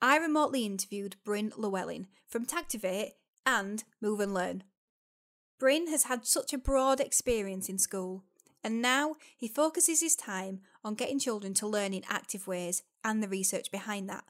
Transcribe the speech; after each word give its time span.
I 0.00 0.16
remotely 0.16 0.64
interviewed 0.64 1.16
Bryn 1.24 1.52
Llewellyn 1.56 2.06
from 2.28 2.46
Tagtivate 2.46 3.14
and 3.44 3.82
Move 4.00 4.20
and 4.20 4.32
Learn. 4.32 4.62
Bryn 5.58 5.88
has 5.88 6.04
had 6.04 6.24
such 6.24 6.52
a 6.52 6.58
broad 6.58 7.00
experience 7.00 7.68
in 7.68 7.78
school, 7.78 8.22
and 8.62 8.80
now 8.80 9.16
he 9.36 9.48
focuses 9.48 10.00
his 10.00 10.14
time 10.14 10.60
on 10.84 10.94
getting 10.94 11.18
children 11.18 11.52
to 11.54 11.66
learn 11.66 11.92
in 11.92 12.04
active 12.08 12.46
ways 12.46 12.84
and 13.02 13.20
the 13.20 13.28
research 13.28 13.72
behind 13.72 14.08
that. 14.08 14.24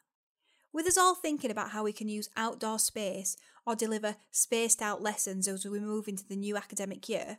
With 0.73 0.87
us 0.87 0.97
all 0.97 1.15
thinking 1.15 1.51
about 1.51 1.73
how 1.73 1.85
we 1.85 1.93
can 1.93 2.09
use 2.09 2.31
outdoor 2.35 2.79
space 2.79 3.37
or 3.67 3.75
deliver 3.75 4.17
spaced 4.31 4.81
out 4.81 5.03
lessons 5.03 5.47
as 5.49 5.67
we 5.67 5.81
move 5.81 6.09
into 6.09 6.27
the 6.27 6.37
new 6.37 6.57
academic 6.57 7.11
year, 7.11 7.39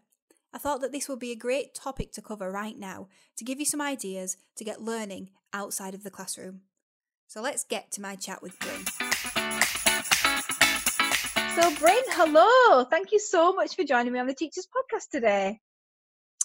I 0.54 0.60
thought 0.60 0.82
that 0.82 0.92
this 0.92 1.10
would 1.10 1.20
be 1.20 1.32
a 1.32 1.36
great 1.36 1.74
topic 1.74 2.12
to 2.14 2.22
cover 2.22 2.52
right 2.52 2.78
now 2.78 3.08
to 3.38 3.44
give 3.44 3.60
you 3.60 3.66
some 3.66 3.82
ideas 3.82 4.38
to 4.58 4.64
get 4.64 4.82
learning 4.82 5.32
outside 5.52 5.96
of 5.96 6.04
the 6.04 6.12
classroom. 6.12 6.62
So 7.30 7.44
let's 7.44 7.64
get 7.64 7.92
to 7.92 8.02
my 8.02 8.16
chat 8.16 8.42
with 8.42 8.58
Bryn. 8.58 8.84
So, 11.54 11.76
Bryn, 11.76 12.02
hello. 12.08 12.86
Thank 12.86 13.12
you 13.12 13.20
so 13.20 13.54
much 13.54 13.76
for 13.76 13.84
joining 13.84 14.14
me 14.14 14.20
on 14.20 14.26
the 14.26 14.34
Teachers 14.34 14.66
Podcast 14.66 15.12
today. 15.12 15.60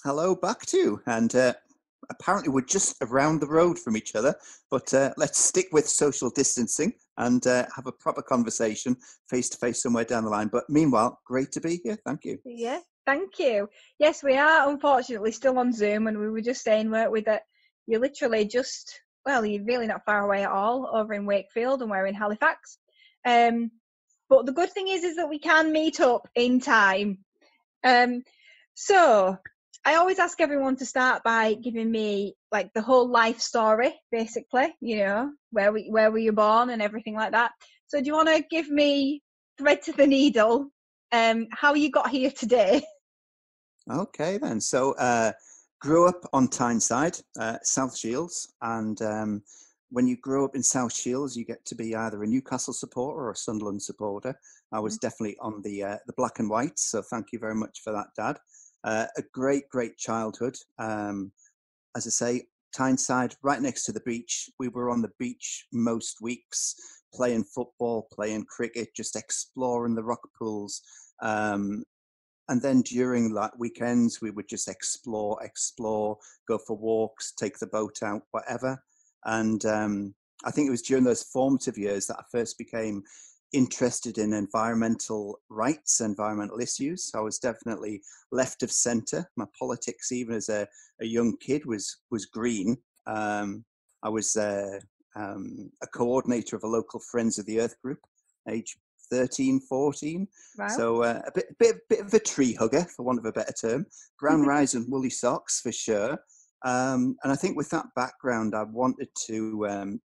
Hello, 0.05 0.35
back 0.35 0.67
to 0.67 0.77
you. 0.77 1.01
And 1.07 1.35
uh, 1.35 1.55
apparently, 2.11 2.51
we're 2.53 2.67
just 2.67 2.97
around 3.01 3.41
the 3.41 3.47
road 3.47 3.79
from 3.79 3.97
each 3.97 4.15
other, 4.15 4.35
but 4.71 4.93
uh, 4.93 5.15
let's 5.17 5.39
stick 5.39 5.69
with 5.73 5.89
social 5.89 6.29
distancing 6.29 6.93
and 7.17 7.47
uh, 7.47 7.65
have 7.75 7.87
a 7.87 7.93
proper 7.93 8.21
conversation 8.21 8.95
face 9.31 9.49
to 9.49 9.57
face 9.57 9.83
somewhere 9.83 10.05
down 10.05 10.25
the 10.25 10.31
line. 10.31 10.51
But 10.53 10.65
meanwhile, 10.69 11.19
great 11.27 11.51
to 11.53 11.63
be 11.63 11.81
here. 11.83 11.97
Thank 12.05 12.27
you. 12.27 12.37
Yeah, 12.45 12.81
thank 13.07 13.39
you. 13.39 13.71
Yes, 13.99 14.23
we 14.23 14.37
are 14.37 14.69
unfortunately 14.69 15.33
still 15.33 15.59
on 15.59 15.73
Zoom, 15.73 16.09
and 16.09 16.19
we 16.19 16.29
were 16.29 16.43
just 16.43 16.63
saying, 16.63 16.91
weren't 16.91 17.11
we, 17.11 17.23
that 17.23 17.45
you're 17.87 18.01
literally 18.01 18.47
just 18.47 19.01
well, 19.25 19.45
you're 19.45 19.65
really 19.65 19.87
not 19.87 20.05
far 20.05 20.21
away 20.21 20.45
at 20.45 20.51
all 20.51 20.91
over 20.93 21.15
in 21.15 21.27
Wakefield 21.27 21.83
and 21.83 21.91
we're 21.91 22.07
in 22.07 22.15
Halifax. 22.15 22.79
Um, 23.25 23.71
but 24.29 24.47
the 24.47 24.53
good 24.53 24.71
thing 24.71 24.89
is, 24.89 25.05
is 25.05 25.17
that 25.17 25.29
we 25.29 25.39
can 25.39 25.73
meet 25.73 26.01
up 26.01 26.29
in 26.35 26.61
time. 26.61 27.19
Um, 27.83 28.23
so 28.75 29.39
I 29.85 29.97
always 29.97 30.19
ask 30.19 30.41
everyone 30.41 30.77
to 30.77 30.87
start 30.87 31.23
by 31.23 31.55
giving 31.55 31.91
me 31.91 32.35
like 32.51 32.73
the 32.73 32.83
whole 32.83 33.09
life 33.09 33.41
story, 33.41 33.95
basically. 34.11 34.75
You 34.81 34.99
know, 34.99 35.33
where 35.51 35.73
we 35.73 35.89
where 35.91 36.11
were 36.11 36.19
you 36.19 36.33
born 36.33 36.71
and 36.71 36.81
everything 36.81 37.15
like 37.15 37.33
that. 37.33 37.53
So 37.87 38.01
do 38.01 38.07
you 38.07 38.15
want 38.15 38.29
to 38.29 38.45
give 38.51 38.69
me 38.69 39.23
thread 39.59 39.83
to 39.83 39.93
the 39.93 40.07
needle? 40.07 40.71
Um, 41.13 41.49
how 41.53 41.75
you 41.75 41.91
got 41.91 42.09
here 42.09 42.31
today? 42.31 42.83
Okay, 43.91 44.39
then. 44.39 44.61
So 44.61 44.93
uh, 44.93 45.33
grew 45.85 46.09
up 46.09 46.27
on 46.33 46.49
Tyneside, 46.49 47.19
uh, 47.39 47.59
South 47.63 47.95
Shields, 47.95 48.55
and 48.63 49.03
um, 49.03 49.43
when 49.91 50.07
you 50.07 50.17
grow 50.17 50.47
up 50.47 50.57
in 50.57 50.63
South 50.63 50.95
Shields, 50.95 51.37
you 51.37 51.45
get 51.45 51.63
to 51.67 51.75
be 51.75 51.95
either 51.95 52.23
a 52.23 52.27
Newcastle 52.27 52.73
supporter 52.73 53.21
or 53.21 53.31
a 53.33 53.37
Sunderland 53.37 53.83
supporter. 53.83 54.35
I 54.73 54.81
was 54.81 54.95
mm-hmm. 54.95 55.07
definitely 55.07 55.37
on 55.43 55.61
the 55.61 55.85
uh, 55.85 55.99
the 56.07 56.15
black 56.15 56.39
and 56.39 56.49
white, 56.49 56.79
so 56.79 57.03
thank 57.03 57.33
you 57.33 57.39
very 57.39 57.55
much 57.55 57.81
for 57.85 57.93
that, 57.93 58.07
Dad. 58.17 58.39
Uh, 58.83 59.05
a 59.19 59.23
great, 59.35 59.69
great 59.69 59.99
childhood. 59.99 60.57
Um, 60.79 61.33
as 61.95 62.07
I 62.07 62.11
say, 62.11 62.47
Tyneside, 62.75 63.35
right 63.43 63.61
next 63.61 63.85
to 63.85 63.93
the 63.93 64.01
beach. 64.07 64.49
We 64.59 64.69
were 64.69 64.89
on 64.89 65.03
the 65.03 65.13
beach 65.19 65.67
most 65.71 66.23
weeks, 66.23 66.77
playing 67.13 67.45
football, 67.45 68.09
playing 68.11 68.47
cricket, 68.47 68.89
just 68.97 69.17
exploring 69.17 69.95
the 69.95 70.05
rock 70.05 70.27
pools. 70.39 70.81
Um, 71.21 71.85
and 72.49 72.61
then 72.61 72.83
during 72.83 73.33
like 73.33 73.59
weekends 73.59 74.21
we 74.21 74.31
would 74.31 74.49
just 74.49 74.69
explore 74.69 75.43
explore 75.43 76.19
go 76.49 76.59
for 76.59 76.77
walks 76.77 77.33
take 77.33 77.59
the 77.59 77.67
boat 77.67 78.03
out 78.03 78.23
whatever. 78.33 78.83
And 79.25 79.65
um, 79.65 80.15
i 80.45 80.51
think 80.51 80.69
it 80.69 80.73
was 80.73 80.83
during 80.83 81.05
those 81.05 81.23
formative 81.23 81.79
years 81.79 82.07
that 82.07 82.19
i 82.19 82.25
first 82.31 82.59
became 82.59 83.03
interested 83.55 84.19
in 84.19 84.33
environmental 84.33 85.39
rights 85.49 86.01
environmental 86.01 86.59
issues. 86.61 87.13
I 87.15 87.21
was 87.21 87.39
definitely 87.39 88.03
left 88.33 88.65
of 88.65 88.73
center. 88.73 89.31
My 89.37 89.47
politics 89.57 90.11
even 90.11 90.35
as 90.35 90.49
a, 90.49 90.67
a 91.01 91.07
young 91.07 91.37
kid 91.39 91.65
was 91.65 91.99
was 92.11 92.27
green. 92.27 92.77
Um, 93.07 93.65
i 94.03 94.09
was 94.09 94.37
uh, 94.37 94.81
um, 95.17 95.71
a 95.83 95.87
coordinator 95.87 96.57
of 96.57 96.65
a 96.65 96.75
local 96.79 97.01
friends 97.01 97.39
of 97.39 97.47
the 97.47 97.61
earth 97.61 97.77
group 97.83 98.01
age 98.51 98.77
13, 99.11 99.61
14. 99.61 100.29
Wow. 100.59 100.69
So 100.69 101.03
uh, 101.03 101.23
a 101.27 101.33
bit, 101.33 101.47
bit, 101.59 101.77
bit 101.89 102.01
of 102.01 102.15
a 102.15 102.19
tree 102.19 102.55
hugger, 102.55 102.85
for 102.97 103.05
want 103.05 103.19
of 103.19 103.25
a 103.25 103.33
better 103.33 103.53
term. 103.53 103.87
Brown 104.19 104.43
rice 104.43 104.75
and 104.75 104.91
woolly 104.91 105.11
socks 105.11 105.61
for 105.61 105.73
sure. 105.73 106.19
Um, 106.65 107.17
and 107.23 107.33
I 107.33 107.37
think 107.37 107.57
with 107.57 107.71
that 107.71 107.87
background, 107.95 108.55
I 108.55 108.65
wanted 108.65 109.09
to 109.27 109.67
um, 109.69 110.01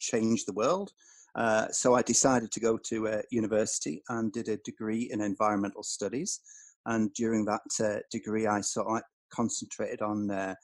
change 0.00 0.44
the 0.44 0.54
world. 0.54 0.92
Uh, 1.34 1.68
so 1.70 1.94
I 1.94 2.02
decided 2.02 2.50
to 2.52 2.60
go 2.60 2.78
to 2.78 3.06
a 3.08 3.22
university 3.30 4.02
and 4.08 4.32
did 4.32 4.48
a 4.48 4.56
degree 4.58 5.10
in 5.12 5.20
environmental 5.20 5.82
studies. 5.82 6.40
And 6.86 7.12
during 7.14 7.44
that 7.44 7.60
uh, 7.80 8.00
degree, 8.10 8.46
I 8.46 8.60
sort 8.62 8.88
of 8.88 9.02
concentrated 9.30 10.00
on 10.00 10.30
uh, 10.30 10.54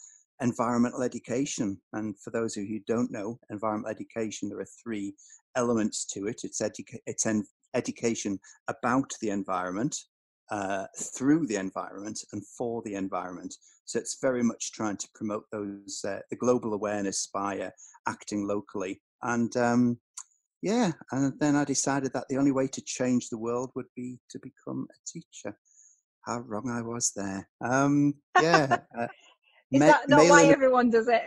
environmental 0.40 1.02
education. 1.02 1.80
And 1.92 2.18
for 2.18 2.30
those 2.30 2.56
of 2.56 2.64
you 2.64 2.78
who 2.78 2.94
don't 2.94 3.12
know, 3.12 3.38
environmental 3.50 3.90
education, 3.90 4.48
there 4.48 4.60
are 4.60 4.66
three 4.82 5.14
elements 5.56 6.04
to 6.06 6.26
it. 6.26 6.40
It's, 6.44 6.60
educa- 6.60 7.02
it's 7.06 7.26
en- 7.26 7.46
education 7.74 8.38
about 8.68 9.10
the 9.20 9.30
environment, 9.30 9.96
uh, 10.50 10.86
through 11.16 11.46
the 11.46 11.56
environment, 11.56 12.20
and 12.32 12.46
for 12.46 12.82
the 12.84 12.94
environment. 12.94 13.54
So 13.84 13.98
it's 13.98 14.18
very 14.20 14.42
much 14.42 14.72
trying 14.72 14.96
to 14.98 15.08
promote 15.14 15.44
those 15.52 16.04
uh, 16.06 16.20
the 16.30 16.36
global 16.36 16.74
awareness 16.74 17.28
by 17.32 17.60
uh, 17.60 17.70
acting 18.08 18.46
locally. 18.46 19.00
And 19.22 19.54
um, 19.56 19.98
yeah, 20.62 20.92
and 21.12 21.38
then 21.40 21.56
I 21.56 21.64
decided 21.64 22.12
that 22.14 22.24
the 22.28 22.38
only 22.38 22.52
way 22.52 22.66
to 22.68 22.82
change 22.86 23.28
the 23.28 23.38
world 23.38 23.70
would 23.74 23.88
be 23.94 24.18
to 24.30 24.38
become 24.38 24.86
a 24.90 24.98
teacher. 25.06 25.56
How 26.24 26.40
wrong 26.40 26.70
I 26.70 26.80
was 26.80 27.12
there. 27.14 27.48
Um, 27.62 28.14
yeah. 28.40 28.78
Uh, 28.98 29.08
Is 29.72 29.80
that 29.80 30.08
not 30.08 30.28
why 30.28 30.44
everyone 30.44 30.88
does 30.88 31.08
it? 31.08 31.22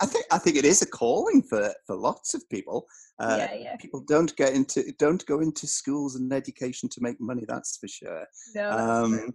I 0.00 0.06
think 0.06 0.26
I 0.30 0.38
think 0.38 0.56
it 0.56 0.64
is 0.64 0.82
a 0.82 0.86
calling 0.86 1.42
for 1.42 1.72
for 1.86 1.96
lots 1.96 2.34
of 2.34 2.48
people. 2.48 2.86
Uh, 3.18 3.36
yeah, 3.38 3.54
yeah. 3.54 3.76
People 3.76 4.00
don't 4.00 4.34
get 4.36 4.54
into 4.54 4.92
don't 4.98 5.24
go 5.26 5.40
into 5.40 5.66
schools 5.66 6.16
and 6.16 6.32
education 6.32 6.88
to 6.90 7.02
make 7.02 7.20
money. 7.20 7.44
That's 7.46 7.76
for 7.76 7.88
sure. 7.88 8.26
No, 8.54 8.70
um, 8.70 9.34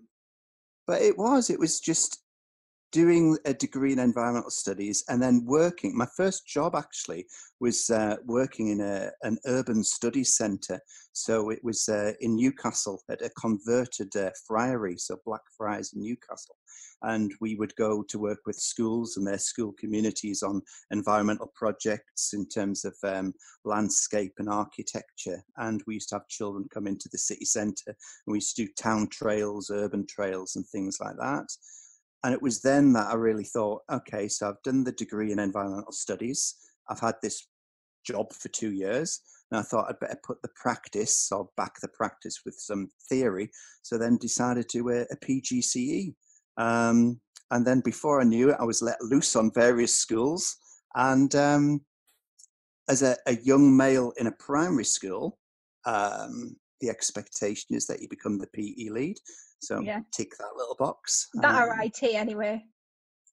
but 0.88 1.02
it 1.02 1.18
was 1.18 1.50
it 1.50 1.60
was 1.60 1.80
just 1.80 2.24
doing 2.92 3.38
a 3.46 3.54
degree 3.54 3.94
in 3.94 4.00
environmental 4.00 4.52
studies 4.52 5.04
and 5.10 5.22
then 5.22 5.46
working. 5.46 5.98
My 5.98 6.08
first 6.18 6.46
job 6.46 6.76
actually 6.76 7.26
was 7.60 7.90
uh, 7.90 8.18
working 8.26 8.70
in 8.70 8.82
a, 8.82 9.12
an 9.24 9.38
urban 9.46 9.84
studies 9.84 10.36
centre. 10.36 10.80
So 11.14 11.50
it 11.50 11.64
was 11.64 11.88
uh, 11.90 12.14
in 12.22 12.36
Newcastle 12.36 13.02
at 13.10 13.22
a 13.22 13.30
converted 13.32 14.16
uh, 14.16 14.32
friary, 14.48 14.98
so 14.98 15.18
Blackfriars 15.26 15.94
in 15.94 16.02
Newcastle 16.02 16.56
and 17.04 17.34
we 17.42 17.56
would 17.56 17.76
go 17.76 18.04
to 18.04 18.20
work 18.20 18.40
with 18.46 18.56
schools 18.56 19.18
and 19.18 19.26
their 19.26 19.38
school 19.38 19.74
communities 19.80 20.44
on 20.44 20.62
environmental 20.92 21.52
projects 21.56 22.34
in 22.34 22.48
terms 22.48 22.86
of 22.86 22.96
um, 23.04 23.34
landscape 23.66 24.34
and 24.38 24.50
architecture. 24.50 25.44
And 25.58 25.82
we 25.88 25.96
used 25.96 26.10
to 26.10 26.16
have 26.16 26.28
children 26.28 26.68
come 26.72 26.88
into 26.88 27.10
the 27.12 27.18
city 27.18 27.46
centre 27.46 27.88
and 27.88 27.96
we 28.28 28.38
used 28.38 28.56
to 28.56 28.66
do 28.66 28.72
town 28.78 29.08
trails, 29.08 29.72
urban 29.72 30.06
trails, 30.08 30.56
and 30.56 30.66
things 30.68 31.00
like 31.02 31.16
that. 31.18 31.48
And 32.24 32.34
it 32.34 32.42
was 32.42 32.62
then 32.62 32.94
that 32.94 33.08
I 33.08 33.16
really 33.16 33.44
thought, 33.44 33.82
okay, 33.92 34.28
so 34.28 34.50
I've 34.50 34.62
done 34.64 34.84
the 34.84 34.92
degree 34.92 35.32
in 35.32 35.40
environmental 35.40 35.92
studies. 35.92 36.56
I've 36.90 37.00
had 37.00 37.16
this 37.22 37.48
job 38.06 38.32
for 38.34 38.50
two 38.50 38.72
years. 38.72 39.22
And 39.50 39.60
I 39.60 39.64
thought 39.64 39.88
I'd 39.90 40.00
better 40.00 40.20
put 40.24 40.42
the 40.42 40.50
practice 40.56 41.30
or 41.32 41.50
back 41.58 41.74
the 41.82 41.90
practice 41.90 42.42
with 42.46 42.56
some 42.56 42.90
theory. 43.10 43.50
So 43.82 43.98
then 43.98 44.18
decided 44.18 44.70
to 44.70 44.90
a, 44.90 45.02
a 45.02 45.18
PGCE. 45.18 46.14
Um, 46.58 47.20
and 47.50 47.66
then 47.66 47.82
before 47.82 48.22
I 48.22 48.24
knew 48.24 48.50
it, 48.50 48.58
I 48.60 48.64
was 48.64 48.82
let 48.82 49.02
loose 49.02 49.36
on 49.36 49.52
various 49.54 49.96
schools. 49.96 50.56
And 50.96 51.34
um, 51.36 51.82
as 52.88 53.02
a, 53.04 53.18
a, 53.28 53.36
young 53.38 53.76
male 53.76 54.14
in 54.18 54.28
a 54.28 54.32
primary 54.32 54.86
school, 54.86 55.38
um, 55.86 56.56
the 56.80 56.90
expectation 56.90 57.76
is 57.76 57.88
that 57.88 58.02
you 58.02 58.08
become 58.10 58.38
the 58.38 58.48
PE 58.48 58.90
lead. 58.90 59.18
So 59.62 59.80
yeah. 59.82 60.02
tick 60.12 60.32
that 60.38 60.56
little 60.58 60.76
box. 60.76 61.30
That 61.36 61.64
um, 61.64 61.80
RIT 61.80 62.04
anyway. 62.04 62.64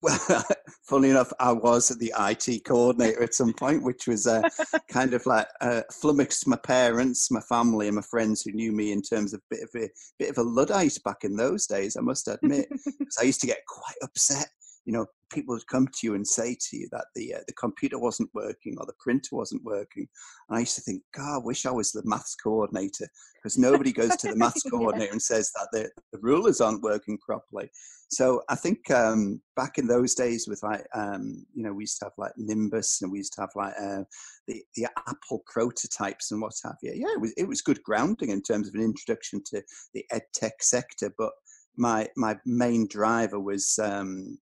Well, 0.01 0.45
funny 0.89 1.11
enough, 1.11 1.33
I 1.41 1.51
was 1.51 1.89
the 1.89 2.15
IT 2.17 2.65
coordinator 2.65 3.21
at 3.25 3.35
some 3.35 3.53
point, 3.53 3.83
which 3.83 4.07
was 4.07 4.29
uh, 4.29 4.43
kind 4.89 5.13
of 5.13 5.27
like 5.27 5.49
uh, 5.61 5.83
flummoxed 5.91 6.47
my 6.47 6.57
parents, 6.57 7.33
my 7.33 7.41
family, 7.41 7.89
and 7.89 7.97
my 7.97 8.03
friends 8.03 8.43
who 8.43 8.53
knew 8.53 8.71
me 8.71 8.93
in 8.93 9.03
terms 9.03 9.35
of 9.35 9.41
bit 9.51 9.65
of 9.65 9.71
a 9.75 9.89
bit 10.21 10.31
of 10.31 10.39
a 10.39 10.43
luddite 10.43 10.97
back 11.05 11.25
in 11.25 11.35
those 11.35 11.67
days. 11.67 11.97
I 11.97 12.03
must 12.03 12.29
admit, 12.29 12.69
because 12.71 13.19
I 13.21 13.25
used 13.25 13.41
to 13.41 13.49
get 13.49 13.67
quite 13.67 13.97
upset 14.01 14.47
you 14.89 14.95
know, 14.95 15.05
people 15.31 15.55
would 15.55 15.67
come 15.67 15.87
to 15.87 15.99
you 16.07 16.15
and 16.15 16.27
say 16.27 16.57
to 16.59 16.77
you 16.79 16.89
that 16.93 17.05
the 17.15 17.35
uh, 17.35 17.41
the 17.47 17.53
computer 17.53 17.99
wasn't 17.99 18.31
working 18.33 18.75
or 18.79 18.87
the 18.87 18.95
printer 18.99 19.37
wasn't 19.37 19.63
working, 19.63 20.09
and 20.49 20.57
I 20.57 20.61
used 20.61 20.77
to 20.77 20.81
think, 20.81 21.03
God, 21.15 21.35
I 21.35 21.45
wish 21.45 21.67
I 21.67 21.71
was 21.71 21.93
the 21.93 22.01
maths 22.07 22.35
coordinator 22.35 23.07
because 23.35 23.59
nobody 23.59 23.93
goes 23.93 24.17
to 24.17 24.29
the 24.29 24.37
maths 24.45 24.63
coordinator 24.63 25.05
yeah. 25.05 25.13
and 25.13 25.21
says 25.21 25.53
that 25.55 25.69
the, 25.73 25.91
the 26.15 26.19
rulers 26.23 26.63
aren't 26.63 26.81
working 26.81 27.19
properly. 27.19 27.69
So 28.09 28.41
I 28.49 28.55
think 28.55 28.91
um, 28.91 29.43
back 29.57 29.77
in 29.77 29.87
those 29.87 30.15
days, 30.15 30.49
with 30.49 30.63
like 30.63 30.87
um, 30.95 31.45
you 31.53 31.65
know, 31.65 31.75
we 31.75 31.83
used 31.83 31.99
to 31.99 32.07
have 32.07 32.15
like 32.17 32.33
Nimbus 32.39 33.03
and 33.03 33.13
we 33.13 33.19
used 33.19 33.35
to 33.35 33.43
have 33.43 33.51
like 33.55 33.75
uh, 33.79 34.05
the 34.47 34.63
the 34.77 34.87
Apple 35.07 35.43
prototypes 35.47 36.31
and 36.31 36.41
what 36.41 36.55
have 36.65 36.77
you. 36.83 36.93
Yeah, 36.95 37.13
it 37.13 37.21
was 37.21 37.35
it 37.37 37.47
was 37.47 37.61
good 37.61 37.83
grounding 37.83 38.31
in 38.31 38.41
terms 38.41 38.69
of 38.69 38.75
an 38.75 38.81
introduction 38.81 39.43
to 39.51 39.63
the 39.93 40.07
ed 40.13 40.23
tech 40.33 40.63
sector, 40.63 41.13
but 41.19 41.33
my 41.77 42.09
my 42.17 42.37
main 42.47 42.89
driver 42.89 43.39
was 43.39 43.79
um, 43.83 44.39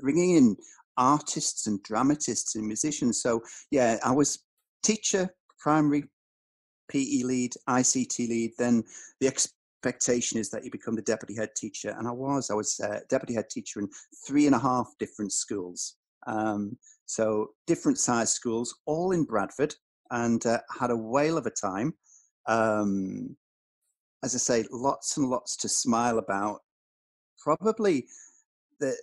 bringing 0.00 0.36
in 0.36 0.56
artists 0.96 1.66
and 1.66 1.82
dramatists 1.82 2.54
and 2.54 2.66
musicians. 2.66 3.20
So 3.20 3.42
yeah, 3.70 3.98
I 4.04 4.12
was 4.12 4.44
teacher, 4.82 5.30
primary 5.58 6.04
PE 6.88 7.22
lead, 7.24 7.52
ICT 7.68 8.28
lead. 8.28 8.52
Then 8.58 8.84
the 9.20 9.26
expectation 9.26 10.38
is 10.38 10.50
that 10.50 10.64
you 10.64 10.70
become 10.70 10.96
the 10.96 11.02
deputy 11.02 11.34
head 11.34 11.50
teacher, 11.56 11.94
and 11.98 12.08
I 12.08 12.12
was. 12.12 12.50
I 12.50 12.54
was 12.54 12.80
uh, 12.80 13.00
deputy 13.08 13.34
head 13.34 13.50
teacher 13.50 13.80
in 13.80 13.88
three 14.26 14.46
and 14.46 14.54
a 14.54 14.58
half 14.58 14.88
different 14.98 15.32
schools. 15.32 15.96
Um, 16.26 16.76
so 17.06 17.50
different 17.66 17.98
size 17.98 18.32
schools, 18.32 18.80
all 18.86 19.12
in 19.12 19.24
Bradford, 19.24 19.74
and 20.10 20.44
uh, 20.46 20.60
had 20.78 20.90
a 20.90 20.96
whale 20.96 21.38
of 21.38 21.46
a 21.46 21.50
time. 21.50 21.94
Um, 22.46 23.36
as 24.24 24.34
I 24.34 24.38
say, 24.38 24.64
lots 24.70 25.16
and 25.16 25.28
lots 25.28 25.56
to 25.58 25.68
smile 25.68 26.18
about. 26.18 26.60
Probably 27.38 28.06
the 28.80 28.96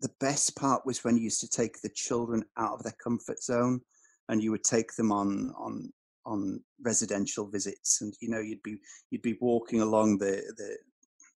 the 0.00 0.10
best 0.20 0.56
part 0.56 0.84
was 0.86 1.04
when 1.04 1.16
you 1.16 1.24
used 1.24 1.40
to 1.40 1.48
take 1.48 1.80
the 1.80 1.90
children 1.90 2.44
out 2.56 2.72
of 2.72 2.82
their 2.82 2.94
comfort 3.02 3.42
zone 3.42 3.80
and 4.28 4.42
you 4.42 4.50
would 4.50 4.64
take 4.64 4.94
them 4.94 5.12
on 5.12 5.52
on 5.56 5.92
on 6.26 6.60
residential 6.82 7.46
visits 7.46 8.00
and 8.00 8.14
you 8.20 8.28
know 8.28 8.40
you'd 8.40 8.62
be 8.62 8.76
you'd 9.10 9.22
be 9.22 9.36
walking 9.40 9.80
along 9.80 10.18
the 10.18 10.42
the, 10.56 10.76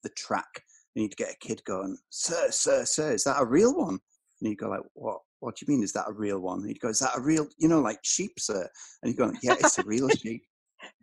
the 0.02 0.08
track 0.10 0.62
and 0.94 1.02
you'd 1.02 1.16
get 1.16 1.32
a 1.32 1.46
kid 1.46 1.62
going 1.64 1.96
sir 2.10 2.50
sir 2.50 2.84
sir 2.84 3.12
is 3.12 3.24
that 3.24 3.40
a 3.40 3.44
real 3.44 3.74
one? 3.76 3.98
And 4.40 4.50
you 4.50 4.56
go 4.56 4.68
like 4.68 4.82
what 4.94 5.18
what 5.40 5.56
do 5.56 5.64
you 5.66 5.74
mean 5.74 5.82
is 5.82 5.92
that 5.92 6.08
a 6.08 6.12
real 6.12 6.38
one? 6.38 6.60
And 6.60 6.68
he'd 6.68 6.80
go 6.80 6.88
is 6.88 7.00
that 7.00 7.16
a 7.16 7.20
real 7.20 7.46
you 7.58 7.68
know 7.68 7.80
like 7.80 7.98
sheep 8.02 8.32
sir? 8.38 8.68
And 9.02 9.12
you 9.12 9.16
go 9.16 9.32
yeah 9.42 9.56
it's 9.58 9.78
a 9.78 9.84
real 9.84 10.08
sheep 10.08 10.44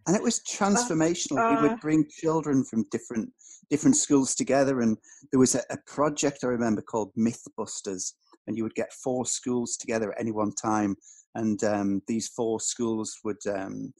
and 0.07 0.15
it 0.15 0.23
was 0.23 0.39
transformational 0.39 1.37
uh, 1.37 1.61
he 1.61 1.67
would 1.67 1.79
bring 1.79 2.07
children 2.09 2.63
from 2.63 2.85
different 2.91 3.31
different 3.71 3.95
schools 3.95 4.35
together. 4.35 4.81
And 4.81 4.97
there 5.31 5.39
was 5.39 5.55
a, 5.55 5.61
a 5.71 5.77
project 5.87 6.39
I 6.43 6.47
remember 6.47 6.81
called 6.81 7.11
Mythbusters, 7.17 8.13
and 8.45 8.57
you 8.57 8.63
would 8.63 8.75
get 8.75 8.93
four 8.93 9.25
schools 9.25 9.77
together 9.77 10.11
at 10.11 10.19
any 10.19 10.31
one 10.31 10.53
time. 10.53 10.95
And 11.33 11.63
um, 11.63 12.01
these 12.07 12.27
four 12.27 12.59
schools 12.59 13.17
would 13.23 13.43
um, 13.47 13.93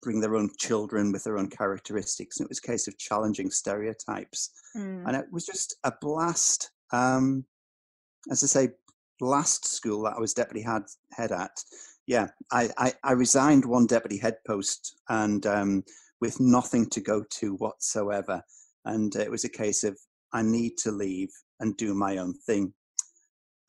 bring 0.00 0.20
their 0.20 0.36
own 0.36 0.50
children 0.58 1.10
with 1.10 1.24
their 1.24 1.36
own 1.36 1.48
characteristics. 1.48 2.38
And 2.38 2.46
it 2.46 2.50
was 2.50 2.60
a 2.60 2.68
case 2.68 2.86
of 2.86 2.96
challenging 2.96 3.50
stereotypes. 3.50 4.50
Mm. 4.76 5.08
And 5.08 5.16
it 5.16 5.26
was 5.32 5.44
just 5.44 5.76
a 5.82 5.92
blast. 6.00 6.70
Um, 6.92 7.44
as 8.30 8.44
I 8.44 8.46
say, 8.46 8.68
last 9.20 9.66
school 9.66 10.04
that 10.04 10.14
I 10.16 10.20
was 10.20 10.32
deputy 10.32 10.62
head, 10.62 10.84
head 11.12 11.32
at, 11.32 11.58
yeah, 12.06 12.28
I, 12.52 12.70
I, 12.76 12.92
I, 13.02 13.12
resigned 13.12 13.64
one 13.64 13.86
deputy 13.86 14.18
head 14.18 14.36
post 14.46 14.98
and 15.08 15.44
um, 15.46 15.84
with 16.20 16.38
nothing 16.40 16.88
to 16.90 17.00
go 17.00 17.24
to 17.38 17.54
whatsoever. 17.56 18.42
And 18.84 19.14
it 19.16 19.30
was 19.30 19.44
a 19.44 19.48
case 19.48 19.84
of, 19.84 19.98
I 20.32 20.42
need 20.42 20.76
to 20.78 20.92
leave 20.92 21.30
and 21.60 21.76
do 21.76 21.94
my 21.94 22.18
own 22.18 22.34
thing. 22.46 22.72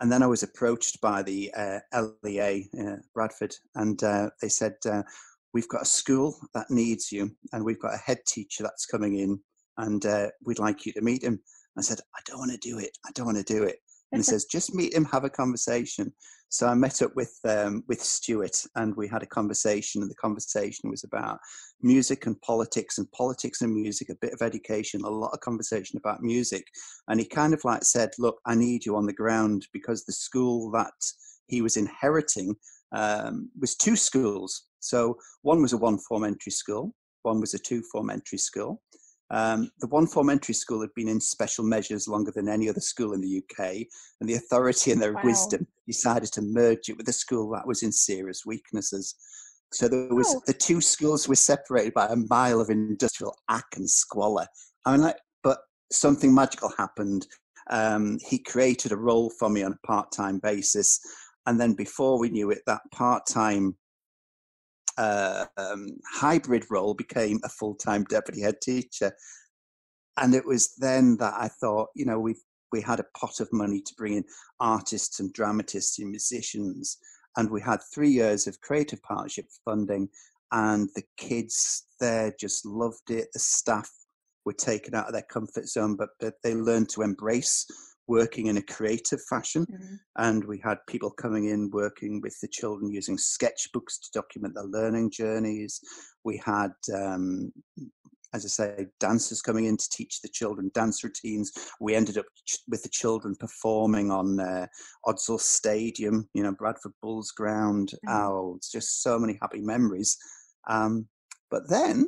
And 0.02 0.12
then 0.12 0.22
I 0.22 0.28
was 0.28 0.44
approached 0.44 1.00
by 1.00 1.24
the 1.24 1.54
uh, 1.56 1.80
LEA, 2.24 2.70
uh, 2.80 2.98
Bradford, 3.14 3.56
and 3.76 4.04
uh, 4.04 4.30
they 4.42 4.50
said, 4.50 4.76
uh, 4.90 5.04
We've 5.54 5.70
got 5.70 5.84
a 5.84 5.86
school 5.86 6.36
that 6.54 6.70
needs 6.70 7.14
you, 7.14 7.32
and 7.54 7.64
we've 7.64 7.80
got 7.80 7.94
a 7.94 8.04
head 8.06 8.20
teacher 8.28 8.62
that's 8.62 8.86
coming 8.86 9.20
in, 9.20 9.40
and 9.78 10.06
uh, 10.06 10.28
we'd 10.46 10.60
like 10.60 10.86
you 10.86 10.92
to 10.92 11.02
meet 11.02 11.24
him. 11.24 11.40
I 11.78 11.82
said, 11.82 12.00
I 12.14 12.20
don't 12.26 12.40
want 12.40 12.52
to 12.52 12.58
do 12.58 12.78
it. 12.78 12.98
I 13.06 13.12
don't 13.14 13.26
want 13.26 13.38
to 13.38 13.54
do 13.54 13.64
it. 13.64 13.78
And 14.12 14.20
he 14.20 14.24
says, 14.24 14.46
just 14.46 14.74
meet 14.74 14.94
him, 14.94 15.06
have 15.06 15.24
a 15.24 15.30
conversation. 15.30 16.14
So 16.50 16.68
I 16.68 16.74
met 16.74 17.02
up 17.02 17.14
with 17.16 17.38
um, 17.44 17.84
with 17.88 18.02
Stuart, 18.02 18.64
and 18.76 18.96
we 18.96 19.08
had 19.08 19.24
a 19.24 19.28
conversation. 19.28 20.02
And 20.02 20.10
the 20.10 20.16
conversation 20.16 20.90
was 20.90 21.04
about 21.04 21.40
music 21.82 22.28
and 22.28 22.40
politics, 22.42 22.98
and 22.98 23.12
politics 23.12 23.62
and 23.62 23.74
music, 23.74 24.10
a 24.10 24.16
bit 24.16 24.32
of 24.32 24.42
education, 24.42 25.02
a 25.02 25.10
lot 25.10 25.34
of 25.34 25.42
conversation 25.42 25.98
about 25.98 26.22
music. 26.24 26.66
And 27.10 27.20
he 27.20 27.26
kind 27.26 27.54
of 27.54 27.66
like 27.66 27.84
said, 27.84 28.12
"Look, 28.20 28.40
I 28.46 28.56
need 28.56 28.86
you 28.86 28.96
on 28.96 29.06
the 29.06 29.14
ground 29.14 29.68
because 29.74 30.06
the 30.06 30.14
school 30.14 30.72
that 30.72 30.94
he 31.48 31.62
was 31.62 31.76
inheriting 31.76 32.56
um, 32.94 33.50
was 33.60 33.76
two 33.76 33.96
schools. 33.96 34.64
So 34.80 35.18
one 35.42 35.62
was 35.62 35.74
a 35.74 35.78
one 35.78 35.98
form 35.98 36.24
entry 36.24 36.52
school, 36.52 36.94
one 37.24 37.42
was 37.42 37.54
a 37.54 37.60
two 37.60 37.82
form 37.92 38.10
entry 38.10 38.38
school." 38.38 38.82
Um, 39.32 39.72
the 39.80 39.88
one 39.88 40.06
form 40.06 40.30
entry 40.30 40.54
school 40.54 40.82
had 40.82 40.94
been 40.96 41.08
in 41.08 41.20
special 41.20 41.66
measures 41.66 42.08
longer 42.08 42.32
than 42.32 42.48
any 42.48 42.70
other 42.70 42.80
school 42.80 43.14
in 43.14 43.22
the 43.22 43.44
UK, 43.44 43.88
and 44.22 44.30
the 44.30 44.36
authority 44.36 44.92
and 44.92 45.02
their 45.02 45.14
wow. 45.14 45.22
wisdom 45.24 45.68
decided 45.88 46.32
to 46.34 46.42
merge 46.42 46.90
it 46.90 46.98
with 46.98 47.08
a 47.10 47.14
school 47.14 47.50
that 47.52 47.68
was 47.68 47.82
in 47.82 47.92
serious 47.92 48.46
weaknesses. 48.46 49.16
So 49.72 49.88
there 49.88 50.14
was 50.14 50.36
oh. 50.36 50.42
the 50.46 50.54
two 50.54 50.80
schools 50.80 51.28
were 51.28 51.36
separated 51.36 51.94
by 51.94 52.08
a 52.08 52.16
mile 52.30 52.62
of 52.62 52.70
industrial 52.70 53.36
ack 53.50 53.66
and 53.76 53.90
squalor. 53.90 54.48
I 54.86 54.92
mean, 54.92 55.02
like, 55.02 55.18
but 55.44 55.60
something 55.92 56.34
magical 56.34 56.72
happened. 56.78 57.26
Um, 57.72 58.20
he 58.28 58.38
created 58.38 58.92
a 58.92 58.98
role 58.98 59.32
for 59.32 59.50
me 59.50 59.64
on 59.64 59.74
a 59.74 59.88
part-time 59.88 60.40
basis, 60.40 61.00
and 61.48 61.60
then 61.60 61.74
before 61.74 62.20
we 62.20 62.30
knew 62.30 62.52
it, 62.52 62.60
that 62.68 62.82
part-time 62.92 63.76
um, 64.98 65.88
hybrid 66.12 66.66
role 66.70 66.94
became 66.94 67.40
a 67.44 67.50
full 67.50 67.76
time 67.76 68.04
deputy 68.06 68.42
head 68.42 68.62
teacher. 68.62 69.14
And 70.18 70.34
it 70.34 70.46
was 70.46 70.76
then 70.78 71.18
that 71.18 71.34
I 71.38 71.48
thought, 71.48 71.90
you 71.96 72.06
know, 72.06 72.20
we've 72.20 72.42
we 72.72 72.82
had 72.82 73.00
a 73.00 73.18
pot 73.18 73.40
of 73.40 73.48
money 73.54 73.82
to 73.82 73.96
bring 73.96 74.14
in 74.16 74.26
artists 74.60 75.20
and 75.20 75.32
dramatists 75.34 76.00
and 76.00 76.10
musicians, 76.10 76.98
and 77.38 77.50
we 77.50 77.62
had 77.62 77.80
three 77.94 78.10
years 78.10 78.48
of 78.48 78.60
creative 78.62 79.02
partnership 79.04 79.46
funding, 79.64 80.10
and 80.52 80.90
the 80.96 81.04
kids 81.18 81.86
there 82.00 82.34
just 82.40 82.66
loved 82.66 83.10
it. 83.12 83.28
The 83.34 83.40
staff 83.40 83.90
were 84.46 84.54
taken 84.54 84.94
out 84.96 85.08
of 85.08 85.14
their 85.14 85.24
comfort 85.24 85.68
zone, 85.68 85.96
but, 85.96 86.10
but 86.20 86.36
they 86.44 86.54
learned 86.54 86.90
to 86.90 87.02
embrace 87.02 87.66
working 88.08 88.48
in 88.48 88.58
a 88.58 88.62
creative 88.62 89.22
fashion. 89.30 89.66
Mm-hmm. 89.66 89.96
And 90.18 90.46
we 90.46 90.60
had 90.64 90.78
people 90.88 91.12
coming 91.12 91.50
in 91.50 91.70
working 91.72 92.22
with 92.22 92.40
the 92.42 92.48
children 92.48 92.92
using 92.92 93.18
sketchbooks 93.18 94.00
to 94.02 94.12
document 94.14 94.54
their 94.56 94.66
learning 94.66 95.12
journeys. 95.12 95.80
We 96.24 96.42
had, 96.44 96.72
um, 96.94 97.52
as 98.34 98.46
I 98.46 98.50
say, 98.50 98.88
dancers 99.00 99.42
coming 99.42 99.66
in 99.66 99.78
to 99.78 99.90
teach 99.90 100.22
the 100.22 100.30
children 100.30 100.72
dance 100.74 101.04
routines. 101.04 101.52
We 101.80 101.96
ended 101.96 102.18
up 102.18 102.26
with 102.68 102.84
the 102.84 102.90
children 102.90 103.36
performing 103.40 104.12
on 104.12 104.40
uh, 104.40 104.68
Odsal 105.06 105.40
Stadium, 105.40 106.28
you 106.34 106.44
know, 106.44 106.52
Bradford 106.52 106.94
Bulls 107.02 107.32
ground. 107.32 107.92
Mm-hmm. 108.08 108.22
Oh, 108.22 108.54
it's 108.58 108.72
just 108.72 109.02
so 109.02 109.18
many 109.18 109.38
happy 109.42 109.62
memories. 109.62 110.18
Um, 110.68 111.08
but 111.52 111.70
then 111.70 112.08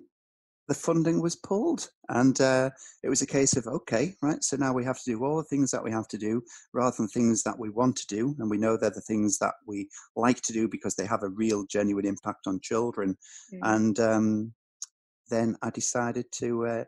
the 0.68 0.74
funding 0.74 1.22
was 1.22 1.36
pulled. 1.36 1.90
And 2.10 2.40
uh, 2.42 2.70
it 3.04 3.10
was 3.10 3.22
a 3.22 3.28
case 3.28 3.56
of, 3.56 3.68
okay, 3.68 4.16
right, 4.22 4.44
so 4.44 4.58
now 4.58 4.74
we 4.74 4.84
have 4.84 4.98
to 4.98 5.12
do 5.12 5.24
all 5.24 5.38
the 5.38 5.44
things 5.44 5.72
that 5.72 5.84
we 5.84 5.92
have 5.92 6.08
to 6.10 6.18
do 6.18 6.42
rather 6.74 6.96
than 6.98 7.08
things 7.08 7.44
that 7.44 7.58
we 7.58 7.70
want 7.70 7.96
to 7.98 8.08
do. 8.08 8.36
And 8.40 8.50
we 8.50 8.58
know 8.58 8.78
they're 8.78 8.90
the 8.90 9.02
things 9.02 9.38
that 9.40 9.54
we 9.66 9.90
like 10.16 10.42
to 10.42 10.54
do 10.54 10.68
because 10.68 10.96
they 10.96 11.06
have 11.06 11.24
a 11.24 11.30
real, 11.30 11.66
genuine 11.66 12.06
impact 12.06 12.48
on 12.48 12.60
children. 12.62 13.18
Mm. 13.54 13.60
And 13.64 14.00
um, 14.00 14.54
then 15.30 15.56
I 15.62 15.70
decided 15.70 16.26
to 16.34 16.66
uh, 16.66 16.84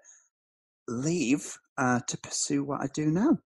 leave 0.88 1.58
uh, 1.78 2.00
to 2.08 2.18
pursue 2.18 2.64
what 2.64 2.82
I 2.82 2.88
do 2.94 3.12
now. 3.12 3.38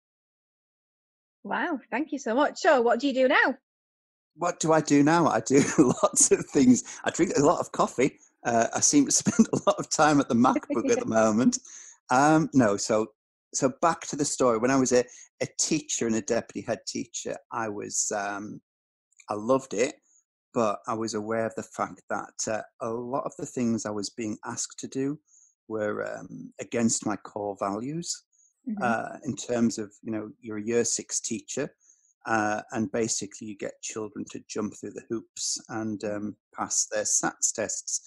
Wow, 1.43 1.79
thank 1.91 2.11
you 2.11 2.19
so 2.19 2.33
much. 2.33 2.59
So, 2.59 2.81
what 2.81 2.99
do 2.99 3.07
you 3.07 3.13
do 3.13 3.27
now? 3.27 3.55
What 4.35 4.59
do 4.61 4.71
I 4.71 4.79
do 4.79 5.03
now? 5.03 5.27
I 5.27 5.41
do 5.41 5.61
lots 6.03 6.31
of 6.31 6.45
things. 6.47 6.83
I 7.03 7.11
drink 7.11 7.33
a 7.37 7.43
lot 7.43 7.59
of 7.59 7.71
coffee. 7.73 8.17
Uh, 8.45 8.67
I 8.73 8.79
seem 8.79 9.05
to 9.05 9.12
spend 9.23 9.47
a 9.53 9.59
lot 9.67 9.77
of 9.79 9.89
time 9.89 10.19
at 10.19 10.29
the 10.29 10.35
MacBook 10.35 10.89
at 10.91 11.00
the 11.00 11.05
moment. 11.07 11.59
Um, 12.09 12.50
no, 12.53 12.77
so 12.77 13.07
so 13.53 13.71
back 13.81 14.01
to 14.07 14.15
the 14.15 14.25
story. 14.25 14.57
When 14.57 14.71
I 14.71 14.75
was 14.75 14.91
a, 14.91 15.03
a 15.41 15.47
teacher 15.59 16.07
and 16.07 16.15
a 16.15 16.21
deputy 16.21 16.62
head 16.62 16.79
teacher, 16.88 17.38
I 17.51 17.69
was 17.69 18.12
um, 18.15 18.62
I 19.29 19.35
loved 19.35 19.73
it, 19.73 19.95
but 20.53 20.79
I 20.88 20.93
was 20.93 21.13
aware 21.13 21.45
of 21.45 21.55
the 21.55 21.63
fact 21.63 22.01
that 22.09 22.47
uh, 22.51 22.62
a 22.81 22.89
lot 22.89 23.25
of 23.25 23.33
the 23.38 23.45
things 23.45 23.85
I 23.85 23.91
was 23.91 24.09
being 24.09 24.38
asked 24.45 24.79
to 24.79 24.88
do 24.88 25.19
were 25.67 26.17
um, 26.17 26.51
against 26.59 27.05
my 27.05 27.15
core 27.17 27.57
values. 27.59 28.23
Mhm. 28.65 28.81
uh, 28.81 29.17
in 29.25 29.35
terms 29.35 29.77
of 29.77 29.91
you 30.03 30.12
know 30.13 30.31
you're 30.39 30.57
a 30.57 30.63
year 30.63 30.85
six 30.85 31.19
teacher 31.19 31.69
uh, 32.25 32.62
and 32.71 32.91
basically 32.91 33.47
you 33.47 33.57
get 33.57 33.81
children 33.81 34.25
to 34.31 34.43
jump 34.47 34.73
through 34.75 34.91
the 34.91 35.03
hoops 35.09 35.59
and 35.69 36.03
um, 36.05 36.35
pass 36.55 36.88
their 36.91 37.03
SATs 37.03 37.51
tests. 37.53 38.01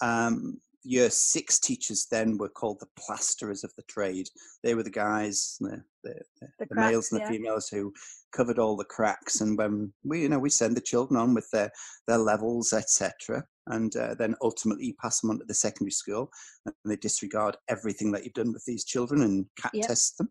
Um, 0.00 0.60
year 0.84 1.10
six 1.10 1.60
teachers 1.60 2.06
then 2.10 2.36
were 2.38 2.48
called 2.48 2.80
the 2.80 2.88
plasterers 2.98 3.64
of 3.64 3.72
the 3.76 3.82
trade. 3.84 4.28
They 4.62 4.74
were 4.74 4.82
the 4.82 4.90
guys, 4.90 5.56
the, 5.60 5.82
the, 6.02 6.14
the, 6.40 6.48
The 6.58 6.66
the 6.70 6.74
males 6.74 7.12
and 7.12 7.20
the 7.20 7.24
yeah. 7.24 7.30
females 7.30 7.68
who 7.68 7.92
covered 8.32 8.58
all 8.58 8.76
the 8.76 8.84
cracks. 8.84 9.40
And 9.40 9.56
when 9.56 9.92
we, 10.04 10.22
you 10.22 10.28
know, 10.28 10.38
we 10.38 10.50
send 10.50 10.76
the 10.76 10.80
children 10.80 11.18
on 11.18 11.34
with 11.34 11.48
their 11.50 11.70
their 12.06 12.18
levels, 12.18 12.72
etc., 12.72 13.44
and 13.68 13.94
uh, 13.94 14.14
then 14.14 14.34
ultimately 14.42 14.86
you 14.86 14.94
pass 15.00 15.20
them 15.20 15.30
on 15.30 15.38
to 15.38 15.44
the 15.44 15.54
secondary 15.54 15.92
school, 15.92 16.30
and 16.66 16.74
they 16.84 16.96
disregard 16.96 17.56
everything 17.68 18.10
that 18.12 18.24
you've 18.24 18.32
done 18.32 18.52
with 18.52 18.64
these 18.64 18.84
children 18.84 19.22
and 19.22 19.46
cat 19.60 19.72
Yep. 19.74 19.86
test 19.86 20.18
them. 20.18 20.28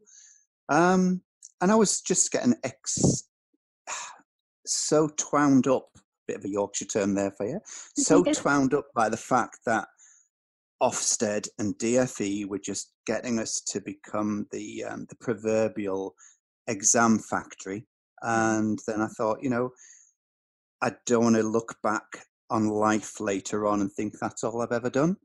Um, 0.69 1.21
and 1.61 1.71
I 1.71 1.75
was 1.75 2.01
just 2.01 2.31
getting 2.31 2.55
ex 2.63 3.23
so 4.65 5.07
twound 5.17 5.67
up, 5.67 5.89
bit 6.31 6.39
of 6.39 6.45
a 6.45 6.49
Yorkshire 6.49 6.85
term 6.85 7.13
there 7.13 7.31
for 7.31 7.45
you, 7.45 7.59
so 7.97 8.23
Yes. 8.25 8.37
twound 8.37 8.73
up 8.73 8.87
by 8.95 9.09
the 9.09 9.17
fact 9.17 9.59
that 9.65 9.87
Ofsted 10.81 11.47
and 11.59 11.77
DFE 11.77 12.45
were 12.45 12.57
just 12.57 12.93
getting 13.05 13.39
us 13.39 13.61
to 13.67 13.79
become 13.81 14.47
the 14.51 14.83
um, 14.83 15.05
the 15.09 15.15
proverbial 15.15 16.15
exam 16.67 17.19
factory. 17.19 17.85
And 18.23 18.79
then 18.87 19.01
I 19.01 19.07
thought, 19.07 19.43
you 19.43 19.49
know, 19.49 19.71
I 20.81 20.95
don't 21.05 21.23
want 21.23 21.35
to 21.35 21.43
look 21.43 21.75
back 21.83 22.25
on 22.49 22.67
life 22.67 23.19
later 23.19 23.67
on 23.67 23.81
and 23.81 23.91
think 23.91 24.13
that's 24.19 24.43
all 24.43 24.61
I've 24.61 24.71
ever 24.71 24.89
done. 24.89 25.17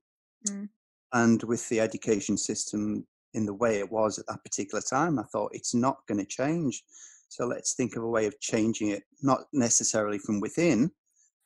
Mm. 0.48 0.68
And 1.12 1.42
with 1.44 1.68
the 1.68 1.80
education 1.80 2.36
system 2.36 3.06
in 3.34 3.46
the 3.46 3.54
way 3.54 3.78
it 3.78 3.90
was 3.90 4.18
at 4.18 4.26
that 4.28 4.44
particular 4.44 4.82
time, 4.82 5.18
I 5.18 5.24
thought 5.24 5.54
it's 5.54 5.74
not 5.74 6.06
going 6.06 6.18
to 6.18 6.26
change. 6.26 6.82
So 7.28 7.46
let's 7.46 7.74
think 7.74 7.96
of 7.96 8.02
a 8.02 8.08
way 8.08 8.26
of 8.26 8.38
changing 8.40 8.88
it, 8.88 9.02
not 9.22 9.44
necessarily 9.52 10.18
from 10.18 10.40
within, 10.40 10.90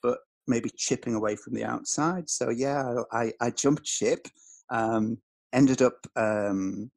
but 0.03 0.19
maybe 0.47 0.71
chipping 0.77 1.15
away 1.15 1.37
from 1.37 1.55
the 1.55 1.65
outside. 1.65 2.29
So 2.29 2.51
yeah, 2.51 3.03
I, 3.13 3.33
I 3.41 3.51
jumped 3.51 3.87
ship, 3.87 4.27
um, 4.71 5.19
ended 5.53 5.83
up 5.83 6.07
um, 6.17 6.91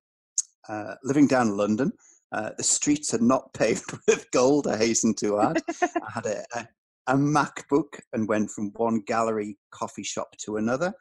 uh, 0.67 0.95
living 1.03 1.27
down 1.27 1.57
London. 1.57 1.91
Uh, 2.31 2.49
the 2.57 2.63
streets 2.63 3.13
are 3.13 3.21
not 3.21 3.53
paved 3.57 3.91
with 4.07 4.29
gold, 4.31 4.67
I 4.67 4.77
hasten 4.77 5.13
to 5.15 5.39
add. 5.39 5.61
I 5.81 6.11
had 6.13 6.25
a, 6.25 6.43
a, 6.55 6.67
a 7.07 7.15
MacBook 7.15 7.99
and 8.11 8.27
went 8.27 8.49
from 8.49 8.71
one 8.75 9.01
gallery 9.05 9.57
coffee 9.71 10.03
shop 10.03 10.35
to 10.45 10.57
another, 10.57 10.93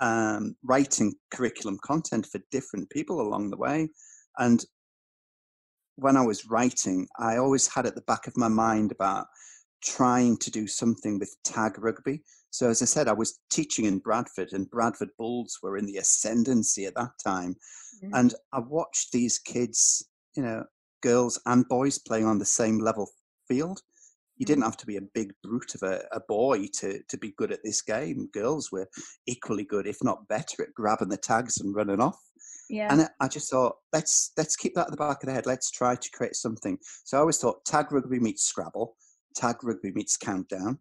um, 0.00 0.56
writing 0.64 1.14
curriculum 1.30 1.78
content 1.84 2.26
for 2.26 2.40
different 2.50 2.88
people 2.90 3.20
along 3.20 3.50
the 3.50 3.56
way. 3.56 3.90
And 4.38 4.64
when 5.96 6.16
I 6.16 6.22
was 6.22 6.46
writing, 6.46 7.08
I 7.18 7.36
always 7.36 7.66
had 7.66 7.86
at 7.86 7.94
the 7.94 8.02
back 8.02 8.26
of 8.26 8.36
my 8.36 8.48
mind 8.48 8.92
about 8.92 9.26
trying 9.82 10.36
to 10.38 10.50
do 10.50 10.66
something 10.66 11.18
with 11.18 11.36
tag 11.42 11.78
rugby. 11.78 12.22
So, 12.50 12.68
as 12.68 12.82
I 12.82 12.84
said, 12.84 13.08
I 13.08 13.12
was 13.12 13.38
teaching 13.50 13.84
in 13.84 13.98
Bradford, 13.98 14.52
and 14.52 14.70
Bradford 14.70 15.10
Bulls 15.16 15.58
were 15.62 15.76
in 15.76 15.86
the 15.86 15.98
ascendancy 15.98 16.84
at 16.86 16.94
that 16.96 17.12
time. 17.22 17.56
Mhm. 18.02 18.10
And 18.14 18.34
I 18.52 18.60
watched 18.60 19.12
these 19.12 19.38
kids, 19.38 20.04
you 20.34 20.42
know, 20.42 20.64
girls 21.00 21.40
and 21.46 21.66
boys 21.68 21.98
playing 21.98 22.26
on 22.26 22.38
the 22.38 22.44
same 22.44 22.78
level 22.78 23.10
field. 23.46 23.82
You 24.40 24.46
didn't 24.46 24.64
have 24.64 24.78
to 24.78 24.86
be 24.86 24.96
a 24.96 25.02
big 25.02 25.34
brute 25.44 25.74
of 25.74 25.82
a, 25.82 26.00
a 26.12 26.20
boy 26.26 26.66
to, 26.78 26.98
to 27.06 27.18
be 27.18 27.34
good 27.36 27.52
at 27.52 27.60
this 27.62 27.82
game. 27.82 28.30
Girls 28.32 28.72
were 28.72 28.88
equally 29.26 29.64
good, 29.64 29.86
if 29.86 29.98
not 30.02 30.26
better, 30.28 30.62
at 30.62 30.72
grabbing 30.74 31.10
the 31.10 31.18
tags 31.18 31.58
and 31.60 31.74
running 31.74 32.00
off. 32.00 32.18
Yeah. 32.70 32.88
And 32.90 33.06
I- 33.20 33.28
just 33.28 33.50
thought, 33.50 33.76
let's 33.92 34.32
let's 34.38 34.56
keep 34.56 34.74
that 34.76 34.86
at 34.86 34.92
the 34.92 34.96
back 34.96 35.22
of 35.22 35.26
the 35.26 35.34
head. 35.34 35.44
Let's 35.44 35.70
try 35.70 35.94
to 35.94 36.10
create 36.14 36.36
something. 36.36 36.78
So 37.04 37.18
I 37.18 37.20
always 37.20 37.36
thought 37.36 37.66
tag 37.66 37.92
rugby 37.92 38.18
meets 38.18 38.44
Scrabble, 38.44 38.96
tag 39.36 39.62
rugby 39.62 39.92
meets 39.92 40.16
countdown, 40.16 40.78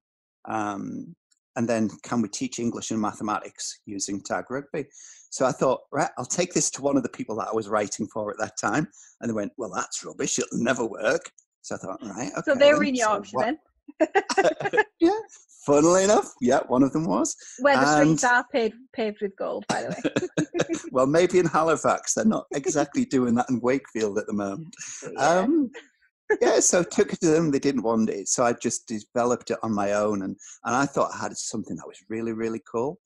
um, 0.47 1.13
and 1.57 1.67
then 1.67 1.89
can 2.03 2.21
we 2.21 2.29
teach 2.29 2.59
English 2.59 2.91
and 2.91 3.01
mathematics 3.01 3.81
using 3.85 4.21
tag 4.21 4.45
rugby? 4.49 4.85
So 5.31 5.45
I 5.45 5.51
thought, 5.51 5.81
right, 5.91 6.09
I'll 6.17 6.23
take 6.23 6.53
this 6.53 6.71
to 6.71 6.81
one 6.81 6.95
of 6.95 7.03
the 7.03 7.09
people 7.09 7.35
that 7.39 7.49
I 7.49 7.53
was 7.55 7.67
writing 7.67 8.07
for 8.07 8.31
at 8.31 8.37
that 8.37 8.57
time, 8.57 8.87
and 9.19 9.29
they 9.29 9.33
went, 9.33 9.51
well, 9.57 9.71
that's 9.75 10.05
rubbish. 10.05 10.39
It'll 10.39 10.63
never 10.63 10.85
work. 10.85 11.29
So 11.61 11.75
I 11.75 11.77
thought, 11.79 11.99
right, 12.03 12.31
okay. 12.31 12.41
so 12.45 12.55
they 12.55 12.73
were 12.73 12.83
in 12.83 12.95
So 12.95 13.09
Yorkshire 13.11 13.35
what- 13.37 13.45
then, 13.45 13.59
yeah, 14.99 15.11
funnily 15.65 16.03
enough, 16.03 16.31
yeah, 16.41 16.59
one 16.67 16.83
of 16.83 16.93
them 16.93 17.05
was. 17.05 17.35
where 17.59 17.75
the 17.75 18.01
streets 18.01 18.23
are 18.23 18.45
paved, 18.51 18.75
paved 18.93 19.17
with 19.21 19.35
gold, 19.37 19.65
by 19.67 19.83
the 19.83 19.89
way. 19.89 20.45
well, 20.91 21.07
maybe 21.07 21.39
in 21.39 21.45
Halifax, 21.45 22.13
they're 22.13 22.25
not 22.25 22.45
exactly 22.53 23.05
doing 23.17 23.35
that 23.35 23.49
in 23.49 23.59
Wakefield 23.59 24.17
at 24.17 24.27
the 24.27 24.33
moment. 24.33 24.73
Yeah. 25.11 25.19
Um, 25.19 25.71
yeah, 26.41 26.59
so 26.59 26.81
I 26.81 26.83
took 26.83 27.11
it 27.11 27.19
to 27.21 27.27
them. 27.27 27.49
They 27.49 27.59
didn't 27.59 27.81
want 27.81 28.09
it, 28.09 28.27
so 28.27 28.43
I 28.45 28.53
just 28.53 28.87
developed 28.87 29.49
it 29.49 29.57
on 29.63 29.73
my 29.73 29.93
own, 29.93 30.21
and 30.21 30.35
and 30.65 30.75
I 30.75 30.85
thought 30.85 31.11
I 31.13 31.17
had 31.17 31.35
something 31.35 31.75
that 31.75 31.87
was 31.87 31.97
really 32.07 32.33
really 32.33 32.61
cool. 32.71 32.99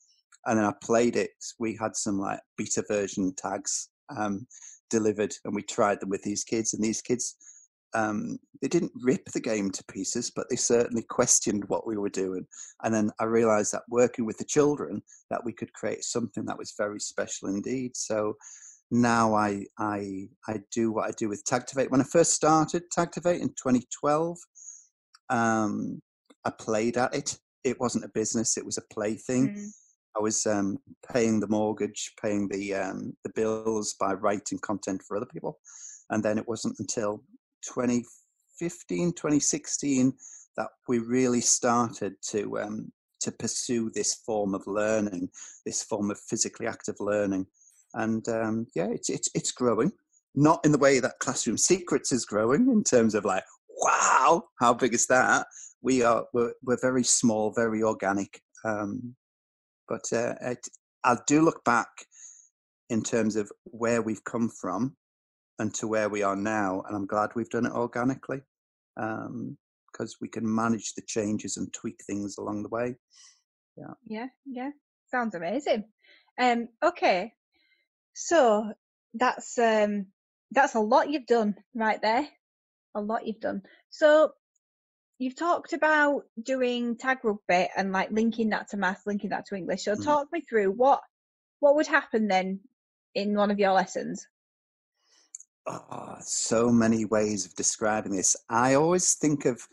And 0.45 0.59
then 0.59 0.65
I 0.65 0.73
played 0.83 1.15
it. 1.15 1.31
We 1.57 1.77
had 1.79 1.95
some 1.95 2.19
like 2.19 2.41
beta 2.57 2.83
version 2.87 3.33
tags 3.37 3.87
um, 4.15 4.45
delivered, 4.89 5.33
and 5.45 5.55
we 5.55 5.61
tried 5.63 6.01
them 6.01 6.09
with 6.09 6.21
these 6.23 6.43
kids. 6.43 6.73
And 6.73 6.83
these 6.83 7.01
kids, 7.01 7.37
um, 7.95 8.37
they 8.61 8.67
didn't 8.67 8.91
rip 9.01 9.25
the 9.25 9.41
game 9.41 9.69
to 9.71 9.83
pieces, 9.85 10.31
but 10.33 10.47
they 10.49 10.55
certainly 10.55 11.03
questioned 11.03 11.65
what 11.67 11.85
we 11.85 11.97
were 11.97 12.09
doing. 12.09 12.45
And 12.83 12.93
then 12.93 13.11
I 13.19 13.25
realised 13.25 13.73
that 13.73 13.83
working 13.89 14.25
with 14.25 14.37
the 14.37 14.45
children, 14.45 15.01
that 15.29 15.43
we 15.43 15.53
could 15.53 15.73
create 15.73 16.03
something 16.03 16.45
that 16.45 16.57
was 16.57 16.73
very 16.77 16.99
special 16.99 17.49
indeed. 17.49 17.95
So 17.95 18.35
now 18.91 19.33
I 19.33 19.65
I 19.79 20.27
I 20.47 20.59
do 20.71 20.91
what 20.91 21.09
I 21.09 21.11
do 21.17 21.27
with 21.27 21.43
Tagtivate. 21.45 21.89
When 21.89 22.01
I 22.01 22.05
first 22.05 22.33
started 22.33 22.83
Tagtivate 22.95 23.41
in 23.41 23.49
2012, 23.49 24.37
um, 25.29 26.01
I 26.45 26.51
played 26.51 26.97
at 26.97 27.13
it. 27.13 27.37
It 27.63 27.79
wasn't 27.79 28.05
a 28.05 28.09
business; 28.09 28.57
it 28.57 28.65
was 28.65 28.77
a 28.77 28.93
plaything. 28.93 29.55
Mm. 29.55 29.67
I 30.15 30.19
was 30.19 30.45
um, 30.45 30.77
paying 31.11 31.39
the 31.39 31.47
mortgage, 31.47 32.13
paying 32.21 32.47
the 32.47 32.75
um, 32.75 33.13
the 33.23 33.31
bills 33.35 33.95
by 33.99 34.13
writing 34.13 34.59
content 34.59 35.01
for 35.07 35.17
other 35.17 35.25
people, 35.25 35.59
and 36.11 36.23
then 36.23 36.37
it 36.37 36.47
wasn't 36.47 36.75
until 36.79 37.23
2015, 37.65 39.13
2016 39.13 40.13
that 40.57 40.67
we 40.87 40.99
really 40.99 41.41
started 41.41 42.13
to 42.29 42.59
um, 42.59 42.91
to 43.21 43.31
pursue 43.31 43.89
this 43.89 44.15
form 44.25 44.53
of 44.53 44.67
learning, 44.67 45.29
this 45.65 45.81
form 45.83 46.11
of 46.11 46.19
physically 46.19 46.67
active 46.67 46.95
learning, 46.99 47.47
and 47.93 48.27
um, 48.29 48.67
yeah, 48.75 48.87
it's 48.87 49.09
it's 49.09 49.29
it's 49.33 49.51
growing. 49.51 49.91
Not 50.35 50.65
in 50.65 50.71
the 50.71 50.79
way 50.79 50.99
that 50.99 51.19
Classroom 51.19 51.57
Secrets 51.57 52.11
is 52.11 52.25
growing 52.25 52.69
in 52.69 52.83
terms 52.83 53.13
of 53.13 53.23
like, 53.23 53.43
wow, 53.69 54.43
how 54.59 54.73
big 54.73 54.93
is 54.93 55.05
that? 55.07 55.45
We 55.81 56.03
are 56.03 56.25
we're, 56.33 56.53
we're 56.63 56.81
very 56.81 57.03
small, 57.03 57.51
very 57.51 57.83
organic. 57.83 58.41
Um, 58.65 59.15
but 59.87 60.05
uh, 60.11 60.35
it, 60.41 60.67
I 61.03 61.17
do 61.27 61.41
look 61.41 61.63
back 61.63 61.89
in 62.89 63.03
terms 63.03 63.35
of 63.35 63.51
where 63.65 64.01
we've 64.01 64.23
come 64.23 64.49
from 64.49 64.95
and 65.63 65.73
to 65.75 65.87
where 65.87 66.09
we 66.09 66.23
are 66.23 66.35
now, 66.35 66.83
and 66.85 66.93
I'm 66.93 67.05
glad 67.05 67.29
we've 67.35 67.49
done 67.49 67.65
it 67.65 67.71
organically 67.71 68.41
because 68.95 70.17
we 70.19 70.27
can 70.27 70.43
manage 70.43 70.93
the 70.93 71.01
changes 71.07 71.55
and 71.55 71.73
tweak 71.73 72.01
things 72.05 72.37
along 72.37 72.63
the 72.63 72.69
way. 72.69 72.95
Yeah, 73.77 73.93
yeah. 74.05 74.27
Yeah. 74.45 74.71
Sounds 75.09 75.35
amazing. 75.35 75.85
Um, 76.37 76.67
okay. 76.83 77.31
So 78.13 78.73
that's 79.13 79.57
um 79.57 80.07
that's 80.51 80.75
a 80.75 80.81
lot 80.81 81.09
you've 81.09 81.27
done 81.27 81.55
right 81.73 82.01
there. 82.01 82.27
A 82.93 82.99
lot 82.99 83.25
you've 83.25 83.39
done. 83.39 83.61
So 83.89 84.33
you've 85.17 85.37
talked 85.37 85.71
about 85.71 86.23
doing 86.41 86.97
tag 86.97 87.19
rugby 87.23 87.69
and 87.77 87.93
like 87.93 88.11
linking 88.11 88.49
that 88.49 88.67
to 88.71 88.77
math, 88.77 89.03
linking 89.05 89.29
that 89.29 89.45
to 89.45 89.55
English. 89.55 89.85
So 89.85 89.95
Mhm. 89.95 90.03
talk 90.03 90.27
me 90.29 90.41
through 90.41 90.71
what 90.71 91.01
what 91.61 91.75
would 91.75 91.87
happen 91.87 92.27
then 92.27 92.59
in 93.15 93.33
one 93.33 93.49
of 93.49 93.59
your 93.59 93.71
lessons. 93.71 94.27
Oh, 95.65 96.17
so 96.19 96.69
many 96.69 97.05
ways 97.05 97.45
of 97.45 97.55
describing 97.55 98.15
this. 98.15 98.35
I 98.49 98.73
always 98.73 99.15
think 99.15 99.45
of 99.45 99.65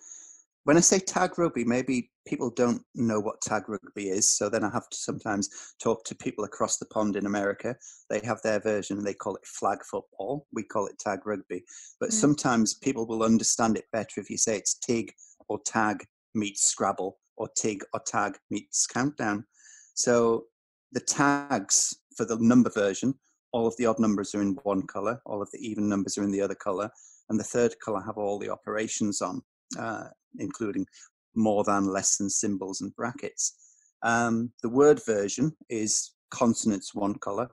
when 0.65 0.77
I 0.77 0.81
say 0.81 0.99
tag 1.01 1.39
rugby, 1.39 1.65
maybe 1.65 2.11
people 2.27 2.51
don't 2.51 2.83
know 2.95 3.19
what 3.19 3.41
tag 3.41 3.69
rugby 3.69 4.11
is. 4.11 4.31
So 4.31 4.49
then 4.49 4.63
I 4.63 4.71
have 4.71 4.89
to 4.91 4.97
sometimes 4.97 5.75
talk 5.83 6.05
to 6.05 6.15
people 6.15 6.45
across 6.45 6.77
the 6.77 6.87
pond 6.87 7.17
in 7.17 7.27
America. 7.27 7.75
They 8.09 8.21
have 8.21 8.41
their 8.43 8.61
version 8.61 8.99
and 8.99 9.07
they 9.07 9.15
call 9.15 9.37
it 9.37 9.47
flag 9.47 9.79
football. 9.91 10.47
We 10.53 10.63
call 10.63 10.87
it 10.87 10.99
tag 10.99 11.27
rugby. 11.27 11.65
But 11.99 12.11
Mm. 12.11 12.21
sometimes 12.21 12.75
people 12.75 13.07
will 13.07 13.23
understand 13.23 13.77
it 13.77 13.91
better 13.91 14.21
if 14.21 14.31
you 14.31 14.37
say 14.37 14.57
it's 14.57 14.75
TIG 14.75 15.13
or 15.49 15.59
tag 15.65 16.07
meets 16.35 16.63
Scrabble 16.67 17.19
or 17.37 17.49
TIG 17.57 17.83
or 17.93 18.01
tag 18.01 18.39
meets 18.51 18.87
countdown. 18.87 19.47
So 19.95 20.47
the 20.93 21.01
tags 21.01 21.97
for 22.17 22.27
the 22.27 22.37
number 22.39 22.71
version 22.71 23.19
all 23.53 23.67
of 23.67 23.77
the 23.77 23.87
odd 23.87 23.99
numbers 23.99 24.35
are 24.35 24.43
in 24.43 24.59
one 24.63 24.87
color, 24.87 25.21
all 25.27 25.43
of 25.43 25.51
the 25.51 25.59
even 25.59 25.89
numbers 25.89 26.17
are 26.17 26.23
in 26.23 26.31
the 26.31 26.41
other 26.41 26.55
color, 26.55 26.91
and 27.29 27.39
the 27.39 27.45
third 27.45 27.75
color 27.85 28.01
have 28.01 28.19
all 28.19 28.39
the 28.39 28.51
operations 28.51 29.21
on, 29.21 29.43
uh, 29.79 30.05
including 30.39 30.87
more 31.35 31.65
than, 31.65 31.87
less 31.87 32.17
than, 32.17 32.31
symbols, 32.31 32.81
and 32.81 32.95
brackets. 32.97 33.55
Um, 34.03 34.53
the 34.63 34.69
word 34.69 35.01
version 35.05 35.53
is 35.69 36.13
consonants 36.31 36.95
one 36.95 37.15
color, 37.19 37.49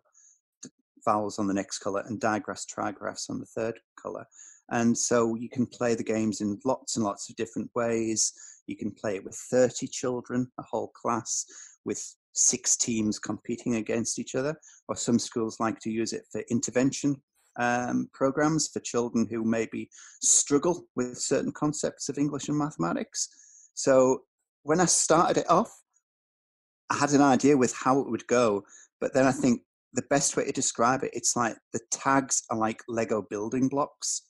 vowels 1.05 1.39
on 1.39 1.47
the 1.47 1.53
next 1.53 1.79
color 1.79 2.03
and 2.07 2.19
digraphs, 2.19 2.65
trigraphs 2.65 3.29
on 3.29 3.39
the 3.39 3.45
third 3.45 3.79
color. 4.01 4.25
And 4.69 4.97
so 4.97 5.35
you 5.35 5.49
can 5.49 5.65
play 5.65 5.95
the 5.95 6.03
games 6.03 6.41
in 6.41 6.59
lots 6.65 6.97
and 6.97 7.05
lots 7.05 7.29
of 7.29 7.35
different 7.37 7.69
ways. 7.73 8.33
You 8.67 8.75
can 8.75 8.91
play 8.91 9.15
it 9.15 9.23
with 9.23 9.35
30 9.35 9.87
children, 9.87 10.51
a 10.59 10.63
whole 10.63 10.89
class, 10.89 11.45
with 11.85 12.03
six 12.37 12.77
teams 12.77 13.19
competing 13.19 13.75
against 13.75 14.19
each 14.19 14.35
other. 14.35 14.55
Or 14.87 14.95
some 14.95 15.19
schools 15.19 15.59
like 15.59 15.79
to 15.79 15.91
use 15.91 16.13
it 16.13 16.23
for 16.31 16.41
intervention 16.49 17.21
um, 17.57 18.09
programs 18.13 18.67
for 18.67 18.79
children 18.79 19.27
who 19.29 19.43
maybe 19.43 19.89
struggle 20.21 20.85
with 20.95 21.17
certain 21.17 21.51
concepts 21.51 22.09
of 22.09 22.17
English 22.17 22.47
and 22.47 22.57
mathematics. 22.57 23.29
So 23.73 24.21
when 24.63 24.79
I 24.79 24.85
started 24.85 25.41
it 25.41 25.49
off, 25.49 25.71
I 26.89 26.95
had 26.95 27.11
an 27.11 27.21
idea 27.21 27.57
with 27.57 27.73
how 27.73 27.99
it 27.99 28.09
would 28.09 28.27
go, 28.27 28.63
but 29.01 29.13
then 29.13 29.25
I 29.25 29.31
think 29.31 29.61
the 29.93 30.05
best 30.09 30.37
way 30.37 30.45
to 30.45 30.51
describe 30.51 31.03
it, 31.03 31.11
it's 31.13 31.35
like 31.35 31.55
the 31.73 31.81
tags 31.91 32.43
are 32.49 32.57
like 32.57 32.81
Lego 32.87 33.25
building 33.29 33.67
blocks. 33.67 34.23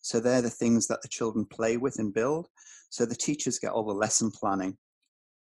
So 0.00 0.18
they're 0.18 0.42
the 0.42 0.50
things 0.50 0.86
that 0.86 1.02
the 1.02 1.08
children 1.08 1.44
play 1.50 1.76
with 1.76 1.98
and 1.98 2.14
build. 2.14 2.48
So 2.90 3.04
the 3.04 3.14
teachers 3.14 3.58
get 3.58 3.72
all 3.72 3.84
the 3.84 3.92
lesson 3.92 4.30
planning, 4.30 4.76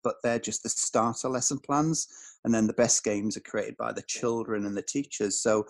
but 0.02 0.16
they're 0.22 0.38
just 0.38 0.62
the 0.62 0.68
starter 0.68 1.28
lesson 1.28 1.58
plans. 1.58 2.08
And 2.44 2.52
then 2.52 2.66
the 2.66 2.72
best 2.72 3.04
games 3.04 3.36
are 3.36 3.40
created 3.40 3.76
by 3.76 3.92
the 3.92 4.02
children 4.02 4.66
and 4.66 4.76
the 4.76 4.82
teachers. 4.82 5.40
So 5.40 5.66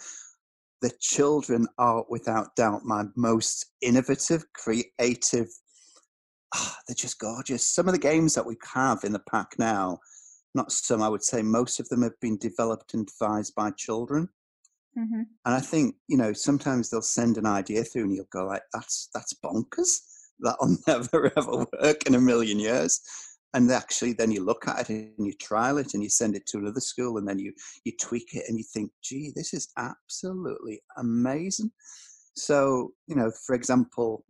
the 0.81 0.93
children 1.01 1.67
are 1.79 2.05
without 2.09 2.55
doubt 2.57 2.85
my 2.85 3.05
most 3.17 3.67
innovative, 3.81 4.45
creative. 4.53 5.49
Oh, 6.55 6.75
they're 6.87 6.95
just 6.95 7.19
gorgeous. 7.19 7.67
Some 7.67 7.89
of 7.89 7.95
the 7.95 8.01
games 8.01 8.35
that 8.35 8.47
we 8.47 8.57
have 8.75 9.05
in 9.05 9.13
the 9.13 9.23
pack 9.31 9.55
now, 9.59 9.99
not 10.55 10.73
some, 10.73 11.03
I 11.03 11.09
would 11.09 11.23
say 11.23 11.41
most 11.43 11.79
of 11.79 11.89
them 11.89 12.03
have 12.03 12.19
been 12.21 12.37
developed 12.39 12.95
and 12.95 13.07
devised 13.07 13.55
by 13.55 13.71
children. 13.71 14.29
Mm-hmm. 14.99 15.23
And 15.47 15.55
I 15.55 15.61
think, 15.61 15.95
you 16.09 16.19
know, 16.19 16.33
sometimes 16.33 16.91
they'll 16.91 17.01
send 17.01 17.39
an 17.39 17.47
idea 17.47 17.85
through 17.85 18.05
and 18.05 18.15
you'll 18.15 18.27
go 18.31 18.47
like, 18.47 18.63
that's, 18.75 19.09
that's 19.15 19.35
bonkers. 19.35 20.01
That'll 20.41 20.77
never 20.87 21.33
ever 21.37 21.67
work 21.81 22.07
in 22.07 22.15
a 22.15 22.21
million 22.21 22.59
years 22.59 23.01
and 23.55 23.71
actually 23.71 24.13
then 24.13 24.31
you 24.31 24.45
look 24.45 24.67
at 24.67 24.91
it 24.91 25.13
and 25.19 25.27
you 25.27 25.33
trial 25.35 25.79
it 25.79 25.95
and 25.95 26.03
you 26.03 26.09
send 26.09 26.35
it 26.35 26.47
to 26.47 26.59
another 26.59 26.81
school 26.81 27.19
and 27.19 27.29
then 27.29 27.39
you 27.39 27.53
you 27.85 27.93
tweak 28.01 28.35
it 28.35 28.45
and 28.49 28.59
you 28.59 28.65
think 28.73 28.91
gee 29.03 29.33
this 29.35 29.53
is 29.55 29.69
absolutely 29.77 30.83
amazing. 30.97 31.71
So 32.35 32.93
you 33.07 33.17
know 33.17 33.31
for 33.47 33.55
example 33.55 34.25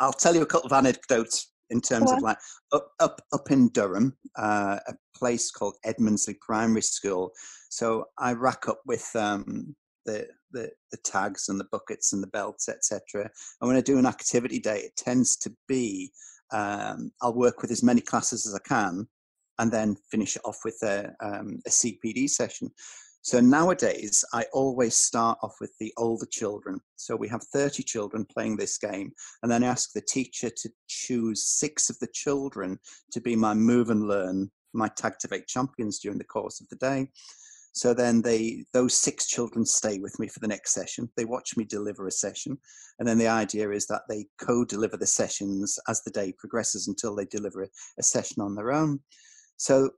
i'll 0.00 0.12
tell 0.12 0.34
you 0.34 0.42
a 0.42 0.46
couple 0.46 0.66
of 0.66 0.72
anecdotes 0.72 1.52
in 1.70 1.80
terms 1.80 2.10
of 2.10 2.22
like 2.22 2.38
up 2.72 2.88
up 3.00 3.20
up 3.32 3.50
in 3.50 3.68
durham 3.70 4.16
uh, 4.36 4.78
a 4.86 4.94
place 5.16 5.50
called 5.50 5.76
edmondsley 5.86 6.38
primary 6.40 6.82
school. 6.82 7.32
So 7.70 8.06
i 8.18 8.32
rack 8.32 8.68
up 8.68 8.80
with 8.86 9.08
um, 9.14 9.74
the, 10.06 10.28
the 10.52 10.70
the 10.90 10.98
tags 10.98 11.48
and 11.48 11.58
the 11.58 11.68
buckets 11.72 12.12
and 12.12 12.22
the 12.22 12.28
belts 12.28 12.68
etc 12.68 13.30
and 13.60 13.68
when 13.68 13.76
i 13.76 13.80
do 13.80 13.98
an 13.98 14.06
activity 14.06 14.58
day 14.58 14.80
it 14.80 14.96
tends 14.96 15.36
to 15.36 15.54
be 15.66 16.12
um, 16.52 17.10
I'll 17.22 17.34
work 17.34 17.62
with 17.62 17.70
as 17.70 17.82
many 17.82 18.00
classes 18.00 18.46
as 18.46 18.54
I 18.54 18.68
can 18.68 19.08
and 19.58 19.70
then 19.70 19.96
finish 20.10 20.36
it 20.36 20.42
off 20.44 20.58
with 20.64 20.78
a, 20.82 21.12
um, 21.20 21.60
a 21.66 21.70
CPD 21.70 22.28
session. 22.28 22.70
So 23.24 23.40
nowadays, 23.40 24.22
I 24.34 24.44
always 24.52 24.96
start 24.96 25.38
off 25.42 25.54
with 25.58 25.72
the 25.80 25.94
older 25.96 26.26
children. 26.26 26.78
So 26.96 27.16
we 27.16 27.26
have 27.28 27.42
30 27.42 27.82
children 27.82 28.26
playing 28.26 28.56
this 28.56 28.76
game, 28.76 29.12
and 29.42 29.50
then 29.50 29.64
I 29.64 29.68
ask 29.68 29.92
the 29.92 30.02
teacher 30.02 30.50
to 30.50 30.70
choose 30.88 31.48
six 31.48 31.88
of 31.88 31.98
the 32.00 32.08
children 32.12 32.78
to 33.12 33.22
be 33.22 33.34
my 33.34 33.54
move 33.54 33.88
and 33.88 34.06
learn, 34.06 34.50
my 34.74 34.88
Tag 34.88 35.14
Tagtivate 35.14 35.46
champions 35.46 36.00
during 36.00 36.18
the 36.18 36.24
course 36.24 36.60
of 36.60 36.68
the 36.68 36.76
day. 36.76 37.08
So 37.74 37.92
then 37.92 38.22
they 38.22 38.64
those 38.72 38.94
six 38.94 39.26
children 39.26 39.66
stay 39.66 39.98
with 39.98 40.18
me 40.20 40.28
for 40.28 40.38
the 40.38 40.48
next 40.48 40.72
session. 40.72 41.10
They 41.16 41.24
watch 41.24 41.56
me 41.56 41.64
deliver 41.64 42.06
a 42.06 42.12
session, 42.12 42.56
and 42.98 43.06
then 43.06 43.18
the 43.18 43.28
idea 43.28 43.70
is 43.70 43.86
that 43.86 44.02
they 44.08 44.26
co-deliver 44.40 44.96
the 44.96 45.06
sessions 45.06 45.78
as 45.88 46.02
the 46.02 46.12
day 46.12 46.32
progresses 46.38 46.86
until 46.86 47.16
they 47.16 47.26
deliver 47.26 47.68
a 47.98 48.02
session 48.02 48.40
on 48.40 48.54
their 48.54 48.72
own. 48.72 49.00
So 49.56 49.90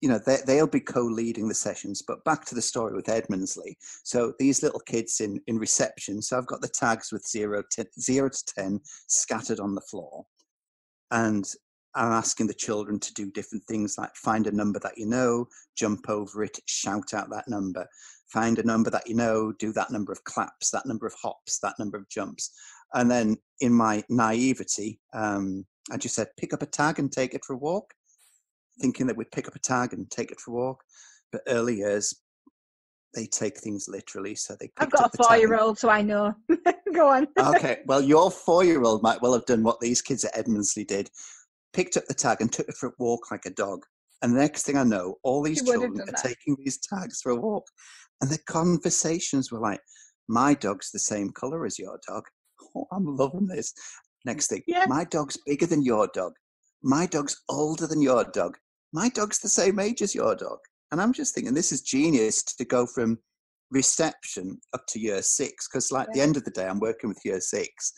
you 0.00 0.08
know 0.08 0.18
they, 0.26 0.38
they'll 0.46 0.66
be 0.66 0.80
co-leading 0.80 1.48
the 1.48 1.54
sessions 1.54 2.02
but 2.06 2.22
back 2.24 2.44
to 2.44 2.54
the 2.54 2.60
story 2.60 2.92
with 2.92 3.06
edmondsley 3.06 3.76
so 4.02 4.34
these 4.38 4.62
little 4.62 4.80
kids 4.80 5.20
in 5.20 5.40
in 5.46 5.56
reception 5.58 6.20
so 6.20 6.36
i've 6.36 6.46
got 6.48 6.60
the 6.60 6.68
tags 6.68 7.12
with 7.12 7.24
zero 7.26 7.62
to, 7.70 7.86
zero 8.00 8.28
to 8.28 8.44
ten 8.58 8.80
scattered 9.06 9.60
on 9.60 9.74
the 9.74 9.80
floor 9.80 10.26
and 11.12 11.54
I'm 11.94 12.12
asking 12.12 12.46
the 12.46 12.54
children 12.54 12.98
to 13.00 13.14
do 13.14 13.30
different 13.30 13.64
things 13.64 13.96
like 13.98 14.14
find 14.16 14.46
a 14.46 14.52
number 14.52 14.78
that 14.80 14.96
you 14.96 15.06
know, 15.06 15.46
jump 15.76 16.08
over 16.08 16.42
it, 16.42 16.58
shout 16.66 17.12
out 17.14 17.30
that 17.30 17.48
number. 17.48 17.86
Find 18.28 18.58
a 18.58 18.62
number 18.62 18.88
that 18.90 19.06
you 19.06 19.14
know, 19.14 19.52
do 19.58 19.72
that 19.74 19.90
number 19.90 20.10
of 20.10 20.24
claps, 20.24 20.70
that 20.70 20.86
number 20.86 21.06
of 21.06 21.14
hops, 21.20 21.58
that 21.60 21.74
number 21.78 21.98
of 21.98 22.08
jumps. 22.08 22.50
And 22.94 23.10
then 23.10 23.36
in 23.60 23.72
my 23.72 24.02
naivety, 24.08 25.00
um, 25.12 25.66
I 25.90 25.96
just 25.96 26.14
said, 26.14 26.28
pick 26.38 26.52
up 26.52 26.62
a 26.62 26.66
tag 26.66 26.98
and 26.98 27.10
take 27.12 27.34
it 27.34 27.44
for 27.44 27.54
a 27.54 27.58
walk, 27.58 27.92
thinking 28.80 29.06
that 29.06 29.16
we'd 29.16 29.32
pick 29.32 29.48
up 29.48 29.56
a 29.56 29.60
tag 29.60 29.92
and 29.92 30.10
take 30.10 30.30
it 30.30 30.40
for 30.40 30.52
a 30.52 30.54
walk. 30.54 30.82
But 31.30 31.42
early 31.46 31.76
years, 31.76 32.14
they 33.14 33.26
take 33.26 33.58
things 33.58 33.86
literally. 33.88 34.34
So 34.34 34.56
they. 34.58 34.70
I've 34.78 34.90
got 34.90 35.14
a 35.14 35.22
four-year-old, 35.22 35.78
so 35.78 35.90
I 35.90 36.02
know. 36.02 36.34
Go 36.94 37.08
on. 37.08 37.26
okay, 37.38 37.80
well, 37.86 38.00
your 38.00 38.30
four-year-old 38.30 39.02
might 39.02 39.20
well 39.22 39.32
have 39.32 39.46
done 39.46 39.62
what 39.62 39.80
these 39.80 40.02
kids 40.02 40.24
at 40.24 40.34
Edmondsley 40.34 40.86
did, 40.86 41.10
picked 41.72 41.96
up 41.96 42.04
the 42.06 42.14
tag 42.14 42.40
and 42.40 42.52
took 42.52 42.68
it 42.68 42.76
for 42.76 42.88
a 42.88 42.92
walk 42.98 43.30
like 43.30 43.46
a 43.46 43.50
dog. 43.50 43.84
And 44.22 44.34
the 44.34 44.40
next 44.40 44.64
thing 44.64 44.76
I 44.76 44.84
know, 44.84 45.16
all 45.22 45.42
these 45.44 45.62
children 45.62 46.00
are 46.00 46.06
that. 46.06 46.22
taking 46.22 46.56
these 46.58 46.78
tags 46.78 47.20
for 47.22 47.32
a 47.32 47.36
walk. 47.36 47.66
And 48.20 48.30
the 48.30 48.38
conversations 48.46 49.50
were 49.50 49.60
like, 49.60 49.80
my 50.28 50.54
dog's 50.54 50.90
the 50.90 50.98
same 50.98 51.30
color 51.30 51.66
as 51.66 51.78
your 51.78 51.98
dog. 52.08 52.24
Oh, 52.74 52.86
I'm 52.90 53.04
loving 53.04 53.48
this. 53.48 53.74
Next 54.24 54.46
thing, 54.46 54.62
yeah. 54.66 54.86
my 54.88 55.04
dog's 55.04 55.36
bigger 55.44 55.66
than 55.66 55.82
your 55.82 56.08
dog. 56.14 56.32
My 56.82 57.04
dog's 57.04 57.36
older 57.50 57.86
than 57.86 58.00
your 58.00 58.24
dog. 58.32 58.56
My 58.94 59.10
dog's 59.10 59.40
the 59.40 59.48
same 59.48 59.78
age 59.78 60.00
as 60.00 60.14
your 60.14 60.34
dog. 60.36 60.58
And 60.90 60.98
I'm 60.98 61.12
just 61.12 61.34
thinking, 61.34 61.52
this 61.52 61.70
is 61.70 61.82
genius 61.82 62.42
to 62.44 62.64
go 62.64 62.86
from 62.86 63.18
reception 63.70 64.58
up 64.72 64.84
to 64.88 65.00
year 65.00 65.20
six. 65.20 65.68
Because, 65.68 65.92
like, 65.92 66.06
yeah. 66.08 66.14
the 66.14 66.20
end 66.22 66.36
of 66.38 66.44
the 66.44 66.50
day, 66.52 66.66
I'm 66.66 66.80
working 66.80 67.08
with 67.08 67.18
year 67.26 67.40
six 67.40 67.92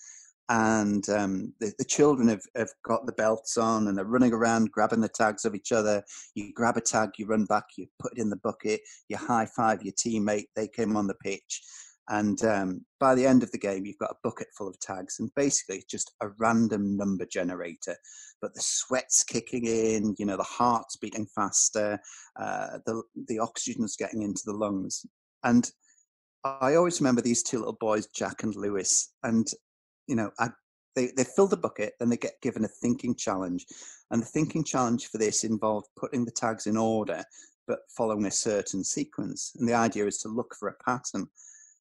and 0.49 1.09
um, 1.09 1.55
the, 1.61 1.73
the, 1.79 1.85
children 1.85 2.29
have, 2.29 2.43
have 2.55 2.71
got 2.87 3.07
the 3.07 3.13
belts 3.13 3.57
on 3.57 3.89
and 3.89 3.97
they're 3.97 4.05
running 4.05 4.33
around 4.33 4.71
grabbing 4.73 5.01
the 5.01 5.09
tags 5.09 5.47
of 5.47 5.55
each 5.55 5.73
other. 5.73 6.03
You 6.35 6.53
grab 6.53 6.77
a 6.77 6.83
tag, 6.83 7.11
you 7.17 7.27
run 7.27 7.47
back, 7.47 7.65
you 7.79 7.87
put 7.99 8.13
it 8.13 8.21
in 8.21 8.29
the 8.29 8.37
bucket, 8.37 8.81
you 9.09 9.17
high 9.17 9.47
five 9.47 9.83
your 9.83 9.95
teammate, 9.95 10.49
they 10.55 10.69
came 10.69 10.97
on 10.97 11.07
the 11.07 11.15
pitch. 11.15 11.63
And 12.11 12.45
um, 12.45 12.85
by 13.01 13.15
the 13.15 13.27
end 13.27 13.43
of 13.43 13.51
the 13.53 13.59
game, 13.59 13.87
you've 13.87 13.99
got 13.99 14.11
a 14.11 14.19
bucket 14.23 14.49
full 14.57 14.69
of 14.69 14.79
tags, 14.79 15.21
and 15.21 15.31
basically 15.37 15.77
it's 15.77 15.87
just 15.87 16.13
a 16.21 16.29
random 16.39 16.99
number 16.99 17.25
generator. 17.25 17.97
But 18.43 18.53
the 18.55 18.61
sweat's 18.61 19.25
kicking 19.25 19.65
in, 19.65 20.15
you 20.19 20.27
know, 20.27 20.37
the 20.37 20.43
heart's 20.43 20.97
beating 20.97 21.27
faster, 21.35 21.99
uh, 22.39 22.79
the 22.85 23.03
the 23.29 23.39
oxygen's 23.39 23.97
getting 23.97 24.21
into 24.21 24.43
the 24.45 24.53
lungs, 24.53 25.07
and 25.45 25.71
I 26.45 26.75
always 26.75 27.01
remember 27.01 27.23
these 27.23 27.43
two 27.43 27.59
little 27.59 27.79
boys, 27.81 28.07
Jack 28.09 28.43
and 28.43 28.55
Lewis, 28.55 29.15
and 29.23 29.49
you 30.07 30.17
know, 30.17 30.31
I, 30.39 30.49
they, 30.95 31.11
they 31.17 31.25
fill 31.25 31.49
the 31.49 31.57
bucket, 31.57 31.95
then 31.99 32.09
they 32.09 32.17
get 32.17 32.41
given 32.41 32.65
a 32.65 32.69
thinking 32.69 33.15
challenge. 33.15 33.67
And 34.11 34.23
the 34.23 34.27
thinking 34.27 34.65
challenge 34.65 35.09
for 35.09 35.19
this 35.19 35.45
involved 35.45 35.89
putting 35.97 36.25
the 36.25 36.31
tags 36.31 36.67
in 36.67 36.77
order, 36.77 37.23
but 37.67 37.81
following 37.97 38.27
a 38.27 38.31
certain 38.31 38.85
sequence. 38.85 39.53
And 39.59 39.69
the 39.69 39.75
idea 39.75 40.07
is 40.07 40.19
to 40.19 40.29
look 40.29 40.55
for 40.59 40.69
a 40.69 40.85
pattern. 40.85 41.29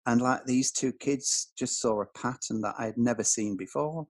And 0.06 0.22
like 0.22 0.46
these 0.46 0.72
two 0.72 0.92
kids 0.94 1.52
just 1.58 1.80
saw 1.80 2.02
a 2.02 2.20
pattern 2.20 2.62
that 2.62 2.76
I 2.78 2.86
had 2.86 2.98
never 2.98 3.24
seen 3.24 3.58
before. 3.58 4.08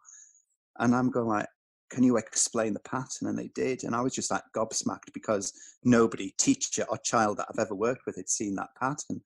And 0.80 0.96
I'm 0.96 1.12
going 1.12 1.28
like, 1.28 1.48
can 1.90 2.04
you 2.04 2.16
explain 2.18 2.74
the 2.74 2.80
pattern? 2.80 3.28
And 3.28 3.38
they 3.38 3.50
did. 3.54 3.84
And 3.84 3.94
I 3.94 4.02
was 4.02 4.16
just 4.16 4.32
like 4.32 4.44
gobsmacked 4.56 5.14
because 5.14 5.54
nobody, 5.84 6.34
teacher 6.38 6.86
or 6.90 6.98
child 6.98 7.38
that 7.38 7.48
I've 7.50 7.60
ever 7.60 7.76
worked 7.76 8.06
with, 8.06 8.16
had 8.16 8.30
seen 8.30 8.56
that 8.56 8.70
pattern. 8.80 9.22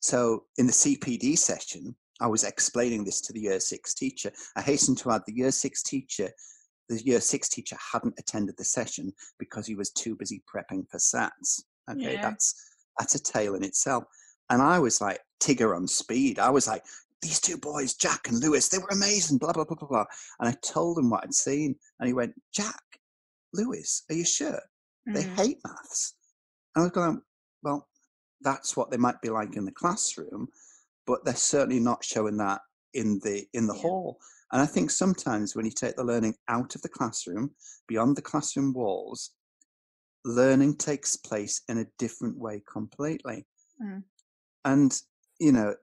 So 0.00 0.44
in 0.56 0.66
the 0.66 0.72
CPD 0.72 1.38
session, 1.38 1.94
I 2.24 2.26
was 2.26 2.42
explaining 2.42 3.04
this 3.04 3.20
to 3.20 3.34
the 3.34 3.40
year 3.40 3.60
six 3.60 3.92
teacher. 3.92 4.32
I 4.56 4.62
hasten 4.62 4.94
to 4.96 5.10
add 5.10 5.20
the 5.26 5.36
year 5.36 5.50
six 5.50 5.82
teacher, 5.82 6.30
the 6.88 6.98
year 7.04 7.20
six 7.20 7.50
teacher 7.50 7.76
hadn't 7.92 8.18
attended 8.18 8.54
the 8.56 8.64
session 8.64 9.12
because 9.38 9.66
he 9.66 9.74
was 9.74 9.90
too 9.90 10.16
busy 10.16 10.42
prepping 10.48 10.88
for 10.90 10.96
SATs. 10.96 11.64
Okay, 11.90 12.14
yeah. 12.14 12.22
that's 12.22 12.54
that's 12.98 13.14
a 13.14 13.22
tale 13.22 13.56
in 13.56 13.62
itself. 13.62 14.04
And 14.48 14.62
I 14.62 14.78
was 14.78 15.02
like 15.02 15.20
Tigger 15.38 15.76
on 15.76 15.86
speed. 15.86 16.38
I 16.38 16.48
was 16.48 16.66
like, 16.66 16.82
these 17.20 17.40
two 17.40 17.58
boys, 17.58 17.92
Jack 17.92 18.26
and 18.28 18.40
Lewis, 18.40 18.70
they 18.70 18.78
were 18.78 18.88
amazing, 18.90 19.36
blah, 19.36 19.52
blah, 19.52 19.64
blah, 19.64 19.76
blah, 19.76 19.88
blah. 19.88 20.04
And 20.40 20.48
I 20.48 20.54
told 20.62 20.96
him 20.96 21.10
what 21.10 21.24
I'd 21.24 21.34
seen. 21.34 21.76
And 22.00 22.06
he 22.06 22.14
went, 22.14 22.32
Jack, 22.54 22.82
Lewis, 23.52 24.02
are 24.08 24.14
you 24.14 24.24
sure? 24.24 24.62
Mm. 25.06 25.14
They 25.14 25.22
hate 25.22 25.58
maths. 25.66 26.14
And 26.74 26.82
I 26.82 26.84
was 26.84 26.92
going, 26.92 27.20
well, 27.62 27.86
that's 28.40 28.78
what 28.78 28.90
they 28.90 28.96
might 28.96 29.20
be 29.20 29.28
like 29.28 29.56
in 29.56 29.66
the 29.66 29.72
classroom 29.72 30.48
but 31.06 31.24
they're 31.24 31.34
certainly 31.34 31.80
not 31.80 32.04
showing 32.04 32.36
that 32.38 32.60
in 32.94 33.20
the 33.22 33.44
in 33.52 33.66
the 33.66 33.74
yeah. 33.74 33.82
hall. 33.82 34.18
And 34.52 34.62
I 34.62 34.66
think 34.66 34.90
sometimes 34.90 35.56
when 35.56 35.64
you 35.64 35.72
take 35.72 35.96
the 35.96 36.04
learning 36.04 36.34
out 36.48 36.74
of 36.74 36.82
the 36.82 36.88
classroom, 36.88 37.50
beyond 37.88 38.16
the 38.16 38.22
classroom 38.22 38.72
walls, 38.72 39.30
learning 40.24 40.76
takes 40.76 41.16
place 41.16 41.62
in 41.68 41.78
a 41.78 41.86
different 41.98 42.38
way 42.38 42.62
completely. 42.70 43.46
Mm. 43.82 44.04
and 44.64 45.02
you 45.40 45.50
know, 45.50 45.74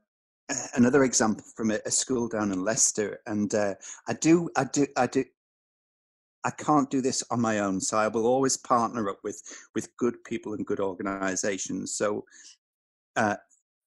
another 0.76 1.04
example 1.04 1.44
from 1.56 1.72
a, 1.72 1.80
a 1.86 1.92
school 1.92 2.28
down 2.28 2.52
in 2.52 2.64
Leicester, 2.64 3.20
and 3.26 3.54
uh, 3.54 3.76
I 4.08 4.14
do, 4.14 4.50
I 4.56 4.66
do, 4.66 4.88
I 4.98 5.08
do. 5.08 5.24
I 6.44 6.50
can't 6.50 6.90
do 6.90 7.02
this 7.02 7.24
on 7.30 7.40
my 7.40 7.60
own, 7.60 7.80
so 7.80 7.98
I 7.98 8.08
will 8.08 8.26
always 8.26 8.58
partner 8.58 9.10
up 9.10 9.20
with 9.24 9.42
with 9.76 9.96
good 9.98 10.24
people 10.24 10.54
and 10.54 10.66
good 10.66 10.80
organisations. 10.80 11.96
So, 11.96 12.26
uh, 13.16 13.36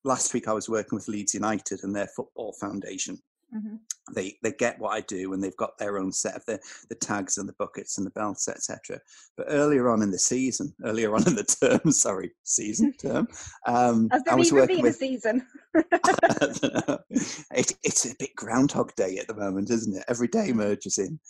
last 0.05 0.35
week 0.35 0.49
I 0.49 0.53
was 0.53 0.69
working 0.69 0.97
with 0.97 1.09
Leeds 1.09 1.35
United 1.35 1.81
and 1.83 1.95
their 1.95 2.09
football 2.09 2.53
foundation, 2.61 3.19
Mm-hmm. 3.55 3.77
They 4.15 4.37
they 4.43 4.53
get 4.53 4.79
what 4.79 4.95
I 4.95 5.01
do, 5.03 5.33
and 5.33 5.43
they've 5.43 5.57
got 5.57 5.79
their 5.79 5.99
own 5.99 6.13
set 6.13 6.35
of 6.35 6.45
the, 6.45 6.59
the 6.89 6.95
tags 6.97 7.39
and 7.39 7.49
the 7.49 7.55
buckets 7.55 7.97
and 7.97 8.07
the 8.07 8.11
belts, 8.11 8.49
etc. 8.49 9.01
But 9.37 9.47
earlier 9.49 9.89
on 9.89 10.03
in 10.03 10.11
the 10.11 10.19
season, 10.19 10.75
earlier 10.85 11.15
on 11.15 11.27
in 11.27 11.37
the 11.37 11.45
term, 11.45 11.91
sorry, 11.93 12.33
season 12.43 12.93
term, 13.01 13.29
um, 13.67 14.09
I 14.29 14.35
was 14.35 14.53
working 14.53 14.83
with 14.83 14.97
season. 14.97 15.47
it, 15.75 17.73
it's 17.83 18.07
a 18.07 18.15
bit 18.19 18.35
Groundhog 18.35 18.95
Day 18.97 19.19
at 19.19 19.29
the 19.29 19.37
moment, 19.37 19.71
isn't 19.71 19.97
it? 19.97 20.05
Every 20.09 20.29
day 20.29 20.53
merges 20.53 20.99
in. 20.99 21.21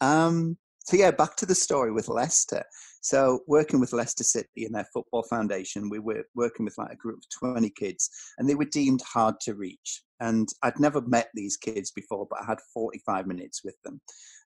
Um, 0.00 0.56
so 0.84 0.96
yeah, 0.96 1.10
back 1.10 1.36
to 1.36 1.46
the 1.46 1.54
story 1.54 1.92
with 1.92 2.08
Leicester. 2.08 2.64
So 3.02 3.40
working 3.48 3.80
with 3.80 3.92
Leicester 3.92 4.22
City 4.22 4.64
and 4.64 4.74
their 4.74 4.86
football 4.94 5.24
foundation, 5.24 5.90
we 5.90 5.98
were 5.98 6.24
working 6.36 6.64
with 6.64 6.78
like 6.78 6.92
a 6.92 6.96
group 6.96 7.18
of 7.18 7.48
20 7.50 7.68
kids 7.70 8.08
and 8.38 8.48
they 8.48 8.54
were 8.54 8.64
deemed 8.64 9.02
hard 9.02 9.40
to 9.40 9.54
reach. 9.54 10.02
And 10.20 10.48
I'd 10.62 10.78
never 10.78 11.00
met 11.00 11.28
these 11.34 11.56
kids 11.56 11.90
before, 11.90 12.28
but 12.30 12.40
I 12.40 12.46
had 12.46 12.60
45 12.72 13.26
minutes 13.26 13.62
with 13.64 13.74
them. 13.84 14.00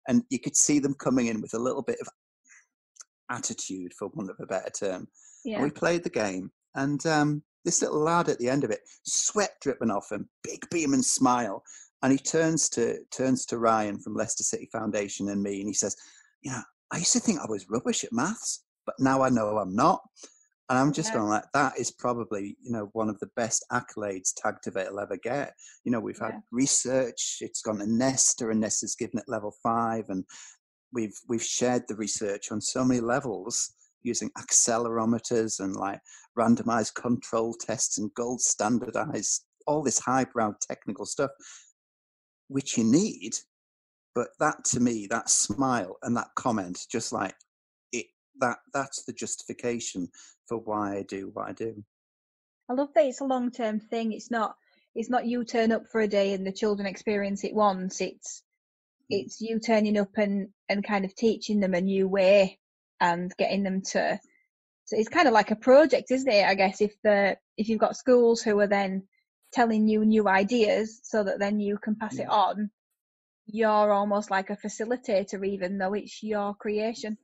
And 0.08 0.22
you 0.30 0.38
could 0.38 0.56
see 0.56 0.78
them 0.78 0.94
coming 0.94 1.26
in 1.26 1.42
with 1.42 1.52
a 1.52 1.58
little 1.58 1.82
bit 1.82 1.98
of 2.00 2.08
attitude, 3.30 3.92
for 3.98 4.08
want 4.14 4.30
of 4.30 4.36
a 4.40 4.46
better 4.46 4.70
term. 4.70 5.06
Yeah. 5.44 5.56
And 5.56 5.64
we 5.64 5.70
played 5.70 6.02
the 6.02 6.10
game. 6.10 6.50
And 6.74 7.04
um, 7.04 7.42
this 7.66 7.82
little 7.82 8.00
lad 8.00 8.30
at 8.30 8.38
the 8.38 8.48
end 8.48 8.64
of 8.64 8.70
it, 8.70 8.80
sweat 9.04 9.52
dripping 9.60 9.90
off 9.90 10.10
him, 10.10 10.30
big 10.42 10.64
beam 10.70 10.94
and 10.94 11.04
smile. 11.04 11.62
And 12.02 12.10
he 12.10 12.18
turns 12.18 12.70
to 12.70 12.98
turns 13.10 13.44
to 13.46 13.58
Ryan 13.58 13.98
from 13.98 14.14
Leicester 14.14 14.44
City 14.44 14.68
Foundation 14.70 15.28
and 15.28 15.42
me, 15.42 15.60
and 15.60 15.68
he 15.68 15.74
says, 15.74 15.96
"You 16.42 16.52
know, 16.52 16.62
I 16.92 16.98
used 16.98 17.12
to 17.12 17.20
think 17.20 17.40
I 17.40 17.46
was 17.48 17.68
rubbish 17.68 18.04
at 18.04 18.12
maths, 18.12 18.64
but 18.84 18.94
now 18.98 19.22
I 19.22 19.28
know 19.28 19.58
I'm 19.58 19.74
not. 19.74 20.00
And 20.68 20.78
I'm 20.78 20.92
just 20.92 21.10
yeah. 21.10 21.18
going 21.18 21.28
like, 21.28 21.44
that 21.54 21.78
is 21.78 21.92
probably, 21.92 22.56
you 22.60 22.72
know, 22.72 22.88
one 22.92 23.08
of 23.08 23.18
the 23.20 23.30
best 23.36 23.64
accolades 23.72 24.32
Tagtivate 24.34 24.90
will 24.90 25.00
ever 25.00 25.16
get. 25.16 25.54
You 25.84 25.92
know, 25.92 26.00
we've 26.00 26.18
had 26.18 26.34
yeah. 26.34 26.40
research, 26.50 27.38
it's 27.40 27.62
gone 27.62 27.78
to 27.78 27.86
Nesta 27.86 28.48
and 28.48 28.60
Nesta's 28.60 28.96
given 28.96 29.18
it 29.18 29.28
level 29.28 29.54
five. 29.62 30.06
And 30.08 30.24
we've, 30.92 31.16
we've 31.28 31.42
shared 31.42 31.84
the 31.86 31.94
research 31.94 32.50
on 32.50 32.60
so 32.60 32.84
many 32.84 33.00
levels 33.00 33.74
using 34.02 34.30
accelerometers 34.38 35.60
and 35.60 35.76
like 35.76 36.00
randomized 36.36 36.94
control 36.94 37.54
tests 37.54 37.98
and 37.98 38.12
gold 38.14 38.40
standardized, 38.40 39.44
all 39.68 39.84
this 39.84 40.00
highbrow 40.00 40.52
technical 40.60 41.06
stuff, 41.06 41.30
which 42.48 42.76
you 42.76 42.82
need 42.82 43.36
but 44.16 44.28
that 44.40 44.64
to 44.64 44.80
me 44.80 45.06
that 45.06 45.28
smile 45.30 45.98
and 46.02 46.16
that 46.16 46.28
comment 46.34 46.86
just 46.90 47.12
like 47.12 47.34
it 47.92 48.06
that 48.40 48.56
that's 48.72 49.04
the 49.04 49.12
justification 49.12 50.08
for 50.48 50.56
why 50.58 50.96
i 50.96 51.02
do 51.02 51.30
what 51.34 51.48
i 51.48 51.52
do 51.52 51.84
i 52.68 52.72
love 52.72 52.88
that 52.94 53.04
it's 53.04 53.20
a 53.20 53.24
long 53.24 53.50
term 53.50 53.78
thing 53.78 54.12
it's 54.12 54.30
not 54.30 54.56
it's 54.96 55.10
not 55.10 55.26
you 55.26 55.44
turn 55.44 55.70
up 55.70 55.86
for 55.86 56.00
a 56.00 56.08
day 56.08 56.32
and 56.32 56.44
the 56.44 56.50
children 56.50 56.86
experience 56.86 57.44
it 57.44 57.54
once 57.54 58.00
it's 58.00 58.42
mm. 59.12 59.20
it's 59.20 59.40
you 59.40 59.60
turning 59.60 59.98
up 59.98 60.16
and 60.16 60.48
and 60.68 60.84
kind 60.84 61.04
of 61.04 61.14
teaching 61.14 61.60
them 61.60 61.74
a 61.74 61.80
new 61.80 62.08
way 62.08 62.58
and 63.00 63.30
getting 63.38 63.62
them 63.62 63.82
to 63.82 64.18
so 64.86 64.96
it's 64.96 65.10
kind 65.10 65.28
of 65.28 65.34
like 65.34 65.50
a 65.50 65.56
project 65.56 66.10
isn't 66.10 66.32
it 66.32 66.46
i 66.46 66.54
guess 66.54 66.80
if 66.80 66.94
the 67.04 67.36
if 67.58 67.68
you've 67.68 67.80
got 67.80 67.96
schools 67.96 68.40
who 68.40 68.58
are 68.60 68.66
then 68.66 69.02
telling 69.52 69.86
you 69.86 70.04
new 70.04 70.26
ideas 70.26 71.00
so 71.02 71.22
that 71.22 71.38
then 71.38 71.60
you 71.60 71.76
can 71.78 71.94
pass 71.94 72.16
yeah. 72.16 72.24
it 72.24 72.30
on 72.30 72.70
you're 73.46 73.92
almost 73.92 74.30
like 74.30 74.50
a 74.50 74.56
facilitator, 74.56 75.46
even 75.46 75.78
though 75.78 75.94
it's 75.94 76.22
your 76.22 76.54
creation. 76.54 77.16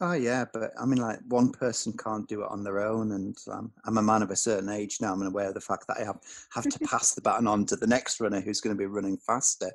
Oh 0.00 0.12
yeah, 0.12 0.44
but 0.52 0.70
I 0.80 0.86
mean, 0.86 1.00
like 1.00 1.18
one 1.26 1.50
person 1.50 1.92
can't 1.92 2.28
do 2.28 2.42
it 2.42 2.50
on 2.50 2.62
their 2.62 2.80
own, 2.80 3.12
and 3.12 3.36
um, 3.50 3.72
I'm 3.84 3.98
a 3.98 4.02
man 4.02 4.22
of 4.22 4.30
a 4.30 4.36
certain 4.36 4.68
age 4.68 4.98
now. 5.00 5.12
I'm 5.12 5.22
aware 5.22 5.48
of 5.48 5.54
the 5.54 5.60
fact 5.60 5.86
that 5.88 5.98
I 6.00 6.04
have 6.04 6.20
have 6.52 6.68
to 6.68 6.78
pass 6.88 7.14
the 7.14 7.20
baton 7.20 7.48
on 7.48 7.66
to 7.66 7.76
the 7.76 7.86
next 7.86 8.20
runner 8.20 8.40
who's 8.40 8.60
going 8.60 8.76
to 8.76 8.78
be 8.78 8.86
running 8.86 9.18
faster. 9.18 9.70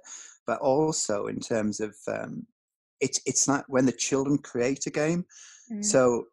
But 0.48 0.60
also 0.60 1.28
in 1.28 1.39
terms 1.39 1.82
of 1.82 1.96
um, 2.08 2.48
it's 3.02 3.20
it's 3.26 3.50
like 3.50 3.66
when 3.68 3.86
the 3.86 3.92
children 3.92 4.38
create 4.38 4.88
a 4.88 4.92
game. 4.92 5.26
Mm. 5.70 5.84
So 5.84 6.28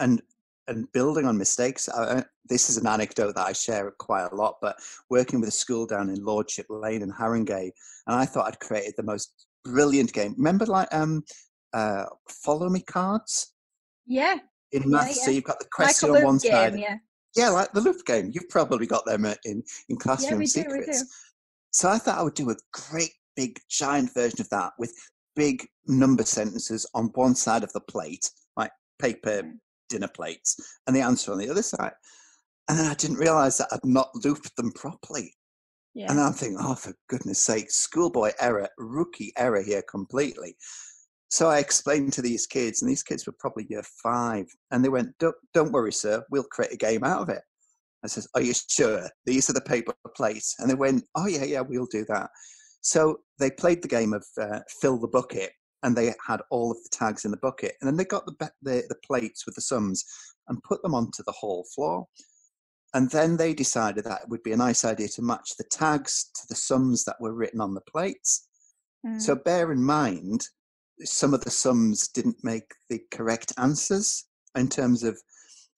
and 0.00 0.22
and 0.68 0.90
building 0.92 1.26
on 1.26 1.38
mistakes. 1.38 1.88
I, 1.88 2.24
this 2.48 2.70
is 2.70 2.76
an 2.76 2.86
anecdote 2.86 3.34
that 3.34 3.46
I 3.46 3.52
share 3.52 3.90
quite 3.98 4.28
a 4.32 4.34
lot, 4.34 4.56
but 4.60 4.76
working 5.10 5.40
with 5.40 5.48
a 5.48 5.52
school 5.52 5.86
down 5.86 6.10
in 6.10 6.24
Lordship 6.24 6.66
Lane 6.68 7.02
in 7.02 7.12
Haringey, 7.12 7.70
and 8.06 8.16
I 8.16 8.24
thought 8.24 8.46
I'd 8.46 8.60
created 8.60 8.94
the 8.96 9.02
most 9.02 9.46
brilliant 9.64 10.12
game. 10.12 10.34
Remember, 10.36 10.66
like 10.66 10.88
um, 10.92 11.24
uh, 11.72 12.04
follow 12.28 12.68
me 12.68 12.80
cards. 12.80 13.52
Yeah. 14.06 14.36
In 14.72 14.90
maths, 14.90 15.08
yeah, 15.08 15.20
yeah. 15.20 15.24
so 15.24 15.30
you've 15.30 15.44
got 15.44 15.58
the 15.58 15.68
question 15.72 16.10
like 16.10 16.20
on 16.20 16.26
one 16.26 16.38
game, 16.38 16.52
side. 16.52 16.78
Yeah. 16.78 16.96
Yeah, 17.36 17.50
like 17.50 17.72
the 17.72 17.82
loop 17.82 18.04
game. 18.06 18.30
You've 18.32 18.48
probably 18.48 18.86
got 18.86 19.04
them 19.04 19.26
uh, 19.26 19.34
in 19.44 19.62
in 19.88 19.96
classroom 19.96 20.40
yeah, 20.40 20.46
secrets. 20.46 21.02
Do, 21.02 21.08
so 21.70 21.90
I 21.90 21.98
thought 21.98 22.18
I 22.18 22.22
would 22.22 22.34
do 22.34 22.50
a 22.50 22.56
great 22.72 23.12
big 23.36 23.58
giant 23.68 24.12
version 24.14 24.40
of 24.40 24.48
that 24.48 24.72
with 24.78 24.94
big 25.34 25.66
number 25.86 26.24
sentences 26.24 26.86
on 26.94 27.10
one 27.14 27.34
side 27.34 27.62
of 27.62 27.72
the 27.74 27.80
plate, 27.80 28.30
like 28.56 28.70
paper 28.98 29.42
dinner 29.88 30.08
plates 30.08 30.56
and 30.86 30.94
the 30.94 31.00
answer 31.00 31.32
on 31.32 31.38
the 31.38 31.50
other 31.50 31.62
side. 31.62 31.92
And 32.68 32.78
then 32.78 32.86
I 32.86 32.94
didn't 32.94 33.18
realize 33.18 33.58
that 33.58 33.68
I'd 33.72 33.84
not 33.84 34.10
looped 34.24 34.54
them 34.56 34.72
properly. 34.72 35.32
Yeah. 35.94 36.10
And 36.10 36.20
I'm 36.20 36.32
thinking, 36.32 36.58
oh, 36.60 36.74
for 36.74 36.92
goodness 37.08 37.40
sake, 37.40 37.70
schoolboy 37.70 38.32
error, 38.40 38.68
rookie 38.78 39.32
error 39.38 39.62
here 39.62 39.82
completely. 39.88 40.56
So 41.28 41.48
I 41.48 41.58
explained 41.58 42.12
to 42.14 42.22
these 42.22 42.46
kids, 42.46 42.82
and 42.82 42.90
these 42.90 43.02
kids 43.02 43.26
were 43.26 43.34
probably 43.38 43.66
year 43.68 43.82
five, 44.02 44.46
and 44.70 44.84
they 44.84 44.88
went, 44.88 45.16
don't, 45.18 45.34
don't 45.54 45.72
worry, 45.72 45.92
sir, 45.92 46.22
we'll 46.30 46.44
create 46.44 46.72
a 46.72 46.76
game 46.76 47.02
out 47.02 47.22
of 47.22 47.28
it. 47.30 47.42
I 48.06 48.08
says, 48.08 48.28
Are 48.34 48.40
you 48.40 48.54
sure? 48.54 49.08
These 49.26 49.50
are 49.50 49.52
the 49.52 49.60
paper 49.60 49.94
plates. 50.16 50.54
And 50.58 50.70
they 50.70 50.74
went, 50.74 51.04
Oh, 51.14 51.26
yeah, 51.26 51.44
yeah, 51.44 51.60
we'll 51.60 51.88
do 51.90 52.04
that. 52.08 52.30
So 52.80 53.18
they 53.38 53.50
played 53.50 53.82
the 53.82 53.88
game 53.88 54.12
of 54.12 54.24
uh, 54.40 54.60
fill 54.80 54.98
the 54.98 55.08
bucket, 55.08 55.50
and 55.82 55.96
they 55.96 56.12
had 56.26 56.40
all 56.50 56.70
of 56.70 56.78
the 56.82 56.88
tags 56.90 57.24
in 57.24 57.30
the 57.30 57.36
bucket. 57.36 57.74
And 57.80 57.88
then 57.88 57.96
they 57.96 58.04
got 58.04 58.26
the, 58.26 58.50
the, 58.62 58.82
the 58.88 58.96
plates 59.06 59.46
with 59.46 59.54
the 59.54 59.60
sums 59.60 60.04
and 60.48 60.62
put 60.62 60.82
them 60.82 60.94
onto 60.94 61.22
the 61.24 61.32
hall 61.32 61.64
floor. 61.74 62.06
And 62.94 63.10
then 63.10 63.36
they 63.36 63.52
decided 63.52 64.04
that 64.04 64.22
it 64.22 64.28
would 64.28 64.42
be 64.42 64.52
a 64.52 64.56
nice 64.56 64.84
idea 64.84 65.08
to 65.08 65.22
match 65.22 65.56
the 65.56 65.64
tags 65.64 66.30
to 66.34 66.42
the 66.48 66.54
sums 66.54 67.04
that 67.04 67.20
were 67.20 67.34
written 67.34 67.60
on 67.60 67.74
the 67.74 67.82
plates. 67.82 68.48
Mm. 69.06 69.20
So 69.20 69.34
bear 69.34 69.70
in 69.72 69.84
mind, 69.84 70.48
some 71.02 71.34
of 71.34 71.42
the 71.42 71.50
sums 71.50 72.08
didn't 72.08 72.42
make 72.42 72.72
the 72.88 73.00
correct 73.10 73.52
answers 73.58 74.24
in 74.56 74.68
terms 74.68 75.02
of. 75.02 75.20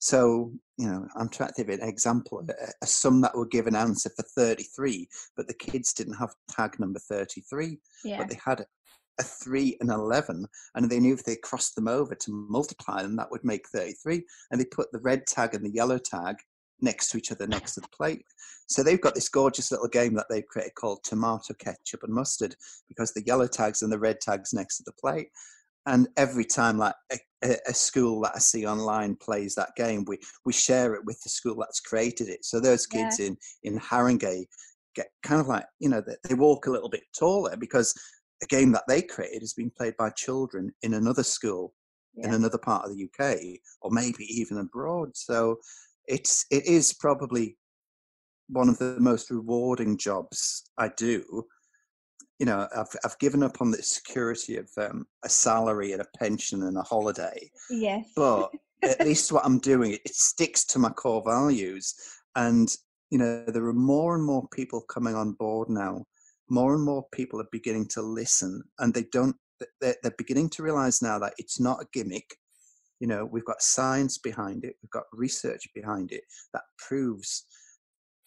So, 0.01 0.53
you 0.77 0.87
know, 0.87 1.09
I'm 1.17 1.29
trying 1.29 1.51
to 1.57 1.65
give 1.65 1.81
an 1.81 1.89
example. 1.89 2.47
A, 2.49 2.69
a 2.83 2.87
sum 2.87 3.21
that 3.23 3.37
would 3.37 3.51
give 3.51 3.67
an 3.67 3.75
answer 3.75 4.11
for 4.15 4.23
33, 4.37 5.09
but 5.37 5.49
the 5.49 5.55
kids 5.55 5.93
didn't 5.93 6.15
have 6.15 6.31
tag 6.49 6.79
number 6.79 7.01
33, 7.01 7.79
yeah. 8.05 8.19
but 8.19 8.29
they 8.29 8.39
had 8.45 8.65
a 9.19 9.23
3 9.23 9.77
and 9.81 9.91
11 9.91 10.47
and 10.75 10.91
they 10.91 11.01
knew 11.01 11.15
if 11.15 11.25
they 11.25 11.37
crossed 11.37 11.75
them 11.75 11.89
over 11.89 12.15
to 12.15 12.47
multiply 12.49 13.03
them 13.03 13.17
that 13.17 13.31
would 13.31 13.45
make 13.45 13.69
33 13.69 14.25
and 14.51 14.61
they 14.61 14.65
put 14.67 14.91
the 14.93 15.01
red 15.01 15.27
tag 15.27 15.55
and 15.55 15.65
the 15.65 15.71
yellow 15.71 15.99
tag 15.99 16.37
next 16.81 17.11
to 17.11 17.19
each 17.19 17.33
other 17.33 17.47
next 17.47 17.75
to 17.75 17.81
the 17.81 17.89
plate. 17.89 18.25
So 18.67 18.83
they've 18.83 19.01
got 19.01 19.15
this 19.15 19.29
gorgeous 19.29 19.73
little 19.73 19.89
game 19.89 20.15
that 20.15 20.27
they've 20.29 20.47
created 20.47 20.75
called 20.75 21.03
tomato 21.03 21.55
ketchup 21.55 22.03
and 22.03 22.15
mustard 22.15 22.55
because 22.89 23.13
the 23.13 23.25
yellow 23.25 23.47
tags 23.47 23.83
and 23.83 23.91
the 23.91 23.99
red 23.99 24.21
tags 24.21 24.53
next 24.53 24.77
to 24.79 24.83
the 24.85 24.93
plate. 24.93 25.29
And 25.87 26.09
every 26.17 26.45
time 26.45 26.79
like 26.79 26.95
a, 27.13 27.57
a, 27.67 27.73
school 27.73 28.21
that 28.23 28.33
i 28.35 28.39
see 28.39 28.67
online 28.67 29.15
plays 29.15 29.55
that 29.55 29.71
game 29.77 30.05
we 30.07 30.19
we 30.45 30.53
share 30.53 30.95
it 30.95 31.05
with 31.05 31.23
the 31.23 31.31
school 31.31 31.57
that's 31.57 31.81
created 31.81 32.29
it. 32.29 32.45
So 32.45 32.61
those 32.61 32.87
kids 32.87 33.19
yeah. 33.19 33.29
in 33.29 33.37
in 33.63 33.81
haringey 33.81 34.45
get 34.95 35.09
kind 35.23 35.41
of 35.41 35.47
like 35.47 35.65
you 35.79 35.89
know 35.89 36.03
they, 36.07 36.17
they 36.29 36.35
walk 36.35 36.67
a 36.67 36.71
little 36.71 36.91
bit 36.91 37.05
taller 37.19 37.57
because 37.57 37.95
a 38.43 38.47
game 38.47 38.73
that 38.73 38.85
they 38.89 39.03
created 39.03 39.43
is 39.43 39.55
being 39.55 39.73
played 39.77 39.97
by 39.97 40.11
children 40.11 40.73
in 40.83 40.95
another 40.95 41.23
school 41.23 41.75
yeah. 42.19 42.29
in 42.29 42.35
another 42.35 42.59
part 42.59 42.85
of 42.85 42.97
the 42.97 43.05
UK 43.05 43.61
or 43.81 43.91
maybe 43.91 44.25
even 44.29 44.59
abroad. 44.59 45.11
So 45.15 45.59
it's 46.07 46.47
it 46.51 46.67
is 46.67 46.93
probably 46.93 47.57
one 48.49 48.69
of 48.69 48.79
the 48.79 48.97
most 48.99 49.31
rewarding 49.31 49.97
jobs 49.99 50.71
I 50.79 50.89
do. 50.97 51.45
You 52.39 52.47
know, 52.47 52.69
I've 52.77 52.95
I've 53.05 53.19
given 53.19 53.43
up 53.43 53.61
on 53.61 53.71
the 53.71 53.83
security 53.83 54.57
of 54.57 54.71
um, 54.79 55.07
a 55.25 55.29
salary 55.29 55.93
and 55.93 56.03
a 56.03 56.19
pension 56.19 56.63
and 56.63 56.77
a 56.77 56.83
holiday. 56.83 57.51
Yes. 57.71 58.07
But 58.17 58.51
at 58.83 59.01
least 59.07 59.33
what 59.33 59.45
I'm 59.45 59.59
doing, 59.59 59.93
it 59.93 60.15
sticks 60.15 60.65
to 60.67 60.79
my 60.79 60.91
core 60.91 61.23
values. 61.25 61.95
And 62.37 62.69
you 63.11 63.19
know, 63.19 63.45
there 63.47 63.65
are 63.65 63.73
more 63.73 64.15
and 64.15 64.25
more 64.25 64.47
people 64.53 64.83
coming 64.83 65.15
on 65.15 65.33
board 65.33 65.69
now 65.69 66.05
more 66.51 66.75
and 66.75 66.85
more 66.85 67.05
people 67.13 67.41
are 67.41 67.49
beginning 67.53 67.87
to 67.87 68.03
listen 68.03 68.63
and 68.79 68.95
they 68.95 69.05
don't 69.13 69.37
they're, 69.81 69.97
they're 70.03 70.15
beginning 70.17 70.49
to 70.49 70.63
realize 70.63 71.03
now 71.03 71.19
that 71.19 71.35
it's 71.39 71.59
not 71.59 71.83
a 71.83 71.87
gimmick 71.93 72.37
you 73.01 73.07
know 73.07 73.25
we've 73.25 73.45
got 73.45 73.61
science 73.61 74.19
behind 74.19 74.65
it 74.65 74.75
we've 74.83 74.91
got 74.91 75.05
research 75.13 75.69
behind 75.75 76.13
it 76.13 76.23
that 76.53 76.63
proves 76.79 77.45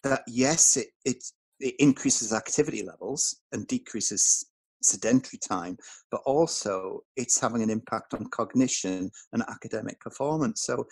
that 0.03 0.23
yes, 0.27 0.77
it, 0.77 0.87
it, 1.05 1.23
it 1.59 1.75
increases 1.79 2.33
activity 2.33 2.83
levels 2.83 3.37
and 3.51 3.67
decreases 3.67 4.45
sedentary 4.83 5.39
time, 5.47 5.77
but 6.09 6.21
also 6.25 7.01
it's 7.15 7.39
having 7.39 7.61
an 7.61 7.69
impact 7.69 8.13
on 8.13 8.25
cognition 8.31 9.11
and 9.33 9.43
academic 9.43 9.99
performance. 9.99 10.63
So 10.63 10.85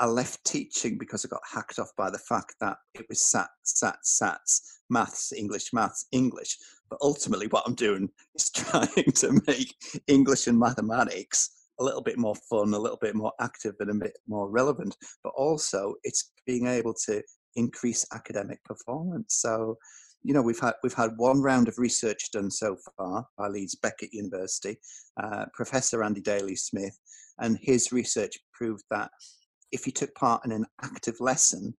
I 0.00 0.06
left 0.06 0.42
teaching 0.46 0.96
because 0.96 1.26
I 1.26 1.28
got 1.28 1.42
hacked 1.52 1.78
off 1.78 1.90
by 1.96 2.08
the 2.08 2.18
fact 2.18 2.54
that 2.62 2.78
it 2.94 3.04
was 3.10 3.20
sat, 3.20 3.48
sat, 3.64 3.98
sats, 4.02 4.60
maths, 4.88 5.30
English, 5.30 5.74
maths, 5.74 6.06
English. 6.10 6.56
But 6.88 6.98
ultimately, 7.02 7.48
what 7.48 7.64
I'm 7.66 7.74
doing 7.74 8.08
is 8.34 8.50
trying 8.50 9.12
to 9.16 9.42
make 9.46 9.74
English 10.06 10.46
and 10.46 10.58
mathematics 10.58 11.50
a 11.78 11.84
little 11.84 12.02
bit 12.02 12.18
more 12.18 12.34
fun, 12.48 12.72
a 12.72 12.78
little 12.78 12.98
bit 13.00 13.14
more 13.14 13.32
active, 13.40 13.74
and 13.80 13.90
a 13.90 13.94
bit 13.94 14.16
more 14.26 14.50
relevant. 14.50 14.96
But 15.22 15.34
also, 15.36 15.94
it's 16.02 16.32
being 16.46 16.66
able 16.66 16.94
to 17.06 17.22
increase 17.56 18.06
academic 18.14 18.64
performance. 18.64 19.36
So, 19.36 19.76
you 20.22 20.32
know, 20.32 20.42
we've 20.42 20.60
had 20.60 20.74
we've 20.82 20.94
had 20.94 21.10
one 21.18 21.42
round 21.42 21.68
of 21.68 21.78
research 21.78 22.30
done 22.32 22.50
so 22.50 22.76
far 22.96 23.26
by 23.36 23.48
Leeds 23.48 23.74
Beckett 23.74 24.14
University, 24.14 24.78
uh, 25.22 25.44
Professor 25.52 26.02
Andy 26.02 26.22
Daly 26.22 26.56
Smith, 26.56 26.98
and 27.38 27.58
his 27.60 27.92
research 27.92 28.38
proved 28.54 28.84
that 28.90 29.10
if 29.72 29.86
you 29.86 29.92
took 29.92 30.14
part 30.14 30.44
in 30.44 30.52
an 30.52 30.66
active 30.82 31.20
lesson, 31.20 31.74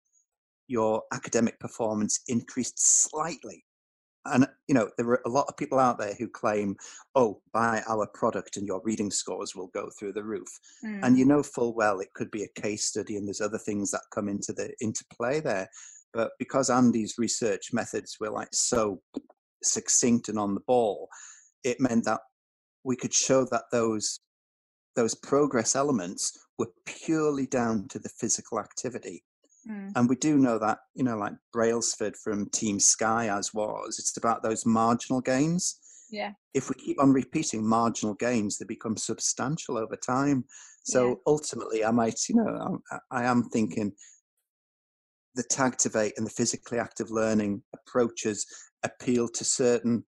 your 0.69 1.03
academic 1.13 1.59
performance 1.59 2.21
increased 2.29 2.79
slightly. 2.79 3.65
And 4.27 4.47
you 4.69 4.75
know, 4.75 4.91
there 4.99 5.09
are 5.09 5.23
a 5.25 5.31
lot 5.31 5.47
of 5.49 5.57
people 5.57 5.79
out 5.79 5.99
there 5.99 6.15
who 6.15 6.29
claim, 6.29 6.77
"Oh, 7.15 7.41
buy 7.53 7.83
our 7.89 8.07
product 8.07 8.57
and 8.57 8.67
your 8.67 8.83
reading 8.85 9.11
scores 9.11 9.57
will 9.57 9.69
go 9.69 9.89
through 9.99 10.13
the 10.13 10.23
roof." 10.23 10.49
Mm. 10.85 11.01
And 11.03 11.19
you 11.19 11.25
know 11.25 11.43
full 11.43 11.75
well 11.75 12.01
it 12.01 12.13
could 12.15 12.31
be 12.31 12.45
a 12.45 12.61
case 12.61 12.85
study, 12.85 13.17
and 13.17 13.27
there's 13.27 13.41
other 13.41 13.59
things 13.59 13.91
that 13.93 14.03
come 14.15 14.29
into 14.29 14.53
the 14.53 14.73
into 14.81 15.05
play 15.11 15.41
there. 15.41 15.69
But 16.13 16.33
because 16.39 16.71
Andy's 16.71 17.15
research 17.19 17.73
methods 17.73 18.19
were 18.21 18.31
like 18.31 18.51
so 18.53 19.01
succinct 19.63 20.29
and 20.29 20.39
on 20.39 20.55
the 20.55 20.61
ball, 20.67 21.09
it 21.65 21.81
meant 21.81 22.05
that 22.05 22.21
we 22.85 22.97
could 22.97 23.15
show 23.15 23.47
that 23.47 23.65
those 23.73 24.21
those 24.97 25.15
progress 25.15 25.77
elements 25.77 26.39
were 26.59 26.71
purely 26.85 27.47
down 27.47 27.89
to 27.89 27.99
the 27.99 28.09
physical 28.09 28.59
activity. 28.59 29.25
Mm. 29.69 29.93
And 29.97 30.09
we 30.09 30.17
do 30.17 30.39
know 30.39 30.59
that, 30.59 30.79
you 30.95 31.05
know, 31.05 31.17
like 31.17 31.33
Brailsford 31.53 32.17
from 32.17 32.49
Team 32.51 32.81
Sky 32.81 33.29
as 33.29 33.53
was, 33.55 33.99
it's 33.99 34.17
about 34.17 34.43
those 34.43 34.67
marginal 34.67 35.21
gains. 35.21 35.79
Yeah. 36.11 36.33
If 36.55 36.69
we 36.69 36.75
keep 36.75 37.01
on 37.01 37.13
repeating 37.13 37.67
marginal 37.67 38.15
gains, 38.15 38.59
they 38.59 38.65
become 38.67 38.97
substantial 38.97 39.79
over 39.79 39.97
time. 39.97 40.45
So 40.85 41.09
yeah. 41.09 41.15
ultimately, 41.27 41.85
I 41.85 41.91
might, 41.91 42.19
you 42.29 42.37
know, 42.37 42.81
I, 42.91 42.99
I 43.11 43.25
am 43.25 43.45
thinking 43.45 43.93
the 45.35 45.45
Tagtivate 45.45 46.13
and 46.17 46.27
the 46.27 46.31
physically 46.31 46.79
active 46.79 47.11
learning 47.11 47.63
approaches 47.75 48.47
appeal 48.83 49.29
to 49.29 49.45
certain 49.45 50.05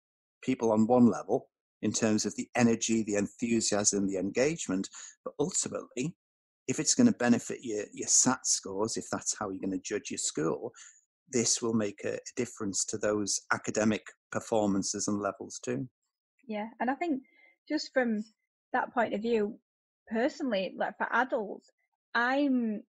people 0.42 0.70
on 0.70 0.86
one 0.86 1.10
level 1.10 1.48
in 1.82 1.92
terms 1.92 2.26
of 2.26 2.34
the 2.36 2.48
energy, 2.56 3.02
the 3.02 3.16
enthusiasm, 3.16 4.06
the 4.06 4.18
engagement. 4.18 4.88
But 5.24 5.34
ultimately, 5.38 6.14
if 6.66 6.78
it's 6.78 6.94
going 6.94 7.06
to 7.06 7.18
benefit 7.18 7.60
your, 7.62 7.84
your 7.92 8.08
SAT 8.08 8.46
scores, 8.46 8.96
if 8.96 9.06
that's 9.10 9.36
how 9.38 9.50
you're 9.50 9.60
going 9.60 9.70
to 9.70 9.78
judge 9.78 10.10
your 10.10 10.18
school, 10.18 10.72
this 11.30 11.62
will 11.62 11.74
make 11.74 12.00
a, 12.04 12.14
a 12.14 12.18
difference 12.36 12.84
to 12.86 12.98
those 12.98 13.40
academic 13.52 14.06
performances 14.32 15.08
and 15.08 15.20
levels 15.20 15.58
too. 15.64 15.88
Yeah, 16.46 16.68
and 16.80 16.90
I 16.90 16.94
think 16.94 17.22
just 17.68 17.92
from 17.92 18.24
that 18.72 18.92
point 18.94 19.14
of 19.14 19.22
view, 19.22 19.58
personally, 20.10 20.74
like 20.76 20.96
for 20.96 21.08
adults, 21.12 21.70
I'm 22.14 22.82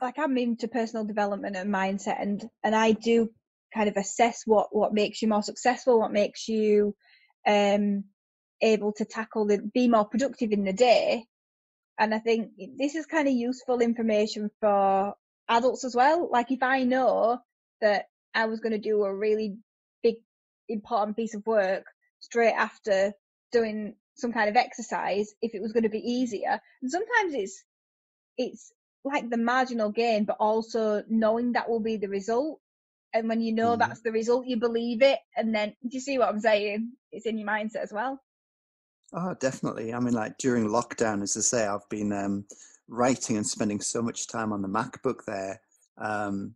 like 0.00 0.18
I'm 0.18 0.36
into 0.38 0.68
personal 0.68 1.04
development 1.04 1.56
and 1.56 1.72
mindset, 1.72 2.20
and 2.20 2.42
and 2.62 2.74
I 2.74 2.92
do 2.92 3.30
kind 3.74 3.88
of 3.88 3.96
assess 3.96 4.42
what 4.46 4.68
what 4.74 4.92
makes 4.92 5.22
you 5.22 5.28
more 5.28 5.42
successful, 5.42 6.00
what 6.00 6.12
makes 6.12 6.48
you 6.48 6.94
um 7.46 8.04
able 8.62 8.92
to 8.94 9.04
tackle 9.04 9.46
the 9.46 9.58
be 9.58 9.88
more 9.88 10.04
productive 10.04 10.52
in 10.52 10.64
the 10.64 10.72
day. 10.72 11.26
And 11.98 12.14
I 12.14 12.18
think 12.18 12.52
this 12.78 12.94
is 12.94 13.06
kind 13.06 13.28
of 13.28 13.34
useful 13.34 13.80
information 13.80 14.50
for 14.60 15.14
adults 15.48 15.84
as 15.84 15.94
well. 15.94 16.30
Like 16.30 16.50
if 16.50 16.62
I 16.62 16.84
know 16.84 17.38
that 17.80 18.06
I 18.34 18.46
was 18.46 18.60
going 18.60 18.72
to 18.72 18.78
do 18.78 19.04
a 19.04 19.14
really 19.14 19.56
big 20.02 20.16
important 20.68 21.16
piece 21.16 21.34
of 21.34 21.46
work 21.46 21.84
straight 22.20 22.54
after 22.54 23.12
doing 23.50 23.94
some 24.14 24.32
kind 24.32 24.48
of 24.48 24.56
exercise 24.56 25.34
if 25.42 25.54
it 25.54 25.62
was 25.62 25.72
going 25.72 25.82
to 25.82 25.88
be 25.88 25.98
easier 25.98 26.60
and 26.80 26.90
sometimes 26.90 27.34
it's 27.34 27.64
it's 28.38 28.72
like 29.04 29.28
the 29.28 29.36
marginal 29.36 29.90
gain, 29.90 30.24
but 30.24 30.36
also 30.38 31.02
knowing 31.08 31.52
that 31.52 31.68
will 31.68 31.80
be 31.80 31.96
the 31.96 32.08
result. 32.08 32.60
And 33.12 33.28
when 33.28 33.40
you 33.40 33.52
know 33.52 33.70
mm-hmm. 33.70 33.80
that's 33.80 34.00
the 34.00 34.12
result, 34.12 34.46
you 34.46 34.56
believe 34.56 35.02
it. 35.02 35.18
And 35.36 35.54
then, 35.54 35.74
do 35.82 35.88
you 35.90 36.00
see 36.00 36.18
what 36.18 36.28
I'm 36.28 36.40
saying? 36.40 36.92
It's 37.10 37.26
in 37.26 37.38
your 37.38 37.48
mindset 37.48 37.82
as 37.82 37.92
well. 37.92 38.20
Oh, 39.14 39.34
definitely. 39.40 39.92
I 39.92 40.00
mean, 40.00 40.14
like 40.14 40.38
during 40.38 40.68
lockdown, 40.68 41.22
as 41.22 41.36
I 41.36 41.40
say, 41.40 41.66
I've 41.66 41.88
been 41.90 42.12
um, 42.12 42.46
writing 42.88 43.36
and 43.36 43.46
spending 43.46 43.80
so 43.80 44.00
much 44.00 44.26
time 44.26 44.52
on 44.52 44.62
the 44.62 44.68
MacBook 44.68 45.24
there. 45.26 45.60
Um, 45.98 46.54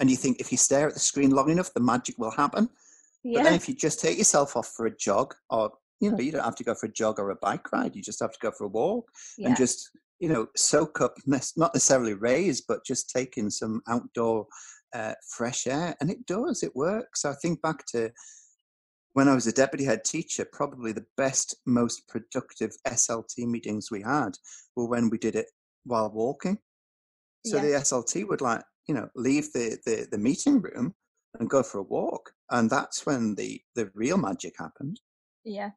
and 0.00 0.10
you 0.10 0.16
think 0.16 0.40
if 0.40 0.52
you 0.52 0.58
stare 0.58 0.88
at 0.88 0.94
the 0.94 1.00
screen 1.00 1.30
long 1.30 1.50
enough, 1.50 1.72
the 1.72 1.80
magic 1.80 2.18
will 2.18 2.30
happen. 2.30 2.68
Yeah. 3.24 3.38
But 3.38 3.44
then 3.44 3.54
if 3.54 3.68
you 3.68 3.74
just 3.74 4.00
take 4.00 4.18
yourself 4.18 4.56
off 4.56 4.72
for 4.76 4.86
a 4.86 4.96
jog, 4.96 5.34
or 5.48 5.72
you 6.00 6.10
know, 6.10 6.18
you 6.18 6.32
don't 6.32 6.44
have 6.44 6.56
to 6.56 6.64
go 6.64 6.74
for 6.74 6.86
a 6.86 6.92
jog 6.92 7.20
or 7.20 7.30
a 7.30 7.36
bike 7.36 7.70
ride. 7.72 7.94
You 7.94 8.02
just 8.02 8.20
have 8.20 8.32
to 8.32 8.38
go 8.40 8.50
for 8.50 8.64
a 8.64 8.68
walk 8.68 9.08
yeah. 9.38 9.48
and 9.48 9.56
just 9.56 9.90
you 10.22 10.28
know, 10.28 10.46
soak 10.56 11.00
up, 11.00 11.16
not 11.26 11.74
necessarily 11.74 12.14
rays, 12.14 12.60
but 12.60 12.86
just 12.86 13.10
take 13.10 13.36
in 13.36 13.50
some 13.50 13.82
outdoor 13.88 14.46
uh, 14.94 15.14
fresh 15.28 15.66
air. 15.66 15.96
And 16.00 16.10
it 16.10 16.24
does, 16.26 16.62
it 16.62 16.76
works. 16.76 17.24
I 17.24 17.34
think 17.42 17.60
back 17.60 17.84
to 17.86 18.10
when 19.14 19.28
I 19.28 19.34
was 19.34 19.46
a 19.46 19.52
deputy 19.52 19.84
head 19.84 20.04
teacher, 20.04 20.46
probably 20.50 20.92
the 20.92 21.06
best, 21.16 21.56
most 21.66 22.08
productive 22.08 22.72
SLT 22.86 23.46
meetings 23.46 23.90
we 23.90 24.02
had 24.02 24.38
were 24.74 24.86
when 24.86 25.10
we 25.10 25.18
did 25.18 25.36
it 25.36 25.46
while 25.84 26.10
walking. 26.10 26.58
So 27.44 27.56
yeah. 27.56 27.62
the 27.62 27.68
SLT 27.68 28.28
would 28.28 28.40
like, 28.40 28.62
you 28.86 28.94
know, 28.94 29.08
leave 29.14 29.52
the, 29.52 29.78
the, 29.84 30.06
the 30.10 30.18
meeting 30.18 30.60
room 30.60 30.94
and 31.38 31.50
go 31.50 31.62
for 31.62 31.78
a 31.78 31.82
walk. 31.82 32.32
And 32.50 32.70
that's 32.70 33.04
when 33.04 33.34
the, 33.34 33.60
the 33.74 33.90
real 33.94 34.16
magic 34.16 34.54
happened. 34.58 35.00
Yeah. 35.44 35.70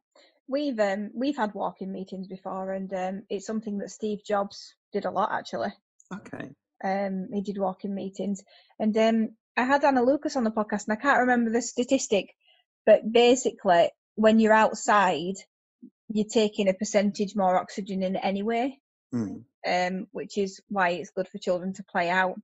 We've 0.48 0.78
um 0.78 1.10
we've 1.12 1.36
had 1.36 1.54
walking 1.54 1.92
meetings 1.92 2.28
before, 2.28 2.72
and 2.72 2.92
um, 2.94 3.22
it's 3.28 3.46
something 3.46 3.78
that 3.78 3.90
Steve 3.90 4.20
Jobs 4.24 4.74
did 4.92 5.04
a 5.04 5.10
lot 5.10 5.32
actually. 5.32 5.72
Okay. 6.14 6.50
Um, 6.84 7.28
he 7.32 7.40
did 7.40 7.58
walking 7.58 7.92
meetings, 7.92 8.44
and 8.78 8.96
um, 8.96 9.30
I 9.56 9.64
had 9.64 9.84
Anna 9.84 10.04
Lucas 10.04 10.36
on 10.36 10.44
the 10.44 10.52
podcast, 10.52 10.86
and 10.86 10.96
I 10.96 11.02
can't 11.02 11.18
remember 11.18 11.50
the 11.50 11.62
statistic, 11.62 12.32
but 12.86 13.12
basically, 13.12 13.90
when 14.14 14.38
you're 14.38 14.52
outside, 14.52 15.34
you're 16.08 16.24
taking 16.24 16.68
a 16.68 16.74
percentage 16.74 17.34
more 17.34 17.58
oxygen 17.58 18.02
in 18.02 18.16
anyway, 18.16 18.78
mm. 19.14 19.42
um, 19.66 20.06
which 20.12 20.38
is 20.38 20.60
why 20.68 20.90
it's 20.90 21.10
good 21.10 21.28
for 21.28 21.38
children 21.38 21.72
to 21.74 21.84
play 21.84 22.08
out 22.08 22.40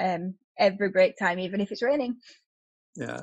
um, 0.00 0.34
every 0.58 0.88
break 0.88 1.16
time, 1.18 1.38
even 1.38 1.60
if 1.60 1.70
it's 1.70 1.82
raining. 1.82 2.16
Yeah, 2.96 3.22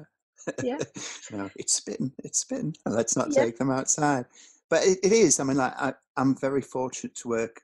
yeah. 0.64 0.78
no, 1.32 1.50
it's 1.56 1.74
spitting. 1.74 2.12
It's 2.24 2.40
spitting. 2.40 2.76
Let's 2.86 3.18
not 3.18 3.30
yeah. 3.32 3.46
take 3.46 3.58
them 3.58 3.72
outside. 3.72 4.26
But 4.70 4.86
it, 4.86 5.00
it 5.04 5.12
is. 5.12 5.40
I 5.40 5.44
mean, 5.44 5.58
like, 5.58 5.74
I, 5.78 5.94
I'm 6.16 6.36
very 6.36 6.62
fortunate 6.62 7.16
to 7.16 7.28
work 7.28 7.62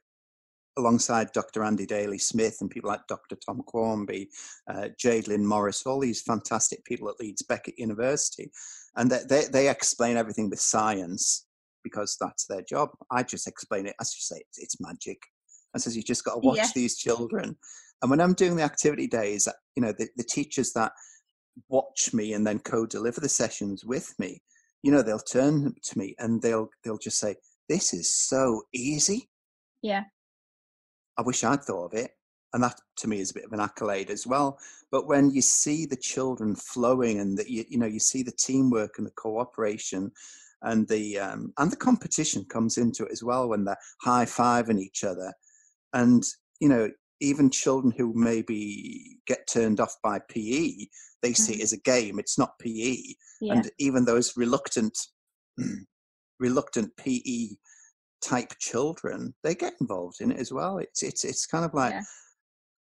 alongside 0.78 1.32
Dr. 1.32 1.64
Andy 1.64 1.86
Daly 1.86 2.20
Smith 2.20 2.58
and 2.62 2.70
people 2.70 2.90
like 2.90 3.08
Dr. 3.08 3.36
Tom 3.36 3.64
Quarmby, 3.66 4.28
uh, 4.68 4.90
Lynn 5.04 5.46
Morris, 5.46 5.86
all 5.86 6.00
these 6.00 6.22
fantastic 6.22 6.86
people 6.86 7.10
at 7.10 7.20
Leeds 7.20 7.42
Beckett 7.42 7.80
University. 7.80 8.52
And 8.98 9.12
they, 9.12 9.22
they, 9.30 9.46
they, 9.46 9.70
explain 9.70 10.18
everything 10.18 10.50
with 10.50 10.60
science 10.60 11.46
because 11.84 12.18
that's 12.20 12.46
their 12.48 12.64
job. 12.64 12.90
I 13.12 13.24
just 13.24 13.48
explain 13.48 13.86
it, 13.86 13.96
as 14.02 14.14
you 14.16 14.22
say, 14.22 14.42
it's, 14.50 14.58
it's 14.58 14.82
magic. 14.82 15.20
And 15.74 15.82
says 15.82 15.96
you 15.96 16.04
just 16.04 16.26
got 16.26 16.34
to 16.34 16.40
watch 16.40 16.58
yeah. 16.58 16.68
these 16.74 16.98
children. 16.98 17.56
And 18.02 18.10
when 18.10 18.20
I'm 18.20 18.34
doing 18.34 18.56
the 18.56 18.64
activity 18.64 19.08
days, 19.08 19.48
uh, 19.48 19.54
you 19.76 19.84
know, 19.84 19.94
the, 19.98 20.08
the 20.18 20.24
teachers 20.24 20.74
that 20.74 20.92
watch 21.70 22.14
me 22.14 22.34
and 22.34 22.46
then 22.46 22.60
co-deliver 22.60 23.22
the 23.22 23.30
sessions 23.30 23.86
with 23.86 24.14
me 24.20 24.42
you 24.84 24.92
know 24.92 25.02
they'll 25.02 25.20
turn 25.20 25.74
to 25.84 25.98
me 25.98 26.16
and 26.20 26.42
they'll 26.42 26.70
they'll 26.84 26.98
just 26.98 27.20
say 27.20 27.36
this 27.70 27.94
is 27.94 28.14
so 28.14 28.62
easy 28.74 29.30
yeah 29.82 30.04
i 31.18 31.22
wish 31.22 31.44
i'd 31.44 31.64
thought 31.64 31.86
of 31.86 31.94
it 31.94 32.12
and 32.54 32.64
that 32.64 32.80
to 32.96 33.08
me 33.08 33.20
is 33.20 33.32
a 33.32 33.34
bit 33.34 33.46
of 33.46 33.54
an 33.54 33.60
accolade 33.60 34.10
as 34.10 34.26
well 34.26 34.60
but 34.92 35.08
when 35.08 35.30
you 35.30 35.42
see 35.42 35.86
the 35.86 35.98
children 35.98 36.56
flowing 36.56 37.20
and 37.20 37.38
that 37.38 37.50
you, 37.50 37.66
you 37.70 37.78
know 37.78 37.86
you 37.86 38.00
see 38.00 38.24
the 38.24 38.32
teamwork 38.32 38.98
and 38.98 39.08
the 39.08 39.12
cooperation 39.12 40.12
and 40.64 40.88
the 40.88 41.20
um, 41.20 41.54
and 41.60 41.72
the 41.72 41.78
competition 41.78 42.44
comes 42.46 42.78
into 42.78 43.06
it 43.06 43.12
as 43.12 43.24
well 43.24 43.50
when 43.50 43.64
they're 43.64 43.78
high 44.02 44.26
fiving 44.26 44.80
each 44.80 45.04
other 45.04 45.34
and 45.94 46.24
you 46.60 46.70
know 46.70 46.90
even 47.20 47.50
children 47.50 47.94
who 47.96 48.14
maybe 48.14 49.20
get 49.26 49.48
turned 49.48 49.80
off 49.80 49.96
by 50.04 50.20
PE, 50.30 50.86
they 51.22 51.34
see 51.34 51.56
it 51.56 51.64
as 51.64 51.74
a 51.74 51.80
game. 51.80 52.20
It's 52.20 52.38
not 52.38 52.60
PE, 52.60 52.98
yeah. 53.42 53.54
and 53.54 53.72
even 53.80 54.06
those 54.06 54.38
reluctant, 54.38 54.98
reluctant 56.40 56.96
PE 56.98 57.50
type 58.24 58.54
children, 58.60 59.34
they 59.44 59.56
get 59.56 59.74
involved 59.82 60.22
in 60.22 60.32
it 60.32 60.40
as 60.40 60.52
well. 60.52 60.78
It's 60.78 61.04
it's 61.04 61.24
it's 61.26 61.46
kind 61.46 61.66
of 61.66 61.74
like. 61.74 61.94
Yeah. 61.94 62.04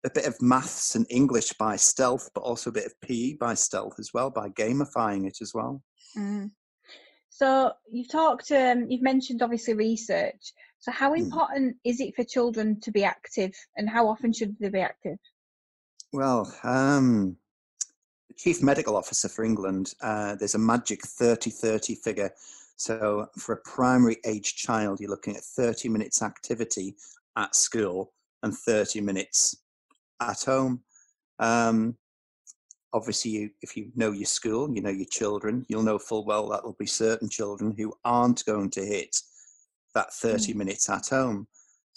A 0.04 0.10
bit 0.10 0.26
of 0.26 0.40
maths 0.40 0.94
and 0.94 1.06
English 1.10 1.52
by 1.54 1.76
stealth, 1.76 2.30
but 2.34 2.42
also 2.42 2.70
a 2.70 2.72
bit 2.72 2.86
of 2.86 3.00
PE 3.00 3.34
by 3.34 3.54
stealth 3.54 3.98
as 3.98 4.10
well, 4.14 4.30
by 4.30 4.48
gamifying 4.50 5.26
it 5.26 5.38
as 5.40 5.52
well. 5.54 5.82
Mm. 6.16 6.50
So 7.30 7.72
you've 7.90 8.10
talked, 8.10 8.50
um, 8.52 8.86
you've 8.88 9.02
mentioned 9.02 9.42
obviously 9.42 9.74
research. 9.74 10.52
So 10.78 10.92
how 10.92 11.14
Hmm. 11.14 11.22
important 11.22 11.76
is 11.84 12.00
it 12.00 12.14
for 12.14 12.24
children 12.24 12.80
to 12.80 12.92
be 12.92 13.04
active, 13.04 13.52
and 13.76 13.88
how 13.88 14.08
often 14.08 14.32
should 14.32 14.56
they 14.58 14.68
be 14.68 14.80
active? 14.80 15.18
Well, 16.12 16.52
um, 16.62 17.36
the 18.28 18.34
chief 18.34 18.62
medical 18.62 18.96
officer 18.96 19.28
for 19.28 19.44
England, 19.44 19.94
uh, 20.00 20.36
there's 20.36 20.54
a 20.54 20.58
magic 20.58 21.02
30 21.04 21.50
30 21.50 21.96
figure. 21.96 22.30
So 22.76 23.26
for 23.36 23.54
a 23.54 23.62
primary 23.62 24.18
age 24.24 24.54
child, 24.54 25.00
you're 25.00 25.10
looking 25.10 25.36
at 25.36 25.42
30 25.42 25.88
minutes 25.88 26.22
activity 26.22 26.94
at 27.36 27.56
school 27.56 28.14
and 28.42 28.56
30 28.56 29.00
minutes 29.00 29.56
at 30.20 30.42
home. 30.42 30.82
Um, 31.38 31.96
obviously, 32.92 33.30
you, 33.30 33.50
if 33.62 33.76
you 33.76 33.90
know 33.94 34.12
your 34.12 34.26
school, 34.26 34.74
you 34.74 34.82
know 34.82 34.90
your 34.90 35.06
children, 35.10 35.64
you'll 35.68 35.82
know 35.82 35.98
full 35.98 36.24
well 36.24 36.48
that 36.48 36.62
there'll 36.62 36.76
be 36.78 36.86
certain 36.86 37.28
children 37.28 37.74
who 37.76 37.92
aren't 38.04 38.44
going 38.44 38.70
to 38.70 38.84
hit 38.84 39.16
that 39.94 40.12
30 40.12 40.54
minutes 40.54 40.88
at 40.88 41.08
home. 41.08 41.46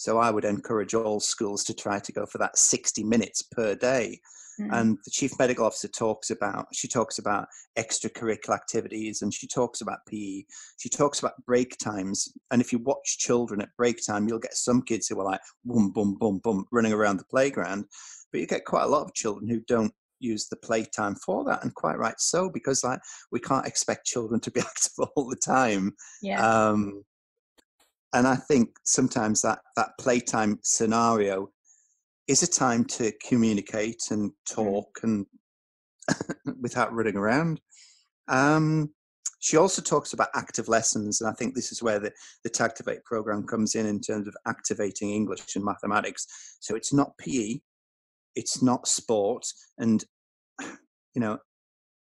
So 0.01 0.17
I 0.17 0.31
would 0.31 0.45
encourage 0.45 0.95
all 0.95 1.19
schools 1.19 1.63
to 1.65 1.75
try 1.75 1.99
to 1.99 2.11
go 2.11 2.25
for 2.25 2.39
that 2.39 2.57
60 2.57 3.03
minutes 3.03 3.43
per 3.43 3.75
day. 3.75 4.19
Mm. 4.59 4.69
And 4.71 4.97
the 5.05 5.11
chief 5.11 5.37
medical 5.37 5.63
officer 5.63 5.89
talks 5.89 6.31
about 6.31 6.65
she 6.73 6.87
talks 6.87 7.19
about 7.19 7.47
extracurricular 7.77 8.55
activities 8.55 9.21
and 9.21 9.31
she 9.31 9.45
talks 9.45 9.81
about 9.81 9.99
PE. 10.07 10.45
She 10.79 10.89
talks 10.89 11.19
about 11.19 11.45
break 11.45 11.77
times. 11.77 12.33
And 12.49 12.63
if 12.63 12.73
you 12.73 12.79
watch 12.79 13.19
children 13.19 13.61
at 13.61 13.69
break 13.77 14.03
time, 14.03 14.27
you'll 14.27 14.39
get 14.39 14.55
some 14.55 14.81
kids 14.81 15.07
who 15.07 15.19
are 15.19 15.23
like 15.23 15.39
boom, 15.65 15.91
boom, 15.91 16.17
boom, 16.19 16.39
boom, 16.43 16.65
running 16.71 16.93
around 16.93 17.17
the 17.17 17.25
playground. 17.25 17.85
But 18.31 18.41
you 18.41 18.47
get 18.47 18.65
quite 18.65 18.85
a 18.85 18.89
lot 18.89 19.03
of 19.03 19.13
children 19.13 19.47
who 19.47 19.59
don't 19.67 19.93
use 20.19 20.47
the 20.47 20.55
playtime 20.55 21.13
for 21.15 21.43
that, 21.45 21.63
and 21.63 21.75
quite 21.75 21.99
right 21.99 22.19
so, 22.19 22.49
because 22.49 22.83
like 22.83 23.01
we 23.31 23.39
can't 23.39 23.67
expect 23.67 24.07
children 24.07 24.39
to 24.41 24.49
be 24.49 24.61
active 24.67 25.09
all 25.15 25.29
the 25.29 25.35
time. 25.35 25.93
yeah. 26.23 26.43
Um, 26.43 27.03
and 28.13 28.27
I 28.27 28.35
think 28.35 28.69
sometimes 28.83 29.41
that 29.41 29.59
that 29.75 29.91
playtime 29.99 30.59
scenario 30.63 31.49
is 32.27 32.43
a 32.43 32.47
time 32.47 32.85
to 32.85 33.11
communicate 33.27 34.03
and 34.11 34.31
talk 34.49 34.99
and 35.03 35.25
without 36.61 36.93
running 36.93 37.15
around. 37.15 37.61
Um, 38.27 38.91
she 39.39 39.57
also 39.57 39.81
talks 39.81 40.13
about 40.13 40.29
active 40.35 40.67
lessons, 40.67 41.19
and 41.19 41.29
I 41.29 41.33
think 41.33 41.55
this 41.55 41.71
is 41.71 41.81
where 41.81 41.99
the, 41.99 42.11
the 42.43 42.49
Tagtivate 42.49 43.03
program 43.03 43.45
comes 43.45 43.75
in 43.75 43.87
in 43.87 43.99
terms 43.99 44.27
of 44.27 44.35
activating 44.45 45.09
English 45.09 45.55
and 45.55 45.65
mathematics. 45.65 46.27
So 46.59 46.75
it's 46.75 46.93
not 46.93 47.17
PE, 47.17 47.59
it's 48.35 48.61
not 48.61 48.87
sport, 48.87 49.45
and 49.79 50.03
you 50.61 51.21
know, 51.21 51.39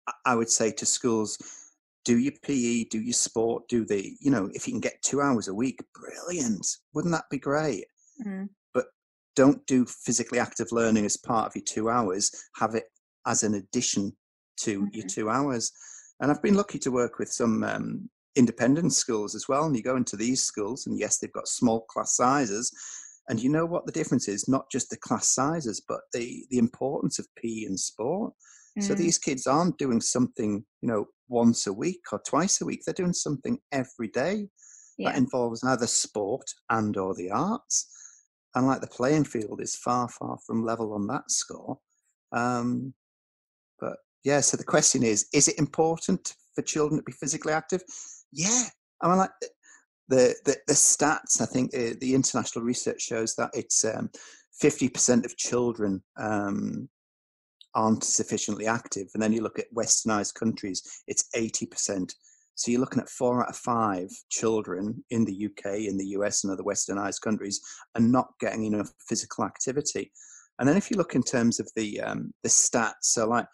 I- 0.06 0.32
I 0.32 0.34
would 0.34 0.50
say 0.50 0.70
to 0.72 0.86
schools, 0.86 1.38
do 2.04 2.18
your 2.18 2.32
PE, 2.42 2.84
do 2.84 3.00
your 3.00 3.14
sport, 3.14 3.66
do 3.68 3.84
the, 3.86 4.12
you 4.20 4.30
know, 4.30 4.50
if 4.52 4.66
you 4.66 4.72
can 4.72 4.80
get 4.80 5.00
two 5.02 5.20
hours 5.20 5.48
a 5.48 5.54
week, 5.54 5.80
brilliant. 5.94 6.66
Wouldn't 6.92 7.12
that 7.12 7.24
be 7.30 7.38
great? 7.38 7.86
Mm. 8.24 8.48
Don't 9.36 9.66
do 9.66 9.84
physically 9.84 10.38
active 10.38 10.68
learning 10.70 11.04
as 11.04 11.16
part 11.16 11.48
of 11.48 11.56
your 11.56 11.64
two 11.64 11.90
hours. 11.90 12.30
Have 12.54 12.76
it 12.76 12.84
as 13.26 13.42
an 13.42 13.54
addition 13.54 14.16
to 14.58 14.88
your 14.92 15.06
Mhm. 15.06 15.08
two 15.12 15.28
hours. 15.28 15.72
And 16.20 16.30
I've 16.30 16.40
been 16.40 16.54
lucky 16.54 16.78
to 16.78 16.92
work 16.92 17.18
with 17.18 17.32
some 17.32 17.64
um, 17.64 18.08
independent 18.36 18.92
schools 18.92 19.34
as 19.34 19.48
well. 19.48 19.64
And 19.64 19.76
you 19.76 19.82
go 19.82 19.96
into 19.96 20.16
these 20.16 20.44
schools, 20.44 20.86
and 20.86 20.96
yes, 20.96 21.18
they've 21.18 21.32
got 21.32 21.48
small 21.48 21.80
class 21.86 22.14
sizes. 22.14 22.70
And 23.28 23.42
you 23.42 23.48
know 23.50 23.66
what 23.66 23.86
the 23.86 23.92
difference 23.92 24.28
is? 24.28 24.46
Not 24.46 24.70
just 24.70 24.88
the 24.90 24.96
class 24.98 25.30
sizes, 25.30 25.80
but 25.88 26.02
the 26.12 26.46
the 26.50 26.58
importance 26.58 27.18
of 27.18 27.26
PE 27.34 27.64
and 27.64 27.80
sport. 27.80 28.34
So 28.80 28.94
Mm. 28.94 28.98
these 28.98 29.18
kids 29.18 29.48
aren't 29.48 29.78
doing 29.78 30.00
something, 30.00 30.64
you 30.80 30.88
know, 30.88 31.06
once 31.28 31.66
a 31.66 31.72
week 31.72 32.02
or 32.12 32.20
twice 32.26 32.60
a 32.60 32.64
week. 32.64 32.82
They're 32.84 32.94
doing 32.94 33.12
something 33.12 33.58
every 33.72 34.08
day 34.08 34.48
yeah. 34.98 35.10
that 35.10 35.18
involves 35.18 35.64
either 35.64 35.86
sport 35.86 36.46
and 36.70 36.96
or 36.96 37.14
the 37.14 37.30
arts. 37.30 37.90
And 38.54 38.66
like 38.66 38.80
the 38.80 38.86
playing 38.86 39.24
field 39.24 39.60
is 39.60 39.76
far, 39.76 40.08
far 40.08 40.38
from 40.46 40.64
level 40.64 40.92
on 40.92 41.06
that 41.08 41.30
score. 41.30 41.78
Um, 42.32 42.94
but 43.80 43.96
yeah, 44.22 44.40
so 44.40 44.56
the 44.56 44.64
question 44.64 45.02
is: 45.02 45.26
Is 45.32 45.48
it 45.48 45.58
important 45.58 46.34
for 46.54 46.62
children 46.62 47.00
to 47.00 47.04
be 47.04 47.12
physically 47.12 47.52
active? 47.52 47.82
Yeah, 48.32 48.64
I 49.00 49.08
mean, 49.08 49.18
like 49.18 49.30
the 50.08 50.34
the, 50.44 50.56
the 50.66 50.74
stats. 50.74 51.40
I 51.40 51.46
think 51.46 51.74
uh, 51.74 51.94
the 52.00 52.14
international 52.14 52.64
research 52.64 53.02
shows 53.02 53.34
that 53.36 53.50
it's 53.54 53.84
um, 53.84 54.10
fifty 54.60 54.88
percent 54.88 55.24
of 55.24 55.36
children 55.36 56.02
um, 56.16 56.88
aren't 57.74 58.04
sufficiently 58.04 58.66
active, 58.66 59.08
and 59.14 59.22
then 59.22 59.32
you 59.32 59.42
look 59.42 59.58
at 59.58 59.74
westernized 59.74 60.34
countries, 60.34 61.02
it's 61.06 61.28
eighty 61.34 61.66
percent. 61.66 62.14
So 62.56 62.70
you're 62.70 62.80
looking 62.80 63.00
at 63.00 63.08
four 63.08 63.42
out 63.42 63.50
of 63.50 63.56
five 63.56 64.08
children 64.30 65.02
in 65.10 65.24
the 65.24 65.46
UK, 65.46 65.80
in 65.80 65.96
the 65.96 66.06
US, 66.18 66.44
and 66.44 66.52
other 66.52 66.62
westernized 66.62 67.20
countries 67.20 67.60
are 67.96 68.00
not 68.00 68.28
getting 68.40 68.64
enough 68.64 68.92
physical 69.08 69.44
activity. 69.44 70.12
And 70.58 70.68
then 70.68 70.76
if 70.76 70.90
you 70.90 70.96
look 70.96 71.14
in 71.16 71.22
terms 71.22 71.58
of 71.58 71.68
the 71.74 72.00
um, 72.00 72.32
the 72.42 72.48
stats, 72.48 73.02
so 73.02 73.28
like 73.28 73.46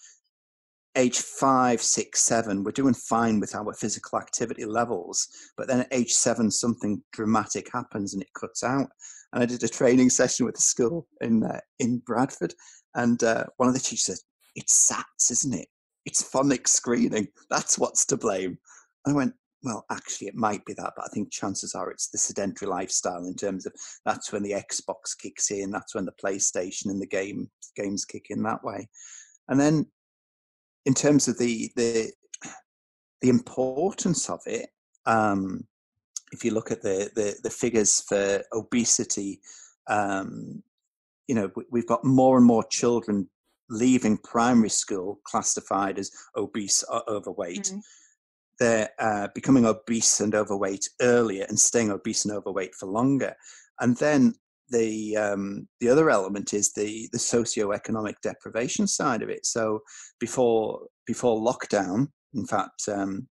age 0.96 1.18
five, 1.18 1.80
six, 1.80 2.20
seven, 2.22 2.64
we're 2.64 2.72
doing 2.72 2.94
fine 2.94 3.40
with 3.40 3.54
our 3.54 3.72
physical 3.72 4.18
activity 4.18 4.64
levels. 4.64 5.28
But 5.56 5.68
then 5.68 5.80
at 5.80 5.92
age 5.92 6.12
seven, 6.12 6.50
something 6.50 7.02
dramatic 7.12 7.70
happens 7.72 8.12
and 8.12 8.22
it 8.22 8.33
cuts 8.35 8.64
out. 8.64 8.88
And 9.33 9.42
I 9.42 9.46
did 9.46 9.62
a 9.62 9.68
training 9.68 10.11
session 10.20 10.46
with 10.46 10.56
the 10.56 10.62
school 10.62 11.06
in 11.20 11.44
uh, 11.44 11.61
in 11.78 12.02
Bradford, 12.04 12.54
and 12.94 13.22
uh, 13.22 13.44
one 13.57 13.68
of 13.68 13.74
the 13.74 13.81
teachers 13.81 14.05
said, 14.05 14.18
"It's 14.55 14.90
SATs, 14.90 15.31
isn't 15.31 15.55
it? 15.55 15.68
It's 16.05 16.29
phonics 16.29 16.68
screening. 16.68 17.29
That's 17.50 17.79
what's 17.79 18.05
to 18.07 18.16
blame." 18.16 18.59
And 19.05 19.14
I 19.14 19.16
went, 19.16 19.35
"Well, 19.62 19.85
actually, 19.90 20.29
it 20.29 20.35
might 20.35 20.64
be 20.64 20.74
that, 20.74 20.92
but 20.96 21.05
I 21.05 21.09
think 21.09 21.33
chances 21.33 21.74
are 21.74 21.90
it's 21.90 22.09
the 22.09 22.18
sedentary 22.18 22.68
lifestyle 22.68 23.24
in 23.26 23.35
terms 23.35 23.66
of 23.66 23.72
that's 24.05 24.33
when 24.33 24.42
the 24.42 24.53
Xbox 24.53 25.16
kicks 25.18 25.50
in, 25.50 25.70
that's 25.70 25.94
when 25.94 26.05
the 26.05 26.12
PlayStation 26.22 26.87
and 26.87 27.00
the 27.00 27.07
game 27.07 27.50
games 27.76 28.05
kick 28.05 28.26
in 28.31 28.42
that 28.42 28.64
way." 28.64 28.88
And 29.48 29.59
then 29.59 29.87
in 30.87 30.94
terms 30.94 31.29
of 31.29 31.38
the 31.38 31.70
the 31.76 32.12
the 33.20 33.29
importance 33.29 34.31
of 34.31 34.40
it, 34.46 34.70
um, 35.07 35.66
if 36.33 36.44
you 36.44 36.53
look 36.53 36.70
at 36.70 36.83
the, 36.83 37.11
the 37.14 37.37
the 37.42 37.50
figures 37.50 38.03
for 38.09 38.42
obesity, 38.53 39.40
um, 39.88 40.62
you 41.30 41.36
know 41.38 41.48
we- 41.56 41.70
we've 41.74 41.86
got 41.94 42.04
more 42.04 42.36
and 42.38 42.46
more 42.52 42.64
children 42.80 43.30
leaving 43.68 44.18
primary 44.34 44.68
school 44.82 45.08
classified 45.30 45.96
as 46.02 46.10
obese 46.34 46.82
or 46.92 47.00
overweight. 47.08 47.66
Mhm. 47.72 47.82
They're 48.58 48.90
uh, 48.98 49.28
becoming 49.34 49.64
obese 49.64 50.18
and 50.24 50.34
overweight 50.34 50.86
earlier 51.00 51.44
and 51.48 51.58
staying 51.58 51.90
obese 51.92 52.24
and 52.24 52.34
overweight 52.38 52.74
for 52.74 52.86
longer. 52.86 53.32
And 53.78 53.96
then 53.96 54.34
the 54.70 55.16
um, 55.16 55.68
the 55.80 55.88
other 55.88 56.10
element 56.10 56.52
is 56.52 56.72
the 56.72 57.08
the 57.12 57.18
socioeconomic 57.18 58.16
deprivation 58.22 58.86
side 58.88 59.22
of 59.22 59.30
it. 59.36 59.46
So 59.46 59.64
before 60.18 60.88
before 61.06 61.40
lockdown, 61.50 62.08
in 62.34 62.46
fact, 62.46 62.88
um, 62.88 63.28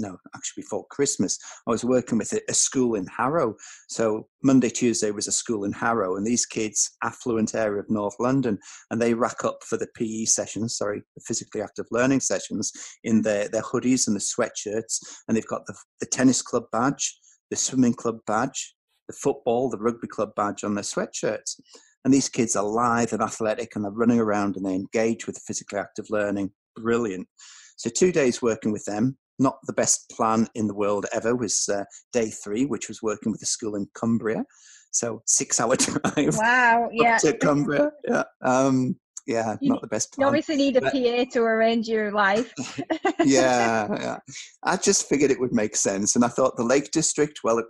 no, 0.00 0.16
actually 0.34 0.62
before 0.62 0.86
Christmas, 0.90 1.38
I 1.66 1.70
was 1.70 1.84
working 1.84 2.18
with 2.18 2.32
a, 2.32 2.40
a 2.48 2.54
school 2.54 2.94
in 2.94 3.06
Harrow. 3.06 3.54
So 3.88 4.26
Monday, 4.42 4.70
Tuesday 4.70 5.10
was 5.10 5.28
a 5.28 5.32
school 5.32 5.64
in 5.64 5.72
Harrow, 5.72 6.16
and 6.16 6.26
these 6.26 6.46
kids, 6.46 6.96
affluent 7.04 7.54
area 7.54 7.80
of 7.80 7.90
North 7.90 8.16
London, 8.18 8.58
and 8.90 9.00
they 9.00 9.14
rack 9.14 9.44
up 9.44 9.58
for 9.64 9.76
the 9.76 9.88
PE 9.94 10.24
sessions, 10.24 10.76
sorry, 10.76 11.02
the 11.14 11.22
physically 11.26 11.62
active 11.62 11.86
learning 11.90 12.20
sessions, 12.20 12.72
in 13.04 13.22
their 13.22 13.48
their 13.48 13.62
hoodies 13.62 14.06
and 14.06 14.16
the 14.16 14.20
sweatshirts, 14.20 14.98
and 15.28 15.36
they've 15.36 15.46
got 15.46 15.66
the 15.66 15.74
the 16.00 16.06
tennis 16.06 16.42
club 16.42 16.64
badge, 16.72 17.18
the 17.50 17.56
swimming 17.56 17.94
club 17.94 18.18
badge, 18.26 18.74
the 19.08 19.16
football, 19.16 19.68
the 19.68 19.78
rugby 19.78 20.08
club 20.08 20.30
badge 20.36 20.64
on 20.64 20.74
their 20.74 20.84
sweatshirts. 20.84 21.60
And 22.04 22.14
these 22.14 22.28
kids 22.28 22.56
are 22.56 22.64
lithe 22.64 23.12
and 23.12 23.22
athletic 23.22 23.76
and 23.76 23.84
they're 23.84 23.92
running 23.92 24.20
around 24.20 24.56
and 24.56 24.64
they 24.64 24.74
engage 24.74 25.26
with 25.26 25.34
the 25.36 25.42
physically 25.46 25.78
active 25.78 26.06
learning. 26.08 26.50
Brilliant. 26.76 27.28
So, 27.76 27.90
two 27.90 28.12
days 28.12 28.40
working 28.40 28.72
with 28.72 28.84
them. 28.84 29.18
Not 29.40 29.56
the 29.66 29.72
best 29.72 30.08
plan 30.10 30.46
in 30.54 30.68
the 30.68 30.74
world 30.74 31.06
ever 31.12 31.34
was 31.34 31.68
uh, 31.68 31.84
day 32.12 32.30
three, 32.30 32.66
which 32.66 32.86
was 32.88 33.02
working 33.02 33.32
with 33.32 33.42
a 33.42 33.46
school 33.46 33.74
in 33.74 33.88
Cumbria. 33.94 34.44
So, 34.92 35.22
six 35.26 35.58
hour 35.58 35.76
drive 35.76 36.36
Wow. 36.36 36.88
Yeah. 36.92 37.16
to 37.18 37.36
Cumbria. 37.38 37.90
Yeah. 38.06 38.24
Um, 38.42 38.96
yeah, 39.26 39.56
You- 39.60 39.70
not 39.72 39.80
the 39.80 39.86
best 39.86 40.12
plan. 40.12 40.24
You 40.24 40.26
obviously 40.28 40.56
need 40.56 40.76
a 40.76 40.80
But- 40.82 40.92
PA 40.92 41.24
to 41.32 41.40
arrange 41.42 41.88
your 41.88 42.12
life. 42.12 42.52
yeah, 43.24 43.88
yeah. 44.00 44.18
I 44.62 44.76
just 44.76 45.08
figured 45.08 45.30
it 45.30 45.40
would 45.40 45.52
make 45.54 45.74
sense. 45.74 46.16
And 46.16 46.24
I 46.24 46.28
thought 46.28 46.56
the 46.56 46.64
Lake 46.64 46.90
District, 46.90 47.40
well, 47.42 47.58
it, 47.58 47.66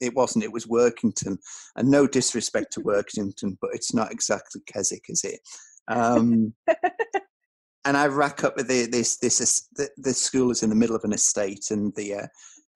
it 0.00 0.14
wasn't. 0.14 0.44
It 0.44 0.52
was 0.52 0.66
Workington. 0.66 1.38
And 1.76 1.90
no 1.90 2.06
disrespect 2.06 2.72
to 2.74 2.80
Workington, 2.82 3.56
but 3.60 3.70
it's 3.72 3.92
not 3.94 4.12
exactly 4.12 4.60
Keswick, 4.72 5.04
is 5.08 5.24
it? 5.24 5.40
Um, 5.88 6.54
and 7.84 7.96
I 7.96 8.06
rack 8.06 8.44
up 8.44 8.56
with 8.56 8.68
the, 8.68 8.86
this, 8.86 9.16
this, 9.18 9.68
the, 9.74 9.88
the 9.96 10.12
school 10.12 10.50
is 10.50 10.62
in 10.62 10.70
the 10.70 10.76
middle 10.76 10.96
of 10.96 11.04
an 11.04 11.12
estate 11.12 11.70
and 11.70 11.94
the, 11.94 12.14
uh, 12.14 12.26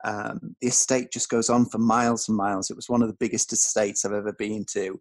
um, 0.05 0.55
the 0.61 0.69
estate 0.69 1.11
just 1.11 1.29
goes 1.29 1.51
on 1.51 1.67
for 1.67 1.79
miles 1.79 2.29
and 2.29 2.37
miles. 2.37 2.71
It 2.71 2.77
was 2.77 2.89
one 2.89 3.03
of 3.03 3.09
the 3.09 3.17
biggest 3.19 3.53
estates 3.53 4.05
I've 4.05 4.13
ever 4.13 4.33
been 4.33 4.65
to. 4.73 5.01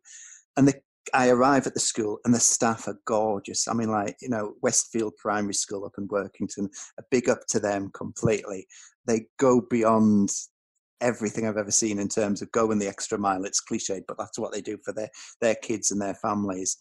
And 0.58 0.68
the, 0.68 0.76
I 1.14 1.30
arrive 1.30 1.68
at 1.68 1.74
the 1.74 1.80
school 1.80 2.20
and 2.26 2.34
the 2.34 2.40
staff 2.40 2.88
are 2.88 3.00
gorgeous. 3.06 3.68
I 3.68 3.74
mean, 3.74 3.90
like, 3.90 4.18
you 4.22 4.30
know, 4.30 4.56
Westfield 4.62 5.16
Primary 5.18 5.54
School 5.54 5.86
up 5.86 5.94
in 5.98 6.08
Workington, 6.08 6.70
a 6.98 7.04
big 7.12 7.30
up 7.30 7.46
to 7.50 7.60
them 7.60 7.92
completely. 7.94 8.68
They 9.06 9.28
go 9.38 9.62
beyond 9.70 10.32
everything 11.02 11.46
I've 11.46 11.58
ever 11.58 11.72
seen 11.72 12.00
in 12.00 12.08
terms 12.08 12.42
of 12.42 12.52
going 12.52 12.80
the 12.80 12.88
extra 12.88 13.18
mile. 13.18 13.44
It's 13.44 13.62
cliched, 13.62 14.04
but 14.08 14.18
that's 14.18 14.40
what 14.40 14.54
they 14.54 14.62
do 14.62 14.78
for 14.84 14.94
their, 14.94 15.10
their 15.42 15.56
kids 15.56 15.92
and 15.92 16.02
their 16.02 16.16
families. 16.16 16.78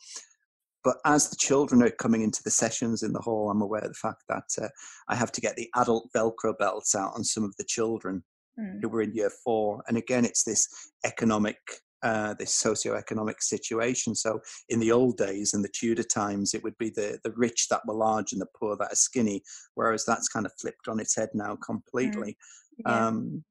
But 0.84 0.96
as 1.04 1.28
the 1.28 1.36
children 1.36 1.82
are 1.82 1.90
coming 1.90 2.22
into 2.22 2.42
the 2.42 2.50
sessions 2.50 3.02
in 3.02 3.12
the 3.12 3.20
hall, 3.20 3.50
I'm 3.50 3.62
aware 3.62 3.82
of 3.82 3.88
the 3.88 3.94
fact 3.94 4.24
that 4.28 4.48
uh, 4.60 4.68
I 5.08 5.14
have 5.14 5.32
to 5.32 5.40
get 5.40 5.56
the 5.56 5.70
adult 5.76 6.08
Velcro 6.14 6.56
belts 6.58 6.94
out 6.94 7.12
on 7.14 7.24
some 7.24 7.44
of 7.44 7.54
the 7.56 7.64
children 7.64 8.24
mm. 8.58 8.80
who 8.80 8.88
were 8.88 9.02
in 9.02 9.14
year 9.14 9.30
four. 9.44 9.82
And 9.88 9.96
again, 9.96 10.24
it's 10.24 10.44
this 10.44 10.68
economic 11.04 11.58
uh, 12.02 12.34
this 12.34 12.52
socio-economic 12.52 13.40
situation. 13.40 14.12
So 14.12 14.40
in 14.68 14.80
the 14.80 14.90
old 14.90 15.16
days, 15.16 15.54
in 15.54 15.62
the 15.62 15.68
Tudor 15.68 16.02
times, 16.02 16.52
it 16.52 16.64
would 16.64 16.76
be 16.78 16.90
the 16.90 17.18
the 17.22 17.32
rich 17.36 17.68
that 17.68 17.82
were 17.86 17.94
large 17.94 18.32
and 18.32 18.40
the 18.40 18.48
poor 18.58 18.76
that 18.76 18.92
are 18.92 18.96
skinny. 18.96 19.42
Whereas 19.74 20.04
that's 20.04 20.28
kind 20.28 20.44
of 20.44 20.52
flipped 20.60 20.88
on 20.88 20.98
its 20.98 21.14
head 21.14 21.28
now 21.32 21.56
completely. 21.64 22.32
Mm. 22.32 22.82
Yeah. 22.86 23.06
Um, 23.06 23.44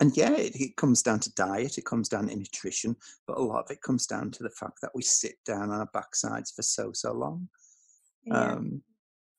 and 0.00 0.16
yeah, 0.16 0.32
it, 0.32 0.54
it, 0.56 0.76
comes 0.76 1.02
down 1.02 1.20
to 1.20 1.34
diet, 1.34 1.78
it 1.78 1.86
comes 1.86 2.08
down 2.08 2.28
to 2.28 2.36
nutrition, 2.36 2.96
but 3.26 3.38
a 3.38 3.42
lot 3.42 3.64
of 3.64 3.70
it 3.70 3.80
comes 3.80 4.06
down 4.06 4.30
to 4.32 4.42
the 4.42 4.50
fact 4.50 4.80
that 4.82 4.90
we 4.94 5.02
sit 5.02 5.36
down 5.46 5.70
on 5.70 5.80
our 5.80 5.90
backsides 5.94 6.54
for 6.54 6.62
so 6.62 6.90
so 6.92 7.12
long. 7.12 7.48
Yeah. 8.24 8.52
Um, 8.52 8.82